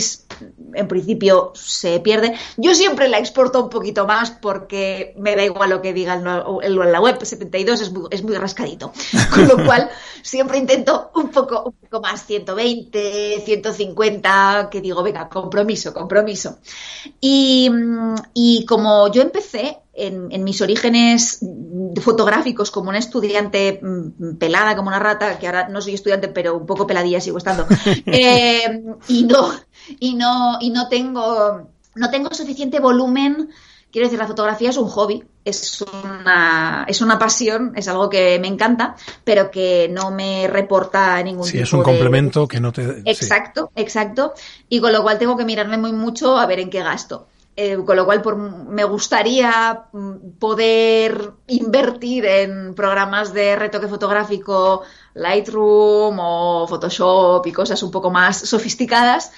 en 0.74 0.88
principio 0.88 1.52
se 1.56 2.00
pierde. 2.00 2.36
Yo 2.58 2.74
siempre 2.76 3.08
la 3.08 3.20
exporto 3.20 3.64
un 3.64 3.70
poquito 3.70 4.06
más 4.06 4.32
porque 4.32 5.14
me 5.18 5.36
da 5.36 5.44
igual 5.44 5.70
lo 5.70 5.82
que 5.82 5.94
diga 5.94 6.16
en 6.16 6.24
la 6.24 7.02
web, 7.02 7.24
72 7.24 7.82
es 7.82 7.92
muy, 7.92 8.08
es 8.12 8.24
muy 8.24 8.36
rascadito. 8.36 8.92
Con 9.34 9.48
lo 9.48 9.66
cual 9.66 9.90
siempre 10.22 10.58
intento 10.58 11.12
un 11.16 11.30
poco, 11.30 11.64
un 11.66 11.74
poco 11.74 12.02
más, 12.02 12.26
120, 12.26 13.42
150, 13.46 14.70
que 14.72 14.82
digo, 14.82 15.04
venga, 15.04 15.30
compromiso, 15.30 15.94
compromiso. 15.94 16.60
Y, 17.20 17.70
y 18.34 18.66
como 18.66 19.12
yo 19.12 19.22
empecé 19.22 19.82
en, 19.94 20.44
mis 20.44 20.62
orígenes 20.62 21.40
fotográficos 22.02 22.72
como 22.72 22.90
una 22.90 23.00
estudiante 23.00 23.80
mm, 23.82 24.36
pelada 24.36 24.76
como 24.76 24.88
una 24.88 25.00
rata, 25.00 25.38
que 25.38 25.48
ahora 25.48 25.68
no 25.68 25.82
soy 25.82 25.94
estudiante, 25.94 26.30
pero 26.30 26.56
un 26.58 26.66
poco 26.66 26.88
peladilla 26.88 27.20
sigo 27.20 27.38
estando, 27.38 27.66
eh, 28.06 28.82
y 29.08 29.24
no, 29.24 29.52
y 30.00 30.16
no, 30.16 30.58
y 30.60 30.70
no 30.70 30.88
tengo, 30.88 31.70
no 31.96 32.10
tengo 32.10 32.34
suficiente 32.34 32.80
volumen 32.80 33.50
Quiero 33.92 34.08
decir, 34.08 34.20
la 34.20 34.28
fotografía 34.28 34.70
es 34.70 34.78
un 34.78 34.88
hobby, 34.88 35.22
es 35.44 35.82
una, 35.82 36.86
es 36.88 37.02
una 37.02 37.20
pasión, 37.20 37.74
es 37.76 37.90
algo 37.90 38.10
que 38.10 38.40
me 38.40 38.48
encanta, 38.48 38.96
pero 39.26 39.52
que 39.52 39.90
no 39.92 40.12
me 40.12 40.48
reporta 40.48 41.22
ningún 41.22 41.46
sí, 41.46 41.60
es 41.60 41.74
un 41.74 41.84
complemento 41.84 42.48
que 42.48 42.62
no 42.62 42.72
te... 42.72 43.02
Exacto, 43.06 43.72
exacto. 43.76 44.34
Y 44.70 44.80
con 44.80 44.94
lo 44.94 45.04
cual 45.04 45.20
tengo 45.20 45.36
que 45.36 45.44
mirarme 45.44 45.78
muy 45.78 45.92
mucho 45.92 46.38
a 46.38 46.46
ver 46.46 46.60
en 46.60 46.70
qué 46.70 46.82
gasto. 46.82 47.28
Eh, 47.58 47.78
con 47.86 47.98
lo 47.98 48.06
cual 48.06 48.22
por, 48.22 48.38
me 48.38 48.86
gustaría 48.86 49.84
mm, 49.92 50.38
poder 50.40 51.34
invertir 51.48 52.26
en 52.26 52.74
programas 52.74 53.34
de 53.34 53.58
retoque 53.58 53.90
fotográfico, 53.90 54.84
Lightroom 55.16 56.18
o 56.18 56.66
Photoshop 56.66 57.46
y 57.46 57.52
cosas 57.52 57.84
un 57.84 57.92
poco 57.92 58.10
más 58.10 58.38
sofisticadas, 58.38 59.34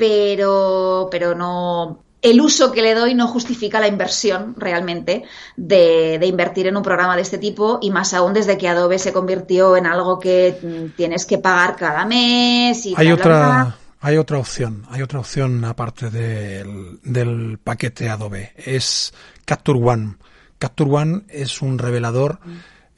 pero, 0.00 1.08
pero 1.10 1.34
no, 1.34 2.02
el 2.22 2.40
uso 2.40 2.72
que 2.72 2.80
le 2.80 2.94
doy 2.94 3.14
no 3.14 3.28
justifica 3.28 3.80
la 3.80 3.86
inversión 3.86 4.54
realmente 4.56 5.24
de, 5.58 6.18
invertir 6.24 6.66
en 6.68 6.78
un 6.78 6.82
programa 6.82 7.16
de 7.16 7.22
este 7.22 7.36
tipo 7.36 7.78
y 7.82 7.90
más 7.90 8.14
aún 8.14 8.32
desde 8.32 8.56
que 8.56 8.66
Adobe 8.66 8.98
se 8.98 9.12
convirtió 9.12 9.76
en 9.76 9.86
algo 9.86 10.18
que 10.18 10.58
mm, 10.62 10.96
tienes 10.96 11.26
que 11.26 11.36
pagar 11.36 11.76
cada 11.76 12.06
mes. 12.06 12.86
Y 12.86 12.94
hay 12.96 13.12
otra, 13.12 13.76
hay 14.00 14.16
otra 14.16 14.38
opción, 14.38 14.86
hay 14.88 15.02
otra 15.02 15.20
opción 15.20 15.62
aparte 15.66 16.08
del, 16.08 17.58
paquete 17.62 18.08
Adobe, 18.08 18.54
es 18.56 19.12
Capture 19.44 19.78
One. 19.78 20.16
Capture 20.58 20.90
One 20.90 21.22
es 21.28 21.60
un 21.60 21.78
revelador 21.78 22.38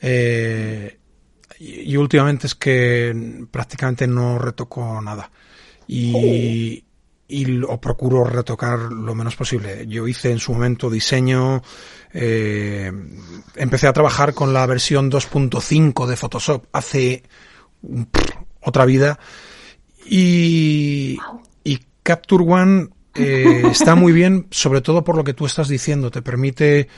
eh, 0.01 1.01
y, 1.59 1.97
últimamente 1.97 2.47
es 2.47 2.55
que 2.55 3.45
prácticamente 3.51 4.07
no 4.07 4.39
retoco 4.39 5.01
nada. 5.03 5.33
Y, 5.89 6.85
oh 6.87 6.92
y 7.33 7.47
lo 7.47 7.81
procuro 7.81 8.25
retocar 8.25 8.79
lo 8.79 9.15
menos 9.15 9.37
posible. 9.37 9.87
Yo 9.89 10.07
hice 10.07 10.31
en 10.31 10.39
su 10.39 10.53
momento 10.53 10.91
diseño, 10.91 11.63
eh, 12.13 12.93
empecé 13.57 13.87
a 13.87 13.93
trabajar 13.95 14.35
con 14.35 14.53
la 14.53 14.67
versión 14.67 15.11
2.5 15.11 16.07
de 16.07 16.17
Photoshop 16.17 16.67
hace 16.73 17.23
otra 18.61 18.85
vida 18.85 19.19
y, 20.05 21.19
y 21.65 21.81
Capture 22.03 22.45
One 22.45 22.89
eh, 23.15 23.63
está 23.71 23.95
muy 23.95 24.13
bien, 24.13 24.47
sobre 24.51 24.83
todo 24.83 25.03
por 25.03 25.17
lo 25.17 25.25
que 25.25 25.33
tú 25.33 25.47
estás 25.47 25.69
diciendo, 25.69 26.11
te 26.11 26.21
permite 26.21 26.89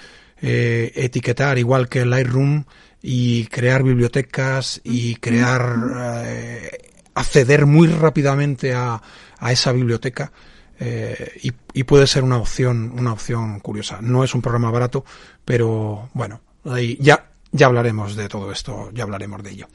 eh, 0.42 0.92
etiquetar 0.96 1.58
igual 1.58 1.88
que 1.88 2.04
Lightroom 2.04 2.64
y 3.00 3.46
crear 3.46 3.84
bibliotecas 3.84 4.80
y 4.82 5.14
crear 5.16 6.72
acceder 7.14 7.66
muy 7.66 7.86
rápidamente 7.88 8.74
a, 8.74 9.00
a 9.44 9.52
esa 9.52 9.72
biblioteca 9.72 10.32
eh, 10.80 11.52
y, 11.74 11.84
puede 11.84 12.06
ser 12.06 12.24
una 12.24 12.38
opción, 12.38 12.94
una 12.98 13.12
opción 13.12 13.60
curiosa. 13.60 13.98
No 14.00 14.24
es 14.24 14.34
un 14.34 14.40
programa 14.40 14.70
barato, 14.70 15.04
pero 15.44 16.08
bueno, 16.14 16.40
ahí 16.64 16.96
ya, 16.98 17.30
ya 17.52 17.66
hablaremos 17.66 18.16
de 18.16 18.26
todo 18.26 18.50
esto, 18.50 18.90
ya 18.92 19.04
hablaremos 19.04 19.42
de 19.42 19.50
ello. 19.50 19.68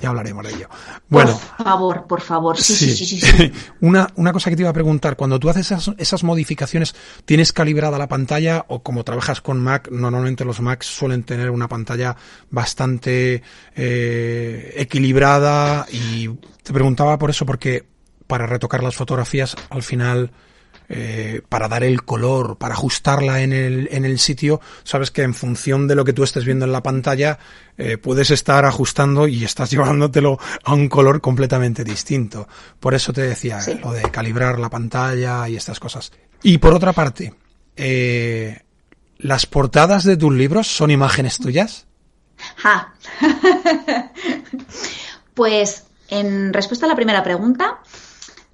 Ya 0.00 0.08
hablaremos 0.08 0.46
de 0.46 0.54
ello. 0.54 0.68
Bueno, 1.10 1.38
por 1.58 1.66
favor, 1.66 2.06
por 2.06 2.20
favor. 2.22 2.56
Sí, 2.56 2.74
sí, 2.74 2.94
sí, 2.94 3.20
sí, 3.20 3.52
una, 3.82 4.08
una 4.16 4.32
cosa 4.32 4.48
que 4.48 4.56
te 4.56 4.62
iba 4.62 4.70
a 4.70 4.72
preguntar, 4.72 5.14
cuando 5.14 5.38
tú 5.38 5.50
haces 5.50 5.70
esas, 5.70 5.94
esas 5.98 6.24
modificaciones, 6.24 6.94
¿tienes 7.26 7.52
calibrada 7.52 7.98
la 7.98 8.08
pantalla 8.08 8.64
o 8.68 8.82
como 8.82 9.04
trabajas 9.04 9.42
con 9.42 9.60
Mac, 9.60 9.90
normalmente 9.90 10.46
los 10.46 10.62
Macs 10.62 10.86
suelen 10.86 11.24
tener 11.24 11.50
una 11.50 11.68
pantalla 11.68 12.16
bastante 12.50 13.42
eh, 13.76 14.72
equilibrada 14.76 15.86
y 15.92 16.28
te 16.62 16.72
preguntaba 16.72 17.18
por 17.18 17.28
eso 17.28 17.44
porque 17.44 17.84
para 18.30 18.46
retocar 18.46 18.84
las 18.84 18.94
fotografías, 18.94 19.56
al 19.70 19.82
final, 19.82 20.30
eh, 20.88 21.42
para 21.48 21.66
dar 21.66 21.82
el 21.82 22.04
color, 22.04 22.58
para 22.58 22.74
ajustarla 22.74 23.42
en 23.42 23.52
el, 23.52 23.88
en 23.90 24.04
el 24.04 24.20
sitio, 24.20 24.60
sabes 24.84 25.10
que 25.10 25.22
en 25.22 25.34
función 25.34 25.88
de 25.88 25.96
lo 25.96 26.04
que 26.04 26.12
tú 26.12 26.22
estés 26.22 26.44
viendo 26.44 26.64
en 26.64 26.70
la 26.70 26.80
pantalla, 26.80 27.40
eh, 27.76 27.98
puedes 27.98 28.30
estar 28.30 28.64
ajustando 28.64 29.26
y 29.26 29.42
estás 29.42 29.70
llevándotelo 29.72 30.38
a 30.62 30.74
un 30.74 30.88
color 30.88 31.20
completamente 31.20 31.82
distinto. 31.82 32.46
Por 32.78 32.94
eso 32.94 33.12
te 33.12 33.22
decía 33.22 33.58
lo 33.82 33.92
de 33.92 34.02
calibrar 34.12 34.60
la 34.60 34.70
pantalla 34.70 35.48
y 35.48 35.56
estas 35.56 35.80
cosas. 35.80 36.12
Y 36.44 36.58
por 36.58 36.72
otra 36.72 36.92
parte, 36.92 37.34
eh, 37.76 38.60
¿las 39.18 39.46
portadas 39.46 40.04
de 40.04 40.16
tus 40.16 40.32
libros 40.32 40.68
son 40.68 40.92
imágenes 40.92 41.38
tuyas? 41.38 41.88
pues 45.34 45.90
en 46.10 46.52
respuesta 46.52 46.86
a 46.86 46.88
la 46.88 46.96
primera 46.96 47.22
pregunta, 47.22 47.78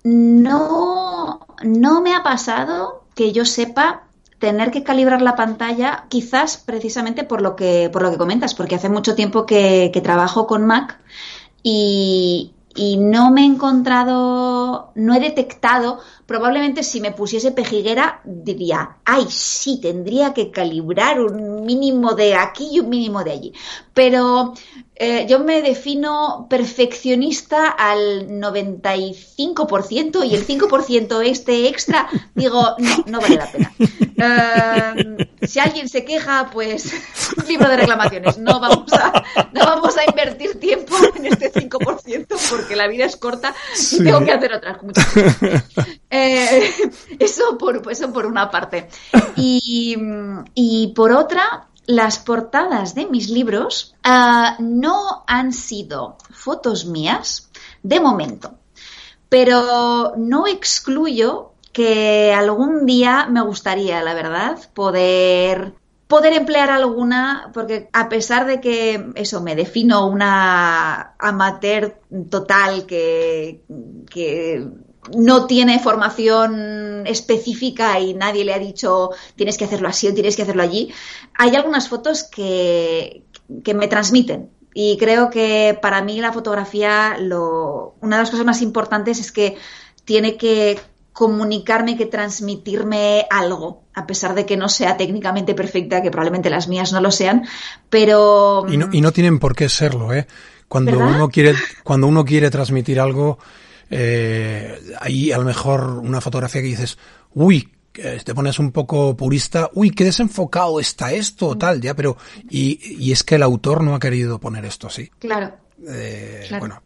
no, 0.07 1.41
no 1.65 2.01
me 2.01 2.15
ha 2.15 2.23
pasado 2.23 3.03
que 3.17 3.33
yo 3.33 3.45
sepa 3.45 4.05
tener 4.39 4.71
que 4.71 4.85
calibrar 4.85 5.21
la 5.21 5.35
pantalla, 5.35 6.05
quizás 6.09 6.59
precisamente 6.59 7.25
por 7.25 7.43
lo 7.43 7.57
que, 7.57 7.91
por 7.93 8.03
lo 8.03 8.13
que 8.13 8.17
comentas, 8.17 8.55
porque 8.55 8.77
hace 8.77 8.89
mucho 8.89 9.17
tiempo 9.17 9.47
que, 9.47 9.91
trabajo 10.05 10.47
con 10.47 10.65
Mac 10.65 11.01
y, 11.65 12.53
y 12.77 12.99
no 12.99 13.33
me 13.33 13.41
he 13.41 13.47
encontrado, 13.47 14.93
no 14.95 15.15
he 15.15 15.19
detectado, 15.19 15.99
probablemente 16.27 16.83
si 16.83 17.01
me 17.01 17.13
pusiese 17.13 17.53
pejiguera 17.53 18.21
diría, 18.25 18.99
ay, 19.05 19.27
sí, 19.29 19.81
tendría 19.81 20.35
que 20.35 20.51
calibrar 20.51 21.21
un 21.21 21.65
mínimo 21.65 22.15
de 22.15 22.35
aquí 22.35 22.69
y 22.73 22.81
un 22.81 22.89
mínimo 22.89 23.23
de 23.25 23.31
allí. 23.31 23.53
Pero 23.95 24.55
eh, 24.97 25.27
yo 25.29 25.41
me 25.41 25.63
defino 25.63 26.47
perfeccionista 26.51 27.69
al 27.69 28.29
95% 28.29 30.27
y 30.27 30.35
el 30.35 30.47
5% 30.47 31.23
este 31.25 31.69
extra, 31.69 32.09
digo, 32.35 32.75
no, 32.79 33.05
no 33.07 33.21
vale 33.21 33.37
la 33.37 33.51
pena. 33.51 33.73
Eh, 34.19 35.29
si 35.47 35.61
alguien 35.61 35.89
se 35.91 36.05
queja, 36.05 36.49
pues 36.51 36.91
libro 37.49 37.69
de 37.69 37.77
reclamaciones. 37.77 38.39
No 38.39 38.61
vamos 38.61 38.93
a, 38.93 39.23
no 39.53 39.61
vamos 39.61 39.97
a 39.97 40.05
invertir 40.09 40.59
tiempo 40.59 40.95
en 41.17 41.27
este 41.27 41.53
5% 41.53 42.27
porque 42.51 42.77
la 42.77 42.89
vida 42.89 43.05
es 43.05 43.17
corta 43.17 43.55
y 43.93 44.03
tengo 44.03 44.25
que 44.25 44.33
hacer 44.33 44.55
otras 44.55 44.83
muchas 44.83 45.07
eh, 46.17 46.71
eso, 47.19 47.59
por, 47.59 47.83
eso 47.91 48.13
por 48.13 48.27
una 48.27 48.51
parte. 48.51 48.89
Y, 49.37 49.97
y 50.55 50.93
por 50.95 51.13
otra, 51.13 51.69
las 51.87 52.19
portadas 52.19 52.95
de 52.95 53.07
mis 53.07 53.29
libros 53.31 53.95
uh, 54.05 54.63
no 54.63 55.25
han 55.27 55.53
sido 55.53 56.17
fotos 56.31 56.87
mías 56.87 57.51
de 57.83 58.01
momento, 58.01 58.59
pero 59.29 60.15
no 60.17 60.47
excluyo 60.47 61.53
que 61.73 62.33
algún 62.33 62.87
día 62.87 63.27
me 63.31 63.43
gustaría, 63.43 64.03
la 64.03 64.15
verdad, 64.15 64.59
poder 64.75 65.75
poder 66.07 66.35
emplear 66.35 66.71
alguna, 66.71 67.51
porque 67.53 67.89
a 67.93 68.09
pesar 68.09 68.47
de 68.47 68.61
que 68.61 69.11
eso 69.17 69.41
me 69.41 69.57
defino 69.57 70.07
una 70.07 71.17
amateur 71.19 72.01
total 72.31 72.87
que, 72.87 73.65
que 74.09 74.69
no 75.15 75.47
tiene 75.47 75.79
formación 75.79 77.07
específica 77.07 78.01
y 78.01 78.15
nadie 78.15 78.45
le 78.45 78.55
ha 78.55 78.59
dicho 78.59 79.11
tienes 79.37 79.57
que 79.57 79.65
hacerlo 79.65 79.89
así 79.89 80.09
o 80.09 80.15
tienes 80.15 80.37
que 80.37 80.43
hacerlo 80.43 80.63
allí, 80.63 80.93
hay 81.35 81.55
algunas 81.55 81.89
fotos 81.89 82.25
que, 82.25 83.25
que 83.65 83.75
me 83.75 83.89
transmiten. 83.89 84.51
Y 84.79 84.99
creo 84.99 85.31
que 85.31 85.79
para 85.81 86.03
mí 86.03 86.21
la 86.21 86.33
fotografía, 86.33 87.17
lo, 87.19 87.95
una 88.03 88.17
de 88.17 88.23
las 88.23 88.31
cosas 88.31 88.45
más 88.45 88.61
importantes 88.61 89.19
es 89.19 89.33
que 89.33 89.57
tiene 90.05 90.37
que 90.37 90.79
comunicarme, 91.17 91.97
que 91.97 92.05
transmitirme 92.05 93.27
algo, 93.31 93.85
a 93.95 94.07
pesar 94.07 94.35
de 94.35 94.45
que 94.45 94.59
no 94.59 94.69
sea 94.69 94.99
técnicamente 94.99 95.55
perfecta, 95.55 96.03
que 96.03 96.11
probablemente 96.11 96.51
las 96.51 96.69
mías 96.69 96.93
no 96.93 97.01
lo 97.01 97.11
sean, 97.11 97.47
pero... 97.89 98.67
Y 98.69 98.77
no, 98.77 98.91
y 98.93 99.01
no 99.01 99.13
tienen 99.13 99.39
por 99.39 99.57
qué 99.57 99.71
serlo, 99.71 100.13
¿eh? 100.13 100.27
Cuando 100.69 100.99
uno 100.99 101.31
quiere, 101.31 101.55
cuando 101.85 102.07
uno 102.07 102.25
quiere 102.27 102.51
transmitir 102.51 103.01
algo, 103.01 103.39
eh, 103.91 104.79
hay 105.01 105.33
a 105.33 105.39
lo 105.39 105.45
mejor 105.45 105.99
una 105.99 106.21
fotografía 106.21 106.63
que 106.63 106.69
dices, 106.69 106.99
uy, 107.35 107.73
te 107.93 108.35
pones 108.35 108.59
un 108.59 108.73
poco 108.73 109.17
purista, 109.17 109.71
uy, 109.75 109.91
qué 109.91 110.05
desenfocado 110.05 110.81
está 110.81 111.13
esto, 111.13 111.55
mm. 111.55 111.59
tal, 111.59 111.81
ya, 111.81 111.95
pero, 111.95 112.17
y, 112.51 112.79
y 113.03 113.13
es 113.13 113.23
que 113.23 113.37
el 113.37 113.43
autor 113.43 113.83
no 113.83 113.95
ha 113.95 113.99
querido 113.99 114.39
poner 114.39 114.65
esto 114.65 114.87
así. 114.87 115.11
Claro. 115.19 115.57
Eh, 115.89 116.47
Bueno. 116.59 116.83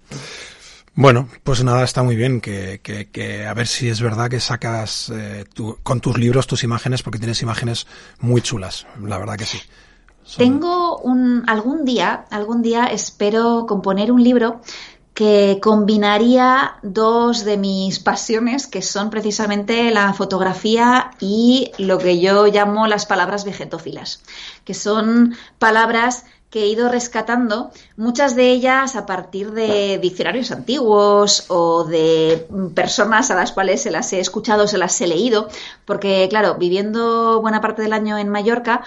Bueno, 0.95 1.29
pues 1.45 1.63
nada, 1.63 1.85
está 1.85 2.03
muy 2.03 2.17
bien 2.17 2.41
que, 2.41 2.81
que, 2.83 3.11
que 3.11 3.47
a 3.47 3.55
ver 3.55 3.69
si 3.69 3.89
es 3.89 4.03
verdad 4.03 4.29
que 4.29 4.41
sacas 4.41 5.11
eh, 5.15 5.45
tu, 5.55 5.79
con 5.83 6.01
tus 6.01 6.19
libros 6.19 6.47
tus 6.49 6.65
imágenes, 6.65 7.03
porque 7.03 7.19
tienes 7.19 7.41
imágenes 7.43 7.87
muy 8.19 8.43
chulas, 8.43 8.87
la 9.03 9.17
verdad 9.17 9.37
que 9.37 9.47
sí. 9.47 9.59
Tengo 10.37 10.99
un 10.99 11.45
algún 11.47 11.85
día, 11.85 12.27
algún 12.31 12.61
día 12.61 12.87
espero 12.87 13.67
componer 13.67 14.13
un 14.13 14.23
libro 14.23 14.61
que 15.21 15.59
combinaría 15.61 16.77
dos 16.83 17.45
de 17.45 17.59
mis 17.59 17.99
pasiones, 17.99 18.67
que 18.67 18.81
son 18.81 19.11
precisamente 19.11 19.91
la 19.91 20.15
fotografía 20.15 21.11
y 21.21 21.73
lo 21.77 21.99
que 21.99 22.21
yo 22.21 22.47
llamo 22.47 22.87
las 22.87 23.05
palabras 23.05 23.45
vegetófilas, 23.45 24.23
que 24.65 24.73
son 24.73 25.37
palabras 25.59 26.25
que 26.49 26.63
he 26.63 26.69
ido 26.69 26.89
rescatando, 26.89 27.71
muchas 27.99 28.35
de 28.35 28.51
ellas 28.51 28.97
a 28.97 29.05
partir 29.05 29.53
de 29.53 29.99
diccionarios 29.99 30.51
antiguos 30.51 31.45
o 31.49 31.85
de 31.85 32.49
personas 32.75 33.31
a 33.31 33.37
las 33.37 33.53
cuales 33.53 33.83
se 33.83 33.91
las 33.91 34.13
he 34.15 34.21
escuchado, 34.21 34.67
se 34.67 34.79
las 34.79 34.99
he 35.03 35.07
leído, 35.07 35.49
porque 35.85 36.27
claro, 36.31 36.57
viviendo 36.57 37.43
buena 37.43 37.61
parte 37.61 37.83
del 37.83 37.93
año 37.93 38.17
en 38.17 38.31
Mallorca, 38.31 38.85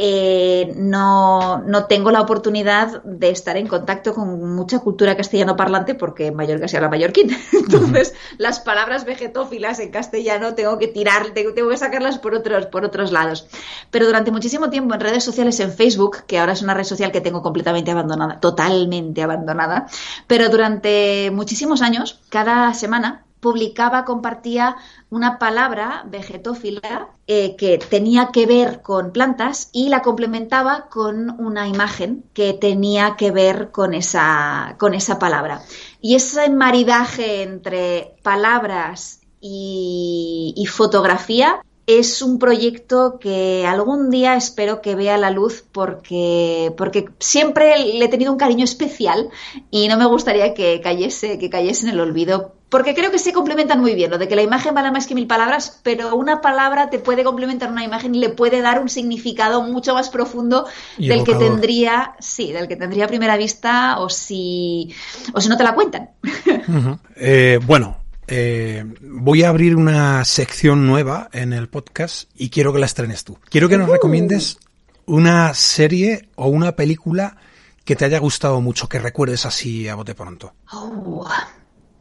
eh, 0.00 0.74
no, 0.76 1.58
no, 1.58 1.86
tengo 1.86 2.12
la 2.12 2.20
oportunidad 2.20 3.02
de 3.02 3.30
estar 3.30 3.56
en 3.56 3.66
contacto 3.66 4.14
con 4.14 4.54
mucha 4.54 4.78
cultura 4.78 5.16
castellano 5.16 5.56
parlante 5.56 5.96
porque 5.96 6.28
en 6.28 6.36
Mallorca 6.36 6.68
se 6.68 6.76
habla 6.76 6.88
mallorquín. 6.88 7.36
Entonces, 7.52 8.14
las 8.38 8.60
palabras 8.60 9.04
vegetófilas 9.04 9.80
en 9.80 9.90
castellano 9.90 10.54
tengo 10.54 10.78
que 10.78 10.86
tirar, 10.86 11.30
tengo, 11.34 11.52
tengo, 11.52 11.68
que 11.70 11.76
sacarlas 11.76 12.18
por 12.18 12.34
otros, 12.34 12.66
por 12.66 12.84
otros 12.84 13.10
lados. 13.10 13.48
Pero 13.90 14.06
durante 14.06 14.30
muchísimo 14.30 14.70
tiempo 14.70 14.94
en 14.94 15.00
redes 15.00 15.24
sociales, 15.24 15.58
en 15.58 15.72
Facebook, 15.72 16.18
que 16.28 16.38
ahora 16.38 16.52
es 16.52 16.62
una 16.62 16.74
red 16.74 16.84
social 16.84 17.10
que 17.10 17.20
tengo 17.20 17.42
completamente 17.42 17.90
abandonada, 17.90 18.38
totalmente 18.38 19.20
abandonada, 19.20 19.88
pero 20.28 20.48
durante 20.48 21.32
muchísimos 21.32 21.82
años, 21.82 22.20
cada 22.30 22.72
semana 22.72 23.24
publicaba, 23.40 24.04
compartía 24.04 24.76
una 25.10 25.38
palabra 25.38 26.04
vegetófila 26.06 27.08
eh, 27.26 27.56
que 27.56 27.78
tenía 27.78 28.30
que 28.32 28.46
ver 28.46 28.82
con 28.82 29.12
plantas 29.12 29.70
y 29.72 29.88
la 29.88 30.02
complementaba 30.02 30.88
con 30.88 31.40
una 31.40 31.68
imagen 31.68 32.24
que 32.34 32.52
tenía 32.52 33.16
que 33.16 33.30
ver 33.30 33.70
con 33.70 33.94
esa, 33.94 34.76
con 34.78 34.94
esa 34.94 35.18
palabra. 35.18 35.62
Y 36.00 36.14
ese 36.14 36.50
maridaje 36.50 37.42
entre 37.42 38.16
palabras 38.22 39.20
y, 39.40 40.54
y 40.56 40.66
fotografía 40.66 41.60
es 41.88 42.20
un 42.20 42.38
proyecto 42.38 43.18
que 43.18 43.66
algún 43.66 44.10
día 44.10 44.36
espero 44.36 44.82
que 44.82 44.94
vea 44.94 45.16
la 45.16 45.30
luz 45.30 45.64
porque, 45.72 46.70
porque 46.76 47.06
siempre 47.18 47.78
le 47.78 48.04
he 48.04 48.08
tenido 48.08 48.30
un 48.30 48.36
cariño 48.36 48.62
especial 48.62 49.30
y 49.70 49.88
no 49.88 49.96
me 49.96 50.04
gustaría 50.04 50.52
que 50.52 50.82
cayese, 50.82 51.38
que 51.38 51.48
cayese 51.48 51.86
en 51.86 51.94
el 51.94 52.00
olvido. 52.00 52.52
Porque 52.68 52.94
creo 52.94 53.10
que 53.10 53.18
se 53.18 53.32
complementan 53.32 53.80
muy 53.80 53.94
bien, 53.94 54.10
lo 54.10 54.18
de 54.18 54.28
que 54.28 54.36
la 54.36 54.42
imagen 54.42 54.74
vale 54.74 54.90
más 54.90 55.06
que 55.06 55.14
mil 55.14 55.26
palabras, 55.26 55.80
pero 55.82 56.14
una 56.14 56.42
palabra 56.42 56.90
te 56.90 56.98
puede 56.98 57.24
complementar 57.24 57.72
una 57.72 57.82
imagen 57.82 58.14
y 58.14 58.18
le 58.18 58.28
puede 58.28 58.60
dar 58.60 58.82
un 58.82 58.90
significado 58.90 59.62
mucho 59.62 59.94
más 59.94 60.10
profundo 60.10 60.66
del 60.98 61.24
que 61.24 61.36
tendría, 61.36 62.16
sí, 62.18 62.52
del 62.52 62.68
que 62.68 62.76
tendría 62.76 63.06
a 63.06 63.08
primera 63.08 63.38
vista 63.38 63.98
o 63.98 64.10
si, 64.10 64.94
o 65.32 65.40
si 65.40 65.48
no 65.48 65.56
te 65.56 65.64
la 65.64 65.74
cuentan. 65.74 66.10
eh, 67.16 67.58
bueno, 67.66 67.96
eh, 68.28 68.84
voy 69.00 69.42
a 69.42 69.48
abrir 69.48 69.74
una 69.74 70.24
sección 70.24 70.86
nueva 70.86 71.28
en 71.32 71.52
el 71.52 71.68
podcast 71.68 72.30
y 72.36 72.50
quiero 72.50 72.72
que 72.72 72.78
la 72.78 72.86
estrenes 72.86 73.24
tú. 73.24 73.38
Quiero 73.48 73.68
que 73.68 73.78
nos 73.78 73.88
uh. 73.88 73.92
recomiendes 73.92 74.58
una 75.06 75.54
serie 75.54 76.28
o 76.36 76.48
una 76.48 76.72
película 76.72 77.38
que 77.84 77.96
te 77.96 78.04
haya 78.04 78.18
gustado 78.18 78.60
mucho, 78.60 78.88
que 78.88 78.98
recuerdes 78.98 79.46
así 79.46 79.88
a 79.88 79.94
bote 79.94 80.14
pronto. 80.14 80.52
Oh, 80.72 81.26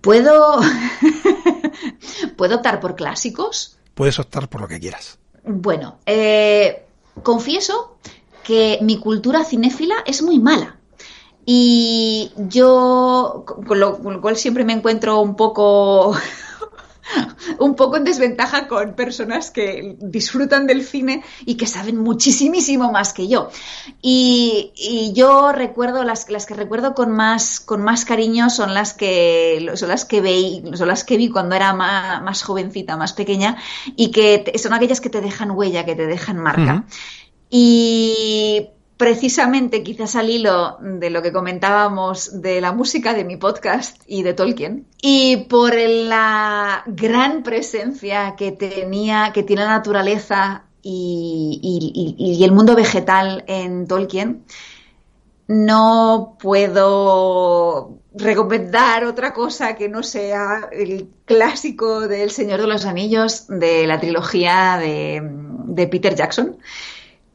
¿Puedo... 0.01 0.59
¿Puedo 2.37 2.57
optar 2.57 2.81
por 2.81 2.95
clásicos? 2.95 3.77
Puedes 3.93 4.19
optar 4.19 4.49
por 4.49 4.61
lo 4.61 4.67
que 4.67 4.79
quieras. 4.79 5.17
Bueno, 5.45 5.99
eh, 6.05 6.85
confieso 7.23 7.97
que 8.43 8.79
mi 8.81 8.99
cultura 8.99 9.45
cinéfila 9.45 9.95
es 10.05 10.21
muy 10.21 10.39
mala. 10.39 10.76
Y 11.49 12.33
yo, 12.35 13.45
con 13.45 13.79
lo, 13.79 13.99
cual 14.19 14.35
siempre 14.35 14.65
me 14.65 14.73
encuentro 14.73 15.21
un 15.21 15.37
poco 15.37 16.13
un 17.59 17.73
poco 17.77 17.95
en 17.95 18.03
desventaja 18.03 18.67
con 18.67 18.95
personas 18.95 19.49
que 19.49 19.95
disfrutan 20.01 20.67
del 20.67 20.83
cine 20.83 21.23
y 21.45 21.55
que 21.55 21.65
saben 21.65 21.99
muchísimo 21.99 22.91
más 22.91 23.13
que 23.13 23.29
yo. 23.29 23.49
Y, 24.01 25.13
yo 25.15 25.53
recuerdo, 25.53 26.03
las, 26.03 26.29
las, 26.29 26.45
que 26.47 26.53
recuerdo 26.53 26.93
con 26.93 27.13
más, 27.13 27.61
con 27.61 27.81
más 27.81 28.03
cariño 28.03 28.49
son 28.49 28.73
las 28.73 28.93
que, 28.93 29.71
son 29.75 29.87
las 29.87 30.03
que, 30.03 30.19
veí, 30.19 30.61
son 30.73 30.89
las 30.89 31.05
que 31.05 31.15
vi 31.15 31.29
cuando 31.29 31.55
era 31.55 31.71
más, 31.71 32.43
jovencita, 32.43 32.97
más 32.97 33.13
pequeña, 33.13 33.55
y 33.95 34.11
que 34.11 34.51
son 34.61 34.73
aquellas 34.73 34.99
que 34.99 35.09
te 35.09 35.21
dejan 35.21 35.51
huella, 35.51 35.85
que 35.85 35.95
te 35.95 36.07
dejan 36.07 36.39
marca. 36.39 36.83
Y 37.49 38.67
precisamente 38.97 39.83
quizás 39.83 40.15
al 40.15 40.29
hilo 40.29 40.77
de 40.81 41.09
lo 41.09 41.21
que 41.21 41.31
comentábamos 41.31 42.41
de 42.41 42.59
la 42.61 42.71
música 42.71 43.13
de 43.13 43.23
mi 43.23 43.37
podcast 43.37 44.01
y 44.07 44.23
de 44.23 44.33
Tolkien. 44.33 44.87
Y 45.01 45.45
por 45.49 45.75
la 45.75 46.83
gran 46.87 47.43
presencia 47.43 48.35
que 48.35 48.51
tenía 48.51 49.31
que 49.33 49.43
tiene 49.43 49.63
la 49.63 49.69
naturaleza 49.69 50.63
y, 50.81 52.39
el 52.43 52.51
mundo 52.51 52.75
vegetal 52.75 53.43
en 53.47 53.87
Tolkien 53.87 54.45
no 55.47 56.37
puedo 56.41 57.99
recomendar 58.13 59.05
otra 59.05 59.33
cosa 59.33 59.75
que 59.75 59.89
no 59.89 60.03
sea 60.03 60.69
el 60.71 61.09
clásico 61.25 62.07
del 62.07 62.31
Señor 62.31 62.61
de 62.61 62.67
los 62.67 62.85
Anillos 62.85 63.47
de 63.47 63.87
la 63.87 63.99
trilogía 63.99 64.77
de, 64.77 65.21
de 65.23 65.87
Peter 65.87 66.15
Jackson 66.15 66.57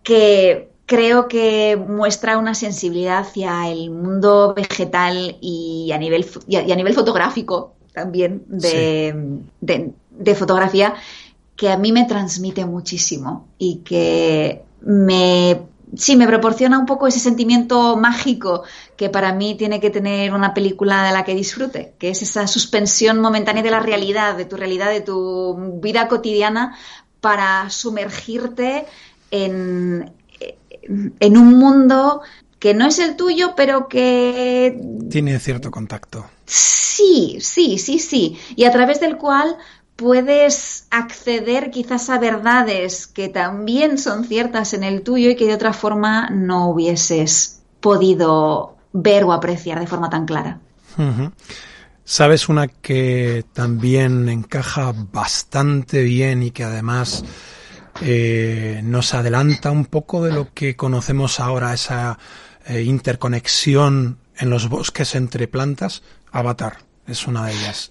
que 0.03 0.72
creo 0.87 1.29
que 1.29 1.77
muestra 1.77 2.39
una 2.39 2.55
sensibilidad 2.55 3.21
hacia 3.21 3.69
el 3.71 3.91
mundo 3.91 4.55
vegetal 4.55 5.37
y 5.41 5.91
a 5.93 5.99
nivel, 5.99 6.27
y 6.47 6.57
a, 6.57 6.77
nivel 6.77 6.95
fotográfico 6.95 7.75
también 7.93 8.43
de, 8.49 9.41
de, 9.61 10.35
fotografía 10.35 10.95
que 11.57 11.71
a 11.71 11.77
mí 11.77 11.93
me 11.93 12.05
transmite 12.05 12.65
muchísimo 12.65 13.49
y 13.59 13.77
que 13.77 14.63
me 14.81 15.61
sí 15.97 16.17
me 16.17 16.27
proporciona 16.27 16.79
un 16.79 16.87
poco 16.87 17.07
ese 17.07 17.21
sentimiento 17.21 17.97
mágico 17.97 18.63
que 18.97 19.11
para 19.11 19.33
mí 19.33 19.57
tiene 19.57 19.81
que 19.81 19.91
tener 19.91 20.33
una 20.33 20.55
película 20.55 21.05
de 21.05 21.13
la 21.13 21.25
que 21.25 21.35
disfrute, 21.35 21.95
que 21.99 22.11
es 22.11 22.23
esa 22.23 22.47
suspensión 22.47 23.21
momentánea 23.21 23.63
de 23.63 23.71
la 23.71 23.81
realidad, 23.81 24.37
de 24.37 24.47
tu 24.47 24.57
realidad, 24.57 24.91
de 24.91 25.03
tu 25.03 25.81
vida 25.83 26.09
cotidiana, 26.09 26.77
para 27.21 27.69
sumergirte 27.71 28.87
en, 29.31 30.13
en 30.83 31.37
un 31.37 31.59
mundo 31.59 32.23
que 32.59 32.75
no 32.75 32.87
es 32.87 32.99
el 32.99 33.17
tuyo, 33.17 33.55
pero 33.57 33.89
que... 33.89 34.81
Tiene 35.11 35.39
cierto 35.41 35.71
contacto. 35.71 36.27
Sí, 36.47 37.39
sí, 37.41 37.79
sí, 37.79 37.99
sí. 37.99 38.39
Y 38.55 38.65
a 38.65 38.73
través 38.73 39.01
del 39.01 39.17
cual 39.17 39.57
puedes 39.97 40.87
acceder 40.91 41.71
quizás 41.71 42.09
a 42.11 42.19
verdades 42.19 43.07
que 43.07 43.29
también 43.29 43.99
son 43.99 44.25
ciertas 44.25 44.75
en 44.75 44.85
el 44.85 45.03
tuyo 45.03 45.31
y 45.31 45.37
que 45.37 45.47
de 45.47 45.55
otra 45.55 45.73
forma 45.73 46.31
no 46.31 46.71
hubieses 46.71 47.63
podido 47.81 48.77
ver 48.93 49.25
o 49.25 49.33
apreciar 49.33 49.81
de 49.81 49.87
forma 49.87 50.11
tan 50.11 50.27
clara. 50.27 50.61
¿Sabes 52.05 52.49
una 52.49 52.69
que 52.69 53.45
también 53.53 54.29
encaja 54.29 54.93
bastante 55.13 56.03
bien 56.03 56.43
y 56.43 56.51
que 56.51 56.65
además 56.65 57.25
eh, 58.05 58.81
nos 58.83 59.15
adelanta 59.15 59.71
un 59.71 59.87
poco 59.87 60.25
de 60.25 60.33
lo 60.33 60.53
que 60.53 60.75
conocemos 60.75 61.39
ahora, 61.39 61.73
esa 61.73 62.19
eh, 62.67 62.83
interconexión 62.83 64.19
en 64.37 64.51
los 64.51 64.69
bosques 64.69 65.15
entre 65.15 65.47
plantas. 65.47 66.03
Avatar 66.33 66.79
es 67.07 67.27
una 67.27 67.47
de 67.47 67.53
ellas. 67.53 67.91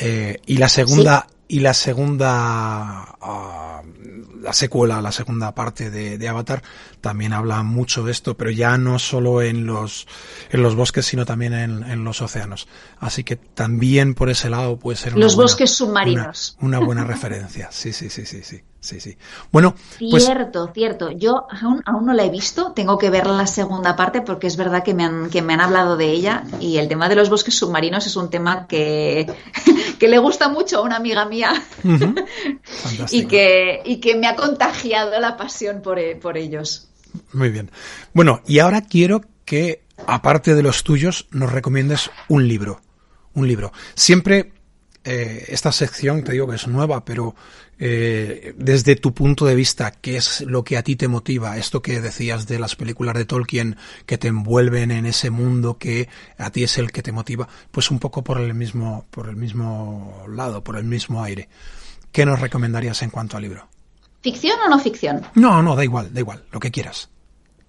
Eh, 0.00 0.40
y 0.46 0.58
la 0.58 0.68
segunda, 0.68 1.26
y 1.48 1.60
la 1.60 1.74
segunda, 1.74 3.16
uh, 3.20 4.40
la 4.40 4.52
secuela, 4.52 5.02
la 5.02 5.10
segunda 5.10 5.52
parte 5.54 5.90
de, 5.90 6.18
de, 6.18 6.28
Avatar 6.28 6.62
también 7.00 7.32
habla 7.32 7.62
mucho 7.62 8.04
de 8.04 8.12
esto, 8.12 8.36
pero 8.36 8.50
ya 8.50 8.78
no 8.78 8.98
solo 8.98 9.42
en 9.42 9.66
los, 9.66 10.06
en 10.50 10.62
los 10.62 10.76
bosques, 10.76 11.06
sino 11.06 11.24
también 11.26 11.54
en, 11.54 11.82
en 11.82 12.04
los 12.04 12.22
océanos. 12.22 12.68
Así 13.00 13.24
que 13.24 13.36
también 13.36 14.14
por 14.14 14.30
ese 14.30 14.50
lado 14.50 14.78
puede 14.78 14.96
ser 14.96 15.16
los 15.16 15.34
bosques 15.34 15.70
submarinos. 15.72 16.56
Una, 16.60 16.78
una 16.78 16.86
buena 16.86 17.04
referencia. 17.06 17.68
Sí, 17.72 17.92
sí, 17.92 18.10
sí, 18.10 18.26
sí, 18.26 18.42
sí. 18.44 18.62
Sí, 18.80 19.00
sí. 19.00 19.16
Bueno, 19.50 19.74
pues 19.98 20.24
cierto, 20.24 20.70
cierto. 20.72 21.10
Yo 21.10 21.46
aún, 21.50 21.82
aún, 21.84 22.06
no 22.06 22.12
la 22.12 22.24
he 22.24 22.30
visto, 22.30 22.72
tengo 22.72 22.96
que 22.96 23.10
ver 23.10 23.26
la 23.26 23.46
segunda 23.48 23.96
parte 23.96 24.22
porque 24.22 24.46
es 24.46 24.56
verdad 24.56 24.84
que 24.84 24.94
me, 24.94 25.04
han, 25.04 25.30
que 25.30 25.42
me 25.42 25.54
han 25.54 25.60
hablado 25.60 25.96
de 25.96 26.06
ella 26.06 26.44
y 26.60 26.76
el 26.78 26.86
tema 26.86 27.08
de 27.08 27.16
los 27.16 27.28
bosques 27.28 27.54
submarinos 27.54 28.06
es 28.06 28.14
un 28.14 28.30
tema 28.30 28.68
que, 28.68 29.26
que 29.98 30.08
le 30.08 30.18
gusta 30.18 30.48
mucho 30.48 30.78
a 30.78 30.82
una 30.82 30.96
amiga 30.96 31.24
mía 31.24 31.60
y, 33.10 33.26
que, 33.26 33.82
y 33.84 33.96
que 33.98 34.14
me 34.14 34.28
ha 34.28 34.36
contagiado 34.36 35.18
la 35.18 35.36
pasión 35.36 35.82
por, 35.82 35.98
por 36.20 36.36
ellos. 36.36 36.88
Muy 37.32 37.50
bien. 37.50 37.70
Bueno, 38.14 38.42
y 38.46 38.60
ahora 38.60 38.82
quiero 38.82 39.22
que, 39.44 39.82
aparte 40.06 40.54
de 40.54 40.62
los 40.62 40.84
tuyos, 40.84 41.26
nos 41.32 41.50
recomiendes 41.50 42.10
un 42.28 42.46
libro. 42.46 42.80
Un 43.34 43.48
libro. 43.48 43.72
Siempre 43.94 44.52
eh, 45.04 45.46
esta 45.48 45.72
sección, 45.72 46.22
te 46.22 46.32
digo 46.32 46.46
que 46.46 46.56
es 46.56 46.68
nueva, 46.68 47.04
pero 47.04 47.34
eh, 47.80 48.54
desde 48.56 48.96
tu 48.96 49.14
punto 49.14 49.46
de 49.46 49.54
vista, 49.54 49.92
¿qué 49.92 50.16
es 50.16 50.40
lo 50.40 50.64
que 50.64 50.76
a 50.76 50.82
ti 50.82 50.96
te 50.96 51.06
motiva? 51.06 51.56
Esto 51.56 51.80
que 51.80 52.00
decías 52.00 52.46
de 52.48 52.58
las 52.58 52.74
películas 52.74 53.14
de 53.14 53.24
Tolkien 53.24 53.76
que 54.04 54.18
te 54.18 54.28
envuelven 54.28 54.90
en 54.90 55.06
ese 55.06 55.30
mundo 55.30 55.78
que 55.78 56.08
a 56.38 56.50
ti 56.50 56.64
es 56.64 56.78
el 56.78 56.90
que 56.90 57.02
te 57.02 57.12
motiva, 57.12 57.48
pues 57.70 57.90
un 57.90 57.98
poco 58.00 58.24
por 58.24 58.40
el 58.40 58.54
mismo, 58.54 59.06
por 59.10 59.28
el 59.28 59.36
mismo 59.36 60.24
lado, 60.28 60.64
por 60.64 60.76
el 60.76 60.84
mismo 60.84 61.22
aire. 61.22 61.48
¿Qué 62.10 62.26
nos 62.26 62.40
recomendarías 62.40 63.02
en 63.02 63.10
cuanto 63.10 63.36
al 63.36 63.44
libro? 63.44 63.68
¿Ficción 64.22 64.58
o 64.66 64.68
no 64.68 64.78
ficción? 64.80 65.22
No, 65.34 65.62
no, 65.62 65.76
da 65.76 65.84
igual, 65.84 66.12
da 66.12 66.20
igual, 66.20 66.44
lo 66.50 66.58
que 66.58 66.70
quieras. 66.70 67.08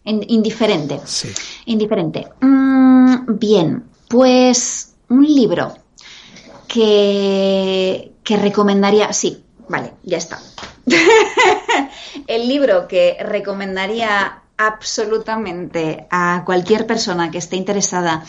indiferente. 0.06 0.99
Sí. 1.06 1.30
Indiferente. 1.65 2.27
Mm, 2.41 3.38
bien, 3.38 3.84
pues 4.07 4.95
un 5.10 5.23
libro 5.23 5.76
que, 6.68 8.14
que 8.23 8.38
recomendaría. 8.38 9.14
Sí, 9.14 9.44
vale, 9.69 9.93
ya 10.03 10.17
está. 10.17 10.39
el 12.27 12.47
libro 12.47 12.87
que 12.87 13.17
recomendaría 13.21 14.41
absolutamente 14.57 16.05
a 16.11 16.43
cualquier 16.45 16.85
persona 16.85 17.31
que 17.31 17.37
esté 17.37 17.55
interesada 17.55 18.25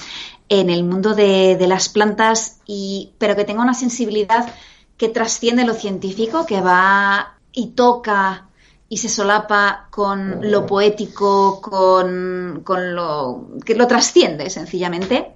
en 0.48 0.70
el 0.70 0.84
mundo 0.84 1.14
de, 1.14 1.56
las 1.66 1.88
plantas, 1.88 2.60
y, 2.66 3.12
pero 3.18 3.34
que 3.34 3.44
tenga 3.44 3.62
una 3.62 3.74
sensibilidad 3.74 4.48
que 4.96 5.08
trasciende 5.08 5.64
lo 5.64 5.74
científico, 5.74 6.46
que 6.46 6.60
va 6.60 7.38
y 7.52 7.68
toca 7.68 8.46
y 8.88 8.98
se 8.98 9.08
solapa 9.08 9.88
con 9.90 10.50
lo 10.50 10.66
poético, 10.66 11.60
con, 11.60 12.64
lo 12.64 13.48
que 13.64 13.74
lo 13.74 13.86
trasciende 13.86 14.50
sencillamente. 14.50 15.32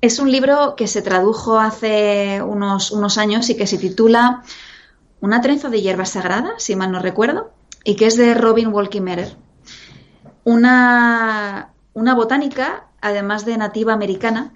Es 0.00 0.18
un 0.18 0.30
libro 0.30 0.74
que 0.76 0.86
se 0.86 1.00
tradujo 1.00 1.58
hace 1.58 2.42
unos, 2.42 2.92
unos 2.92 3.18
años 3.18 3.48
y 3.50 3.56
que 3.56 3.66
se 3.66 3.78
titula 3.78 4.42
Una 5.22 5.40
trenza 5.40 5.70
de 5.70 5.80
hierba 5.80 6.04
sagrada, 6.04 6.52
si 6.58 6.76
mal 6.76 6.92
no 6.92 6.98
recuerdo, 6.98 7.52
y 7.82 7.96
que 7.96 8.06
es 8.06 8.18
de 8.18 8.34
Robin 8.34 8.68
Walkimerer. 8.68 9.34
Una, 10.44 11.72
una 11.94 12.14
botánica, 12.14 12.88
además 13.00 13.46
de 13.46 13.56
nativa 13.56 13.94
americana, 13.94 14.52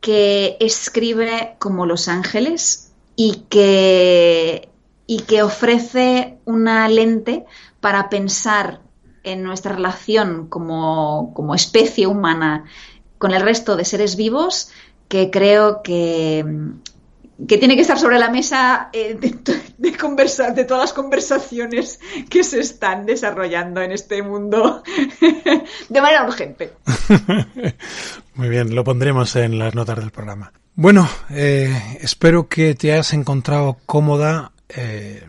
que 0.00 0.56
escribe 0.58 1.54
como 1.60 1.86
Los 1.86 2.08
Ángeles 2.08 2.92
y 3.14 3.44
que 3.48 4.68
y 5.06 5.20
que 5.20 5.42
ofrece 5.42 6.38
una 6.46 6.88
lente 6.88 7.44
para 7.80 8.08
pensar 8.08 8.80
en 9.24 9.42
nuestra 9.42 9.74
relación 9.74 10.48
como, 10.48 11.52
especie 11.54 12.06
humana 12.06 12.64
con 13.18 13.32
el 13.32 13.42
resto 13.42 13.76
de 13.76 13.84
seres 13.84 14.16
vivos 14.16 14.70
que 15.08 15.30
creo 15.30 15.82
que, 15.82 16.44
que 17.46 17.58
tiene 17.58 17.74
que 17.76 17.82
estar 17.82 17.98
sobre 17.98 18.18
la 18.18 18.30
mesa 18.30 18.88
eh, 18.92 19.18
de, 19.78 19.96
conversar, 19.96 20.54
de 20.54 20.64
todas 20.64 20.84
las 20.84 20.92
conversaciones 20.92 22.00
que 22.28 22.44
se 22.44 22.60
están 22.60 23.06
desarrollando 23.06 23.80
en 23.82 23.92
este 23.92 24.22
mundo 24.22 24.82
de 25.88 26.00
manera 26.00 26.24
urgente. 26.24 26.72
Muy 28.34 28.48
bien, 28.48 28.74
lo 28.74 28.84
pondremos 28.84 29.34
en 29.36 29.58
las 29.58 29.74
notas 29.74 29.98
del 29.98 30.10
programa. 30.10 30.52
Bueno, 30.74 31.08
eh, 31.30 31.98
espero 32.00 32.48
que 32.48 32.74
te 32.74 32.92
hayas 32.92 33.12
encontrado 33.12 33.78
cómoda 33.84 34.52
eh, 34.68 35.22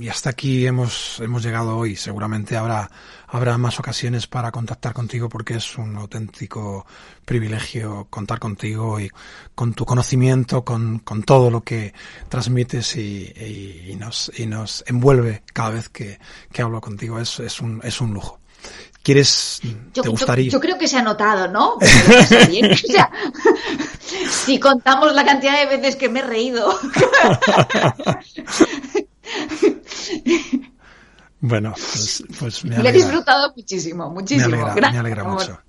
y 0.00 0.08
hasta 0.08 0.30
aquí 0.30 0.66
hemos, 0.66 1.20
hemos 1.20 1.42
llegado 1.42 1.76
hoy. 1.76 1.96
Seguramente 1.96 2.56
habrá, 2.56 2.90
habrá 3.28 3.58
más 3.58 3.78
ocasiones 3.78 4.26
para 4.26 4.50
contactar 4.50 4.92
contigo 4.92 5.28
porque 5.28 5.54
es 5.54 5.78
un 5.78 5.96
auténtico 5.96 6.86
privilegio 7.24 8.06
contar 8.10 8.38
contigo 8.38 9.00
y 9.00 9.10
con 9.54 9.74
tu 9.74 9.84
conocimiento, 9.84 10.64
con, 10.64 11.00
con 11.00 11.22
todo 11.22 11.50
lo 11.50 11.62
que 11.62 11.94
transmites 12.28 12.96
y, 12.96 13.32
y, 13.88 13.96
nos, 13.96 14.30
y 14.36 14.46
nos 14.46 14.84
envuelve 14.86 15.42
cada 15.52 15.70
vez 15.70 15.88
que, 15.88 16.18
que 16.52 16.62
hablo 16.62 16.80
contigo. 16.80 17.18
Es, 17.18 17.40
es, 17.40 17.60
un, 17.60 17.80
es 17.84 18.00
un 18.00 18.14
lujo. 18.14 18.38
¿Quieres, 19.02 19.60
yo, 19.92 20.02
te 20.02 20.08
gustaría? 20.10 20.50
Yo, 20.50 20.60
creo 20.60 20.78
que 20.78 20.86
se 20.86 20.96
ha 20.96 21.02
notado, 21.02 21.48
¿no? 21.48 21.76
si 24.30 24.60
contamos 24.60 25.12
la 25.12 25.24
cantidad 25.24 25.58
de 25.58 25.76
veces 25.76 25.96
que 25.96 26.08
me 26.08 26.20
he 26.20 26.22
reído. 26.22 26.72
bueno, 31.40 31.74
pues, 31.74 32.24
pues 32.38 32.64
me, 32.64 32.76
alegra. 32.76 32.90
he 32.90 32.92
disfrutado 32.92 33.52
muchísimo, 33.56 34.10
muchísimo. 34.10 34.48
Me 34.48 34.98
alegra, 34.98 35.24
mucho. 35.24 35.60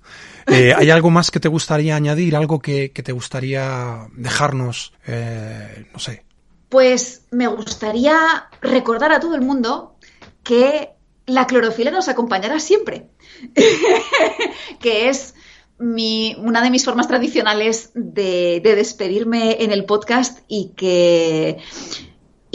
Eh, 0.46 0.74
¿Hay 0.76 0.90
algo 0.90 1.10
más 1.10 1.30
que 1.30 1.40
te 1.40 1.48
gustaría 1.48 1.96
añadir? 1.96 2.36
¿Algo 2.36 2.60
que, 2.60 2.90
te 2.90 3.12
gustaría 3.12 4.06
dejarnos? 4.14 4.92
Eh, 5.06 5.86
no 5.92 5.98
sé. 5.98 6.24
Pues 6.68 7.22
me 7.30 7.46
gustaría 7.46 8.48
recordar 8.60 9.12
a 9.12 9.20
todo 9.20 9.34
el 9.34 9.42
mundo 9.42 9.96
que 10.42 10.90
la 11.26 11.46
clorofila 11.46 11.90
nos 11.90 12.08
acompañará 12.08 12.60
siempre. 12.60 13.08
que 14.80 15.08
es 15.08 15.34
mi, 15.78 16.36
una 16.38 16.62
de 16.62 16.70
mis 16.70 16.84
formas 16.84 17.08
tradicionales 17.08 17.90
de, 17.94 18.60
despedirme 18.62 19.62
en 19.62 19.72
el 19.72 19.84
podcast 19.84 20.40
y 20.48 20.72
que, 20.76 21.58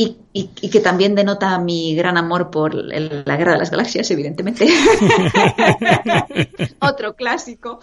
y, 0.02 0.70
que 0.70 0.80
también 0.80 1.14
denota 1.14 1.60
mi 1.60 1.94
gran 1.94 2.18
amor 2.18 2.50
por 2.50 2.74
la 2.74 3.36
Guerra 3.36 3.54
de 3.54 3.58
las 3.58 3.70
Galaxias, 3.70 4.10
evidentemente. 4.12 4.68
Otro 6.80 7.16
clásico. 7.16 7.80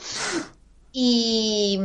Y, 0.92 1.78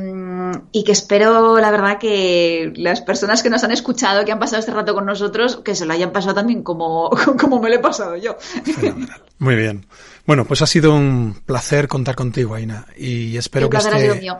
que 0.85 0.91
espero, 0.93 1.59
la 1.59 1.69
verdad, 1.69 1.99
que 1.99 2.71
las 2.77 3.01
personas 3.01 3.43
que 3.43 3.49
nos 3.49 3.65
han 3.65 3.71
escuchado, 3.71 4.23
que 4.23 4.31
han 4.31 4.39
pasado 4.39 4.61
este 4.61 4.71
rato 4.71 4.93
con 4.93 5.05
nosotros, 5.05 5.57
que 5.57 5.75
se 5.75 5.85
lo 5.85 5.91
hayan 5.91 6.13
pasado 6.13 6.35
también 6.35 6.63
como, 6.63 7.09
como 7.39 7.59
me 7.59 7.69
lo 7.69 7.75
he 7.75 7.79
pasado 7.79 8.15
yo. 8.15 8.37
Muy 9.37 9.55
bien. 9.55 9.85
Bueno, 10.31 10.45
pues 10.45 10.61
ha 10.61 10.65
sido 10.65 10.95
un 10.95 11.41
placer 11.45 11.89
contar 11.89 12.15
contigo, 12.15 12.55
Aina, 12.55 12.85
y 12.95 13.35
espero 13.35 13.69
que 13.69 13.75
este, 13.75 14.31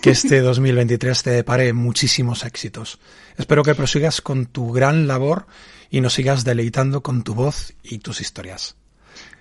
que 0.00 0.10
este 0.10 0.40
2023 0.40 1.20
te 1.20 1.30
depare 1.30 1.72
muchísimos 1.72 2.44
éxitos. 2.44 3.00
Espero 3.36 3.64
que 3.64 3.74
prosigas 3.74 4.20
con 4.20 4.46
tu 4.46 4.70
gran 4.70 5.08
labor 5.08 5.48
y 5.90 6.00
nos 6.00 6.14
sigas 6.14 6.44
deleitando 6.44 7.02
con 7.02 7.24
tu 7.24 7.34
voz 7.34 7.74
y 7.82 7.98
tus 7.98 8.20
historias. 8.20 8.76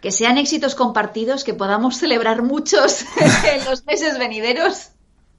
Que 0.02 0.11
sean 0.11 0.40
éxitos 0.40 0.73
compartidos, 0.73 1.44
que 1.44 1.53
podamos 1.53 1.99
celebrar 1.99 2.41
muchos 2.41 3.06
en 3.53 3.64
los 3.65 3.86
meses 3.86 4.18
venideros 4.18 4.88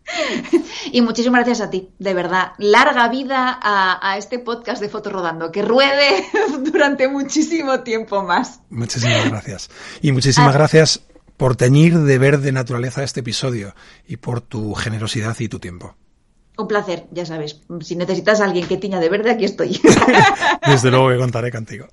y 0.93 1.01
muchísimas 1.01 1.45
gracias 1.45 1.67
a 1.67 1.71
ti, 1.71 1.91
de 1.99 2.15
verdad. 2.15 2.53
Larga 2.59 3.09
vida 3.09 3.59
a, 3.63 4.17
este 4.19 4.39
podcast 4.39 4.81
de 4.81 4.89
Foto 4.89 5.11
Rodando, 5.11 5.51
que 5.51 5.63
ruede 5.63 6.25
durante 6.61 7.09
muchísimo 7.09 7.81
tiempo 7.81 8.23
más. 8.23 8.61
Muchísimas 8.71 9.25
gracias. 9.31 9.71
Y 10.01 10.13
muchísimas 10.13 10.55
ah. 10.55 10.59
gracias 10.59 11.03
por 11.37 11.57
teñir 11.57 11.99
de 11.99 12.19
verde 12.19 12.53
naturaleza 12.53 13.03
este 13.03 13.21
episodio 13.21 13.75
y 14.07 14.17
por 14.17 14.41
tu 14.41 14.75
generosidad 14.75 15.39
y 15.41 15.49
tu 15.49 15.59
tiempo. 15.59 15.97
Un 16.59 16.69
placer, 16.69 17.07
ya 17.11 17.25
sabes. 17.25 17.63
Si 17.81 17.97
necesitas 17.97 18.41
a 18.41 18.45
alguien 18.45 18.69
que 18.69 18.77
tiña 18.77 19.01
de 19.01 19.09
verde, 19.09 19.31
aquí 19.31 19.47
estoy. 19.47 19.81
Desde 20.67 20.91
luego 20.91 21.09
que 21.09 21.17
contaré 21.17 21.51
contigo. 21.51 21.89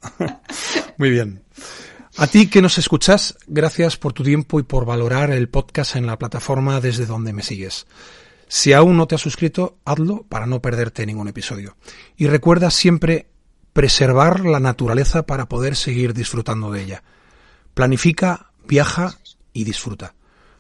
Muy 0.98 1.10
bien. 1.10 1.42
A 2.18 2.28
ti 2.28 2.48
que 2.48 2.62
nos 2.62 2.78
escuchas, 2.78 3.38
gracias 3.48 3.98
por 3.98 4.14
tu 4.14 4.24
tiempo 4.24 4.60
y 4.60 4.64
por 4.64 4.86
valorar 4.86 5.32
el 5.32 5.48
podcast 5.48 5.96
en 5.96 6.08
la 6.08 6.18
plataforma 6.18 6.82
desde 6.82 7.06
donde 7.06 7.34
me 7.34 7.44
sigues. 7.44 7.86
Si 8.48 8.74
aún 8.74 8.98
no 8.98 9.08
te 9.08 9.16
has 9.16 9.22
suscrito, 9.22 9.78
hazlo 9.86 10.24
para 10.28 10.48
no 10.48 10.62
perderte 10.62 11.06
ningún 11.06 11.28
episodio. 11.28 11.78
Y 12.18 12.28
recuerda 12.28 12.72
siempre 12.72 13.28
preservar 13.74 14.42
la 14.42 14.60
naturaleza 14.60 15.24
para 15.24 15.48
poder 15.48 15.76
seguir 15.76 16.14
disfrutando 16.14 16.72
de 16.72 16.84
ella. 16.84 17.04
Planifica, 17.76 18.52
viaja 18.68 19.18
y 19.54 19.64
disfruta. 19.64 20.16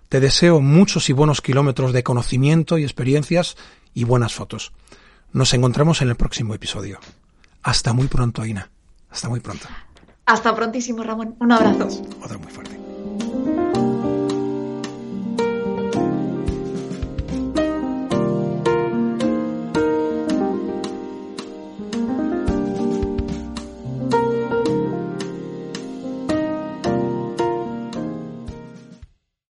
Te 0.07 0.19
deseo 0.19 0.61
muchos 0.61 1.09
y 1.09 1.13
buenos 1.13 1.41
kilómetros 1.41 1.93
de 1.93 2.03
conocimiento 2.03 2.77
y 2.77 2.84
experiencias 2.84 3.57
y 3.93 4.03
buenas 4.03 4.34
fotos. 4.34 4.71
Nos 5.34 5.53
encontramos 5.53 6.01
en 6.01 6.09
el 6.09 6.15
próximo 6.15 6.53
episodio. 6.53 6.99
Hasta 7.63 7.93
muy 7.93 8.07
pronto, 8.07 8.45
Ina. 8.45 8.69
Hasta 9.09 9.30
muy 9.30 9.39
pronto. 9.39 9.67
Hasta 10.30 10.53
prontísimo, 10.53 11.01
Ramón. 11.01 11.35
Un 11.39 11.51
abrazo. 11.51 11.88
Otro 12.23 12.38
muy 12.38 12.51
fuerte. 12.51 12.77